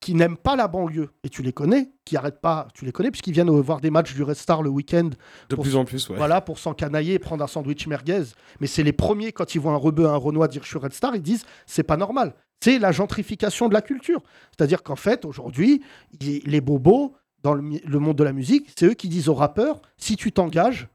qui 0.00 0.14
n'aiment 0.14 0.36
pas 0.36 0.54
la 0.54 0.68
banlieue, 0.68 1.10
et 1.24 1.28
tu 1.28 1.42
les 1.42 1.52
connais, 1.52 1.90
qui 2.04 2.16
arrêtent 2.16 2.40
pas, 2.40 2.68
tu 2.72 2.84
les 2.84 2.92
connais, 2.92 3.10
puisqu'ils 3.10 3.32
viennent 3.32 3.50
voir 3.50 3.80
des 3.80 3.90
matchs 3.90 4.14
du 4.14 4.22
Red 4.22 4.36
Star 4.36 4.62
le 4.62 4.70
week-end. 4.70 5.10
De 5.48 5.56
plus 5.56 5.74
en 5.74 5.84
plus, 5.84 6.08
ouais. 6.08 6.16
Voilà, 6.16 6.40
pour 6.40 6.60
s'encanailler 6.60 7.14
et 7.14 7.18
prendre 7.18 7.42
un 7.42 7.48
sandwich 7.48 7.88
merguez. 7.88 8.22
Mais 8.60 8.68
c'est 8.68 8.84
les 8.84 8.92
premiers, 8.92 9.32
quand 9.32 9.56
ils 9.56 9.58
voient 9.58 9.72
un 9.72 9.76
rebeu, 9.76 10.06
un 10.06 10.16
renois 10.16 10.46
dire 10.46 10.62
je 10.62 10.68
suis 10.68 10.78
Red 10.78 10.92
Star, 10.92 11.16
ils 11.16 11.22
disent 11.22 11.44
c'est 11.66 11.82
pas 11.82 11.96
normal. 11.96 12.34
C'est 12.62 12.78
la 12.78 12.92
gentrification 12.92 13.68
de 13.68 13.74
la 13.74 13.82
culture. 13.82 14.22
C'est-à-dire 14.56 14.84
qu'en 14.84 14.96
fait, 14.96 15.24
aujourd'hui, 15.24 15.82
les 16.20 16.60
bobos, 16.60 17.16
dans 17.42 17.54
le 17.54 17.98
monde 17.98 18.16
de 18.16 18.24
la 18.24 18.32
musique, 18.32 18.70
c'est 18.76 18.86
eux 18.86 18.94
qui 18.94 19.08
disent 19.08 19.28
aux 19.28 19.34
rappeurs 19.34 19.80
si 19.96 20.16
tu 20.16 20.32
t'engages, 20.32 20.88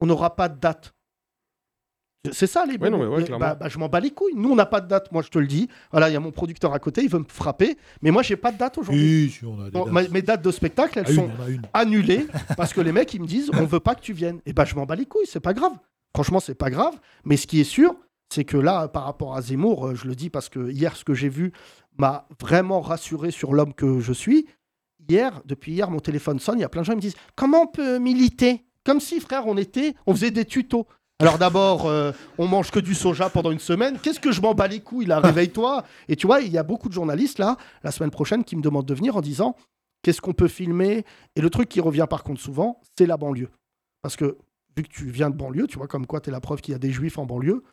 on 0.00 0.06
n'aura 0.06 0.34
pas 0.36 0.48
de 0.48 0.58
date. 0.58 0.94
C'est 2.32 2.46
ça 2.48 2.66
les 2.66 2.76
Ouais, 2.76 2.90
non, 2.90 2.98
bobos. 2.98 3.10
mais 3.10 3.16
ouais, 3.16 3.22
Et 3.22 3.24
clairement. 3.26 3.44
bah, 3.46 3.54
bah, 3.54 3.68
je 3.68 3.78
m'en 3.78 3.88
bats 3.88 4.00
les 4.00 4.10
couilles. 4.10 4.34
Nous, 4.34 4.50
on 4.50 4.56
n'a 4.56 4.66
pas 4.66 4.80
de 4.80 4.88
date, 4.88 5.12
moi 5.12 5.22
je 5.22 5.28
te 5.28 5.38
le 5.38 5.46
dis. 5.46 5.68
Voilà, 5.92 6.10
il 6.10 6.12
y 6.12 6.16
a 6.16 6.20
mon 6.20 6.32
producteur 6.32 6.72
à 6.74 6.78
côté, 6.78 7.02
il 7.02 7.08
veut 7.08 7.20
me 7.20 7.24
frapper. 7.28 7.78
Mais 8.02 8.10
moi, 8.10 8.22
j'ai 8.22 8.36
pas 8.36 8.50
de 8.52 8.58
date 8.58 8.76
aujourd'hui. 8.76 9.24
Oui, 9.24 9.30
si, 9.30 9.44
on 9.44 9.60
a 9.60 9.66
des 9.66 9.70
Bon, 9.70 9.84
dates. 9.84 9.92
ma- 9.92 10.08
mes 10.08 10.22
dates 10.22 10.42
de 10.42 10.50
spectacle, 10.50 10.98
elles 10.98 11.04
Ah, 11.08 11.10
une, 11.12 11.16
sont 11.16 11.30
une. 11.48 11.62
annulées 11.72 12.26
parce 12.56 12.72
que 12.72 12.80
les 12.80 12.92
mecs, 12.92 13.14
ils 13.14 13.20
me 13.22 13.26
disent 13.26 13.50
on 13.54 13.64
veut 13.64 13.80
pas 13.80 13.94
que 13.94 14.00
tu 14.00 14.12
viennes. 14.12 14.40
Et 14.46 14.52
ben, 14.52 14.64
je 14.64 14.74
m'en 14.74 14.84
bats 14.84 14.96
les 14.96 15.06
couilles, 15.06 15.26
c'est 15.26 15.40
pas 15.40 15.54
grave. 15.54 15.72
Franchement, 16.14 16.40
c'est 16.40 16.56
pas 16.56 16.70
grave. 16.70 16.94
Mais 17.24 17.36
ce 17.36 17.46
qui 17.46 17.60
est 17.60 17.64
sûr, 17.64 17.94
c'est 18.32 18.44
que 18.44 18.56
là, 18.56 18.88
par 18.88 19.04
rapport 19.04 19.36
à 19.36 19.40
Zemmour, 19.42 19.86
euh, 19.86 19.94
je 19.94 20.06
le 20.08 20.14
dis 20.16 20.28
parce 20.28 20.48
que 20.48 20.70
hier, 20.70 20.96
ce 20.96 21.04
que 21.04 21.14
j'ai 21.14 21.28
vu 21.28 21.52
m'a 21.98 22.26
vraiment 22.40 22.80
rassuré 22.80 23.30
sur 23.30 23.54
l'homme 23.54 23.72
que 23.74 24.00
je 24.00 24.12
suis. 24.12 24.46
Hier, 25.08 25.40
depuis 25.46 25.72
hier, 25.72 25.90
mon 25.90 26.00
téléphone 26.00 26.38
sonne, 26.40 26.58
il 26.58 26.62
y 26.62 26.64
a 26.64 26.68
plein 26.68 26.82
de 26.82 26.86
gens 26.86 26.92
qui 26.92 26.96
me 26.96 27.02
disent 27.02 27.16
comment 27.36 27.62
on 27.62 27.66
peut 27.68 27.98
militer? 27.98 28.64
Comme 28.84 29.00
si, 29.00 29.20
frère, 29.20 29.46
on 29.46 29.56
était, 29.56 29.94
on 30.06 30.14
faisait 30.14 30.30
des 30.30 30.44
tutos. 30.44 30.86
Alors 31.20 31.38
d'abord, 31.38 31.86
euh, 31.86 32.12
on 32.38 32.46
mange 32.46 32.70
que 32.70 32.78
du 32.78 32.94
soja 32.94 33.28
pendant 33.28 33.50
une 33.50 33.58
semaine. 33.58 33.98
Qu'est-ce 33.98 34.20
que 34.20 34.30
je 34.30 34.40
m'en 34.40 34.54
bats 34.54 34.68
les 34.68 34.80
couilles 34.80 35.06
là? 35.06 35.18
Réveille-toi. 35.24 35.84
Et 36.06 36.14
tu 36.14 36.28
vois, 36.28 36.40
il 36.40 36.52
y 36.52 36.58
a 36.58 36.62
beaucoup 36.62 36.88
de 36.88 36.94
journalistes 36.94 37.40
là, 37.40 37.56
la 37.82 37.90
semaine 37.90 38.12
prochaine, 38.12 38.44
qui 38.44 38.54
me 38.54 38.62
demandent 38.62 38.86
de 38.86 38.94
venir 38.94 39.16
en 39.16 39.20
disant 39.20 39.56
qu'est-ce 40.02 40.20
qu'on 40.20 40.32
peut 40.32 40.46
filmer? 40.46 41.04
Et 41.34 41.40
le 41.40 41.50
truc 41.50 41.68
qui 41.68 41.80
revient 41.80 42.06
par 42.08 42.22
contre 42.22 42.40
souvent, 42.40 42.80
c'est 42.96 43.06
la 43.06 43.16
banlieue. 43.16 43.50
Parce 44.00 44.14
que 44.14 44.38
vu 44.76 44.84
que 44.84 44.88
tu 44.88 45.10
viens 45.10 45.28
de 45.28 45.34
banlieue, 45.34 45.66
tu 45.66 45.76
vois, 45.78 45.88
comme 45.88 46.06
quoi 46.06 46.20
tu 46.20 46.30
es 46.30 46.32
la 46.32 46.40
preuve 46.40 46.60
qu'il 46.60 46.72
y 46.72 46.76
a 46.76 46.78
des 46.78 46.92
juifs 46.92 47.18
en 47.18 47.26
banlieue, 47.26 47.64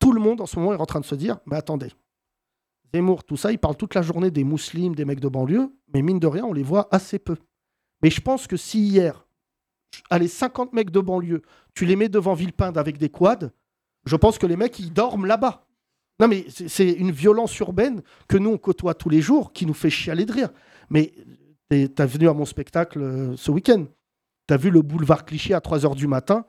tout 0.00 0.10
le 0.10 0.20
monde 0.20 0.40
en 0.40 0.46
ce 0.46 0.58
moment 0.58 0.74
est 0.74 0.80
en 0.80 0.86
train 0.86 1.00
de 1.00 1.04
se 1.04 1.14
dire 1.14 1.38
mais 1.46 1.56
attendez, 1.56 1.92
Zemmour, 2.92 3.22
tout 3.22 3.36
ça, 3.36 3.52
il 3.52 3.58
parle 3.58 3.76
toute 3.76 3.94
la 3.94 4.02
journée 4.02 4.30
des 4.30 4.44
musulmans, 4.44 4.94
des 4.94 5.04
mecs 5.04 5.20
de 5.20 5.28
banlieue, 5.28 5.72
mais 5.92 6.02
mine 6.02 6.18
de 6.18 6.26
rien, 6.26 6.44
on 6.44 6.52
les 6.52 6.62
voit 6.62 6.88
assez 6.90 7.18
peu. 7.18 7.36
Mais 8.02 8.10
je 8.10 8.20
pense 8.20 8.46
que 8.46 8.56
si 8.56 8.80
hier, 8.80 9.23
allez, 10.10 10.28
50 10.28 10.72
mecs 10.72 10.90
de 10.90 11.00
banlieue, 11.00 11.42
tu 11.74 11.84
les 11.86 11.96
mets 11.96 12.08
devant 12.08 12.34
Villepinte 12.34 12.76
avec 12.76 12.98
des 12.98 13.08
quads, 13.08 13.50
je 14.06 14.16
pense 14.16 14.38
que 14.38 14.46
les 14.46 14.56
mecs, 14.56 14.78
ils 14.78 14.92
dorment 14.92 15.26
là-bas. 15.26 15.66
Non, 16.20 16.28
mais 16.28 16.44
c'est- 16.48 16.92
une 16.92 17.10
violence 17.10 17.58
urbaine 17.58 18.02
que 18.28 18.36
nous, 18.36 18.50
on 18.50 18.58
côtoie 18.58 18.94
tous 18.94 19.08
les 19.08 19.20
jours, 19.20 19.52
qui 19.52 19.66
nous 19.66 19.74
fait 19.74 19.90
chialer 19.90 20.24
de 20.26 20.32
rire. 20.32 20.50
Mais 20.90 21.12
t'es- 21.68 21.88
t'as 21.88 22.06
venu 22.06 22.28
à 22.28 22.32
mon 22.34 22.44
spectacle 22.44 23.00
euh, 23.02 23.36
ce 23.36 23.50
week-end. 23.50 23.86
T'as 24.46 24.56
vu 24.58 24.70
le 24.70 24.82
boulevard 24.82 25.24
Clichy 25.24 25.54
à 25.54 25.60
3h 25.60 25.94
du 25.96 26.06
matin? 26.06 26.44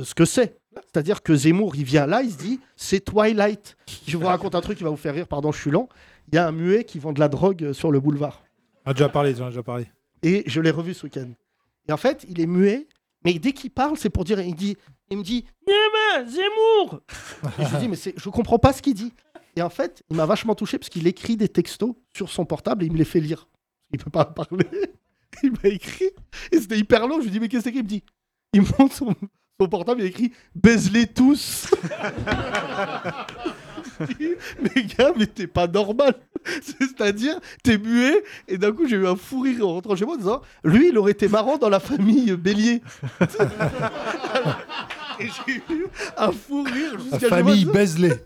Ce 0.00 0.14
que 0.14 0.24
c'est. 0.24 0.58
C'est-à-dire 0.74 1.22
que 1.22 1.34
Zemmour, 1.34 1.74
il 1.76 1.84
vient 1.84 2.06
là, 2.06 2.22
il 2.22 2.30
se 2.30 2.38
dit 2.38 2.60
c'est 2.76 3.00
Twilight. 3.04 3.76
Je 4.06 4.16
vous 4.16 4.26
raconte 4.26 4.54
un 4.54 4.60
truc 4.60 4.78
qui 4.78 4.84
va 4.84 4.90
vous 4.90 4.96
faire 4.96 5.14
rire, 5.14 5.26
pardon, 5.26 5.50
je 5.50 5.60
suis 5.60 5.70
lent. 5.70 5.88
Il 6.28 6.36
y 6.36 6.38
a 6.38 6.46
un 6.46 6.52
muet 6.52 6.84
qui 6.84 6.98
vend 6.98 7.12
de 7.12 7.20
la 7.20 7.28
drogue 7.28 7.72
sur 7.72 7.90
le 7.90 8.00
boulevard. 8.00 8.42
On 8.86 8.90
a 8.90 8.94
déjà 8.94 9.08
parlé, 9.08 9.34
on 9.40 9.46
a 9.46 9.48
déjà 9.48 9.62
parlé. 9.62 9.86
Et 10.22 10.44
je 10.46 10.60
l'ai 10.60 10.70
revu 10.70 10.94
ce 10.94 11.04
week-end. 11.06 11.28
Et 11.88 11.92
en 11.92 11.96
fait, 11.96 12.24
il 12.28 12.40
est 12.40 12.46
muet, 12.46 12.86
mais 13.24 13.34
dès 13.34 13.52
qu'il 13.52 13.70
parle, 13.70 13.96
c'est 13.96 14.10
pour 14.10 14.24
dire 14.24 14.40
il 14.40 14.54
dit 14.54 14.76
il 15.10 15.18
me 15.18 15.22
dit 15.22 15.44
Nyama, 15.66 16.26
Zemmour 16.30 17.00
Et 17.58 17.64
je 17.64 17.76
dis 17.76 17.88
mais 17.88 17.98
je 18.16 18.28
comprends 18.30 18.58
pas 18.58 18.72
ce 18.72 18.80
qu'il 18.82 18.94
dit. 18.94 19.12
Et 19.56 19.62
en 19.62 19.68
fait, 19.68 20.02
il 20.08 20.16
m'a 20.16 20.24
vachement 20.24 20.54
touché 20.54 20.78
parce 20.78 20.88
qu'il 20.88 21.06
écrit 21.06 21.36
des 21.36 21.48
textos 21.48 21.94
sur 22.16 22.30
son 22.30 22.46
portable 22.46 22.82
et 22.82 22.86
il 22.86 22.92
me 22.92 22.98
les 22.98 23.04
fait 23.04 23.20
lire. 23.20 23.48
Il 23.90 23.98
peut 23.98 24.10
pas 24.10 24.24
parler. 24.24 24.66
Il 25.42 25.52
m'a 25.52 25.70
écrit 25.70 26.10
et 26.52 26.60
c'était 26.60 26.78
hyper 26.78 27.06
long. 27.08 27.18
Je 27.18 27.24
lui 27.24 27.30
dis 27.30 27.40
mais 27.40 27.48
qu'est-ce 27.48 27.70
qu'il 27.70 27.82
me 27.82 27.88
dit? 27.88 28.04
Il 28.52 28.60
me 28.60 28.66
montre 28.78 28.94
son, 28.94 29.14
son 29.58 29.66
portable, 29.66 30.02
il 30.02 30.06
écrit 30.06 30.32
baise-les 30.54 31.06
tous. 31.06 31.70
Mais 34.62 34.82
gars, 34.84 35.12
mais 35.16 35.26
t'es 35.26 35.46
pas 35.46 35.66
normal. 35.66 36.14
C'est-à-dire, 36.62 37.38
t'es 37.62 37.78
muet, 37.78 38.22
et 38.48 38.58
d'un 38.58 38.72
coup, 38.72 38.88
j'ai 38.88 38.96
eu 38.96 39.06
un 39.06 39.16
fou 39.16 39.40
rire 39.40 39.66
en 39.66 39.74
rentrant 39.74 39.96
chez 39.96 40.04
moi 40.04 40.14
en 40.14 40.18
disant 40.18 40.42
Lui, 40.64 40.88
il 40.88 40.98
aurait 40.98 41.12
été 41.12 41.28
marrant 41.28 41.56
dans 41.58 41.68
la 41.68 41.80
famille 41.80 42.32
Bélier. 42.32 42.82
et 45.20 45.26
j'ai 45.46 45.54
eu 45.72 45.86
un 46.16 46.32
fou 46.32 46.64
rire 46.64 46.94
La 46.94 46.98
jusqu'à 47.18 47.28
moi, 47.28 47.38
famille 47.38 47.64
Bezley. 47.64 48.24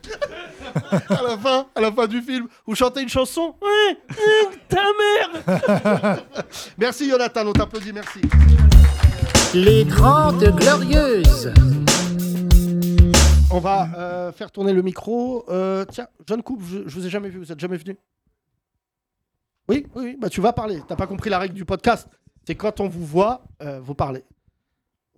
à 1.09 1.23
la 1.23 1.37
fin, 1.39 1.67
à 1.75 1.81
la 1.81 1.93
fin 1.93 2.07
du 2.07 2.21
film, 2.23 2.47
vous 2.67 2.75
chantez 2.75 3.03
une 3.03 3.09
chanson 3.09 3.55
Ouais, 3.63 3.99
ta 4.69 4.83
mère 4.83 6.19
Merci 6.79 7.09
Jonathan, 7.11 7.47
on 7.47 7.53
t'applaudit, 7.53 7.93
merci. 7.93 8.21
Les 9.55 9.85
Grandes 9.85 10.45
Glorieuses. 10.57 11.53
On 13.53 13.61
va 13.61 13.89
euh, 13.97 14.33
faire 14.33 14.51
tourner 14.51 14.73
le 14.73 14.83
micro. 14.83 15.45
Euh, 15.49 15.85
tiens, 15.85 16.09
jeune 16.29 16.43
couple, 16.43 16.65
je, 16.65 16.89
je 16.89 16.95
vous 16.95 17.07
ai 17.07 17.11
jamais 17.11 17.29
vu, 17.29 17.39
vous 17.39 17.53
êtes 17.53 17.61
jamais 17.61 17.77
venu? 17.77 17.97
Oui, 19.69 19.87
oui, 19.95 20.03
oui, 20.05 20.17
bah 20.21 20.29
tu 20.29 20.41
vas 20.41 20.53
parler. 20.53 20.81
T'as 20.87 20.97
pas 20.97 21.07
compris 21.07 21.31
la 21.31 21.39
règle 21.39 21.55
du 21.55 21.65
podcast. 21.65 22.09
C'est 22.47 22.55
quand 22.55 22.81
on 22.81 22.89
vous 22.89 23.05
voit, 23.05 23.43
euh, 23.63 23.81
vous 23.81 23.95
parlez. 23.95 24.25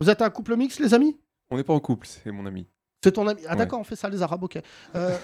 Vous 0.01 0.09
êtes 0.11 0.22
un 0.22 0.31
couple 0.31 0.57
mixte, 0.57 0.79
les 0.81 0.95
amis? 0.95 1.18
On 1.51 1.57
n'est 1.57 1.64
pas 1.64 1.72
en 1.74 1.81
couple, 1.81 2.07
c'est 2.07 2.31
mon 2.31 2.47
ami. 2.47 2.66
C'est 3.03 3.12
ton 3.12 3.26
ami 3.26 3.41
Ah 3.47 3.53
Ouais. 3.53 3.57
d'accord, 3.59 3.81
on 3.81 3.85
fait 3.85 3.97
ça 3.97 4.09
les 4.09 4.22
Arabes, 4.22 4.43
ok. 4.45 4.59
Euh, 4.95 5.18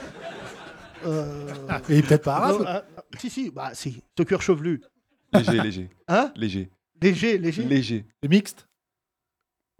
euh, 1.07 1.49
est 1.89 2.03
peut-être 2.07 2.25
pas 2.25 2.37
arabe. 2.37 2.65
euh, 2.67 2.81
si, 3.19 3.31
si, 3.31 3.51
bah 3.51 3.71
si, 3.75 4.03
ce 4.17 4.23
cuir 4.23 4.41
chevelu. 4.43 4.83
Léger, 5.33 5.61
léger. 5.61 5.91
Hein? 6.09 6.33
Léger. 6.37 6.71
Léger, 7.01 7.39
léger. 7.39 7.65
Léger. 7.65 8.07
C'est 8.23 8.29
mixte? 8.29 8.67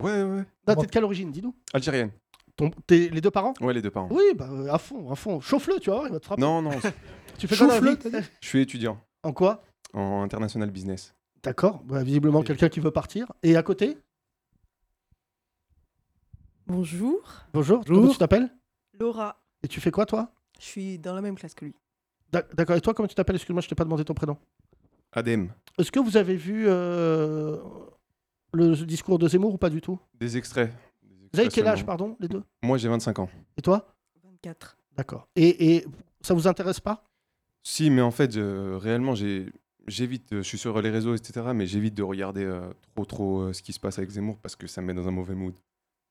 Ouais, 0.03 0.23
ouais. 0.23 0.45
Non, 0.67 0.75
t'es 0.75 0.87
de 0.87 0.91
quelle 0.91 1.05
origine, 1.05 1.31
dis-nous? 1.31 1.55
Algérienne. 1.73 2.11
Ton- 2.57 2.71
t'es 2.87 3.09
les 3.09 3.21
deux 3.21 3.31
parents? 3.31 3.55
Ouais, 3.61 3.73
les 3.75 3.83
deux 3.83 3.91
parents. 3.91 4.09
Oui, 4.11 4.23
bah 4.37 4.49
euh, 4.51 4.73
à 4.73 4.79
fond, 4.79 5.11
à 5.11 5.17
fond. 5.17 5.41
Chauffe-le, 5.41 5.81
tu 5.81 5.91
vas 5.91 5.97
voir, 5.97 6.07
il 6.09 6.13
va 6.13 6.21
te 6.21 6.25
frapper. 6.27 6.41
Non, 6.43 6.63
non. 6.63 6.71
Tu 7.39 7.49
fais 7.49 7.57
quoi 7.57 7.67
dans 7.67 7.81
la 7.85 7.95
vie? 7.95 8.27
Je 8.41 8.47
suis 8.49 8.61
étudiant 8.61 9.01
En 9.25 9.33
quoi? 9.33 9.65
En 9.93 10.23
international 10.23 10.71
business. 10.71 11.13
D'accord, 11.43 11.83
bah, 11.83 12.05
visiblement 12.05 12.43
quelqu'un 12.43 12.69
qui 12.69 12.79
veut 12.79 12.93
partir. 12.93 13.33
Et 13.43 13.57
à 13.57 13.63
côté? 13.65 13.99
Bonjour. 16.67 17.21
Bonjour, 17.53 17.85
comment 17.85 18.09
tu 18.09 18.19
t'appelles? 18.19 18.49
Laura. 18.99 19.41
Et 19.63 19.69
tu 19.69 19.81
fais 19.81 19.91
quoi, 19.91 20.07
toi? 20.07 20.31
Je 20.61 20.65
suis 20.65 20.99
dans 20.99 21.15
la 21.15 21.21
même 21.21 21.35
classe 21.35 21.55
que 21.55 21.65
lui. 21.65 21.75
D'ac- 22.33 22.55
D'accord, 22.55 22.77
et 22.77 22.81
toi, 22.81 22.95
comment 22.95 23.09
tu 23.09 23.15
t'appelles? 23.15 23.37
Excuse-moi, 23.37 23.61
je 23.63 23.69
t'ai 23.69 23.75
pas 23.75 23.85
demandé 23.85 24.05
ton 24.05 24.15
prénom. 24.15 24.39
Adem. 25.13 25.53
Est-ce 25.79 25.91
que 25.93 25.99
vous 26.01 26.17
avez 26.17 26.37
vu 26.37 26.65
euh, 26.69 27.59
le 28.53 28.75
discours 28.77 29.19
de 29.19 29.29
Zemmour 29.29 29.55
ou 29.55 29.59
pas 29.59 29.71
du 29.71 29.81
tout? 29.81 29.99
Des 30.15 30.37
extraits. 30.37 30.71
Vous 31.35 31.41
avez 31.41 31.49
quel 31.49 31.67
âge, 31.67 31.85
pardon, 31.85 32.17
les 32.21 32.29
deux 32.29 32.43
Moi, 32.63 32.79
j'ai 32.79 32.89
25 32.89 33.19
ans. 33.19 33.29
Et 33.57 33.63
toi 33.63 33.95
24. 34.25 34.77
D'accord. 34.97 35.27
Et, 35.37 35.75
et 35.77 35.85
ça 36.21 36.35
vous 36.35 36.47
intéresse 36.47 36.81
pas 36.81 37.05
Si, 37.63 37.91
mais 37.91 38.03
en 38.03 38.11
fait, 38.11 38.37
euh, 38.37 38.79
réellement, 38.81 39.15
j'ai- 39.15 39.47
j'évite, 39.87 40.29
je 40.37 40.43
suis 40.43 40.59
sur 40.59 40.81
les 40.81 40.91
réseaux, 40.91 41.15
etc., 41.15 41.47
mais 41.55 41.67
j'évite 41.67 41.95
de 41.95 42.03
regarder 42.03 42.45
euh, 42.45 42.71
trop, 42.95 43.05
trop 43.05 43.41
euh, 43.41 43.53
ce 43.53 43.63
qui 43.63 43.73
se 43.73 43.81
passe 43.81 43.99
avec 43.99 44.11
Zemmour 44.11 44.39
parce 44.39 44.57
que 44.57 44.67
ça 44.67 44.81
me 44.81 44.87
met 44.89 44.95
dans 44.95 45.09
un 45.09 45.13
mauvais 45.13 45.35
mood. 45.35 45.55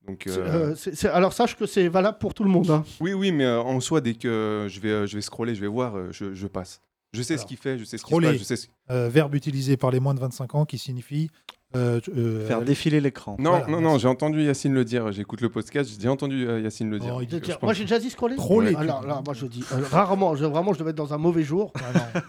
Donc, 0.06 0.24
C'est- 0.28 1.06
euh, 1.06 1.16
Alors 1.16 1.32
sache 1.32 1.56
que 1.56 1.66
c'est 1.66 1.88
valable 1.88 2.18
pour 2.18 2.34
tout 2.34 2.44
le 2.44 2.50
monde. 2.50 2.70
hein. 2.70 2.84
Oui, 3.00 3.14
oui, 3.14 3.32
mais 3.32 3.46
euh, 3.46 3.62
en 3.62 3.80
soi, 3.80 4.02
dès 4.02 4.16
que 4.16 4.68
je 4.70 4.80
vais, 4.82 4.90
euh, 4.92 5.06
je 5.08 5.16
vais 5.16 5.22
scroller, 5.22 5.56
je 5.56 5.62
vais 5.62 5.68
voir, 5.68 5.96
euh, 5.96 6.12
je, 6.12 6.34
je 6.34 6.48
passe. 6.48 6.82
Je 7.14 7.22
sais 7.22 7.38
ce 7.38 7.46
qu'il 7.46 7.58
fait, 7.58 7.78
je 7.78 7.84
sais 7.86 7.98
ce 7.98 8.04
qui 8.04 8.08
se 8.10 8.16
Scroller. 8.16 8.30
passe, 8.32 8.38
je 8.40 8.44
sais 8.44 8.56
ce- 8.58 8.68
Euh, 8.90 9.08
verbe 9.08 9.36
utilisé 9.36 9.78
par 9.78 9.92
les 9.92 10.00
moins 10.00 10.14
de 10.16 10.20
25 10.20 10.56
ans 10.56 10.66
qui 10.66 10.78
signifie. 10.80 11.30
Euh, 11.76 12.00
euh, 12.16 12.48
Faire 12.48 12.62
défiler 12.62 13.02
l'écran. 13.02 13.36
Non, 13.40 13.52
Voilà, 13.52 13.68
non, 13.68 13.82
non, 13.82 13.98
j'ai 13.98 14.08
entendu 14.08 14.44
Yacine 14.44 14.74
le 14.74 14.86
dire. 14.86 15.12
J'écoute 15.12 15.42
le 15.42 15.50
podcast, 15.50 15.90
j'ai 16.00 16.08
entendu 16.10 16.48
euh, 16.48 16.60
Yacine 16.62 16.90
le 16.90 17.00
dire. 17.00 17.16
Oh, 17.18 17.22
Je 17.30 17.52
Moi 17.62 17.74
j'ai 17.74 17.84
déjà 17.84 18.00
dit 18.00 18.10
scroller 18.10 18.36
Troller, 18.36 18.76
Alors 18.76 19.06
là, 19.06 19.22
moi 19.26 19.34
je 19.34 19.46
dis 19.46 19.64
euh, 19.74 19.78
rarement, 19.92 20.36
je- 20.36 20.46
vraiment 20.46 20.74
je 20.74 20.80
devais 20.80 20.92
être 20.92 20.96
dans 20.98 21.14
un 21.14 21.18
mauvais 21.18 21.44
jour. 21.44 21.72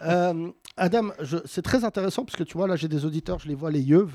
Euh, 0.04 0.48
Adam, 0.76 1.08
je- 1.20 1.38
c'est 1.44 1.62
très 1.62 1.84
intéressant 1.84 2.24
parce 2.24 2.36
que 2.36 2.42
tu 2.44 2.56
vois 2.56 2.66
là 2.66 2.76
j'ai 2.76 2.88
des 2.88 3.04
auditeurs, 3.04 3.38
je 3.38 3.48
les 3.48 3.54
vois 3.54 3.70
les 3.70 3.80
yeux, 3.82 4.08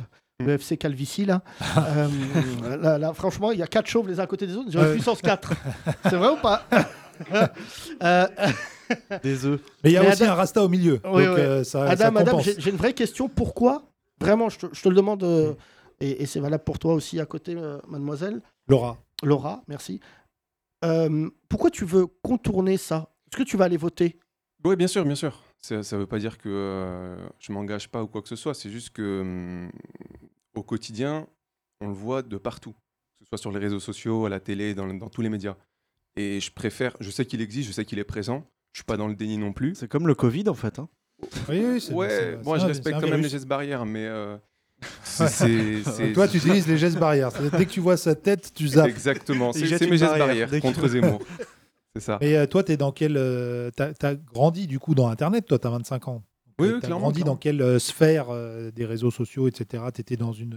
le 0.44 0.54
FC 0.54 0.78
Calvici 0.78 1.26
là. 1.26 1.42
Euh, 1.78 2.78
là, 2.82 2.98
là, 2.98 3.14
franchement 3.14 3.52
il 3.52 3.60
y 3.60 3.64
a 3.64 3.68
quatre 3.68 3.88
chauves 3.88 4.08
les 4.08 4.20
uns 4.20 4.24
à 4.24 4.28
côté 4.28 4.48
des 4.48 4.56
autres, 4.56 4.70
j'ai 4.72 4.94
puissance 4.94 5.22
4. 5.22 5.52
c'est 6.04 6.16
vrai 6.16 6.30
ou 6.30 6.38
pas? 6.42 6.64
Euh, 8.02 8.26
Des 9.24 9.46
œufs. 9.46 9.60
Mais 9.84 9.90
il 9.92 9.94
y 9.94 9.98
a 9.98 10.02
Mais 10.04 10.14
aussi 10.14 10.24
Adam- 10.24 10.32
un 10.32 10.36
rasta 10.36 10.64
au 10.64 10.70
milieu. 10.70 11.02
Oui, 11.04 11.26
donc 11.26 11.36
oui. 11.36 11.42
euh, 11.42 11.64
ça, 11.66 11.86
ça 11.96 12.08
Adam, 12.08 12.16
Adam, 12.16 12.40
j'ai 12.40 12.70
une 12.70 12.78
vraie 12.78 12.94
question. 12.94 13.28
Pourquoi 13.28 13.84
Vraiment, 14.22 14.50
je 14.50 14.60
te, 14.60 14.66
je 14.74 14.82
te 14.82 14.90
le 14.90 14.96
demande, 14.96 15.24
euh, 15.24 15.54
et, 16.00 16.24
et 16.24 16.26
c'est 16.26 16.40
valable 16.40 16.64
pour 16.64 16.80
toi 16.80 16.94
aussi 16.94 17.20
à 17.20 17.26
côté, 17.26 17.56
euh, 17.56 17.80
mademoiselle. 17.88 18.42
Laura. 18.68 18.98
Laura, 19.24 19.64
merci. 19.68 20.00
Euh, 20.86 21.30
pourquoi 21.48 21.70
tu 21.72 21.86
veux 21.86 22.08
contourner 22.08 22.78
ça? 22.78 23.14
Est-ce 23.32 23.38
que 23.38 23.48
tu 23.48 23.58
vas 23.58 23.66
aller 23.66 23.78
voter? 23.78 24.20
Oui, 24.64 24.76
bien 24.76 24.88
sûr, 24.88 25.04
bien 25.06 25.16
sûr. 25.16 25.42
Ça 25.62 25.76
ne 25.78 25.98
veut 25.98 26.08
pas 26.08 26.20
dire 26.20 26.38
que 26.38 26.50
euh, 26.50 27.28
je 27.40 27.52
m'engage 27.52 27.90
pas 27.90 28.02
ou 28.04 28.08
quoi 28.08 28.22
que 28.22 28.30
ce 28.30 28.36
soit. 28.36 28.54
C'est 28.54 28.70
juste 28.70 28.92
que 28.92 29.22
hum, 29.22 29.72
au 30.56 30.64
quotidien, 30.64 31.28
on 31.82 31.88
le 31.88 31.94
voit 31.94 32.22
de 32.22 32.38
partout, 32.38 32.72
que 32.72 33.26
ce 33.26 33.26
soit 33.30 33.38
sur 33.38 33.52
les 33.52 33.60
réseaux 33.60 33.80
sociaux, 33.80 34.26
à 34.26 34.30
la 34.30 34.40
télé, 34.40 34.74
dans, 34.74 34.88
dans 34.94 35.10
tous 35.10 35.22
les 35.22 35.30
médias. 35.30 35.56
Et 36.16 36.40
je 36.40 36.52
préfère, 36.52 36.96
je 37.00 37.10
sais 37.10 37.26
qu'il 37.26 37.42
existe, 37.42 37.68
je 37.68 37.74
sais 37.74 37.86
qu'il 37.86 38.00
est 38.00 38.04
présent. 38.06 38.46
Je 38.74 38.80
suis 38.80 38.86
pas 38.86 38.98
dans 38.98 39.08
le 39.08 39.16
déni 39.16 39.38
non 39.38 39.52
plus. 39.54 39.76
C'est 39.76 39.88
comme 39.88 40.08
le 40.08 40.16
Covid 40.16 40.48
en 40.50 40.54
fait. 40.54 40.80
hein. 40.80 40.90
Oui, 41.50 41.62
oui, 41.66 41.82
c'est- 41.82 41.94
Ouais, 41.94 42.38
moi 42.44 42.58
je 42.58 42.66
respecte 42.68 43.00
quand 43.00 43.08
même 43.08 43.22
les 43.22 43.30
gestes 43.30 43.48
barrières, 43.48 43.86
mais 43.86 44.06
euh, 44.08 44.38
c'est- 45.04 45.28
c'est- 45.28 45.84
c'est- 45.84 46.14
Toi, 46.14 46.28
tu 46.28 46.38
utilises 46.38 46.68
les 46.68 46.78
gestes 46.78 46.98
barrières. 47.00 47.32
C'est-à-dire, 47.32 47.58
Dès 47.58 47.66
que 47.66 47.72
tu 47.72 47.80
vois 47.82 47.98
sa 47.98 48.16
tête, 48.16 48.52
tu 48.54 48.68
zappes. 48.68 48.88
Exactement, 48.88 49.52
Il 49.52 49.60
c'est 49.60 49.66
jette 49.66 49.80
c'est 49.80 49.86
une 49.86 49.92
mes 49.92 49.98
gestes 49.98 50.10
barrière 50.12 50.28
barrières 50.28 50.50
dès 50.50 50.62
qu'il- 50.62 50.74
contre 50.74 50.88
Zemmour. 50.88 51.20
C'est 51.96 52.02
ça. 52.04 52.20
Et 52.22 52.38
euh, 52.38 52.46
toi, 52.46 52.64
tu 52.64 52.72
es 52.72 52.78
dans 52.78 52.92
quel. 52.92 53.16
euh, 53.18 53.72
T'as 53.76 53.92
as 54.04 54.14
grandi 54.16 54.68
du 54.68 54.78
coup 54.78 54.94
dans 54.94 55.08
Internet, 55.08 55.48
toi, 55.48 55.58
tu 55.58 55.66
as 55.66 55.72
25 55.72 56.08
ans. 56.08 56.24
Oui, 56.60 56.68
oui, 56.68 56.74
t'as 56.76 56.80
clairement, 56.88 57.00
grandi 57.02 57.22
clairement. 57.22 57.34
dans 57.34 57.38
quelle 57.38 57.62
euh, 57.64 57.80
sphère 57.80 58.28
euh, 58.30 58.70
des 58.70 58.86
réseaux 58.86 59.10
sociaux, 59.10 59.48
etc. 59.48 59.84
Tu 59.96 60.02
étais 60.02 60.16
dans 60.16 60.32
une, 60.32 60.52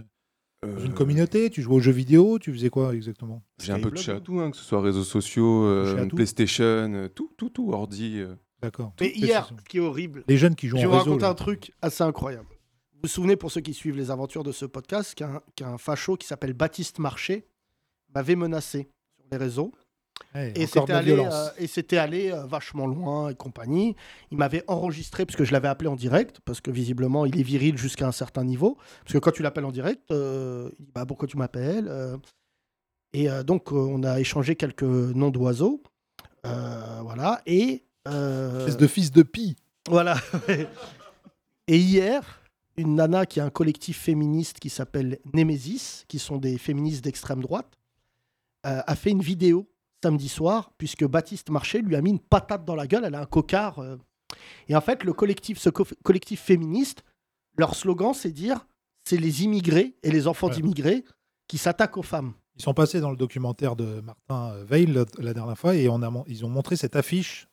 dans 0.63 0.69
Euh, 0.69 0.85
une 0.85 0.93
communauté? 0.93 1.49
Tu 1.49 1.63
jouais 1.63 1.73
aux 1.75 1.79
jeux 1.79 1.91
vidéo? 1.91 2.37
Tu 2.37 2.53
faisais 2.53 2.69
quoi 2.69 2.93
exactement? 2.93 3.41
J'ai 3.59 3.71
un 3.71 3.75
peu 3.77 3.81
Skyblog, 3.81 3.95
touché 3.95 4.11
à 4.11 4.13
non 4.15 4.19
tout, 4.21 4.39
hein, 4.41 4.51
que 4.51 4.57
ce 4.57 4.63
soit 4.63 4.79
réseaux 4.81 5.03
sociaux, 5.03 5.65
euh, 5.65 5.89
Touché 5.91 6.01
à 6.03 6.05
tout 6.05 6.15
PlayStation, 6.15 6.63
euh, 6.93 7.07
tout, 7.09 7.31
tout, 7.35 7.49
tout, 7.49 7.71
ordi. 7.73 8.19
euh. 8.19 8.35
D'accord. 8.63 8.93
Mais 8.99 9.11
hier, 9.13 9.47
ce 9.47 9.63
qui 9.69 9.77
est 9.77 9.81
horrible, 9.81 10.23
Les 10.27 10.37
jeunes 10.37 10.55
qui 10.55 10.67
jouent 10.67 10.77
je 10.77 10.81
vais 10.81 10.87
en 10.87 10.91
vous 10.91 10.97
raconter 10.97 11.25
un 11.25 11.33
truc 11.35 11.71
assez 11.81 12.03
incroyable. 12.03 12.47
Vous 12.93 12.99
vous 13.03 13.09
souvenez, 13.09 13.35
pour 13.35 13.51
ceux 13.51 13.59
qui 13.61 13.73
suivent 13.73 13.97
les 13.97 14.09
aventures 14.09 14.43
de 14.43 14.53
ce 14.53 14.65
podcast, 14.65 15.13
qu'un 15.15 15.41
qu'un 15.55 15.77
facho 15.77 16.15
qui 16.15 16.25
s'appelle 16.25 16.53
Baptiste 16.53 16.97
Marché 16.99 17.45
m'avait 18.15 18.37
menacé 18.37 18.87
sur 19.17 19.25
les 19.31 19.37
réseaux. 19.37 19.73
Et 20.35 20.65
c'était 20.67 20.93
allé, 20.93 21.13
violence. 21.13 21.33
euh, 21.33 21.49
et 21.57 21.67
c'était 21.67 21.97
allé 21.97 22.31
euh, 22.31 22.45
vachement 22.45 22.87
loin 22.87 23.29
et 23.29 23.35
compagnie. 23.35 23.95
Il 24.31 24.37
m'avait 24.37 24.63
enregistré 24.67 25.25
parce 25.25 25.35
que 25.35 25.43
je 25.43 25.51
l'avais 25.51 25.67
appelé 25.67 25.89
en 25.89 25.95
direct, 25.95 26.39
parce 26.45 26.61
que 26.61 26.71
visiblement 26.71 27.25
il 27.25 27.37
est 27.39 27.43
viril 27.43 27.77
jusqu'à 27.77 28.07
un 28.07 28.11
certain 28.11 28.43
niveau. 28.43 28.77
Parce 29.03 29.13
que 29.13 29.17
quand 29.17 29.31
tu 29.31 29.43
l'appelles 29.43 29.65
en 29.65 29.71
direct, 29.71 30.09
euh, 30.11 30.69
il 30.79 30.85
dit 30.85 30.91
bah, 30.95 31.05
pourquoi 31.05 31.27
tu 31.27 31.37
m'appelles 31.37 31.91
Et 33.11 33.27
donc 33.45 33.71
on 33.73 34.03
a 34.03 34.19
échangé 34.19 34.55
quelques 34.55 34.83
noms 34.83 35.29
d'oiseaux. 35.31 35.83
Voilà. 36.43 37.41
Et. 37.45 37.83
Euh, 38.07 38.59
Espèce 38.59 38.77
de 38.77 38.87
fils 38.87 39.11
de 39.11 39.23
pie. 39.23 39.55
Voilà. 39.89 40.17
et 41.67 41.77
hier, 41.77 42.41
une 42.77 42.95
nana 42.95 43.25
qui 43.25 43.39
a 43.39 43.45
un 43.45 43.49
collectif 43.49 43.99
féministe 43.99 44.59
qui 44.59 44.69
s'appelle 44.69 45.19
Némésis, 45.33 46.05
qui 46.07 46.19
sont 46.19 46.37
des 46.37 46.57
féministes 46.57 47.03
d'extrême 47.03 47.41
droite, 47.41 47.77
euh, 48.65 48.81
a 48.85 48.95
fait 48.95 49.11
une 49.11 49.21
vidéo 49.21 49.67
samedi 50.03 50.27
soir, 50.29 50.71
puisque 50.77 51.05
Baptiste 51.05 51.49
Marché 51.49 51.81
lui 51.81 51.95
a 51.95 52.01
mis 52.01 52.09
une 52.11 52.19
patate 52.19 52.65
dans 52.65 52.75
la 52.75 52.87
gueule, 52.87 53.05
elle 53.05 53.15
a 53.15 53.21
un 53.21 53.25
cocard. 53.25 53.79
euh. 53.79 53.97
Et 54.67 54.75
en 54.75 54.81
fait, 54.81 55.03
le 55.03 55.13
collectif, 55.13 55.57
ce 55.59 55.69
co- 55.69 55.85
collectif 56.03 56.41
féministe, 56.41 57.03
leur 57.57 57.75
slogan, 57.75 58.13
c'est 58.13 58.31
dire 58.31 58.65
c'est 59.05 59.17
les 59.17 59.43
immigrés 59.43 59.95
et 60.01 60.11
les 60.11 60.27
enfants 60.27 60.47
Ouais. 60.47 60.55
d'immigrés 60.55 61.03
qui 61.47 61.57
s'attaquent 61.57 61.97
aux 61.97 62.01
femmes. 62.03 62.33
Ils 62.55 62.61
sont 62.63 62.73
passés 62.73 62.99
dans 63.01 63.11
le 63.11 63.17
documentaire 63.17 63.75
de 63.75 64.01
Martin 64.01 64.53
euh, 64.53 64.63
Veil 64.65 64.85
la, 64.87 65.05
la 65.19 65.33
dernière 65.33 65.57
fois 65.57 65.75
et 65.75 65.87
on 65.89 66.01
a, 66.01 66.09
mon- 66.09 66.23
ils 66.27 66.45
ont 66.45 66.49
montré 66.49 66.75
cette 66.77 66.95
affiche 66.95 67.47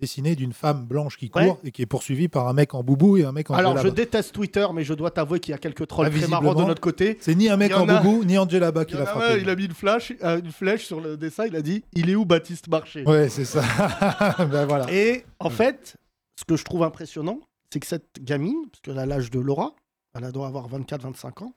dessinée 0.00 0.36
d'une 0.36 0.52
femme 0.52 0.84
blanche 0.84 1.16
qui 1.16 1.30
court 1.30 1.42
Ouais. 1.42 1.56
et 1.64 1.70
qui 1.72 1.82
est 1.82 1.86
poursuivie 1.86 2.28
par 2.28 2.48
un 2.48 2.52
mec 2.52 2.74
en 2.74 2.82
boubou 2.82 3.16
et 3.16 3.24
un 3.24 3.32
mec 3.32 3.50
en 3.50 3.54
Alors, 3.54 3.78
je 3.78 3.88
déteste 3.88 4.32
Twitter, 4.34 4.66
mais 4.74 4.84
je 4.84 4.92
dois 4.94 5.10
t'avouer 5.10 5.40
qu'il 5.40 5.52
y 5.52 5.54
a 5.54 5.58
quelques 5.58 5.86
trolls 5.86 6.10
très 6.10 6.28
marrants 6.28 6.54
de 6.54 6.64
notre 6.64 6.80
côté. 6.80 7.16
C'est 7.20 7.34
ni 7.34 7.48
un 7.48 7.56
mec 7.56 7.72
en 7.74 7.82
en 7.84 7.88
a- 7.88 8.00
boubou 8.02 8.24
ni 8.24 8.36
en 8.38 8.48
djellaba 8.48 8.82
Il 8.82 8.86
qui 8.86 8.94
l'a 8.94 9.06
frappé. 9.06 9.24
un, 9.24 9.36
il 9.38 9.48
a 9.48 9.56
mis 9.56 9.64
une, 9.64 9.72
flash, 9.74 10.12
euh, 10.22 10.38
une 10.40 10.52
flèche 10.52 10.84
sur 10.86 11.00
le 11.00 11.16
dessin, 11.16 11.46
il 11.46 11.56
a 11.56 11.62
dit 11.62 11.82
Il 11.94 12.10
est 12.10 12.14
où 12.14 12.24
Baptiste 12.24 12.68
Marché? 12.68 13.04
Ouais, 13.06 13.28
c'est 13.28 13.44
ça. 13.46 13.62
ben 14.50 14.66
voilà. 14.66 14.86
Et 14.92 15.24
en 15.40 15.50
fait, 15.50 15.96
ce 16.38 16.44
que 16.44 16.56
je 16.56 16.64
trouve 16.64 16.82
impressionnant, 16.82 17.40
c'est 17.72 17.80
que 17.80 17.86
cette 17.86 18.22
gamine, 18.22 18.66
parce 18.70 18.80
qu'elle 18.82 18.98
a 18.98 19.06
l'âge 19.06 19.30
de 19.30 19.40
Laura, 19.40 19.74
elle 20.14 20.30
doit 20.32 20.46
avoir 20.46 20.68
24-25 20.68 21.42
ans, 21.44 21.52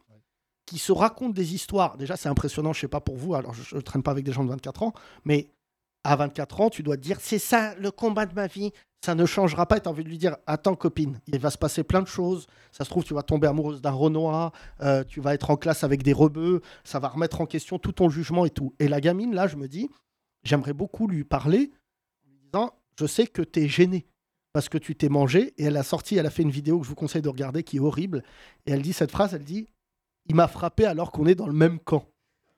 qui 0.66 0.78
se 0.78 0.92
raconte 0.92 1.34
des 1.34 1.56
histoires. 1.56 1.98
Déjà, 1.98 2.16
c'est 2.16 2.30
impressionnant, 2.30 2.74
je 2.74 2.82
sais 2.82 2.88
pas 2.88 3.00
pour 3.02 3.16
vous, 3.18 3.34
alors 3.36 3.54
je 3.54 3.76
ne 3.76 3.82
traîne 3.82 4.04
pas 4.04 4.12
avec 4.12 4.24
des 4.24 4.32
gens 4.32 4.44
de 4.44 4.50
24 4.50 4.84
ans, 4.84 4.94
mais 5.26 5.50
à 6.04 6.16
24 6.16 6.62
ans, 6.62 6.70
tu 6.70 6.84
dois 6.84 6.98
te 6.98 7.02
dire 7.02 7.20
c'est 7.20 7.40
ça 7.40 7.76
le 7.76 7.92
combat 7.92 8.26
de 8.26 8.34
ma 8.34 8.48
vie, 8.48 8.72
ça 9.04 9.16
ne 9.16 9.26
changera 9.26 9.66
pas. 9.66 9.78
Et 9.78 9.82
tu 9.82 9.88
as 9.88 9.92
envie 9.92 10.04
de 10.04 10.10
lui 10.10 10.18
dire 10.18 10.38
attends, 10.48 10.76
copine, 10.76 11.20
il 11.28 11.40
va 11.40 11.50
se 11.50 11.58
passer 11.58 11.84
plein 11.84 12.02
de 12.02 12.08
choses. 12.08 12.48
Ça 12.72 12.84
se 12.84 12.90
trouve, 12.90 13.04
tu 13.04 13.14
vas 13.14 13.24
tomber 13.24 13.48
amoureuse 13.48 13.82
d'un 13.82 13.92
Renoir, 13.92 14.52
euh, 14.82 15.04
tu 15.04 15.22
vas 15.22 15.34
être 15.34 15.50
en 15.50 15.58
classe 15.58 15.84
avec 15.84 16.04
des 16.04 16.14
rebeux, 16.14 16.62
ça 16.84 17.00
va 17.00 17.10
remettre 17.10 17.42
en 17.42 17.46
question 17.46 17.80
tout 17.80 17.92
ton 17.92 18.10
jugement 18.10 18.46
et 18.46 18.50
tout. 18.50 18.74
Et 18.80 18.88
la 18.88 19.02
gamine, 19.02 19.34
là, 19.34 19.48
je 19.48 19.56
me 19.56 19.68
dis 19.68 19.90
j'aimerais 20.44 20.74
beaucoup 20.74 21.08
lui 21.08 21.24
parler 21.24 21.72
en 22.24 22.30
lui 22.30 22.40
disant 22.46 22.74
je 22.98 23.06
sais 23.06 23.28
que 23.28 23.42
tu 23.42 23.62
es 23.62 23.68
gêné 23.68 24.06
parce 24.54 24.70
que 24.70 24.78
tu 24.78 24.96
t'es 24.96 25.10
mangé. 25.10 25.54
Et 25.58 25.66
elle 25.66 25.78
a 25.78 25.84
sorti, 25.84 26.16
elle 26.16 26.26
a 26.26 26.32
fait 26.32 26.44
une 26.44 26.52
vidéo 26.52 26.80
que 26.80 26.86
je 26.86 26.90
vous 26.90 26.96
conseille 26.96 27.22
de 27.22 27.30
regarder 27.30 27.64
qui 27.64 27.78
est 27.78 27.82
horrible. 27.82 28.24
Et 28.66 28.72
elle 28.72 28.82
dit 28.82 28.94
cette 28.94 29.12
phrase 29.12 29.34
elle 29.34 29.44
dit 29.44 29.68
il 30.30 30.36
m'a 30.36 30.48
frappé 30.48 30.86
alors 30.86 31.12
qu'on 31.12 31.26
est 31.26 31.36
dans 31.36 31.48
le 31.48 31.54
même 31.54 31.80
camp. 31.80 32.06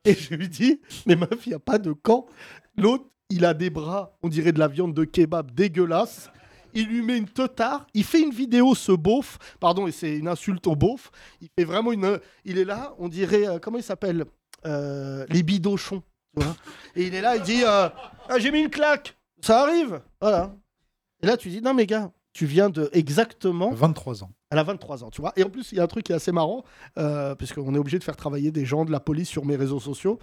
Et 0.05 0.13
je 0.13 0.35
lui 0.35 0.49
dis, 0.49 0.81
mais 1.05 1.15
meuf, 1.15 1.45
il 1.45 1.49
n'y 1.49 1.55
a 1.55 1.59
pas 1.59 1.77
de 1.77 1.93
camp. 1.93 2.27
L'autre, 2.75 3.05
il 3.32 3.45
a 3.45 3.53
des 3.53 3.69
bras, 3.69 4.17
on 4.23 4.29
dirait 4.29 4.51
de 4.51 4.59
la 4.59 4.67
viande 4.67 4.93
de 4.93 5.03
kebab 5.03 5.51
dégueulasse. 5.51 6.29
Il 6.73 6.88
lui 6.88 7.01
met 7.01 7.17
une 7.17 7.27
teutard. 7.27 7.86
Il 7.93 8.03
fait 8.05 8.21
une 8.21 8.32
vidéo, 8.32 8.75
ce 8.75 8.91
beauf. 8.93 9.38
Pardon, 9.59 9.88
et 9.88 9.91
c'est 9.91 10.17
une 10.17 10.27
insulte 10.29 10.65
au 10.67 10.75
beauf. 10.75 11.11
Il 11.41 11.49
fait 11.57 11.65
vraiment 11.65 11.91
une. 11.91 12.19
Il 12.45 12.57
est 12.57 12.63
là, 12.65 12.93
on 12.97 13.09
dirait. 13.09 13.45
euh, 13.47 13.59
comment 13.59 13.77
il 13.77 13.84
s'appelle 13.84 14.23
Euh, 14.65 15.25
Les 15.29 15.43
bidochons. 15.43 16.01
et 16.95 17.07
il 17.07 17.13
est 17.15 17.19
là, 17.21 17.36
il 17.36 17.41
dit 17.41 17.63
euh, 17.65 17.89
Ah, 18.29 18.39
J'ai 18.39 18.51
mis 18.51 18.61
une 18.61 18.69
claque. 18.69 19.17
Ça 19.41 19.63
arrive. 19.63 20.01
Voilà. 20.21 20.55
Et 21.21 21.27
là, 21.27 21.36
tu 21.36 21.49
dis 21.49 21.61
Non, 21.61 21.73
mais 21.73 21.86
gars, 21.86 22.09
tu 22.32 22.45
viens 22.45 22.69
de 22.69 22.89
exactement. 22.93 23.71
23 23.73 24.23
ans. 24.23 24.32
Elle 24.49 24.57
a 24.59 24.63
23 24.63 25.03
ans, 25.03 25.09
tu 25.09 25.19
vois. 25.19 25.34
Et 25.36 25.43
en 25.43 25.49
plus, 25.49 25.73
il 25.73 25.77
y 25.77 25.82
a 25.82 25.84
un 25.84 25.88
truc 25.88 26.05
qui 26.05 26.13
est 26.13 26.15
assez 26.15 26.32
marrant, 26.32 26.63
puisqu'on 27.38 27.75
est 27.75 27.79
obligé 27.79 27.99
de 27.99 28.03
faire 28.05 28.15
travailler 28.15 28.51
des 28.51 28.63
gens 28.65 28.86
de 28.86 28.91
la 28.91 28.99
police 29.01 29.27
sur 29.27 29.43
mes 29.45 29.57
réseaux 29.57 29.79
sociaux. 29.82 30.19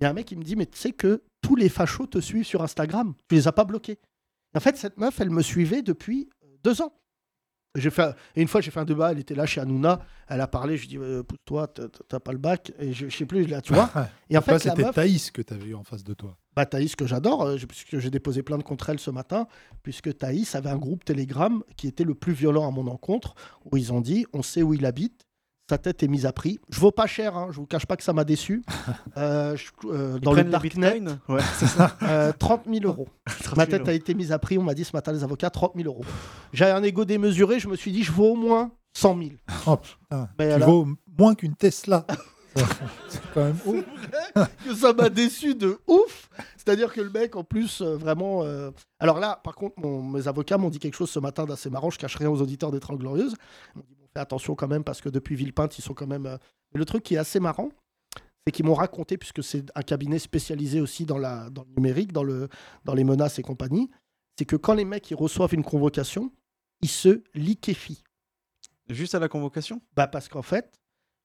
Il 0.00 0.04
y 0.04 0.06
a 0.06 0.10
un 0.10 0.12
mec 0.12 0.26
qui 0.26 0.36
me 0.36 0.42
dit, 0.44 0.54
mais 0.56 0.66
tu 0.66 0.78
sais 0.78 0.92
que 0.92 1.22
tous 1.40 1.56
les 1.56 1.68
fachos 1.68 2.06
te 2.06 2.18
suivent 2.18 2.44
sur 2.46 2.62
Instagram. 2.62 3.14
Tu 3.28 3.34
les 3.34 3.48
as 3.48 3.52
pas 3.52 3.64
bloqués. 3.64 3.98
En 4.54 4.60
fait, 4.60 4.76
cette 4.76 4.98
meuf, 4.98 5.20
elle 5.20 5.30
me 5.30 5.42
suivait 5.42 5.82
depuis 5.82 6.28
euh, 6.44 6.46
deux 6.64 6.82
ans. 6.82 6.92
J'ai 7.76 7.90
fait, 7.90 8.16
et 8.34 8.42
une 8.42 8.48
fois, 8.48 8.60
j'ai 8.60 8.72
fait 8.72 8.80
un 8.80 8.84
débat, 8.84 9.12
elle 9.12 9.20
était 9.20 9.36
là 9.36 9.46
chez 9.46 9.60
Hanouna, 9.60 10.00
elle 10.26 10.40
a 10.40 10.48
parlé, 10.48 10.76
je 10.76 10.88
dis, 10.88 10.98
euh, 10.98 11.22
pousse-toi, 11.22 11.68
t'as- 12.08 12.18
pas 12.18 12.32
le 12.32 12.38
bac. 12.38 12.72
Et 12.80 12.92
je, 12.92 13.08
je 13.08 13.16
sais 13.16 13.26
plus, 13.26 13.46
là, 13.46 13.60
tu 13.60 13.72
vois. 13.72 13.88
Et 14.28 14.36
en 14.36 14.42
Toi, 14.42 14.58
fait, 14.58 14.70
c'était 14.70 14.82
meuf, 14.82 14.94
Thaïs 14.96 15.30
que 15.30 15.40
tu 15.40 15.54
avais 15.54 15.66
eu 15.68 15.74
en 15.76 15.84
face 15.84 16.02
de 16.02 16.12
toi. 16.12 16.36
bah, 16.56 16.66
Thaïs, 16.66 16.96
que 16.96 17.06
j'adore, 17.06 17.42
euh, 17.42 17.56
puisque 17.68 18.00
j'ai 18.00 18.10
déposé 18.10 18.42
plainte 18.42 18.64
contre 18.64 18.90
elle 18.90 18.98
ce 18.98 19.12
matin, 19.12 19.46
puisque 19.84 20.18
Thaïs 20.18 20.52
avait 20.56 20.68
un 20.70 20.78
groupe 20.78 21.04
Telegram 21.04 21.62
qui 21.76 21.86
était 21.86 22.02
le 22.02 22.16
plus 22.16 22.32
violent 22.32 22.66
à 22.66 22.72
mon 22.72 22.88
encontre, 22.88 23.36
où 23.70 23.76
ils 23.76 23.92
ont 23.92 24.00
dit 24.00 24.26
on 24.32 24.42
sait 24.42 24.62
où 24.64 24.74
il 24.74 24.84
habite, 24.84 25.22
Sa 25.70 25.78
tête 25.78 26.02
est 26.02 26.08
mise 26.08 26.26
à 26.26 26.32
prix. 26.32 26.58
Je 26.68 26.80
vaux 26.80 26.90
pas 26.90 27.06
cher, 27.06 27.36
hein, 27.36 27.46
je 27.52 27.56
vous 27.58 27.66
cache 27.66 27.86
pas 27.86 27.96
que 27.96 28.02
ça 28.02 28.12
m'a 28.12 28.24
déçu. 28.24 28.64
Euh, 29.16 29.56
je- 29.56 29.70
euh, 29.86 30.18
dans 30.18 30.32
le 30.32 30.42
darknet, 30.42 30.98
bitcoins 31.00 31.18
Ouais, 31.28 31.40
c'est 31.58 31.66
ça. 31.68 31.96
euh, 32.02 32.32
30 32.36 32.62
000 32.68 32.84
euros. 32.86 33.06
30 33.44 33.56
Ma 33.56 33.66
000 33.66 33.78
tête 33.78 33.88
a 33.88 33.92
été 33.92 34.14
mise 34.14 34.32
à 34.32 34.40
prix, 34.40 34.58
on 34.58 34.62
m'a 34.64 34.74
dit 34.74 34.84
ce 34.84 34.90
matin 34.96 35.12
les 35.12 35.22
avocats, 35.22 35.48
30 35.50 35.72
000 35.76 35.86
euros. 35.86 36.04
J'avais 36.52 36.72
un 36.72 36.82
ego 36.82 37.04
démesuré, 37.04 37.60
je 37.60 37.68
me 37.68 37.76
suis 37.76 37.92
dit 37.92 38.02
je 38.02 38.10
vaux 38.10 38.32
au 38.32 38.34
moins 38.36 38.72
100 38.96 39.16
000. 39.18 39.30
Oh, 39.68 39.76
putain, 39.76 40.28
Mais 40.40 40.48
tu 40.48 40.52
alors- 40.54 40.68
vaux 40.70 40.88
moins 41.18 41.34
qu'une 41.36 41.54
Tesla. 41.54 42.04
c'est 43.08 43.20
quand 43.32 43.44
même 43.44 43.58
ouf. 43.64 43.84
que 44.66 44.74
ça 44.74 44.92
m'a 44.92 45.08
déçu 45.08 45.54
de 45.54 45.78
ouf. 45.86 46.30
C'est-à-dire 46.56 46.92
que 46.92 47.00
le 47.00 47.10
mec, 47.10 47.36
en 47.36 47.44
plus, 47.44 47.80
euh, 47.80 47.96
vraiment. 47.96 48.42
euh, 48.42 48.70
Alors 48.98 49.20
là, 49.20 49.40
par 49.44 49.54
contre, 49.54 49.78
mon- 49.78 50.02
mes 50.02 50.26
avocats 50.26 50.58
m'ont 50.58 50.70
dit 50.70 50.80
quelque 50.80 50.96
chose 50.96 51.10
ce 51.10 51.20
matin 51.20 51.44
d'assez 51.44 51.70
marrant. 51.70 51.90
Je 51.90 51.98
cache 51.98 52.16
rien 52.16 52.28
aux 52.28 52.40
auditeurs 52.42 52.72
des 52.72 52.80
30 52.80 52.98
Glorieuses. 52.98 53.34
Fais 54.14 54.20
attention 54.20 54.54
quand 54.54 54.68
même, 54.68 54.84
parce 54.84 55.00
que 55.00 55.08
depuis 55.08 55.36
Villepinte, 55.36 55.78
ils 55.78 55.82
sont 55.82 55.94
quand 55.94 56.06
même. 56.06 56.26
euh, 56.26 56.36
Mais 56.72 56.78
le 56.78 56.84
truc 56.84 57.02
qui 57.02 57.14
est 57.14 57.18
assez 57.18 57.40
marrant, 57.40 57.68
c'est 58.44 58.52
qu'ils 58.52 58.64
m'ont 58.64 58.74
raconté, 58.74 59.16
puisque 59.16 59.44
c'est 59.44 59.66
un 59.74 59.82
cabinet 59.82 60.18
spécialisé 60.18 60.80
aussi 60.80 61.06
dans, 61.06 61.18
la... 61.18 61.50
dans 61.50 61.62
le 61.62 61.74
numérique, 61.76 62.12
dans, 62.12 62.24
le... 62.24 62.48
dans 62.84 62.94
les 62.94 63.04
menaces 63.04 63.38
et 63.38 63.42
compagnie, 63.42 63.88
c'est 64.38 64.44
que 64.46 64.56
quand 64.56 64.74
les 64.74 64.84
mecs 64.84 65.10
ils 65.10 65.14
reçoivent 65.16 65.54
une 65.54 65.62
convocation, 65.62 66.32
ils 66.82 66.88
se 66.88 67.22
liquéfient. 67.34 68.02
Juste 68.88 69.14
à 69.14 69.18
la 69.18 69.28
convocation? 69.28 69.80
Bah, 69.94 70.08
parce 70.08 70.28
qu'en 70.28 70.42
fait. 70.42 70.72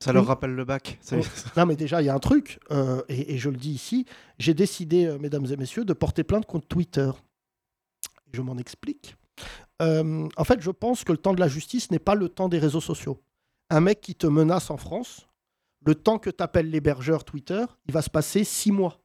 Ça 0.03 0.11
leur 0.11 0.27
rappelle 0.27 0.53
le 0.53 0.65
bac. 0.65 0.99
Oh. 1.13 1.21
Non, 1.55 1.65
mais 1.65 1.77
déjà, 1.77 2.01
il 2.01 2.05
y 2.05 2.09
a 2.09 2.13
un 2.13 2.19
truc, 2.19 2.59
euh, 2.69 3.01
et, 3.07 3.33
et 3.33 3.38
je 3.38 3.49
le 3.49 3.55
dis 3.55 3.71
ici, 3.71 4.05
j'ai 4.38 4.53
décidé, 4.53 5.05
euh, 5.05 5.17
mesdames 5.17 5.45
et 5.49 5.55
messieurs, 5.55 5.86
de 5.86 5.93
porter 5.93 6.23
plainte 6.25 6.45
contre 6.45 6.67
Twitter. 6.67 7.09
Je 8.33 8.41
m'en 8.41 8.57
explique. 8.57 9.15
Euh, 9.82 10.28
en 10.38 10.43
fait, 10.43 10.61
je 10.61 10.71
pense 10.71 11.03
que 11.03 11.11
le 11.11 11.17
temps 11.17 11.34
de 11.34 11.39
la 11.39 11.47
justice 11.47 11.91
n'est 11.91 11.99
pas 11.99 12.15
le 12.15 12.30
temps 12.30 12.49
des 12.49 12.59
réseaux 12.59 12.82
sociaux. 12.82 13.21
Un 13.69 13.82
mec 13.82 14.01
qui 14.01 14.15
te 14.15 14.28
menace 14.28 14.69
en 14.69 14.78
France, 14.78 15.28
le 15.86 15.95
temps 15.95 16.17
que 16.17 16.30
t'appelles 16.30 16.69
l'hébergeur 16.69 17.23
Twitter, 17.23 17.65
il 17.88 17.93
va 17.93 18.01
se 18.01 18.09
passer 18.09 18.43
six 18.43 18.71
mois. 18.71 18.99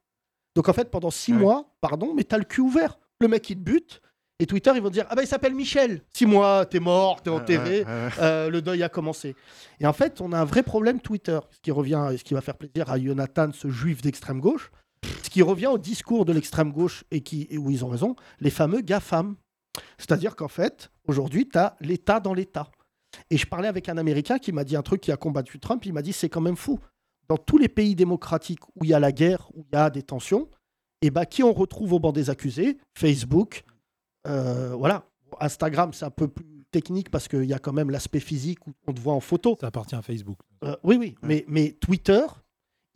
Donc 0.54 0.68
en 0.68 0.72
fait, 0.72 0.90
pendant 0.90 1.10
six 1.10 1.32
mois, 1.32 1.74
pardon, 1.80 2.14
mais 2.14 2.24
t'as 2.24 2.38
le 2.38 2.44
cul 2.44 2.60
ouvert. 2.60 2.98
Le 3.20 3.28
mec, 3.28 3.48
il 3.50 3.56
te 3.56 3.62
bute. 3.62 4.00
Et 4.38 4.46
Twitter, 4.46 4.72
ils 4.74 4.80
vont 4.80 4.88
dire 4.90 5.06
Ah 5.10 5.14
ben 5.14 5.22
il 5.22 5.28
s'appelle 5.28 5.54
Michel. 5.54 6.02
Six 6.14 6.24
mois, 6.24 6.64
t'es 6.64 6.80
mort, 6.80 7.22
t'es 7.22 7.28
enterré, 7.28 7.80
ouais. 7.80 8.08
euh, 8.20 8.48
le 8.48 8.62
deuil 8.62 8.82
a 8.82 8.88
commencé. 8.88 9.36
Et 9.80 9.86
en 9.86 9.92
fait, 9.92 10.20
on 10.22 10.32
a 10.32 10.40
un 10.40 10.46
vrai 10.46 10.62
problème 10.62 11.00
Twitter, 11.00 11.38
ce 11.50 11.60
qui 11.60 11.70
revient, 11.70 12.14
ce 12.16 12.24
qui 12.24 12.32
va 12.32 12.40
faire 12.40 12.56
plaisir 12.56 12.90
à 12.90 12.98
Jonathan, 12.98 13.50
ce 13.52 13.68
juif 13.68 14.00
d'extrême 14.00 14.40
gauche, 14.40 14.70
ce 15.22 15.28
qui 15.28 15.42
revient 15.42 15.66
au 15.66 15.76
discours 15.78 16.24
de 16.24 16.32
l'extrême 16.32 16.72
gauche 16.72 17.04
et, 17.10 17.20
qui, 17.20 17.48
et 17.50 17.58
où 17.58 17.70
ils 17.70 17.84
ont 17.84 17.88
raison, 17.88 18.16
les 18.40 18.50
fameux 18.50 18.80
GAFAM. 18.80 19.36
C'est-à-dire 19.98 20.36
qu'en 20.36 20.48
fait, 20.48 20.90
aujourd'hui, 21.06 21.48
tu 21.48 21.58
as 21.58 21.76
l'État 21.80 22.20
dans 22.20 22.34
l'État. 22.34 22.70
Et 23.28 23.36
je 23.36 23.46
parlais 23.46 23.68
avec 23.68 23.88
un 23.88 23.98
Américain 23.98 24.38
qui 24.38 24.52
m'a 24.52 24.64
dit 24.64 24.76
un 24.76 24.82
truc 24.82 25.00
qui 25.00 25.12
a 25.12 25.16
combattu 25.16 25.58
Trump, 25.58 25.84
il 25.84 25.92
m'a 25.92 26.02
dit 26.02 26.12
c'est 26.12 26.28
quand 26.28 26.40
même 26.40 26.56
fou. 26.56 26.78
Dans 27.28 27.36
tous 27.36 27.58
les 27.58 27.68
pays 27.68 27.94
démocratiques 27.94 28.66
où 28.76 28.84
il 28.84 28.90
y 28.90 28.94
a 28.94 29.00
la 29.00 29.12
guerre, 29.12 29.48
où 29.54 29.64
il 29.70 29.76
y 29.76 29.78
a 29.78 29.90
des 29.90 30.02
tensions, 30.02 30.48
et 31.02 31.10
ben 31.10 31.24
qui 31.24 31.42
on 31.42 31.52
retrouve 31.52 31.92
au 31.92 31.98
banc 31.98 32.12
des 32.12 32.28
accusés? 32.28 32.78
Facebook, 32.94 33.64
euh, 34.26 34.74
voilà. 34.74 35.04
Instagram, 35.40 35.92
c'est 35.92 36.04
un 36.04 36.10
peu 36.10 36.28
plus 36.28 36.44
technique 36.70 37.10
parce 37.10 37.28
qu'il 37.28 37.44
y 37.44 37.54
a 37.54 37.58
quand 37.58 37.72
même 37.72 37.90
l'aspect 37.90 38.20
physique 38.20 38.66
où 38.66 38.72
on 38.86 38.92
te 38.92 39.00
voit 39.00 39.14
en 39.14 39.20
photo. 39.20 39.56
Ça 39.60 39.68
appartient 39.68 39.94
à 39.94 40.02
Facebook. 40.02 40.38
Euh, 40.64 40.76
oui, 40.82 40.96
oui, 40.96 41.14
mais, 41.22 41.44
mais 41.48 41.72
Twitter, 41.72 42.24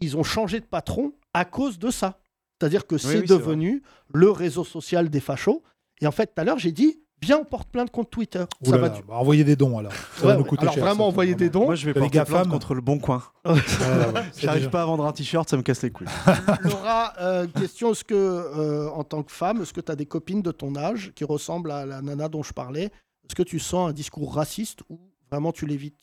ils 0.00 0.16
ont 0.16 0.22
changé 0.22 0.60
de 0.60 0.66
patron 0.66 1.12
à 1.32 1.44
cause 1.44 1.78
de 1.78 1.90
ça. 1.90 2.20
C'est-à-dire 2.58 2.86
que 2.86 2.98
c'est 2.98 3.20
oui, 3.20 3.26
c'est 3.26 3.34
devenu 3.34 3.82
le 4.12 4.30
réseau 4.30 4.64
social 4.64 5.10
des 5.10 5.20
fachos. 5.20 5.62
Et 6.00 6.06
en 6.06 6.12
fait, 6.12 6.26
tout 6.34 6.40
à 6.40 6.44
l'heure, 6.44 6.58
j'ai 6.58 6.72
dit, 6.72 7.00
viens, 7.22 7.38
on 7.38 7.44
porte 7.44 7.68
plainte 7.70 7.90
contre 7.90 8.10
Twitter. 8.10 8.44
Ouh 8.62 8.66
ça 8.66 8.72
là 8.72 8.78
va 8.78 8.88
là, 8.88 8.94
du- 8.94 9.02
bah, 9.02 9.14
envoyez 9.14 9.44
des 9.44 9.56
dons 9.56 9.78
alors. 9.78 9.92
Ça 9.92 10.22
Ouais, 10.26 10.32
va 10.32 10.36
nous 10.38 10.44
coûter 10.44 10.62
Alors 10.62 10.74
cher. 10.74 10.84
vraiment, 10.84 11.04
ça, 11.04 11.08
envoyer 11.08 11.34
des 11.34 11.48
dons. 11.50 11.64
Moi, 11.66 11.74
je 11.74 11.86
vais 11.86 11.92
Les 11.92 12.00
porter 12.00 12.24
plainte 12.24 12.48
contre 12.48 12.74
le 12.74 12.80
bon 12.80 12.98
coin. 12.98 13.22
c'est 13.44 14.42
J'arrive 14.42 14.60
déjà- 14.62 14.70
pas 14.70 14.82
à 14.82 14.86
vendre 14.86 15.06
un 15.06 15.12
t-shirt, 15.12 15.48
ça 15.48 15.56
me 15.56 15.62
casse 15.62 15.82
les 15.82 15.90
couilles. 15.90 16.06
Laura, 16.64 17.14
euh, 17.20 17.46
question 17.46 17.92
est-ce 17.92 18.04
que, 18.04 18.14
euh, 18.14 18.90
en 18.90 19.04
tant 19.04 19.22
que 19.22 19.32
femme, 19.32 19.62
est-ce 19.62 19.72
que 19.72 19.80
tu 19.80 19.90
as 19.92 19.96
des 19.96 20.06
copines 20.06 20.42
de 20.42 20.50
ton 20.50 20.74
âge 20.76 21.12
qui 21.14 21.24
ressemblent 21.24 21.70
à 21.70 21.86
la 21.86 22.02
nana 22.02 22.28
dont 22.28 22.42
je 22.42 22.52
parlais? 22.52 22.86
Est-ce 23.26 23.34
que 23.34 23.42
tu 23.42 23.58
sens 23.58 23.88
un 23.88 23.92
discours 23.92 24.34
raciste 24.34 24.80
ou 24.90 25.00
vraiment 25.30 25.52
tu 25.52 25.64
l'évites? 25.66 25.96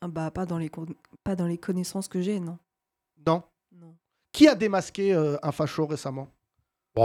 Ah 0.00 0.08
Bah, 0.08 0.30
pas 0.30 0.46
dans 0.46 0.58
les, 0.58 0.68
con- 0.70 0.86
pas 1.22 1.36
dans 1.36 1.46
les 1.46 1.58
connaissances 1.58 2.08
que 2.08 2.20
j'ai, 2.22 2.40
non. 2.40 2.58
Non? 3.26 3.42
Non. 3.72 3.94
Qui 4.32 4.48
a 4.48 4.54
démasqué 4.54 5.12
euh, 5.14 5.36
un 5.42 5.52
facho 5.52 5.86
récemment? 5.86 6.28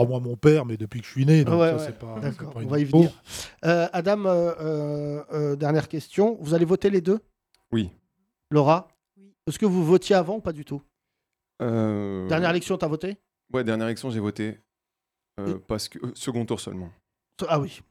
Bon, 0.03 0.07
moi, 0.09 0.19
mon 0.19 0.35
père, 0.35 0.65
mais 0.65 0.75
depuis 0.75 0.99
que 0.99 1.05
je 1.05 1.11
suis 1.11 1.25
né, 1.25 1.43
donc 1.45 1.59
Ouais, 1.61 1.69
ça, 1.69 1.75
ouais. 1.77 1.83
c'est 1.85 1.97
pas. 1.99 2.19
D'accord, 2.19 2.51
on 2.55 2.61
une 2.61 2.67
va 2.69 2.79
y 2.79 2.83
venir. 2.83 3.11
Euh, 3.63 3.87
Adam, 3.93 4.25
euh, 4.25 5.23
euh, 5.31 5.55
dernière 5.55 5.87
question. 5.87 6.37
Vous 6.41 6.53
allez 6.53 6.65
voter 6.65 6.89
les 6.89 6.99
deux? 7.01 7.19
Oui. 7.71 7.89
Laura? 8.51 8.89
Est-ce 9.47 9.57
que 9.57 9.65
vous 9.65 9.85
votiez 9.85 10.15
avant 10.15 10.35
ou 10.35 10.41
pas 10.41 10.51
du 10.51 10.65
tout? 10.65 10.81
Euh, 11.61 12.27
Dernière 12.27 12.49
élection, 12.49 12.77
t'as 12.77 12.87
voté? 12.87 13.15
Ouais, 13.53 13.63
dernière 13.63 13.87
élection, 13.87 14.09
j'ai 14.09 14.19
voté. 14.19 14.59
euh, 15.39 15.59
parce 15.67 15.87
que. 15.87 15.99
second 16.13 16.45
tour 16.45 16.59
seulement. 16.59 16.89
Ah 17.47 17.59
oui. 17.59 17.81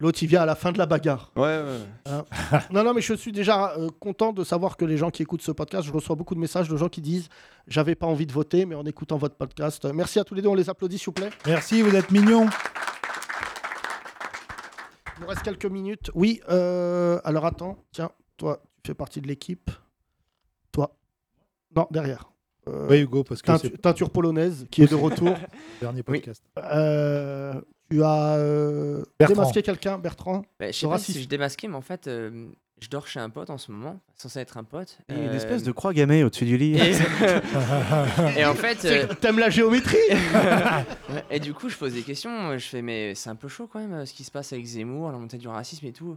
L'autre, 0.00 0.22
il 0.22 0.26
vient 0.26 0.42
à 0.42 0.46
la 0.46 0.54
fin 0.54 0.72
de 0.72 0.78
la 0.78 0.86
bagarre. 0.86 1.30
Ouais, 1.36 1.42
ouais. 1.42 1.62
ouais. 1.62 2.12
Hein 2.12 2.24
non, 2.70 2.84
non, 2.84 2.94
mais 2.94 3.00
je 3.00 3.14
suis 3.14 3.32
déjà 3.32 3.74
euh, 3.76 3.88
content 4.00 4.32
de 4.32 4.44
savoir 4.44 4.76
que 4.76 4.84
les 4.84 4.96
gens 4.96 5.10
qui 5.10 5.22
écoutent 5.22 5.42
ce 5.42 5.52
podcast, 5.52 5.86
je 5.86 5.92
reçois 5.92 6.16
beaucoup 6.16 6.34
de 6.34 6.40
messages 6.40 6.68
de 6.68 6.76
gens 6.76 6.88
qui 6.88 7.00
disent 7.00 7.28
J'avais 7.66 7.94
pas 7.94 8.06
envie 8.06 8.26
de 8.26 8.32
voter, 8.32 8.66
mais 8.66 8.74
en 8.74 8.84
écoutant 8.84 9.16
votre 9.16 9.36
podcast. 9.36 9.84
Euh, 9.84 9.92
Merci 9.92 10.18
à 10.18 10.24
tous 10.24 10.34
les 10.34 10.42
deux, 10.42 10.48
on 10.48 10.54
les 10.54 10.68
applaudit, 10.70 10.98
s'il 10.98 11.06
vous 11.06 11.12
plaît. 11.12 11.30
Merci, 11.46 11.82
vous 11.82 11.94
êtes 11.94 12.10
mignons. 12.10 12.46
Il 15.16 15.20
nous 15.22 15.26
reste 15.28 15.42
quelques 15.42 15.66
minutes. 15.66 16.10
Oui, 16.14 16.40
euh, 16.50 17.20
alors 17.24 17.46
attends, 17.46 17.78
tiens, 17.92 18.10
toi, 18.36 18.60
tu 18.82 18.88
fais 18.88 18.94
partie 18.94 19.20
de 19.20 19.28
l'équipe. 19.28 19.70
Toi. 20.72 20.96
Non, 21.76 21.86
derrière. 21.90 22.30
Euh, 22.68 22.88
Oui, 22.88 23.00
Hugo, 23.00 23.22
parce 23.24 23.42
que 23.42 23.46
teinture, 23.46 23.70
teinture 23.80 24.10
polonaise 24.10 24.66
qui 24.70 24.82
est 24.82 24.90
de 24.90 24.94
retour. 24.94 25.36
Dernier 25.80 26.02
podcast. 26.02 26.42
Euh, 26.58 27.60
tu 27.90 28.02
as 28.02 28.36
euh, 28.36 29.02
démasqué 29.20 29.62
quelqu'un, 29.62 29.98
Bertrand? 29.98 30.44
Bah, 30.58 30.70
je 30.70 30.78
sais 30.78 30.88
pas 30.88 30.98
si 30.98 31.20
je 31.22 31.28
démasquais, 31.28 31.68
mais 31.68 31.76
en 31.76 31.80
fait, 31.80 32.06
euh, 32.06 32.48
je 32.80 32.88
dors 32.88 33.06
chez 33.06 33.20
un 33.20 33.30
pote 33.30 33.50
en 33.50 33.58
ce 33.58 33.70
moment, 33.72 34.00
censé 34.14 34.40
être 34.40 34.56
un 34.56 34.64
pote. 34.64 34.98
Il 35.08 35.16
y 35.16 35.18
a 35.20 35.22
une 35.24 35.28
Euh, 35.30 35.34
espèce 35.36 35.62
de 35.62 35.72
croix 35.72 35.92
gammée 35.94 36.24
au-dessus 36.24 36.44
du 36.44 36.56
lit. 36.56 36.76
Et, 36.76 36.92
et 38.38 38.44
en 38.44 38.54
fait. 38.54 38.84
Euh, 38.84 39.06
T'aimes 39.20 39.38
la 39.38 39.50
géométrie 39.50 39.96
et 41.30 41.40
du 41.40 41.54
coup, 41.54 41.68
je 41.68 41.76
pose 41.76 41.94
des 41.94 42.02
questions. 42.02 42.56
Je 42.58 42.66
fais, 42.66 42.82
mais 42.82 43.14
c'est 43.14 43.30
un 43.30 43.36
peu 43.36 43.48
chaud 43.48 43.68
quand 43.70 43.78
même 43.86 44.04
ce 44.06 44.12
qui 44.12 44.24
se 44.24 44.30
passe 44.30 44.52
avec 44.52 44.64
Zemmour, 44.66 45.10
la 45.12 45.18
montée 45.18 45.38
du 45.38 45.48
racisme 45.48 45.86
et 45.86 45.92
tout. 45.92 46.16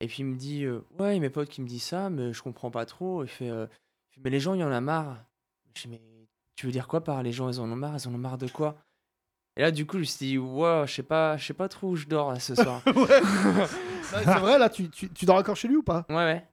Et 0.00 0.06
puis 0.08 0.18
il 0.20 0.26
me 0.26 0.36
dit, 0.36 0.64
euh, 0.64 0.80
ouais, 0.98 1.18
mes 1.20 1.30
potes 1.30 1.48
qui 1.48 1.62
me 1.62 1.68
disent 1.68 1.84
ça, 1.84 2.10
mais 2.10 2.32
je 2.32 2.42
comprends 2.42 2.70
pas 2.70 2.84
trop. 2.84 3.22
Il 3.22 3.28
fait, 3.28 3.48
euh, 3.48 3.66
il 4.10 4.14
fait, 4.16 4.20
mais 4.24 4.30
les 4.30 4.40
gens, 4.40 4.54
il 4.54 4.60
y 4.60 4.64
en 4.64 4.72
a 4.72 4.80
marre. 4.80 5.24
Je 5.76 5.82
fais, 5.82 5.88
mais 5.88 6.00
tu 6.56 6.66
veux 6.66 6.72
dire 6.72 6.88
quoi 6.88 7.02
par 7.02 7.22
les 7.22 7.32
gens, 7.32 7.48
ils 7.48 7.60
en 7.60 7.70
ont 7.70 7.76
marre 7.76 7.96
Ils 7.96 8.08
en 8.08 8.14
ont 8.14 8.18
marre 8.18 8.38
de 8.38 8.48
quoi? 8.48 8.76
Et 9.56 9.62
là, 9.62 9.70
du 9.70 9.86
coup, 9.86 9.96
je 9.96 10.00
me 10.00 10.04
suis 10.04 10.26
dit, 10.26 10.38
ouais, 10.38 10.82
je 10.86 10.94
sais 10.94 11.02
pas, 11.02 11.36
je 11.36 11.46
sais 11.46 11.54
pas 11.54 11.68
trop 11.68 11.90
où 11.90 11.96
je 11.96 12.06
dors 12.06 12.32
là, 12.32 12.40
ce 12.40 12.54
soir. 12.62 12.82
Ouais, 12.86 13.22
c'est 14.10 14.38
vrai, 14.38 14.58
là, 14.58 14.68
tu, 14.68 14.88
tu, 14.90 15.08
tu 15.10 15.24
dors 15.26 15.36
encore 15.36 15.56
chez 15.56 15.68
lui 15.68 15.76
ou 15.76 15.82
pas? 15.82 16.04
Ouais, 16.08 16.16
ouais. 16.16 16.44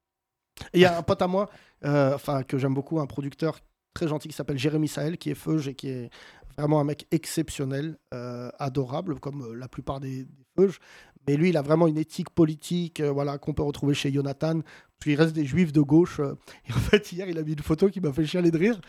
Il 0.73 0.81
y 0.81 0.85
a 0.85 0.97
un 0.97 1.01
pote 1.01 1.21
à 1.21 1.27
moi, 1.27 1.49
euh, 1.85 2.13
enfin 2.13 2.43
que 2.43 2.57
j'aime 2.59 2.73
beaucoup, 2.75 2.99
un 2.99 3.07
producteur 3.07 3.59
très 3.93 4.07
gentil 4.07 4.27
qui 4.27 4.35
s'appelle 4.35 4.57
Jérémy 4.59 4.87
Sahel, 4.87 5.17
qui 5.17 5.31
est 5.31 5.35
feuge 5.35 5.67
et 5.67 5.73
qui 5.73 5.89
est 5.89 6.09
vraiment 6.57 6.79
un 6.79 6.83
mec 6.83 7.07
exceptionnel, 7.09 7.97
euh, 8.13 8.49
adorable, 8.59 9.19
comme 9.19 9.41
euh, 9.41 9.55
la 9.55 9.67
plupart 9.67 9.99
des, 9.99 10.25
des 10.25 10.45
feuges. 10.55 10.79
Mais 11.27 11.37
lui, 11.37 11.49
il 11.49 11.57
a 11.57 11.61
vraiment 11.61 11.87
une 11.87 11.97
éthique 11.97 12.29
politique, 12.29 12.99
euh, 12.99 13.11
voilà, 13.11 13.37
qu'on 13.39 13.53
peut 13.53 13.63
retrouver 13.63 13.93
chez 13.95 14.11
Jonathan. 14.11 14.59
Parce 14.61 15.03
qu'il 15.03 15.15
reste 15.15 15.33
des 15.33 15.45
juifs 15.45 15.71
de 15.71 15.81
gauche. 15.81 16.19
euh, 16.19 16.35
et 16.69 16.73
en 16.73 16.77
fait, 16.79 17.11
hier, 17.11 17.27
il 17.27 17.37
a 17.39 17.43
mis 17.43 17.53
une 17.53 17.59
photo 17.59 17.89
qui 17.89 17.99
m'a 18.01 18.11
fait 18.13 18.25
chialer 18.25 18.51
de 18.51 18.57
rire. 18.57 18.79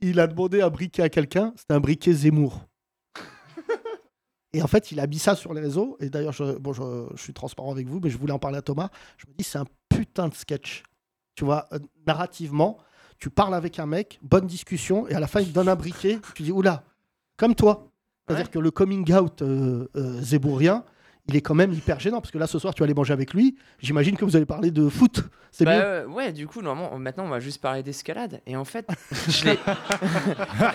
Il 0.00 0.20
a 0.20 0.26
demandé 0.26 0.60
un 0.60 0.68
briquet 0.68 1.02
à 1.02 1.08
quelqu'un. 1.08 1.54
C'était 1.56 1.72
un 1.74 1.80
briquet 1.80 2.12
Zemmour. 2.12 2.66
Et 4.56 4.62
en 4.62 4.66
fait, 4.66 4.90
il 4.90 5.00
a 5.00 5.06
mis 5.06 5.18
ça 5.18 5.36
sur 5.36 5.52
les 5.52 5.60
réseaux. 5.60 5.98
Et 6.00 6.08
d'ailleurs, 6.08 6.32
je, 6.32 6.56
bon, 6.56 6.72
je, 6.72 6.82
je 7.14 7.22
suis 7.22 7.34
transparent 7.34 7.70
avec 7.70 7.86
vous, 7.86 8.00
mais 8.02 8.08
je 8.08 8.16
voulais 8.16 8.32
en 8.32 8.38
parler 8.38 8.56
à 8.56 8.62
Thomas. 8.62 8.88
Je 9.18 9.26
me 9.26 9.34
dis, 9.36 9.44
c'est 9.44 9.58
un 9.58 9.66
putain 9.90 10.28
de 10.28 10.34
sketch. 10.34 10.82
Tu 11.34 11.44
vois, 11.44 11.66
euh, 11.72 11.78
narrativement, 12.06 12.78
tu 13.18 13.28
parles 13.28 13.54
avec 13.54 13.78
un 13.78 13.84
mec, 13.84 14.18
bonne 14.22 14.46
discussion, 14.46 15.06
et 15.08 15.14
à 15.14 15.20
la 15.20 15.26
fin, 15.26 15.40
il 15.40 15.48
te 15.48 15.52
donne 15.52 15.68
un 15.68 15.76
briquet. 15.76 16.20
Tu 16.34 16.42
dis, 16.42 16.52
oula, 16.52 16.84
comme 17.36 17.54
toi. 17.54 17.90
C'est-à-dire 18.26 18.50
que 18.50 18.58
le 18.58 18.70
coming 18.70 19.12
out 19.12 19.42
euh, 19.42 19.88
euh, 19.94 20.22
zébourien, 20.22 20.84
il 21.28 21.36
est 21.36 21.40
quand 21.40 21.54
même 21.54 21.72
hyper 21.72 21.98
gênant. 22.00 22.20
Parce 22.20 22.30
que 22.30 22.38
là, 22.38 22.46
ce 22.46 22.58
soir, 22.58 22.74
tu 22.74 22.80
vas 22.80 22.84
aller 22.84 22.94
manger 22.94 23.12
avec 23.12 23.34
lui. 23.34 23.56
J'imagine 23.80 24.16
que 24.16 24.24
vous 24.24 24.36
allez 24.36 24.46
parler 24.46 24.70
de 24.70 24.88
foot. 24.88 25.22
C'est 25.50 25.64
Bah, 25.64 25.72
euh, 25.72 26.06
ouais, 26.06 26.32
du 26.32 26.46
coup, 26.46 26.62
normalement, 26.62 26.98
maintenant, 26.98 27.24
on 27.24 27.28
va 27.30 27.40
juste 27.40 27.60
parler 27.60 27.82
d'escalade. 27.82 28.40
Et 28.46 28.56
en 28.56 28.64
fait, 28.64 28.86
je 29.28 29.44
l'ai. 29.46 29.58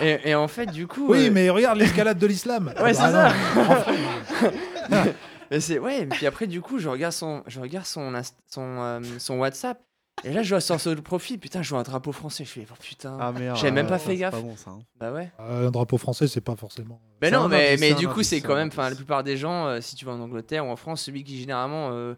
et, 0.02 0.30
et 0.30 0.34
en 0.34 0.48
fait, 0.48 0.66
du 0.66 0.86
coup. 0.86 1.06
Oui, 1.08 1.28
euh, 1.28 1.30
mais 1.32 1.50
regarde 1.50 1.78
l'escalade 1.78 2.18
de 2.18 2.26
l'islam. 2.26 2.72
Ouais, 2.82 2.94
c'est 2.94 3.02
Ah 3.04 3.32
ça. 3.62 5.04
Mais 5.50 5.60
c'est 5.60 5.78
ouais. 5.78 6.00
Et 6.02 6.06
puis 6.06 6.26
après, 6.26 6.46
du 6.46 6.60
coup, 6.62 6.78
je 6.78 6.88
regarde 6.88 7.12
son, 7.12 7.42
je 7.46 7.60
regarde 7.60 7.84
son, 7.84 8.10
son, 8.48 8.62
euh, 8.80 9.00
son 9.18 9.38
WhatsApp. 9.38 9.78
Et 10.24 10.32
là, 10.32 10.42
je 10.42 10.50
vois 10.50 10.60
sur 10.60 10.80
ce 10.80 10.90
profil, 10.90 11.38
putain, 11.38 11.62
je 11.62 11.70
vois 11.70 11.80
un 11.80 11.82
drapeau 11.82 12.12
français. 12.12 12.44
Je 12.44 12.50
fais, 12.50 12.66
oh, 12.70 12.74
putain. 12.80 13.16
Ah, 13.20 13.32
J'avais 13.54 13.72
même 13.72 13.86
pas 13.88 13.94
ouais, 13.94 13.98
fait 13.98 14.16
gaffe. 14.16 14.32
pas 14.34 14.40
bon, 14.40 14.56
ça, 14.56 14.70
hein. 14.70 14.78
Bah 15.00 15.10
ouais. 15.12 15.30
Euh, 15.40 15.68
un 15.68 15.70
drapeau 15.70 15.98
français, 15.98 16.28
c'est 16.28 16.40
pas 16.40 16.54
forcément. 16.54 17.00
Mais 17.20 17.30
C'est 17.30 17.36
non, 17.36 17.48
mais, 17.48 17.76
mais 17.80 17.94
du 17.94 18.06
coup, 18.06 18.22
c'est 18.22 18.40
quand 18.40 18.54
même, 18.54 18.68
enfin, 18.68 18.88
la 18.88 18.94
plupart 18.94 19.24
des 19.24 19.36
gens, 19.36 19.66
euh, 19.66 19.80
si 19.80 19.96
tu 19.96 20.04
vas 20.04 20.12
en 20.12 20.20
Angleterre 20.20 20.66
ou 20.66 20.70
en 20.70 20.76
France, 20.76 21.02
celui 21.02 21.24
qui 21.24 21.40
généralement 21.40 21.88
euh, 21.92 22.14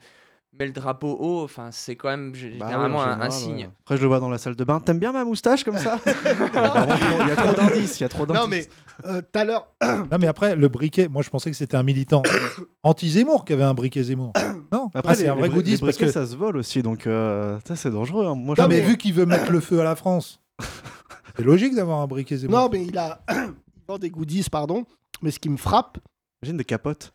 met 0.59 0.67
le 0.67 0.73
drapeau 0.73 1.17
haut, 1.19 1.43
enfin, 1.45 1.71
c'est 1.73 1.97
quand 1.97 2.09
même 2.11 2.33
Bah 2.33 2.39
généralement 2.39 2.99
ouais, 2.99 3.05
un, 3.09 3.31
signe. 3.31 3.57
ouais. 3.57 3.71
Après, 3.85 3.97
je 3.97 4.03
le 4.03 4.09
vois 4.09 4.21
dans 4.21 4.29
la 4.29 4.39
salle 4.39 4.57
de 4.57 4.65
bain. 4.65 4.81
T'aimes 4.81 4.99
bien 4.99 5.13
ma 5.13 5.25
moustache 5.25 5.65
comme 5.65 5.79
ça? 5.79 5.99
Il 6.07 7.29
y 7.29 7.31
a 7.31 7.37
trop 7.37 7.55
d'indices. 7.55 8.01
Il 8.01 8.03
y 8.03 8.07
a 8.07 8.09
trop 8.11 8.27
d'indices. 8.27 8.43
Non, 8.43 8.49
mais 8.49 8.67
euh, 9.07 9.23
tout 9.23 9.39
à 9.39 9.45
l'heure. 9.45 9.69
Non, 9.83 10.19
mais 10.21 10.27
après, 10.27 10.57
le 10.57 10.69
briquet, 10.69 11.09
moi 11.09 11.23
je 11.23 11.31
pensais 11.31 11.51
que 11.51 11.57
c'était 11.57 11.77
un 11.77 11.83
militant 11.83 12.23
anti-Zemmour 12.83 13.45
qui 13.45 13.53
avait 13.55 13.63
un 13.65 13.75
briquet 13.75 14.03
Zemmour. 14.03 14.33
Non, 14.75 14.91
Après, 14.95 15.13
Ah, 15.13 15.15
c'est 15.15 15.29
un 15.29 15.35
vrai 15.35 15.49
goodies 15.49 15.73
parce 15.79 15.83
briquets, 15.97 16.07
que. 16.07 16.11
ça 16.13 16.27
se 16.27 16.35
vole 16.37 16.57
aussi, 16.57 16.83
donc 16.83 17.07
euh, 17.07 17.59
ça 17.67 17.77
c'est 17.77 17.91
dangereux. 17.91 18.27
hein. 18.27 18.35
Moi, 18.35 18.55
Non, 18.59 18.67
mais 18.69 18.81
vu 18.81 18.97
qu'il 18.97 19.13
veut 19.15 19.27
mettre 19.27 19.51
le 19.53 19.61
feu 19.61 19.81
à 19.81 19.85
la 19.85 19.95
France, 19.97 20.41
c'est 21.37 21.45
logique 21.45 21.75
d'avoir 21.75 22.01
un 22.01 22.07
briquet 22.07 22.37
Zemmour. 22.37 22.59
Non, 22.59 22.69
mais 22.73 22.85
il 22.85 22.97
a. 22.99 23.21
des 24.01 24.11
goodies, 24.11 24.47
pardon. 24.51 24.85
Mais 25.23 25.31
ce 25.31 25.39
qui 25.39 25.49
me 25.49 25.57
frappe. 25.57 25.99
Imagine 26.43 26.57
des 26.57 26.65
capotes. 26.65 27.13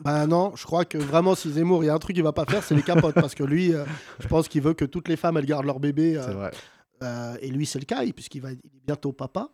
bah 0.00 0.26
non, 0.26 0.52
je 0.56 0.64
crois 0.64 0.84
que 0.84 0.96
vraiment, 0.96 1.34
si 1.34 1.50
Zemmour, 1.52 1.82
il 1.82 1.88
y 1.88 1.90
a 1.90 1.94
un 1.94 1.98
truc 1.98 2.14
qu'il 2.14 2.22
va 2.24 2.32
pas 2.32 2.44
faire, 2.46 2.62
c'est 2.62 2.74
les 2.76 2.82
capotes. 2.82 3.14
parce 3.14 3.34
que 3.34 3.42
lui, 3.44 3.74
euh, 3.74 3.84
je 4.20 4.28
pense 4.28 4.48
qu'il 4.48 4.62
veut 4.62 4.74
que 4.74 4.84
toutes 4.84 5.08
les 5.08 5.16
femmes, 5.16 5.36
elles 5.36 5.46
gardent 5.46 5.66
leur 5.66 5.80
bébé. 5.80 6.16
euh, 6.16 6.24
C'est 6.26 6.34
vrai. 6.34 6.50
euh, 7.02 7.36
et 7.42 7.48
lui, 7.50 7.66
c'est 7.66 7.78
le 7.80 7.84
cas, 7.84 8.02
puisqu'il 8.14 8.40
va 8.42 8.52
il 8.52 8.58
est 8.58 8.86
bientôt 8.86 9.12
papa. 9.12 9.48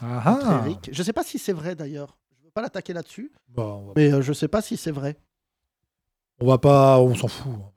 Ah 0.00 0.32
Entre 0.32 0.46
ah. 0.48 0.62
Eric. 0.64 0.90
Je 0.92 1.02
sais 1.02 1.12
pas 1.12 1.22
si 1.24 1.38
c'est 1.38 1.52
vrai 1.52 1.74
d'ailleurs. 1.74 2.16
Je 2.38 2.44
veux 2.44 2.50
pas 2.54 2.62
l'attaquer 2.62 2.92
là-dessus. 2.92 3.30
Bon, 3.48 3.62
on 3.82 3.86
va- 3.88 3.92
Mais 3.96 4.12
euh, 4.12 4.22
je 4.22 4.32
sais 4.32 4.48
pas 4.48 4.62
si 4.62 4.76
c'est 4.76 4.90
vrai. 4.90 5.16
On 6.42 6.46
va 6.46 6.58
pas, 6.58 6.98
on 7.00 7.14
s'en 7.14 7.28
fout. 7.28 7.52
hein. 7.52 7.68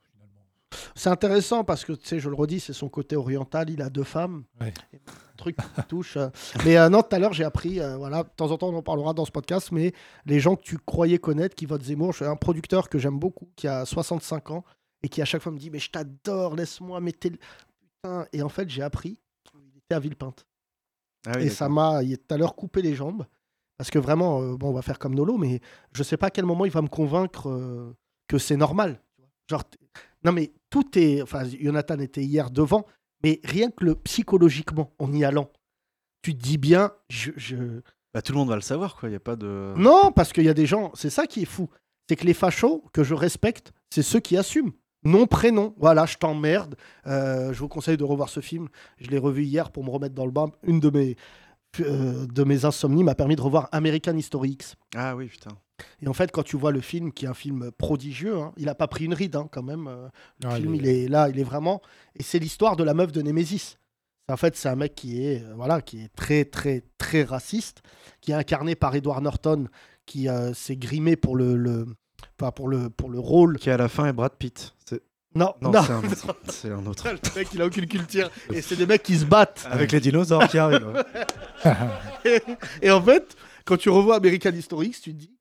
C'est 0.94 1.08
intéressant 1.08 1.62
parce 1.64 1.84
que, 1.84 1.92
tu 1.92 2.06
sais, 2.06 2.18
je 2.18 2.28
le 2.28 2.34
redis, 2.34 2.60
c'est 2.60 2.72
son 2.72 2.88
côté 2.88 3.16
oriental. 3.16 3.70
Il 3.70 3.80
a 3.80 3.88
deux 3.88 4.02
femmes. 4.02 4.44
Ouais. 4.60 4.74
Et 4.92 5.00
truc 5.36 5.56
qui 5.56 5.82
touche. 5.88 6.16
euh. 6.16 6.28
Mais 6.64 6.76
euh, 6.76 6.88
non, 6.88 7.02
tout 7.02 7.14
à 7.14 7.18
l'heure, 7.18 7.32
j'ai 7.32 7.44
appris, 7.44 7.80
euh, 7.80 7.96
voilà, 7.96 8.24
de 8.24 8.28
temps 8.36 8.50
en 8.50 8.58
temps, 8.58 8.68
on 8.70 8.76
en 8.76 8.82
parlera 8.82 9.12
dans 9.14 9.24
ce 9.24 9.30
podcast, 9.30 9.70
mais 9.70 9.92
les 10.24 10.40
gens 10.40 10.56
que 10.56 10.62
tu 10.62 10.78
croyais 10.78 11.18
connaître 11.18 11.54
qui 11.54 11.66
votent 11.66 11.82
Zemmour, 11.84 12.12
je 12.12 12.16
suis 12.18 12.24
un 12.24 12.36
producteur 12.36 12.88
que 12.88 12.98
j'aime 12.98 13.18
beaucoup, 13.18 13.48
qui 13.56 13.68
a 13.68 13.84
65 13.84 14.50
ans 14.50 14.64
et 15.02 15.08
qui 15.08 15.22
à 15.22 15.24
chaque 15.24 15.42
fois 15.42 15.52
me 15.52 15.58
dit 15.58 15.70
Mais 15.70 15.78
je 15.78 15.90
t'adore, 15.90 16.56
laisse-moi, 16.56 17.00
mettez 17.00 17.30
le. 17.30 17.38
Putain. 18.02 18.26
Et 18.32 18.42
en 18.42 18.48
fait, 18.48 18.68
j'ai 18.68 18.82
appris 18.82 19.20
qu'il 19.44 19.60
était 19.78 19.94
à 19.94 20.00
Villepinte. 20.00 20.46
Ah 21.26 21.32
oui, 21.36 21.44
et 21.44 21.50
ça 21.50 21.68
m'a, 21.68 22.02
tout 22.02 22.34
à 22.34 22.36
l'heure 22.38 22.54
coupé 22.56 22.82
les 22.82 22.94
jambes. 22.94 23.24
Parce 23.78 23.90
que 23.90 23.98
vraiment, 23.98 24.40
euh, 24.42 24.56
bon, 24.56 24.70
on 24.70 24.72
va 24.72 24.82
faire 24.82 24.98
comme 24.98 25.14
Nolo, 25.14 25.36
mais 25.36 25.60
je 25.92 26.02
sais 26.02 26.16
pas 26.16 26.28
à 26.28 26.30
quel 26.30 26.46
moment 26.46 26.64
il 26.64 26.70
va 26.72 26.80
me 26.82 26.88
convaincre 26.88 27.48
euh, 27.50 27.94
que 28.28 28.38
c'est 28.38 28.56
normal. 28.56 29.00
Genre, 29.48 29.62
non, 30.24 30.32
mais 30.32 30.52
tout 30.70 30.98
est. 30.98 31.22
Enfin, 31.22 31.44
Jonathan 31.60 31.98
était 31.98 32.22
hier 32.24 32.50
devant, 32.50 32.84
mais 33.22 33.40
rien 33.44 33.70
que 33.70 33.84
le 33.84 33.94
psychologiquement, 33.94 34.92
en 34.98 35.12
y 35.12 35.24
allant, 35.24 35.50
tu 36.22 36.36
te 36.36 36.42
dis 36.42 36.58
bien, 36.58 36.92
je. 37.08 37.30
je- 37.36 37.80
Bah, 38.14 38.22
tout 38.22 38.32
le 38.32 38.38
monde 38.38 38.48
va 38.48 38.54
le 38.56 38.60
savoir, 38.62 38.96
quoi. 38.96 39.08
Il 39.08 39.12
y 39.12 39.16
a 39.16 39.20
pas 39.20 39.36
de. 39.36 39.74
Non, 39.76 40.10
parce 40.10 40.32
qu'il 40.32 40.44
y 40.44 40.48
a 40.48 40.54
des 40.54 40.66
gens, 40.66 40.90
c'est 40.94 41.10
ça 41.10 41.26
qui 41.26 41.42
est 41.42 41.46
fou. 41.46 41.68
C'est 42.08 42.16
que 42.16 42.24
les 42.24 42.34
fachos 42.34 42.84
que 42.92 43.04
je 43.04 43.14
respecte, 43.14 43.72
c'est 43.90 44.02
ceux 44.02 44.20
qui 44.20 44.36
assument. 44.36 44.72
Nom, 45.04 45.26
prénom. 45.26 45.74
Voilà, 45.78 46.06
je 46.06 46.16
t'emmerde. 46.16 46.74
Euh, 47.06 47.52
je 47.52 47.58
vous 47.60 47.68
conseille 47.68 47.96
de 47.96 48.04
revoir 48.04 48.28
ce 48.28 48.40
film. 48.40 48.68
Je 48.98 49.08
l'ai 49.10 49.18
revu 49.18 49.44
hier 49.44 49.70
pour 49.70 49.84
me 49.84 49.90
remettre 49.90 50.14
dans 50.14 50.24
le 50.26 50.32
bain. 50.32 50.50
Une 50.64 50.80
de 50.80 50.90
mes, 50.90 51.16
euh, 51.80 52.26
de 52.26 52.42
mes 52.44 52.64
insomnies 52.64 53.04
m'a 53.04 53.14
permis 53.14 53.36
de 53.36 53.40
revoir 53.42 53.68
American 53.72 54.16
History 54.16 54.50
X. 54.52 54.74
Ah 54.96 55.14
oui, 55.14 55.26
putain. 55.26 55.50
Et 56.02 56.08
en 56.08 56.14
fait, 56.14 56.30
quand 56.32 56.42
tu 56.42 56.56
vois 56.56 56.72
le 56.72 56.80
film, 56.80 57.12
qui 57.12 57.24
est 57.26 57.28
un 57.28 57.34
film 57.34 57.70
prodigieux, 57.76 58.36
hein, 58.38 58.52
il 58.56 58.64
n'a 58.66 58.74
pas 58.74 58.86
pris 58.88 59.04
une 59.04 59.14
ride 59.14 59.36
hein, 59.36 59.48
quand 59.50 59.62
même. 59.62 59.86
euh, 59.88 60.08
le 60.42 60.48
Ah, 60.48 60.56
film, 60.56 60.74
il 60.74 60.82
il 60.82 60.88
est 60.88 61.08
là, 61.08 61.28
il 61.28 61.38
est 61.38 61.44
vraiment. 61.44 61.82
Et 62.14 62.22
c'est 62.22 62.38
l'histoire 62.38 62.76
de 62.76 62.84
la 62.84 62.94
meuf 62.94 63.12
de 63.12 63.20
Némésis. 63.22 63.78
En 64.28 64.36
fait, 64.36 64.56
c'est 64.56 64.68
un 64.68 64.76
mec 64.76 64.94
qui 64.94 65.24
est, 65.24 65.42
euh, 65.44 65.52
voilà, 65.54 65.80
qui 65.82 66.02
est 66.02 66.08
très, 66.16 66.44
très, 66.44 66.82
très 66.98 67.22
raciste, 67.22 67.82
qui 68.20 68.32
est 68.32 68.34
incarné 68.34 68.74
par 68.74 68.94
Edward 68.94 69.22
Norton, 69.22 69.68
qui 70.04 70.28
euh, 70.28 70.52
s'est 70.54 70.76
grimé 70.76 71.14
pour 71.16 71.36
le, 71.36 71.56
le, 71.56 71.86
enfin, 72.40 72.50
pour 72.50 72.68
le, 72.68 72.90
pour 72.90 73.08
le 73.10 73.18
rôle. 73.20 73.58
Qui 73.58 73.70
à 73.70 73.76
la 73.76 73.88
fin 73.88 74.06
est 74.06 74.12
Brad 74.12 74.32
Pitt. 74.38 74.74
C'est- 74.84 75.02
Non, 75.34 75.54
Non, 75.60 75.70
non. 75.70 75.82
c'est 75.84 75.92
un 75.92 76.02
autre. 76.10 76.36
C'est 76.48 76.70
un 76.70 76.86
autre. 76.86 77.08
le 77.08 77.38
mec, 77.38 77.48
il 77.52 77.60
a 77.62 77.66
aucune 77.66 77.86
culture. 77.86 78.30
Et 78.52 78.62
c'est 78.62 78.76
des 78.76 78.86
mecs 78.86 79.02
qui 79.02 79.16
se 79.18 79.26
battent. 79.26 79.66
Avec 79.70 79.92
les 79.92 80.00
dinosaures 80.00 80.48
qui 80.48 80.58
arrivent. 80.58 81.04
et, 82.24 82.40
et 82.82 82.90
en 82.90 83.02
fait, 83.02 83.36
quand 83.64 83.76
tu 83.76 83.90
revois 83.90 84.16
American 84.16 84.50
History 84.52 84.88
X, 84.88 85.00
tu 85.02 85.12
te 85.12 85.18
dis, 85.20 85.35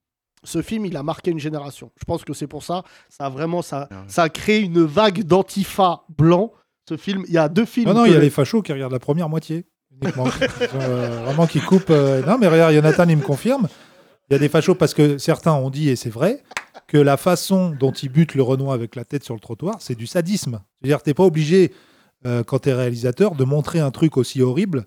ce 0.45 0.61
film, 0.61 0.85
il 0.85 0.95
a 0.97 1.03
marqué 1.03 1.31
une 1.31 1.39
génération. 1.39 1.91
Je 1.99 2.05
pense 2.05 2.23
que 2.23 2.33
c'est 2.33 2.47
pour 2.47 2.63
ça, 2.63 2.83
ça 3.09 3.25
a 3.25 3.29
vraiment, 3.29 3.61
ça, 3.61 3.89
ça 4.07 4.23
a 4.23 4.29
créé 4.29 4.61
une 4.61 4.83
vague 4.83 5.23
d'antifa 5.23 6.03
blanc. 6.17 6.51
Ce 6.87 6.97
film, 6.97 7.23
il 7.27 7.33
y 7.33 7.37
a 7.37 7.49
deux 7.49 7.65
films. 7.65 7.87
Non, 7.89 7.95
non, 7.95 8.03
que- 8.03 8.09
il 8.09 8.13
y 8.13 8.17
a 8.17 8.19
les 8.19 8.29
fachos 8.29 8.61
qui 8.61 8.71
regardent 8.71 8.93
la 8.93 8.99
première 8.99 9.27
moitié. 9.29 9.65
uniquement. 10.01 10.25
Euh, 10.75 11.21
vraiment 11.25 11.47
qui 11.47 11.59
coupent. 11.59 11.89
euh, 11.89 12.21
Non, 12.25 12.37
mais 12.37 12.47
regarde, 12.47 12.73
Jonathan, 12.73 13.07
il 13.09 13.17
me 13.17 13.21
confirme. 13.23 13.67
Il 14.29 14.33
y 14.33 14.35
a 14.35 14.39
des 14.39 14.49
fachos 14.49 14.75
parce 14.75 14.93
que 14.93 15.17
certains 15.17 15.53
ont 15.53 15.69
dit, 15.69 15.89
et 15.89 15.95
c'est 15.95 16.09
vrai, 16.09 16.43
que 16.87 16.97
la 16.97 17.17
façon 17.17 17.71
dont 17.71 17.91
ils 17.91 18.09
butent 18.09 18.35
le 18.35 18.43
Renoir 18.43 18.73
avec 18.73 18.95
la 18.95 19.05
tête 19.05 19.23
sur 19.23 19.33
le 19.33 19.39
trottoir, 19.39 19.75
c'est 19.79 19.95
du 19.95 20.05
sadisme. 20.07 20.59
C'est-à-dire, 20.81 21.01
t'es 21.01 21.13
pas 21.13 21.23
obligé, 21.23 21.71
euh, 22.25 22.43
quand 22.43 22.59
tu 22.59 22.69
es 22.69 22.73
réalisateur, 22.73 23.35
de 23.35 23.43
montrer 23.43 23.79
un 23.79 23.91
truc 23.91 24.17
aussi 24.17 24.41
horrible 24.41 24.85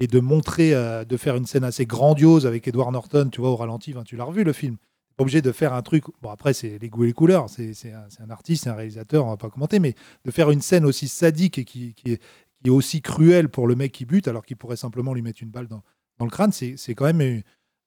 et 0.00 0.06
de 0.06 0.18
montrer, 0.20 0.74
euh, 0.74 1.04
de 1.04 1.16
faire 1.16 1.36
une 1.36 1.46
scène 1.46 1.64
assez 1.64 1.86
grandiose 1.86 2.46
avec 2.46 2.66
Edward 2.68 2.92
Norton, 2.92 3.28
tu 3.30 3.40
vois, 3.40 3.50
au 3.50 3.56
ralenti. 3.56 3.94
Tu 4.04 4.16
l'as 4.16 4.24
revu 4.24 4.44
le 4.44 4.52
film. 4.52 4.76
Obligé 5.20 5.42
de 5.42 5.52
faire 5.52 5.74
un 5.74 5.82
truc. 5.82 6.04
Bon, 6.22 6.30
après, 6.30 6.54
c'est 6.54 6.78
les 6.78 6.88
goûts 6.88 7.04
et 7.04 7.08
les 7.08 7.12
couleurs. 7.12 7.50
C'est 7.50 7.74
un, 7.92 8.06
un 8.18 8.30
artiste, 8.30 8.64
c'est 8.64 8.70
un 8.70 8.74
réalisateur, 8.74 9.26
on 9.26 9.30
va 9.30 9.36
pas 9.36 9.50
commenter, 9.50 9.78
mais 9.78 9.94
de 10.24 10.30
faire 10.30 10.50
une 10.50 10.62
scène 10.62 10.84
aussi 10.84 11.08
sadique 11.08 11.58
et 11.58 11.64
qui, 11.64 11.94
est, 12.06 12.20
aussi 12.68 13.02
cruelle 13.02 13.48
pour 13.48 13.66
le 13.66 13.76
mec 13.76 13.92
qui 13.92 14.04
bute, 14.04 14.28
alors 14.28 14.44
qu'il 14.44 14.56
pourrait 14.56 14.76
simplement 14.76 15.12
lui 15.12 15.22
mettre 15.22 15.42
une 15.42 15.50
balle 15.50 15.66
dans, 15.66 15.82
dans 16.18 16.24
le 16.24 16.30
crâne, 16.30 16.52
c'est 16.52 16.94
quand 16.94 17.12
même 17.12 17.42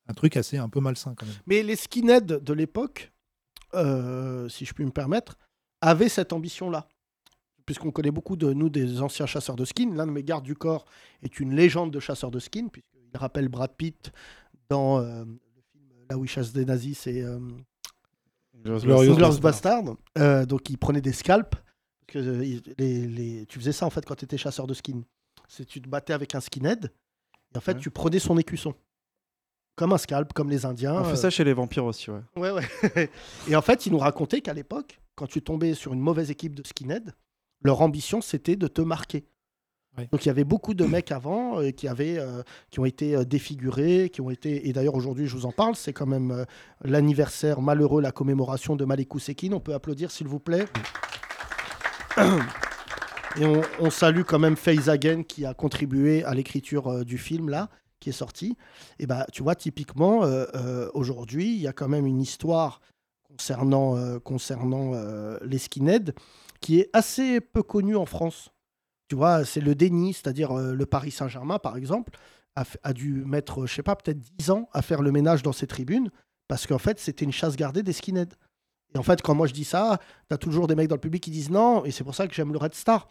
un 0.08 0.14
truc 0.14 0.38
assez 0.38 0.58
un 0.58 0.70
peu 0.70 0.80
malsain. 0.80 1.16
Mais 1.48 1.64
les 1.64 1.76
skinheads 1.76 2.40
de 2.40 2.54
l'époque, 2.54 3.12
euh, 3.74 4.50
si 4.50 4.66
je 4.66 4.74
puis 4.74 4.86
me 4.86 4.92
permettre, 4.92 5.38
avaient 5.82 6.10
cette 6.10 6.34
ambition-là. 6.34 6.88
Puisqu'on 7.66 7.92
connaît 7.92 8.12
beaucoup 8.12 8.36
de 8.36 8.52
nous 8.52 8.70
des 8.70 9.02
anciens 9.02 9.26
chasseurs 9.26 9.56
de 9.56 9.64
skin. 9.64 9.96
L'un 9.96 10.06
de 10.06 10.12
mes 10.12 10.24
gardes 10.24 10.44
du 10.44 10.54
corps 10.54 10.86
est 11.22 11.40
une 11.40 11.56
légende 11.56 11.92
de 11.92 12.00
chasseur 12.00 12.30
de 12.30 12.40
skin, 12.40 12.68
puisqu'il 12.68 13.18
rappelle 13.18 13.48
Brad 13.48 13.72
Pitt 13.78 14.12
dans 14.68 15.00
euh, 15.00 15.24
Là 16.14 16.18
où 16.20 16.26
il 16.26 16.28
chasse 16.28 16.54
des 16.54 16.64
nazis, 16.66 17.00
c'est 17.00 17.24
euh, 17.24 17.40
Glorious 19.16 19.40
Bastard. 19.42 19.84
Euh, 20.20 20.46
donc 20.46 20.70
il 20.70 20.78
prenait 20.78 21.02
des 21.02 21.12
scalps. 21.12 21.58
Que, 22.08 22.20
euh, 22.20 22.46
il- 22.46 22.62
les, 22.78 23.08
les- 23.08 23.46
Tu 23.48 23.58
faisais 23.58 23.72
ça 23.72 23.88
en 23.88 23.90
fait 23.90 24.06
quand 24.06 24.14
tu 24.14 24.26
étais 24.26 24.38
chasseur 24.38 24.68
de 24.68 24.76
skin. 24.76 25.02
C'est 25.48 25.66
tu 25.66 25.82
te 25.82 25.90
battais 25.90 26.14
avec 26.14 26.36
un 26.36 26.40
skinhead 26.40 26.92
et 27.54 27.58
en 27.58 27.62
fait 27.62 27.74
tu 27.80 27.90
prenais 27.90 28.20
son 28.20 28.38
écusson. 28.38 28.76
Comme 29.76 29.92
un 29.92 29.98
scalp, 29.98 30.34
comme 30.34 30.52
les 30.52 30.68
Indiens. 30.68 30.94
On 31.02 31.04
fait 31.04 31.14
euh, 31.14 31.16
ça 31.16 31.30
chez 31.32 31.44
les 31.44 31.54
vampires 31.54 31.86
aussi, 31.86 32.12
ouais. 32.12 32.22
Ouais, 32.36 32.52
ouais. 32.52 33.10
Et 33.48 33.56
en 33.56 33.62
fait, 33.64 33.88
ils 33.88 33.92
nous 33.92 33.98
racontaient 33.98 34.40
qu'à 34.42 34.54
l'époque, 34.54 35.00
quand 35.16 35.26
tu 35.26 35.42
tombais 35.42 35.74
sur 35.74 35.94
une 35.94 36.00
mauvaise 36.00 36.30
équipe 36.30 36.54
de 36.54 36.62
skinhead, 36.64 37.16
leur 37.64 37.82
ambition, 37.82 38.22
c'était 38.22 38.56
de 38.56 38.68
te 38.68 38.82
marquer. 38.82 39.26
Donc 39.98 40.26
il 40.26 40.28
y 40.28 40.32
avait 40.32 40.44
beaucoup 40.44 40.74
de 40.74 40.86
mecs 40.86 41.12
avant 41.12 41.60
euh, 41.60 41.70
qui, 41.70 41.88
avaient, 41.88 42.18
euh, 42.18 42.42
qui 42.72 42.80
ont 42.80 42.86
été 42.86 43.16
euh, 43.16 43.26
défigurés, 43.26 44.10
qui 44.12 44.22
ont 44.22 44.32
été... 44.32 44.68
Et 44.68 44.74
d'ailleurs, 44.74 44.96
aujourd'hui, 44.96 45.28
je 45.28 45.36
vous 45.36 45.46
en 45.46 45.52
parle, 45.52 45.76
c'est 45.76 45.94
quand 45.94 46.08
même 46.08 46.46
l'anniversaire 46.84 47.62
malheureux, 47.62 48.02
la 48.02 48.12
commémoration 48.12 48.76
de 48.76 48.86
Malekou 48.86 49.20
Sekine. 49.20 49.54
On 49.54 49.60
peut 49.60 49.74
applaudir, 49.74 50.10
s'il 50.10 50.28
vous 50.28 50.40
plaît. 50.40 50.66
Et 53.38 53.46
on, 53.46 53.62
on 53.80 53.90
salue 53.90 54.22
quand 54.22 54.40
même 54.40 54.56
Hagen 54.88 55.24
qui 55.24 55.46
a 55.46 55.54
contribué 55.54 56.24
à 56.24 56.34
l'écriture 56.34 57.04
du 57.04 57.18
film 57.18 57.50
là, 57.50 57.70
qui 58.00 58.10
est 58.10 58.14
sorti. 58.14 58.58
Et 59.00 59.08
bah, 59.08 59.26
tu 59.32 59.42
vois, 59.42 59.56
typiquement, 59.56 60.22
aujourd'hui, 60.94 61.54
il 61.56 61.62
y 61.62 61.68
a 61.68 61.74
quand 61.74 61.88
même 61.88 62.06
une 62.06 62.22
histoire 62.22 62.80
concernant, 63.28 64.20
concernant 64.20 64.92
les 65.42 65.58
skinheads 65.58 66.14
qui 66.62 66.80
est 66.80 66.90
assez 66.94 67.42
peu 67.42 67.64
connue 67.64 67.96
en 67.96 68.06
France. 68.06 68.53
Tu 69.14 69.18
vois, 69.18 69.46
c'est 69.46 69.62
le 69.62 69.76
déni, 69.76 70.12
c'est-à-dire 70.14 70.58
euh, 70.58 70.74
le 70.74 70.86
Paris 70.88 71.12
Saint-Germain, 71.12 71.60
par 71.60 71.78
exemple, 71.78 72.10
a, 72.56 72.94
dû 72.94 73.24
mettre, 73.26 73.68
je 73.68 73.72
sais 73.76 73.84
pas, 73.84 73.96
peut-être 73.96 74.18
10 74.40 74.50
ans 74.50 74.70
à 74.74 74.82
faire 74.82 75.04
le 75.04 75.12
ménage 75.12 75.44
dans 75.44 75.52
ses 75.52 75.68
tribunes 75.68 76.10
parce 76.48 76.66
qu'en 76.66 76.80
fait, 76.80 77.00
c'était 77.00 77.24
une 77.24 77.32
chasse 77.32 77.56
gardée 77.56 77.84
des 77.84 77.94
skinheads. 77.94 78.34
Et 78.96 78.98
en 78.98 79.04
fait, 79.04 79.22
quand 79.22 79.36
moi 79.36 79.46
je 79.46 79.54
dis 79.54 79.66
ça, 79.66 80.00
tu 80.30 80.34
as 80.34 80.40
toujours 80.40 80.66
des 80.66 80.74
mecs 80.74 80.88
dans 80.88 80.96
le 80.96 81.00
public 81.00 81.22
qui 81.22 81.30
disent 81.30 81.52
non, 81.52 81.86
et 81.86 81.92
c'est 81.92 82.04
pour 82.04 82.16
ça 82.16 82.28
que 82.28 82.34
j'aime 82.34 82.54
le 82.54 82.58
Red 82.58 82.74
Star. 82.74 83.08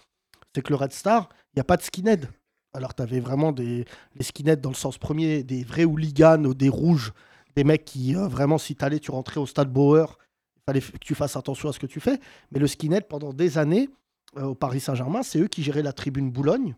C'est 0.53 0.63
que 0.63 0.71
le 0.71 0.75
Red 0.75 0.93
Star, 0.93 1.29
il 1.55 1.59
n'y 1.59 1.61
a 1.61 1.65
pas 1.65 1.77
de 1.77 1.83
skinhead. 1.83 2.29
Alors, 2.75 2.97
tu 2.97 3.03
avais 3.03 3.21
vraiment 3.21 3.53
des, 3.53 3.85
les 4.17 4.25
skinheads 4.25 4.61
dans 4.61 4.71
le 4.71 4.75
sens 4.75 4.99
premier, 4.99 5.45
des 5.45 5.63
vrais 5.63 5.85
hooligans, 5.85 6.53
des 6.53 6.69
rouges, 6.69 7.13
des 7.55 7.63
mecs 7.63 7.85
qui, 7.85 8.17
euh, 8.17 8.27
vraiment, 8.27 8.59
si 8.59 8.75
tu 8.75 9.11
rentrais 9.13 9.39
au 9.39 9.47
stade 9.47 9.73
Bauer, 9.73 10.19
il 10.57 10.63
fallait 10.67 10.81
que 10.81 10.99
tu 10.99 11.15
fasses 11.15 11.37
attention 11.37 11.69
à 11.69 11.73
ce 11.73 11.79
que 11.79 11.87
tu 11.87 12.01
fais. 12.01 12.19
Mais 12.51 12.59
le 12.59 12.67
skinhead, 12.67 13.07
pendant 13.07 13.33
des 13.33 13.57
années, 13.57 13.89
au 14.37 14.55
Paris 14.55 14.81
Saint-Germain, 14.81 15.23
c'est 15.23 15.41
eux 15.41 15.49
qui 15.49 15.63
géraient 15.63 15.83
la 15.83 15.93
tribune 15.93 16.31
Boulogne. 16.31 16.77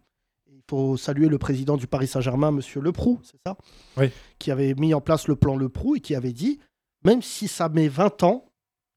Il 0.50 0.62
faut 0.68 0.96
saluer 0.96 1.28
le 1.28 1.38
président 1.38 1.76
du 1.76 1.86
Paris 1.86 2.06
Saint-Germain, 2.06 2.50
monsieur 2.50 2.80
Leproux, 2.80 3.20
c'est 3.22 3.36
ça? 3.46 3.56
Oui. 3.96 4.10
Qui 4.38 4.50
avait 4.50 4.74
mis 4.74 4.94
en 4.94 5.00
place 5.00 5.28
le 5.28 5.36
plan 5.36 5.56
Leproux 5.56 5.96
et 5.96 6.00
qui 6.00 6.14
avait 6.14 6.32
dit 6.32 6.58
même 7.04 7.22
si 7.22 7.48
ça 7.48 7.68
met 7.68 7.88
20 7.88 8.22
ans, 8.22 8.46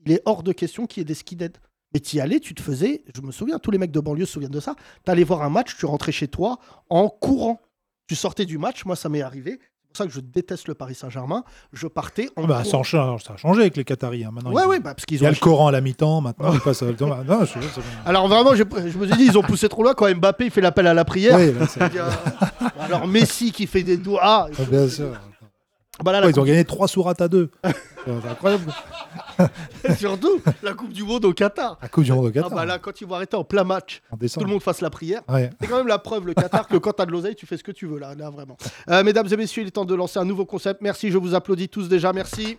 il 0.05 0.13
est 0.13 0.21
hors 0.25 0.43
de 0.43 0.53
question 0.53 0.87
qu'il 0.87 1.01
y 1.01 1.03
ait 1.03 1.05
des 1.05 1.13
skinheads. 1.13 1.59
Mais 1.93 1.99
tu 1.99 2.17
y 2.17 2.19
allais, 2.19 2.39
tu 2.39 2.53
te 2.53 2.61
faisais, 2.61 3.03
je 3.13 3.21
me 3.21 3.31
souviens, 3.31 3.59
tous 3.59 3.71
les 3.71 3.77
mecs 3.77 3.91
de 3.91 3.99
banlieue 3.99 4.25
se 4.25 4.33
souviennent 4.33 4.51
de 4.51 4.59
ça, 4.59 4.75
tu 5.05 5.11
allais 5.11 5.23
voir 5.23 5.41
un 5.41 5.49
match, 5.49 5.77
tu 5.77 5.85
rentrais 5.85 6.11
chez 6.11 6.27
toi 6.27 6.59
en 6.89 7.09
courant. 7.09 7.61
Tu 8.07 8.15
sortais 8.15 8.45
du 8.45 8.57
match, 8.57 8.85
moi 8.85 8.95
ça 8.95 9.09
m'est 9.09 9.21
arrivé. 9.21 9.59
Pour 9.97 10.05
ça 10.05 10.07
que 10.07 10.13
je 10.13 10.19
déteste 10.19 10.67
le 10.67 10.75
Paris 10.75 10.93
Saint-Germain. 10.93 11.43
Je 11.73 11.87
partais 11.87 12.29
en. 12.35 12.45
Bah, 12.45 12.63
ça, 12.63 12.77
a 12.77 12.83
changé- 12.83 13.23
ça 13.25 13.33
a 13.33 13.37
changé 13.37 13.61
avec 13.61 13.75
les 13.77 13.83
Qataris. 13.83 14.23
hein. 14.25 14.29
Maintenant, 14.31 14.51
Ouais, 14.53 14.61
ils- 14.63 14.67
ouais, 14.67 14.79
bah, 14.79 14.93
parce 14.93 15.05
qu'ils 15.07 15.17
Il 15.17 15.23
y 15.23 15.25
a 15.25 15.29
ont 15.29 15.31
le 15.31 15.39
Coran 15.39 15.67
à 15.67 15.71
la 15.71 15.81
mi-temps, 15.81 16.21
maintenant, 16.21 16.53
ils 16.53 16.59
passent 16.59 16.83
à... 16.83 16.85
Non, 16.85 16.93
je 16.93 17.53
te 17.53 17.59
jure, 17.59 17.71
c'est 17.73 17.81
bon. 17.81 17.87
Alors 18.05 18.27
vraiment, 18.27 18.53
j'ai- 18.53 18.63
je 18.91 18.97
me 18.97 19.07
suis 19.07 19.17
dit, 19.17 19.25
ils 19.25 19.37
ont 19.37 19.41
poussé 19.41 19.67
trop 19.69 19.81
loin 19.81 19.95
quand 19.95 20.07
Mbappé 20.13 20.45
il 20.45 20.51
fait 20.51 20.61
l'appel 20.61 20.85
à 20.85 20.93
la 20.93 21.03
prière. 21.03 21.39
Là, 21.39 21.47
Alors 22.79 23.07
Messi 23.07 23.51
qui 23.51 23.65
fait 23.65 23.81
des 23.83 23.97
doigts. 23.97 24.19
Ah, 24.21 24.47
Ah, 24.59 24.61
bien 24.69 24.87
sûr. 24.87 25.07
Bah 26.03 26.11
là, 26.11 26.19
la 26.19 26.27
Ouais, 26.27 26.31
ils 26.31 26.39
ont 26.39 26.43
gagné 26.43 26.63
3 26.63 26.87
sourates 26.87 27.21
à 27.21 27.27
2. 27.27 27.49
C'est 28.05 28.29
incroyable. 28.29 28.71
Surtout 29.97 30.41
la 30.63 30.73
Coupe 30.73 30.93
du 30.93 31.03
Monde 31.03 31.25
au 31.25 31.33
Qatar. 31.33 31.77
La 31.81 31.87
Coupe 31.87 32.03
du 32.03 32.11
Monde 32.11 32.27
au 32.27 32.31
Qatar. 32.31 32.49
Ah 32.51 32.55
bah 32.55 32.65
là, 32.65 32.79
quand 32.79 33.01
ils 33.01 33.07
vont 33.07 33.15
arrêter 33.15 33.35
en 33.35 33.43
plein 33.43 33.63
match, 33.63 34.01
En 34.11 34.17
tout 34.17 34.39
le 34.39 34.47
monde 34.47 34.61
fasse 34.61 34.81
la 34.81 34.89
prière. 34.89 35.21
Ouais. 35.27 35.49
C'est 35.59 35.67
quand 35.67 35.77
même 35.77 35.87
la 35.87 35.99
preuve, 35.99 36.27
le 36.27 36.33
Qatar, 36.33 36.67
que 36.67 36.77
quand 36.77 36.93
t'as 36.93 37.05
de 37.05 37.11
l'oseille, 37.11 37.35
tu 37.35 37.45
fais 37.45 37.57
ce 37.57 37.63
que 37.63 37.71
tu 37.71 37.87
veux 37.87 37.99
là, 37.99 38.15
là 38.15 38.29
vraiment. 38.29 38.57
Euh, 38.89 39.03
mesdames 39.03 39.27
et 39.31 39.37
messieurs, 39.37 39.63
il 39.63 39.67
est 39.67 39.71
temps 39.71 39.85
de 39.85 39.95
lancer 39.95 40.19
un 40.19 40.25
nouveau 40.25 40.45
concept. 40.45 40.81
Merci, 40.81 41.11
je 41.11 41.17
vous 41.17 41.35
applaudis 41.35 41.69
tous 41.69 41.89
déjà, 41.89 42.13
merci. 42.13 42.57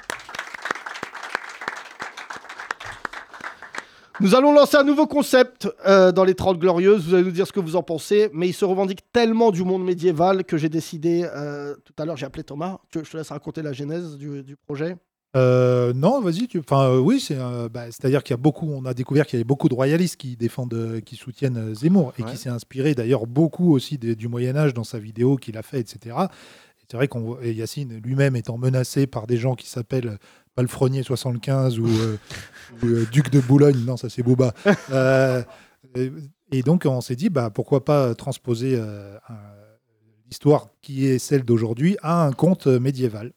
Nous 4.20 4.34
allons 4.34 4.52
lancer 4.52 4.76
un 4.76 4.82
nouveau 4.82 5.06
concept 5.06 5.68
euh, 5.86 6.10
dans 6.10 6.24
les 6.24 6.34
30 6.34 6.58
Glorieuses. 6.58 7.06
Vous 7.06 7.14
allez 7.14 7.22
nous 7.24 7.30
dire 7.30 7.46
ce 7.46 7.52
que 7.52 7.60
vous 7.60 7.76
en 7.76 7.84
pensez. 7.84 8.30
Mais 8.32 8.48
il 8.48 8.52
se 8.52 8.64
revendique 8.64 9.00
tellement 9.12 9.52
du 9.52 9.62
monde 9.62 9.84
médiéval 9.84 10.44
que 10.44 10.56
j'ai 10.56 10.68
décidé. 10.68 11.28
euh, 11.34 11.74
tout 11.84 11.92
à 11.98 12.04
l'heure, 12.04 12.16
j'ai 12.16 12.26
appelé 12.26 12.42
Thomas. 12.42 12.78
Tu- 12.90 13.04
je 13.04 13.10
te 13.10 13.16
laisse 13.16 13.28
raconter 13.30 13.62
la 13.62 13.72
genèse 13.72 14.16
du, 14.16 14.42
du 14.42 14.56
projet? 14.56 14.96
Euh, 15.36 15.92
non, 15.94 16.20
vas-y. 16.20 16.48
Tu... 16.48 16.58
Enfin, 16.58 16.88
euh, 16.90 16.98
oui, 16.98 17.20
c'est, 17.20 17.36
euh, 17.38 17.68
bah, 17.68 17.84
c'est-à-dire 17.86 18.24
qu'il 18.24 18.32
y 18.32 18.38
a 18.40 18.42
beaucoup. 18.42 18.68
On 18.72 18.84
a 18.86 18.94
découvert 18.94 19.24
qu'il 19.24 19.36
y 19.36 19.40
avait 19.40 19.44
beaucoup 19.44 19.68
de 19.68 19.74
royalistes 19.74 20.16
qui 20.16 20.36
défendent, 20.36 20.74
euh, 20.74 21.00
qui 21.00 21.14
soutiennent 21.14 21.72
Zemmour 21.76 22.12
et 22.18 22.24
Ouais. 22.24 22.30
qui 22.32 22.36
s'est 22.38 22.48
inspiré 22.48 22.94
d'ailleurs 22.96 23.26
beaucoup 23.26 23.72
aussi 23.72 23.98
du 23.98 24.26
Moyen 24.26 24.56
Âge 24.56 24.74
dans 24.74 24.84
sa 24.84 24.98
vidéo 24.98 25.36
qu'il 25.36 25.56
a 25.56 25.62
fait, 25.62 25.78
etc. 25.78 26.16
Et 26.80 26.84
c'est 26.90 26.96
vrai 26.96 27.06
qu'on 27.06 27.38
Yacine 27.40 28.00
lui-même 28.02 28.34
étant 28.34 28.58
menacé 28.58 29.06
par 29.06 29.28
des 29.28 29.36
gens 29.36 29.54
qui 29.54 29.68
s'appellent 29.68 30.18
Palefrenier 30.58 31.04
75 31.04 31.78
ou, 31.78 31.86
euh, 31.86 32.16
ou, 32.82 32.86
euh, 32.86 33.06
Duc 33.12 33.30
de 33.30 33.38
Boulogne. 33.38 33.84
Non, 33.86 33.96
ça 33.96 34.08
c'est 34.08 34.24
Booba. 34.24 34.52
Euh, 34.90 35.40
et, 35.94 36.10
et 36.50 36.62
donc 36.62 36.82
on 36.84 37.00
s'est 37.00 37.14
dit, 37.14 37.28
bah 37.28 37.48
pourquoi 37.48 37.84
pas 37.84 38.12
transposer 38.16 38.76
l'histoire 40.26 40.66
qui 40.82 41.06
est 41.06 41.20
celle 41.20 41.44
d'aujourd'hui 41.44 41.96
à 42.02 42.24
un 42.24 42.32
conte 42.32 42.66
médiéval. 42.66 43.32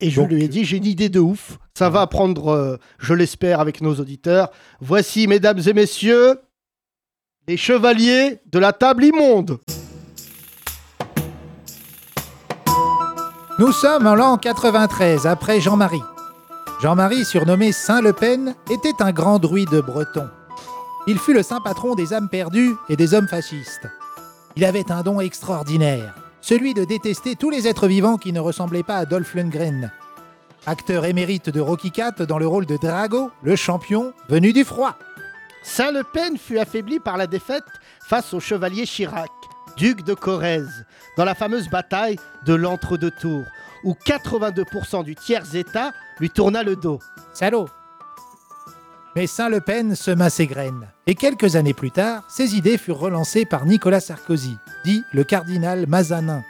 Et 0.00 0.08
je 0.08 0.22
Donc- 0.22 0.30
lui 0.30 0.42
ai 0.42 0.48
dit, 0.48 0.64
j'ai 0.64 0.78
une 0.78 0.86
idée 0.86 1.10
de 1.10 1.20
ouf. 1.20 1.58
Ça 1.74 1.90
va 1.90 2.06
prendre, 2.06 2.48
euh, 2.48 2.76
je 2.98 3.12
l'espère, 3.12 3.60
avec 3.60 3.82
nos 3.82 3.94
auditeurs. 3.96 4.50
Voici, 4.80 5.26
mesdames 5.26 5.60
et 5.66 5.72
messieurs, 5.74 6.40
les 7.46 7.58
chevaliers 7.58 8.38
de 8.46 8.58
la 8.58 8.72
table 8.72 9.04
immonde. 9.04 9.58
Nous 13.58 13.72
sommes 13.72 14.06
en 14.06 14.14
l'an 14.14 14.36
93, 14.36 15.26
après 15.26 15.62
Jean-Marie. 15.62 16.02
Jean-Marie, 16.82 17.24
surnommé 17.24 17.72
Saint-Le 17.72 18.12
Pen, 18.12 18.54
était 18.70 19.02
un 19.02 19.12
grand 19.12 19.38
druide 19.38 19.80
breton. 19.80 20.28
Il 21.06 21.18
fut 21.18 21.32
le 21.32 21.42
saint 21.42 21.62
patron 21.62 21.94
des 21.94 22.12
âmes 22.12 22.28
perdues 22.28 22.74
et 22.90 22.96
des 22.96 23.14
hommes 23.14 23.28
fascistes. 23.28 23.88
Il 24.56 24.64
avait 24.66 24.92
un 24.92 25.00
don 25.00 25.20
extraordinaire, 25.20 26.14
celui 26.42 26.74
de 26.74 26.84
détester 26.84 27.34
tous 27.34 27.48
les 27.48 27.66
êtres 27.66 27.86
vivants 27.88 28.18
qui 28.18 28.34
ne 28.34 28.40
ressemblaient 28.40 28.82
pas 28.82 28.96
à 28.96 29.06
Dolph 29.06 29.34
Lundgren. 29.34 29.90
Acteur 30.66 31.06
émérite 31.06 31.48
de 31.48 31.60
Rocky 31.60 31.90
IV 31.96 32.26
dans 32.26 32.38
le 32.38 32.46
rôle 32.46 32.66
de 32.66 32.76
Drago, 32.76 33.30
le 33.42 33.56
champion 33.56 34.12
venu 34.28 34.52
du 34.52 34.64
froid. 34.64 34.96
Saint-Le 35.62 36.02
Pen 36.04 36.36
fut 36.36 36.58
affaibli 36.58 36.98
par 36.98 37.16
la 37.16 37.26
défaite 37.26 37.64
face 38.06 38.34
au 38.34 38.40
chevalier 38.40 38.84
Chirac, 38.84 39.30
duc 39.78 40.04
de 40.04 40.12
Corrèze, 40.12 40.84
dans 41.16 41.24
la 41.24 41.34
fameuse 41.34 41.68
bataille 41.68 42.16
de 42.44 42.54
l'Entre-deux-Tours, 42.54 43.44
où 43.84 43.94
82% 44.06 45.04
du 45.04 45.14
tiers-État 45.14 45.92
lui 46.20 46.30
tourna 46.30 46.62
le 46.62 46.76
dos. 46.76 46.98
Salaud 47.32 47.68
Mais 49.14 49.26
Saint-Le 49.26 49.60
Pen 49.60 49.94
sema 49.94 50.30
ses 50.30 50.46
graines, 50.46 50.88
et 51.06 51.14
quelques 51.14 51.56
années 51.56 51.74
plus 51.74 51.90
tard, 51.90 52.24
ses 52.28 52.56
idées 52.56 52.78
furent 52.78 52.98
relancées 52.98 53.44
par 53.44 53.66
Nicolas 53.66 54.00
Sarkozy, 54.00 54.56
dit 54.84 55.02
le 55.12 55.24
cardinal 55.24 55.86
Mazanin. 55.86 56.42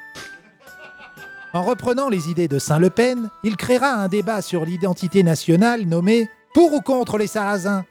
En 1.52 1.62
reprenant 1.62 2.08
les 2.08 2.28
idées 2.28 2.48
de 2.48 2.58
Saint-Le 2.58 2.90
Pen, 2.90 3.30
il 3.42 3.56
créera 3.56 3.94
un 3.94 4.08
débat 4.08 4.42
sur 4.42 4.64
l'identité 4.64 5.22
nationale 5.22 5.86
nommé 5.86 6.28
Pour 6.52 6.72
ou 6.74 6.80
contre 6.80 7.16
les 7.18 7.26
Sarrasins, 7.26 7.84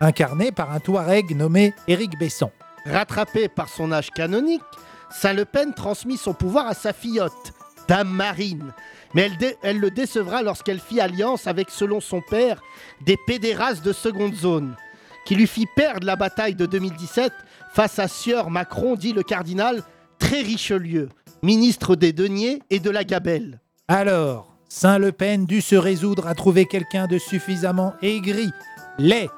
incarné 0.00 0.52
par 0.52 0.72
un 0.72 0.80
Touareg 0.80 1.34
nommé 1.34 1.72
Éric 1.88 2.18
Besson. 2.18 2.50
Rattrapé 2.84 3.48
par 3.48 3.68
son 3.68 3.90
âge 3.90 4.10
canonique, 4.10 4.62
Saint-Le 5.10 5.44
Pen 5.44 5.72
transmit 5.74 6.16
son 6.16 6.34
pouvoir 6.34 6.66
à 6.66 6.74
sa 6.74 6.92
fillotte, 6.92 7.52
Dame 7.88 8.08
Marine. 8.08 8.72
Mais 9.14 9.30
elle, 9.62 9.78
le 9.78 9.90
décevra 9.90 10.42
lorsqu'elle 10.42 10.80
fit 10.80 11.00
alliance 11.00 11.46
avec, 11.46 11.70
selon 11.70 12.00
son 12.00 12.20
père, 12.20 12.60
des 13.04 13.16
pédérastes 13.26 13.84
de 13.84 13.92
seconde 13.92 14.34
zone, 14.34 14.76
qui 15.24 15.34
lui 15.34 15.46
fit 15.46 15.66
perdre 15.74 16.06
la 16.06 16.16
bataille 16.16 16.54
de 16.54 16.66
2017 16.66 17.32
face 17.72 17.98
à 17.98 18.08
Sieur 18.08 18.50
Macron, 18.50 18.94
dit 18.94 19.12
le 19.12 19.22
cardinal, 19.22 19.82
très 20.18 20.42
Richelieu, 20.42 21.08
ministre 21.42 21.96
des 21.96 22.12
deniers 22.12 22.62
et 22.70 22.80
de 22.80 22.90
la 22.90 23.04
gabelle. 23.04 23.60
Alors, 23.88 24.56
Saint-Le 24.68 25.12
Pen 25.12 25.46
dut 25.46 25.60
se 25.60 25.76
résoudre 25.76 26.26
à 26.26 26.34
trouver 26.34 26.66
quelqu'un 26.66 27.06
de 27.06 27.18
suffisamment 27.18 27.94
aigri, 28.02 28.50
laid, 28.98 29.28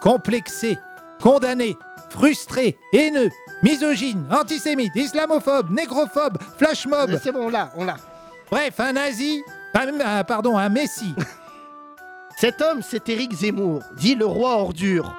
complexé, 0.00 0.78
condamné, 1.20 1.76
frustré, 2.10 2.76
haineux, 2.92 3.30
misogyne, 3.62 4.24
antisémite, 4.30 4.94
islamophobe, 4.96 5.70
négrophobe, 5.70 6.38
flashmob. 6.58 7.18
C'est 7.22 7.32
bon, 7.32 7.46
on 7.46 7.50
l'a, 7.50 7.70
on 7.76 7.84
l'a. 7.84 7.96
Bref, 8.50 8.78
un 8.80 8.92
nazi, 8.92 9.42
un- 9.74 10.24
pardon, 10.24 10.56
un 10.56 10.68
messie. 10.68 11.14
Cet 12.38 12.60
homme, 12.60 12.80
c'est 12.82 13.08
Éric 13.08 13.32
Zemmour, 13.32 13.82
dit 13.96 14.14
le 14.14 14.26
roi 14.26 14.56
ordure. 14.58 15.14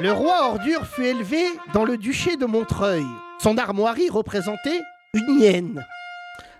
Le 0.00 0.10
roi 0.12 0.48
ordure 0.48 0.86
fut 0.86 1.04
élevé 1.04 1.44
dans 1.72 1.84
le 1.84 1.96
duché 1.96 2.36
de 2.36 2.46
Montreuil. 2.46 3.06
Son 3.38 3.56
armoirie 3.58 4.10
représentait 4.10 4.80
une 5.14 5.38
hyène. 5.40 5.84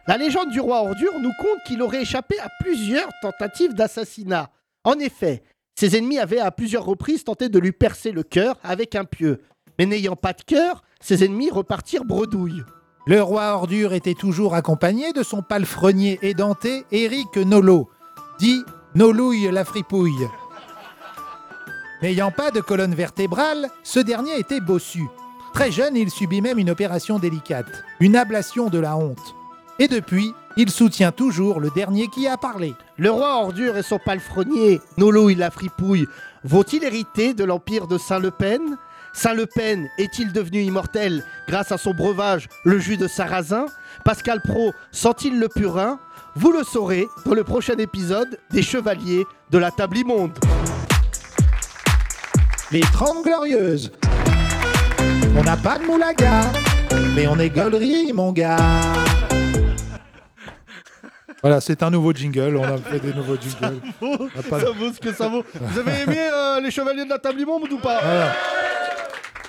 La 0.06 0.18
légende 0.18 0.50
du 0.50 0.60
roi 0.60 0.82
ordure 0.82 1.18
nous 1.18 1.32
conte 1.40 1.62
qu'il 1.66 1.80
aurait 1.80 2.02
échappé 2.02 2.38
à 2.40 2.48
plusieurs 2.60 3.08
tentatives 3.22 3.72
d'assassinat. 3.72 4.50
En 4.84 4.98
effet, 4.98 5.42
ses 5.74 5.96
ennemis 5.96 6.18
avaient 6.18 6.40
à 6.40 6.50
plusieurs 6.50 6.84
reprises 6.84 7.24
tenté 7.24 7.48
de 7.48 7.58
lui 7.58 7.72
percer 7.72 8.12
le 8.12 8.22
cœur 8.22 8.58
avec 8.62 8.94
un 8.94 9.04
pieu. 9.04 9.40
Mais 9.78 9.86
n'ayant 9.86 10.16
pas 10.16 10.34
de 10.34 10.42
cœur, 10.42 10.82
ses 11.00 11.24
ennemis 11.24 11.50
repartirent 11.50 12.04
bredouille. 12.04 12.62
Le 13.06 13.22
roi 13.22 13.54
ordure 13.54 13.92
était 13.92 14.14
toujours 14.14 14.54
accompagné 14.54 15.12
de 15.12 15.22
son 15.22 15.42
palefrenier 15.42 16.18
édenté 16.22 16.84
Éric 16.92 17.36
Nolot, 17.36 17.88
dit 18.38 18.62
Nolouille 18.94 19.50
la 19.50 19.64
fripouille. 19.64 20.28
N'ayant 22.02 22.30
pas 22.30 22.50
de 22.50 22.60
colonne 22.60 22.94
vertébrale, 22.94 23.68
ce 23.82 24.00
dernier 24.00 24.38
était 24.38 24.60
bossu. 24.60 25.04
Très 25.54 25.72
jeune, 25.72 25.96
il 25.96 26.10
subit 26.10 26.42
même 26.42 26.58
une 26.58 26.70
opération 26.70 27.18
délicate, 27.18 27.84
une 28.00 28.16
ablation 28.16 28.68
de 28.68 28.78
la 28.78 28.96
honte. 28.96 29.34
Et 29.80 29.88
depuis, 29.88 30.32
il 30.56 30.70
soutient 30.70 31.10
toujours 31.10 31.60
le 31.60 31.70
dernier 31.74 32.06
qui 32.08 32.28
a 32.28 32.36
parlé. 32.36 32.74
Le 32.96 33.10
roi 33.10 33.42
ordure 33.42 33.76
et 33.76 33.82
son 33.82 33.98
palefrenier, 33.98 34.80
Nolo 34.98 35.28
la 35.30 35.50
fripouille, 35.50 36.06
vont-ils 36.44 36.84
hériter 36.84 37.34
de 37.34 37.42
l'empire 37.42 37.88
de 37.88 37.98
Saint-Le 37.98 38.30
Pen? 38.30 38.76
Saint-Le 39.12 39.46
Pen 39.46 39.88
est-il 39.98 40.32
devenu 40.32 40.62
immortel 40.62 41.24
grâce 41.48 41.72
à 41.72 41.78
son 41.78 41.92
breuvage, 41.92 42.48
le 42.64 42.78
jus 42.78 42.96
de 42.96 43.08
sarrasin? 43.08 43.66
Pascal 44.04 44.40
Pro 44.42 44.72
sent-il 44.92 45.40
le 45.40 45.48
purin? 45.48 45.98
Vous 46.36 46.52
le 46.52 46.62
saurez 46.62 47.08
dans 47.26 47.34
le 47.34 47.44
prochain 47.44 47.76
épisode 47.78 48.38
des 48.50 48.62
Chevaliers 48.62 49.24
de 49.50 49.58
la 49.58 49.72
Table 49.72 49.98
Immonde. 49.98 50.38
Les 52.70 52.80
30 52.80 53.24
Glorieuses. 53.24 53.92
On 55.36 55.42
n'a 55.42 55.56
pas 55.56 55.78
de 55.78 55.84
moulaga, 55.84 56.52
mais 57.14 57.26
on 57.26 57.38
est 57.38 57.50
gaulerie, 57.50 58.12
mon 58.12 58.32
gars. 58.32 58.56
Voilà, 61.44 61.60
c'est 61.60 61.82
un 61.82 61.90
nouveau 61.90 62.10
jingle. 62.14 62.56
On 62.56 62.64
a 62.64 62.78
fait 62.78 63.00
des 63.00 63.12
nouveaux 63.12 63.36
jingles. 63.36 63.76
vaut, 64.00 64.16
On 64.18 64.40
a 64.40 64.42
pas- 64.48 64.60
ça 64.60 64.70
vaut 64.70 64.90
ce 64.90 64.98
que 64.98 65.12
ça 65.12 65.28
vaut. 65.28 65.44
Vous 65.60 65.78
avez 65.78 65.92
aimé 66.04 66.16
euh, 66.32 66.58
les 66.62 66.70
Chevaliers 66.70 67.04
de 67.04 67.10
la 67.10 67.18
Table 67.18 67.38
Immonde 67.38 67.70
ou 67.70 67.76
pas? 67.76 68.00
Voilà. 68.02 68.32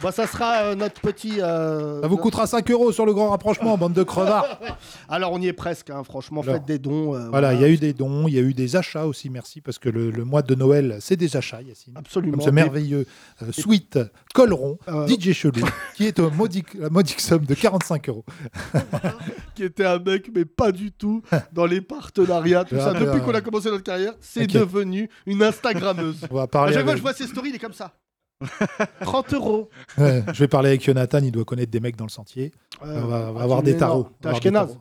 Bah, 0.04 0.12
ça 0.12 0.28
sera 0.28 0.58
euh, 0.58 0.76
notre 0.76 1.00
petit. 1.02 1.42
euh, 1.42 2.02
Ça 2.02 2.08
vous 2.08 2.18
coûtera 2.18 2.46
5 2.48 2.70
euros 2.70 2.92
sur 2.92 3.06
le 3.06 3.14
grand 3.14 3.30
rapprochement, 3.30 3.78
bande 3.78 3.94
de 3.94 4.04
crevards. 4.04 4.60
Alors 5.10 5.32
on 5.32 5.40
y 5.42 5.48
est 5.48 5.54
presque, 5.54 5.90
hein, 5.90 6.04
franchement, 6.04 6.42
Alors, 6.42 6.56
faites 6.56 6.66
des 6.66 6.78
dons. 6.80 7.16
euh, 7.16 7.30
Voilà, 7.30 7.54
il 7.54 7.62
y 7.62 7.64
a 7.64 7.70
eu 7.70 7.78
des 7.78 7.94
dons, 7.94 8.28
il 8.28 8.36
y 8.36 8.38
a 8.38 8.42
eu 8.42 8.54
des 8.54 8.76
achats 8.76 9.06
aussi, 9.08 9.30
merci, 9.30 9.62
parce 9.62 9.80
que 9.80 9.90
le, 9.90 10.12
le 10.12 10.24
mois 10.26 10.42
de 10.42 10.54
Noël, 10.54 10.98
c'est 11.00 11.16
des 11.16 11.36
achats, 11.38 11.62
Yacine. 11.62 11.94
Absolument. 11.98 12.34
Comme 12.38 12.46
ce 12.46 12.50
merveilleux 12.52 13.06
euh, 13.42 13.52
sweat 13.52 13.98
Colron, 14.34 14.78
Euh, 14.90 15.08
DJ 15.08 15.32
Chelou, 15.34 15.66
qui 15.96 16.06
est 16.06 16.20
au 16.20 16.30
modique, 16.30 16.74
la 16.76 16.90
modique 16.90 17.22
somme 17.22 17.46
de 17.46 17.54
45 17.56 18.10
euros. 18.10 18.26
qui 19.56 19.64
était 19.64 19.86
un 19.86 20.00
mec, 20.00 20.30
mais 20.36 20.46
pas 20.46 20.72
du 20.72 20.92
tout 20.92 21.22
dans 21.54 21.66
les 21.66 21.82
partenariats, 21.82 22.64
tout 22.66 22.76
Ah, 22.78 22.84
ça. 22.86 22.94
mais, 22.94 23.00
Depuis 23.00 23.20
euh, 23.20 23.22
qu'on 23.22 23.34
a 23.34 23.42
commencé 23.42 23.70
notre 23.72 23.84
carrière, 23.84 24.14
c'est 24.20 24.44
ok. 24.44 24.52
devenu 24.52 25.10
une 25.26 25.42
Instagrammeuse. 25.42 26.18
On 26.30 26.36
va 26.36 26.42
À 26.44 26.48
parler 26.48 26.74
chaque 26.74 26.84
fois 26.84 26.92
avec- 26.92 27.04
que 27.04 27.10
je 27.10 27.14
vois 27.18 27.26
ses 27.26 27.32
stories, 27.32 27.50
il 27.50 27.56
est 27.56 27.60
comme 27.60 27.74
ça. 27.74 27.94
30 29.02 29.34
euros. 29.34 29.70
Ouais, 29.98 30.24
je 30.34 30.40
vais 30.40 30.48
parler 30.48 30.70
avec 30.70 30.84
Jonathan, 30.84 31.20
il 31.20 31.32
doit 31.32 31.46
connaître 31.46 31.72
des 31.72 31.80
mecs 31.80 31.96
dans 31.96 32.06
le 32.06 32.10
sentier. 32.10 32.52
Euh, 32.84 33.02
on 33.04 33.08
va, 33.08 33.18
on 33.30 33.34
va 33.34 33.42
avoir 33.44 33.64
des 33.64 33.78
tarots. 33.78 34.08
T'es 34.22 34.30
Ashkenaz. 34.30 34.78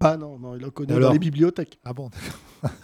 Bah 0.00 0.16
non, 0.16 0.38
non, 0.38 0.54
il 0.56 0.60
le 0.62 0.70
connaît 0.70 0.92
Alors 0.92 1.08
dans 1.10 1.12
les 1.12 1.18
bibliothèques. 1.18 1.78
Ah 1.84 1.92
bon 1.92 2.10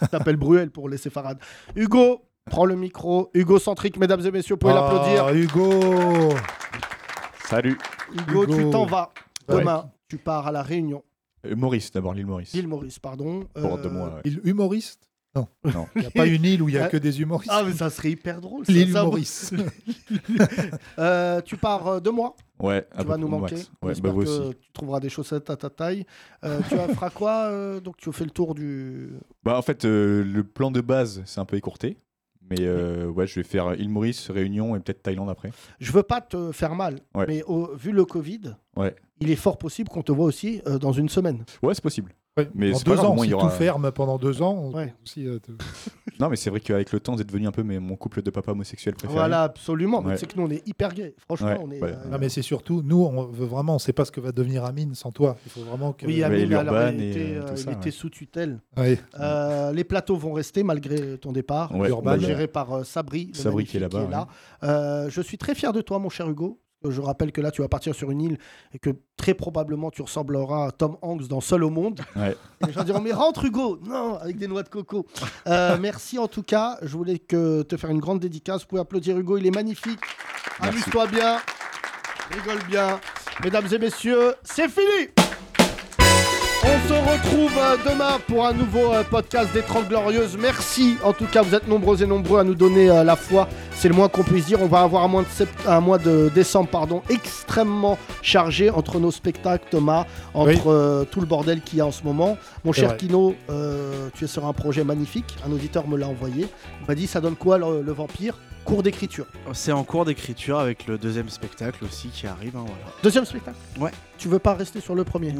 T'appelles 0.09 0.37
Bruel 0.37 0.71
pour 0.71 0.89
les 0.89 0.97
séfarades. 0.97 1.39
Hugo, 1.75 2.21
prends 2.49 2.65
le 2.65 2.75
micro. 2.75 3.29
Hugo 3.33 3.59
Centrique, 3.59 3.97
mesdames 3.97 4.25
et 4.25 4.31
messieurs, 4.31 4.55
vous 4.55 4.59
pouvez 4.59 4.73
l'applaudir. 4.73 5.25
Ah, 5.25 5.33
Hugo 5.33 6.33
Salut. 7.45 7.77
Hugo, 8.13 8.45
tu 8.45 8.69
t'en 8.69 8.85
vas. 8.85 9.11
Ouais. 9.49 9.59
Demain, 9.59 9.91
tu 10.07 10.17
pars 10.17 10.47
à 10.47 10.51
La 10.51 10.61
Réunion. 10.63 11.03
Euh, 11.45 11.55
Maurice, 11.55 11.91
d'abord, 11.91 12.13
l'île 12.13 12.25
Maurice. 12.27 12.53
L'île 12.53 12.67
Maurice, 12.67 12.99
pardon. 12.99 13.45
Pour 13.53 13.77
Euh, 13.77 13.81
deux 13.81 13.89
mois, 13.89 14.07
ouais. 14.15 14.21
Il 14.25 14.39
humoriste 14.45 15.09
Non. 15.35 15.47
Non. 15.73 15.87
Il 15.95 16.01
n'y 16.01 16.07
a 16.07 16.11
pas 16.11 16.25
une 16.27 16.43
île 16.43 16.61
où 16.61 16.67
il 16.69 16.73
n'y 16.75 16.77
a 16.81 16.87
que 16.89 16.97
des 16.97 17.21
humoristes. 17.21 17.51
Ah, 17.53 17.63
mais 17.65 17.71
ça 17.73 17.89
serait 17.89 18.11
hyper 18.11 18.41
drôle. 18.41 18.65
L'île 18.67 18.91
Maurice. 18.91 19.53
Euh, 20.99 21.41
tu 21.41 21.57
pars 21.57 21.87
euh, 21.87 21.99
deux 21.99 22.11
mois. 22.11 22.35
Ouais, 22.59 22.85
Tu 22.93 22.99
à 22.99 23.03
vas 23.03 23.17
nous 23.17 23.27
manquer. 23.27 23.55
Ouais, 23.81 23.93
bah, 24.01 24.11
vous 24.11 24.23
que 24.23 24.27
aussi. 24.29 24.55
tu 24.61 24.71
trouveras 24.73 24.99
des 24.99 25.09
chaussettes 25.09 25.49
à 25.49 25.55
ta 25.55 25.69
taille. 25.69 26.05
Euh, 26.43 26.59
tu 26.69 26.75
vas- 26.75 26.87
feras 26.89 27.09
quoi 27.09 27.45
euh, 27.45 27.79
Donc, 27.79 27.97
tu 27.97 28.11
fais 28.11 28.23
le 28.25 28.29
tour 28.29 28.53
du. 28.55 29.09
Bah, 29.43 29.57
en 29.57 29.61
fait, 29.61 29.85
euh, 29.85 30.23
le 30.23 30.43
plan 30.43 30.69
de 30.71 30.81
base, 30.81 31.21
c'est 31.25 31.39
un 31.39 31.45
peu 31.45 31.55
écourté. 31.57 31.97
Mais 32.49 32.57
euh, 32.61 33.07
ouais, 33.07 33.27
je 33.27 33.35
vais 33.35 33.43
faire 33.43 33.73
île 33.75 33.89
Maurice, 33.89 34.29
Réunion 34.29 34.75
et 34.75 34.79
peut-être 34.79 35.01
Thaïlande 35.01 35.29
après. 35.29 35.51
Je 35.79 35.91
veux 35.93 36.03
pas 36.03 36.19
te 36.19 36.51
faire 36.51 36.75
mal, 36.75 36.99
Ouais. 37.15 37.25
mais 37.27 37.43
au- 37.43 37.73
vu 37.75 37.91
le 37.93 38.03
Covid, 38.03 38.55
Ouais. 38.75 38.93
il 39.21 39.31
est 39.31 39.37
fort 39.37 39.57
possible 39.57 39.87
qu'on 39.89 40.01
te 40.03 40.11
voit 40.11 40.25
aussi 40.25 40.61
euh, 40.67 40.77
dans 40.77 40.91
une 40.91 41.07
semaine. 41.07 41.45
Ouais, 41.63 41.73
c'est 41.73 41.81
possible. 41.83 42.11
Mais 42.55 42.73
en 42.73 42.77
c'est 42.77 42.85
deux 42.85 42.99
ans, 42.99 43.13
moins, 43.13 43.23
si 43.25 43.29
il 43.29 43.31
y 43.31 43.33
aura- 43.33 43.49
tout 43.49 43.55
ferme 43.57 43.91
pendant 43.91 44.17
deux 44.17 44.41
ans, 44.41 44.53
on 44.57 44.73
Ouais. 44.73 44.93
aussi, 45.03 45.27
euh, 45.27 45.39
te- 45.39 45.51
Non, 46.19 46.29
mais 46.29 46.37
c'est 46.37 46.49
vrai 46.49 46.61
qu'avec 46.61 46.91
le 46.93 46.99
temps, 47.01 47.13
vous 47.15 47.21
êtes 47.21 47.27
devenu 47.27 47.45
un 47.47 47.51
peu 47.51 47.61
mais, 47.63 47.77
mon 47.79 47.95
couple 47.97 48.21
de 48.21 48.29
papa 48.29 48.51
homosexuel 48.51 48.93
préféré. 48.95 49.13
Voilà, 49.17 49.43
absolument. 49.43 50.01
Mais 50.01 50.11
Ouais. 50.11 50.17
sais 50.17 50.27
que 50.27 50.37
nous, 50.37 50.43
on 50.45 50.49
est 50.49 50.65
hyper 50.67 50.93
gays. 50.93 51.13
Franchement, 51.17 51.47
Ouais, 51.47 51.57
on 51.61 51.71
est. 51.71 51.81
ouais. 51.81 51.91
euh, 51.91 52.09
Non, 52.09 52.17
mais 52.19 52.29
c'est 52.29 52.41
surtout, 52.41 52.81
nous, 52.85 53.03
on 53.03 53.25
veut 53.25 53.45
vraiment, 53.45 53.73
on 53.73 53.75
ne 53.75 53.79
sait 53.79 53.91
pas 53.91 54.05
ce 54.05 54.11
que 54.11 54.21
va 54.21 54.31
devenir 54.31 54.63
Amine 54.63 54.95
sans 54.95 55.11
toi. 55.11 55.35
Il 55.45 55.51
faut 55.51 55.61
vraiment 55.61 55.91
que. 55.91 56.05
Oui, 56.05 56.23
Amine, 56.23 56.53
alors, 56.53 56.89
il 56.93 57.03
était, 57.03 57.35
euh, 57.35 57.55
il 57.67 57.71
était 57.73 57.91
sous 57.91 58.09
tutelle. 58.09 58.59
Ouais. 58.77 58.97
Euh, 59.19 59.73
les 59.73 59.83
plateaux 59.83 60.15
vont 60.15 60.31
rester 60.33 60.63
malgré 60.63 61.17
ton 61.17 61.33
départ. 61.33 61.75
Ouais, 61.75 61.89
Urban, 61.89 62.11
bah, 62.11 62.17
géré 62.19 62.47
par 62.47 62.71
euh, 62.73 62.83
Sabri. 62.83 63.31
Sabri 63.33 63.65
qui 63.65 63.75
est 63.77 63.81
là-bas, 63.81 64.27
Euh, 64.63 65.09
je 65.09 65.21
suis 65.21 65.37
très 65.37 65.53
fier 65.55 65.73
de 65.73 65.81
toi, 65.81 65.99
mon 65.99 66.09
cher 66.09 66.29
Hugo. 66.29 66.59
Je 66.87 66.99
rappelle 66.99 67.31
que 67.31 67.41
là, 67.41 67.51
tu 67.51 67.61
vas 67.61 67.67
partir 67.67 67.93
sur 67.93 68.09
une 68.09 68.21
île 68.21 68.37
et 68.73 68.79
que 68.79 68.89
très 69.15 69.33
probablement 69.35 69.91
tu 69.91 70.01
ressembleras 70.01 70.67
à 70.67 70.71
Tom 70.71 70.97
Hanks 71.01 71.27
dans 71.27 71.41
Seul 71.41 71.63
au 71.63 71.69
monde. 71.69 72.01
Ouais. 72.15 72.35
Et 72.61 72.67
les 72.67 72.73
gens 72.73 72.83
diront 72.83 73.01
Mais 73.01 73.13
rentre, 73.13 73.45
Hugo 73.45 73.79
Non, 73.83 74.17
avec 74.17 74.37
des 74.37 74.47
noix 74.47 74.63
de 74.63 74.69
coco. 74.69 75.05
Euh, 75.47 75.77
merci 75.79 76.17
en 76.17 76.27
tout 76.27 76.43
cas. 76.43 76.77
Je 76.81 76.97
voulais 76.97 77.19
que 77.19 77.61
te 77.61 77.77
faire 77.77 77.91
une 77.91 77.99
grande 77.99 78.19
dédicace. 78.19 78.61
Vous 78.61 78.67
pouvez 78.67 78.81
applaudir 78.81 79.17
Hugo, 79.17 79.37
il 79.37 79.45
est 79.45 79.51
magnifique. 79.55 79.99
Amuse-toi 80.59 81.07
bien. 81.07 81.37
Rigole 82.31 82.63
bien. 82.67 82.99
Mesdames 83.43 83.67
et 83.71 83.77
messieurs, 83.77 84.33
c'est 84.43 84.69
fini 84.69 85.09
on 86.63 86.87
se 86.87 86.93
retrouve 86.93 87.57
euh, 87.57 87.75
demain 87.89 88.19
pour 88.27 88.45
un 88.45 88.53
nouveau 88.53 88.93
euh, 88.93 89.03
podcast 89.03 89.51
des 89.51 89.63
30 89.63 89.89
Glorieuses. 89.89 90.37
Merci. 90.39 90.95
En 91.03 91.11
tout 91.11 91.25
cas, 91.25 91.41
vous 91.41 91.55
êtes 91.55 91.67
nombreux 91.67 92.03
et 92.03 92.05
nombreux 92.05 92.39
à 92.39 92.43
nous 92.43 92.53
donner 92.53 92.85
la 92.87 93.15
foi. 93.15 93.49
C'est 93.81 93.87
le 93.89 93.95
moins 93.95 94.09
qu'on 94.09 94.21
puisse 94.23 94.45
dire. 94.45 94.61
On 94.61 94.67
va 94.67 94.81
avoir 94.81 95.03
un 95.03 95.07
mois 95.07 95.23
de, 95.23 95.27
sept- 95.27 95.49
un 95.67 95.79
mois 95.79 95.97
de 95.97 96.29
décembre 96.35 96.69
pardon, 96.69 97.01
extrêmement 97.09 97.97
chargé 98.21 98.69
entre 98.69 98.99
nos 98.99 99.09
spectacles, 99.09 99.65
Thomas, 99.71 100.05
entre 100.35 100.51
Oui. 100.51 100.61
euh, 100.67 101.03
tout 101.03 101.19
le 101.19 101.25
bordel 101.25 101.61
qu'il 101.61 101.79
y 101.79 101.81
a 101.81 101.87
en 101.87 101.91
ce 101.91 102.03
moment. 102.03 102.37
Mon 102.63 102.73
cher. 102.73 102.95
Kino, 102.95 103.33
euh, 103.49 104.09
tu 104.13 104.25
es 104.25 104.27
sur 104.27 104.45
un 104.45 104.53
projet 104.53 104.83
magnifique. 104.83 105.35
Un 105.47 105.51
auditeur 105.51 105.87
me 105.87 105.97
l'a 105.97 106.07
envoyé. 106.07 106.45
Il 106.81 106.87
m'a 106.87 106.93
dit 106.93 107.07
ça 107.07 107.21
donne 107.21 107.35
quoi 107.35 107.57
le, 107.57 107.81
le 107.81 107.91
vampire? 107.91 108.35
Cours 108.65 108.83
d'écriture. 108.83 109.25
C'est 109.53 109.71
en 109.71 109.83
cours 109.83 110.05
d'écriture 110.05 110.59
avec 110.59 110.85
le 110.85 110.99
deuxième 110.99 111.29
spectacle 111.29 111.83
aussi 111.83 112.09
qui 112.09 112.27
arrive. 112.27 112.55
hein, 112.55 112.63
voilà. 112.67 112.93
Deuxième 113.01 113.25
spectacle? 113.25 113.57
Ouais. 113.79 113.89
Tu 114.21 114.27
veux 114.27 114.37
pas 114.37 114.53
rester 114.53 114.81
sur 114.81 114.93
le 114.93 115.03
premier 115.03 115.33
Tu 115.33 115.39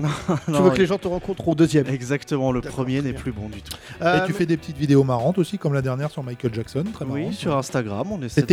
non, 0.51 0.61
veux 0.63 0.69
que 0.69 0.73
oui. 0.73 0.79
les 0.79 0.85
gens 0.87 0.97
te 0.97 1.07
rencontrent 1.07 1.47
au 1.47 1.53
deuxième 1.53 1.85
Exactement, 1.87 2.51
le 2.51 2.61
premier 2.61 2.99
n'est 3.03 3.13
plus 3.13 3.31
bon 3.31 3.47
du 3.47 3.61
tout. 3.61 3.75
Euh, 4.01 4.23
Et 4.23 4.25
tu 4.25 4.33
fais 4.33 4.47
des 4.47 4.57
petites 4.57 4.77
vidéos 4.77 5.03
marrantes 5.03 5.37
aussi, 5.37 5.59
comme 5.59 5.73
la 5.75 5.83
dernière 5.83 6.09
sur 6.09 6.23
Michael 6.23 6.51
Jackson. 6.55 6.83
Très 6.91 7.05
Oui, 7.05 7.19
marrante. 7.21 7.33
sur 7.35 7.55
Instagram, 7.55 8.07
on 8.11 8.17
essaie 8.23 8.41
de- 8.41 8.47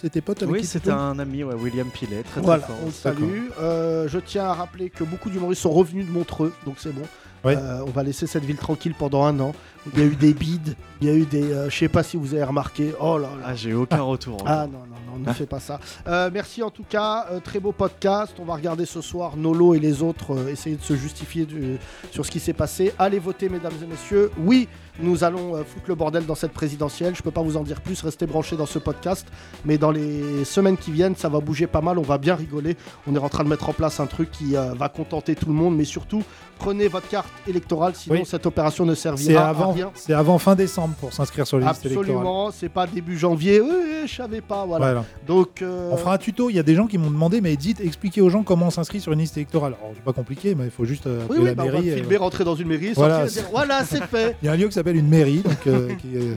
C'est 0.00 0.08
tes 0.10 0.20
potes 0.20 0.42
avec 0.44 0.54
Oui, 0.54 0.64
c'était 0.64 0.92
un 0.92 1.18
ami, 1.18 1.42
ouais, 1.42 1.54
William 1.56 1.88
Pilet, 1.88 2.22
très 2.22 2.40
Voilà, 2.40 2.62
très 2.62 2.72
fort. 2.72 2.82
on 2.86 2.90
salue. 2.92 3.48
Euh, 3.60 4.06
je 4.08 4.18
tiens 4.20 4.44
à 4.44 4.54
rappeler 4.54 4.88
que 4.88 5.02
beaucoup 5.02 5.30
d'humoristes 5.30 5.62
sont 5.62 5.72
revenus 5.72 6.06
de 6.06 6.12
Montreux, 6.12 6.52
donc 6.64 6.76
c'est 6.78 6.94
bon. 6.94 7.02
Ouais. 7.44 7.56
Euh, 7.56 7.80
on 7.84 7.90
va 7.90 8.04
laisser 8.04 8.28
cette 8.28 8.44
ville 8.44 8.56
tranquille 8.56 8.94
pendant 8.96 9.24
un 9.24 9.40
an. 9.40 9.52
Il 9.94 9.98
y 9.98 10.02
a 10.02 10.06
eu 10.06 10.14
des 10.16 10.32
bides, 10.32 10.76
il 11.00 11.08
y 11.08 11.10
a 11.10 11.14
eu 11.14 11.24
des. 11.26 11.42
euh, 11.52 11.68
je 11.68 11.76
sais 11.76 11.88
pas 11.88 12.02
si 12.04 12.16
vous 12.16 12.34
avez 12.34 12.44
remarqué. 12.44 12.92
Oh 13.00 13.18
là 13.18 13.28
là. 13.40 13.46
Ah, 13.46 13.54
j'ai 13.56 13.74
aucun 13.74 14.02
retour. 14.02 14.36
Ah 14.46 14.66
non, 14.66 14.78
non, 14.78 15.18
non, 15.18 15.28
ne 15.28 15.32
fais 15.34 15.46
pas 15.46 15.58
ça. 15.58 15.80
Euh, 16.06 16.30
merci 16.32 16.62
en 16.62 16.70
tout 16.70 16.84
cas, 16.88 17.26
euh, 17.32 17.40
très 17.40 17.58
beau 17.58 17.72
podcast. 17.72 18.34
On 18.38 18.44
va 18.44 18.54
regarder 18.54 18.86
ce 18.86 19.00
soir 19.00 19.36
Nolo 19.36 19.74
et 19.74 19.80
les 19.80 20.00
autres 20.02 20.36
euh, 20.36 20.48
essayer 20.48 20.76
de 20.76 20.82
se 20.82 20.94
justifier 20.94 21.46
du- 21.46 21.78
sur 22.12 22.24
ce 22.24 22.30
qui 22.30 22.38
s'est 22.38 22.52
passé. 22.52 22.92
Allez 22.98 23.18
voter, 23.18 23.48
mesdames 23.48 23.72
et 23.82 23.86
messieurs. 23.86 24.30
Oui, 24.38 24.68
nous 25.00 25.24
allons 25.24 25.54
foutre 25.64 25.86
le 25.88 25.94
bordel 25.96 26.26
dans 26.26 26.34
cette 26.36 26.52
présidentielle. 26.52 27.16
Je 27.16 27.22
peux 27.22 27.30
pas 27.32 27.42
vous 27.42 27.56
en 27.56 27.62
dire 27.64 27.80
plus, 27.80 28.00
restez 28.02 28.26
branchés 28.26 28.56
dans 28.56 28.66
ce 28.66 28.78
podcast. 28.78 29.26
Mais 29.64 29.78
dans 29.78 29.90
les 29.90 30.44
semaines 30.44 30.76
qui 30.76 30.92
viennent, 30.92 31.16
ça 31.16 31.28
va 31.28 31.40
bouger 31.40 31.66
pas 31.66 31.80
mal. 31.80 31.98
On 31.98 32.02
va 32.02 32.18
bien 32.18 32.36
rigoler. 32.36 32.76
On 33.08 33.16
est 33.16 33.18
en 33.18 33.28
train 33.28 33.42
de 33.42 33.48
mettre 33.48 33.68
en 33.68 33.72
place 33.72 33.98
un 33.98 34.06
truc 34.06 34.30
qui 34.30 34.52
va 34.54 34.88
contenter 34.88 35.34
tout 35.34 35.46
le 35.46 35.54
monde. 35.54 35.76
Mais 35.76 35.84
surtout, 35.84 36.22
prenez 36.58 36.86
votre 36.88 37.08
carte 37.08 37.28
électorale, 37.48 37.94
sinon 37.96 38.16
Oui. 38.16 38.22
cette 38.26 38.46
opération 38.46 38.84
ne 38.86 38.94
servira 38.94 39.46
à 39.46 39.48
avant, 39.48 39.71
c'est 39.94 40.12
avant 40.14 40.38
fin 40.38 40.54
décembre 40.54 40.94
pour 41.00 41.12
s'inscrire 41.12 41.46
sur 41.46 41.58
les 41.58 41.66
listes 41.66 41.84
électorales. 41.86 42.10
Absolument, 42.10 42.50
c'est 42.50 42.68
pas 42.68 42.86
début 42.86 43.18
janvier. 43.18 43.60
Oui, 43.60 43.70
je 44.06 44.14
savais 44.14 44.40
pas. 44.40 44.64
Voilà. 44.66 44.84
Voilà. 44.86 45.04
Donc, 45.26 45.62
euh, 45.62 45.90
On 45.92 45.96
fera 45.96 46.14
un 46.14 46.18
tuto. 46.18 46.50
Il 46.50 46.56
y 46.56 46.58
a 46.58 46.62
des 46.62 46.74
gens 46.74 46.86
qui 46.86 46.98
m'ont 46.98 47.10
demandé, 47.10 47.40
mais 47.40 47.56
dites, 47.56 47.80
expliquez 47.80 48.20
aux 48.20 48.30
gens 48.30 48.42
comment 48.42 48.66
on 48.66 48.70
s'inscrit 48.70 49.00
sur 49.00 49.12
une 49.12 49.20
liste 49.20 49.36
électorale. 49.36 49.74
Alors, 49.80 49.92
c'est 49.94 50.04
pas 50.04 50.12
compliqué, 50.12 50.54
mais 50.54 50.64
il 50.64 50.70
faut 50.70 50.84
juste 50.84 51.06
euh, 51.06 51.20
Oui, 51.30 51.36
appeler 51.36 51.38
oui, 51.40 51.44
la 51.46 51.54
bah, 51.54 51.62
on 51.62 51.66
va 51.66 51.72
mairie. 51.74 51.88
et- 51.90 51.96
filmer, 51.96 52.16
rentrer 52.16 52.44
dans 52.44 52.54
une 52.54 52.68
mairie, 52.68 52.92
Voilà, 52.94 53.20
sortir 53.20 53.38
et 53.38 53.40
dire, 53.42 53.50
voilà, 53.52 53.84
c'est 53.84 54.04
fait. 54.04 54.36
Il 54.42 54.46
y 54.46 54.48
a 54.48 54.52
un 54.52 54.56
lieu 54.56 54.66
qui 54.68 54.72
s'appelle 54.74 54.96
une 54.96 55.08
mairie, 55.08 55.40
donc 55.42 55.66
euh, 55.66 55.88
qui, 56.00 56.16
euh, 56.16 56.34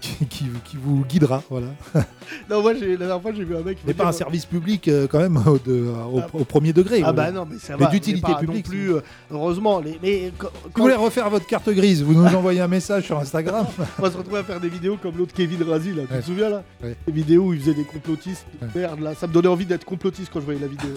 qui, 0.00 0.26
qui- 0.26 0.46
qui 0.64 0.76
vous 0.76 1.04
guidera, 1.04 1.42
voilà. 1.50 1.68
Non, 2.48 2.62
moi, 2.62 2.72
la 2.74 2.96
dernière 2.96 3.20
fois, 3.20 3.32
j'ai 3.36 3.44
vu 3.44 3.56
un 3.56 3.60
mec. 3.62 3.78
Mais 3.86 3.92
pas 3.94 4.06
un 4.06 4.12
service 4.12 4.46
public 4.46 4.86
euh, 4.88 5.06
quand 5.10 5.18
même 5.18 5.36
au, 5.46 5.58
de- 5.58 5.86
au- 6.12 6.40
au 6.40 6.44
premier 6.44 6.72
degré. 6.72 7.02
Ah 7.04 7.12
bah 7.12 7.30
non, 7.30 7.46
mais 7.50 7.58
ça 7.58 7.76
Mais 7.78 7.84
va. 7.84 7.90
d'utilité 7.90 8.32
publique. 8.38 8.66
Non 8.66 8.70
plus, 8.70 8.94
euh, 8.94 9.00
heureusement. 9.30 9.80
Les... 9.80 9.98
Mais 10.02 10.32
quand, 10.38 10.48
vous 10.76 10.82
voulez 10.82 10.94
refaire 10.94 11.28
votre 11.30 11.46
carte 11.46 11.68
grise, 11.70 12.02
vous 12.02 12.14
nous 12.14 12.24
envoyez 12.34 12.60
un 12.60 12.68
message 12.68 13.04
sur 13.06 13.18
Instagram. 13.18 13.66
on 13.98 14.02
va 14.02 14.10
se 14.10 14.16
retrouver 14.16 14.38
à 14.40 14.44
faire 14.44 14.60
des 14.60 14.68
vidéos 14.68 14.96
comme 15.00 15.16
l'autre 15.18 15.32
Kevin 15.34 15.62
Razi, 15.64 15.92
là. 15.92 16.02
Tu 16.08 16.12
Ouais. 16.14 16.20
te 16.20 16.26
souviens, 16.26 16.48
là 16.50 16.62
Ouais. 16.82 16.96
Les 17.06 17.12
vidéos 17.12 17.44
où 17.46 17.52
il 17.54 17.60
faisait 17.60 17.74
des 17.74 17.84
complotistes. 17.84 18.46
de 18.62 18.78
Merde, 18.78 19.00
là. 19.00 19.14
Ça 19.14 19.26
me 19.26 19.32
donnait 19.32 19.48
envie 19.48 19.66
d'être 19.66 19.84
complotiste 19.84 20.30
quand 20.32 20.40
je 20.40 20.44
voyais 20.44 20.60
la 20.60 20.66
vidéo. 20.68 20.90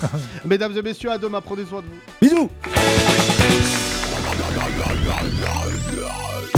Mesdames 0.46 0.76
et 0.78 0.82
messieurs, 0.82 1.12
à 1.12 1.18
demain. 1.18 1.42
Prenez 1.42 1.66
soin 1.66 1.82
de 1.82 1.86
vous. 1.86 2.00
Bisous 2.22 2.50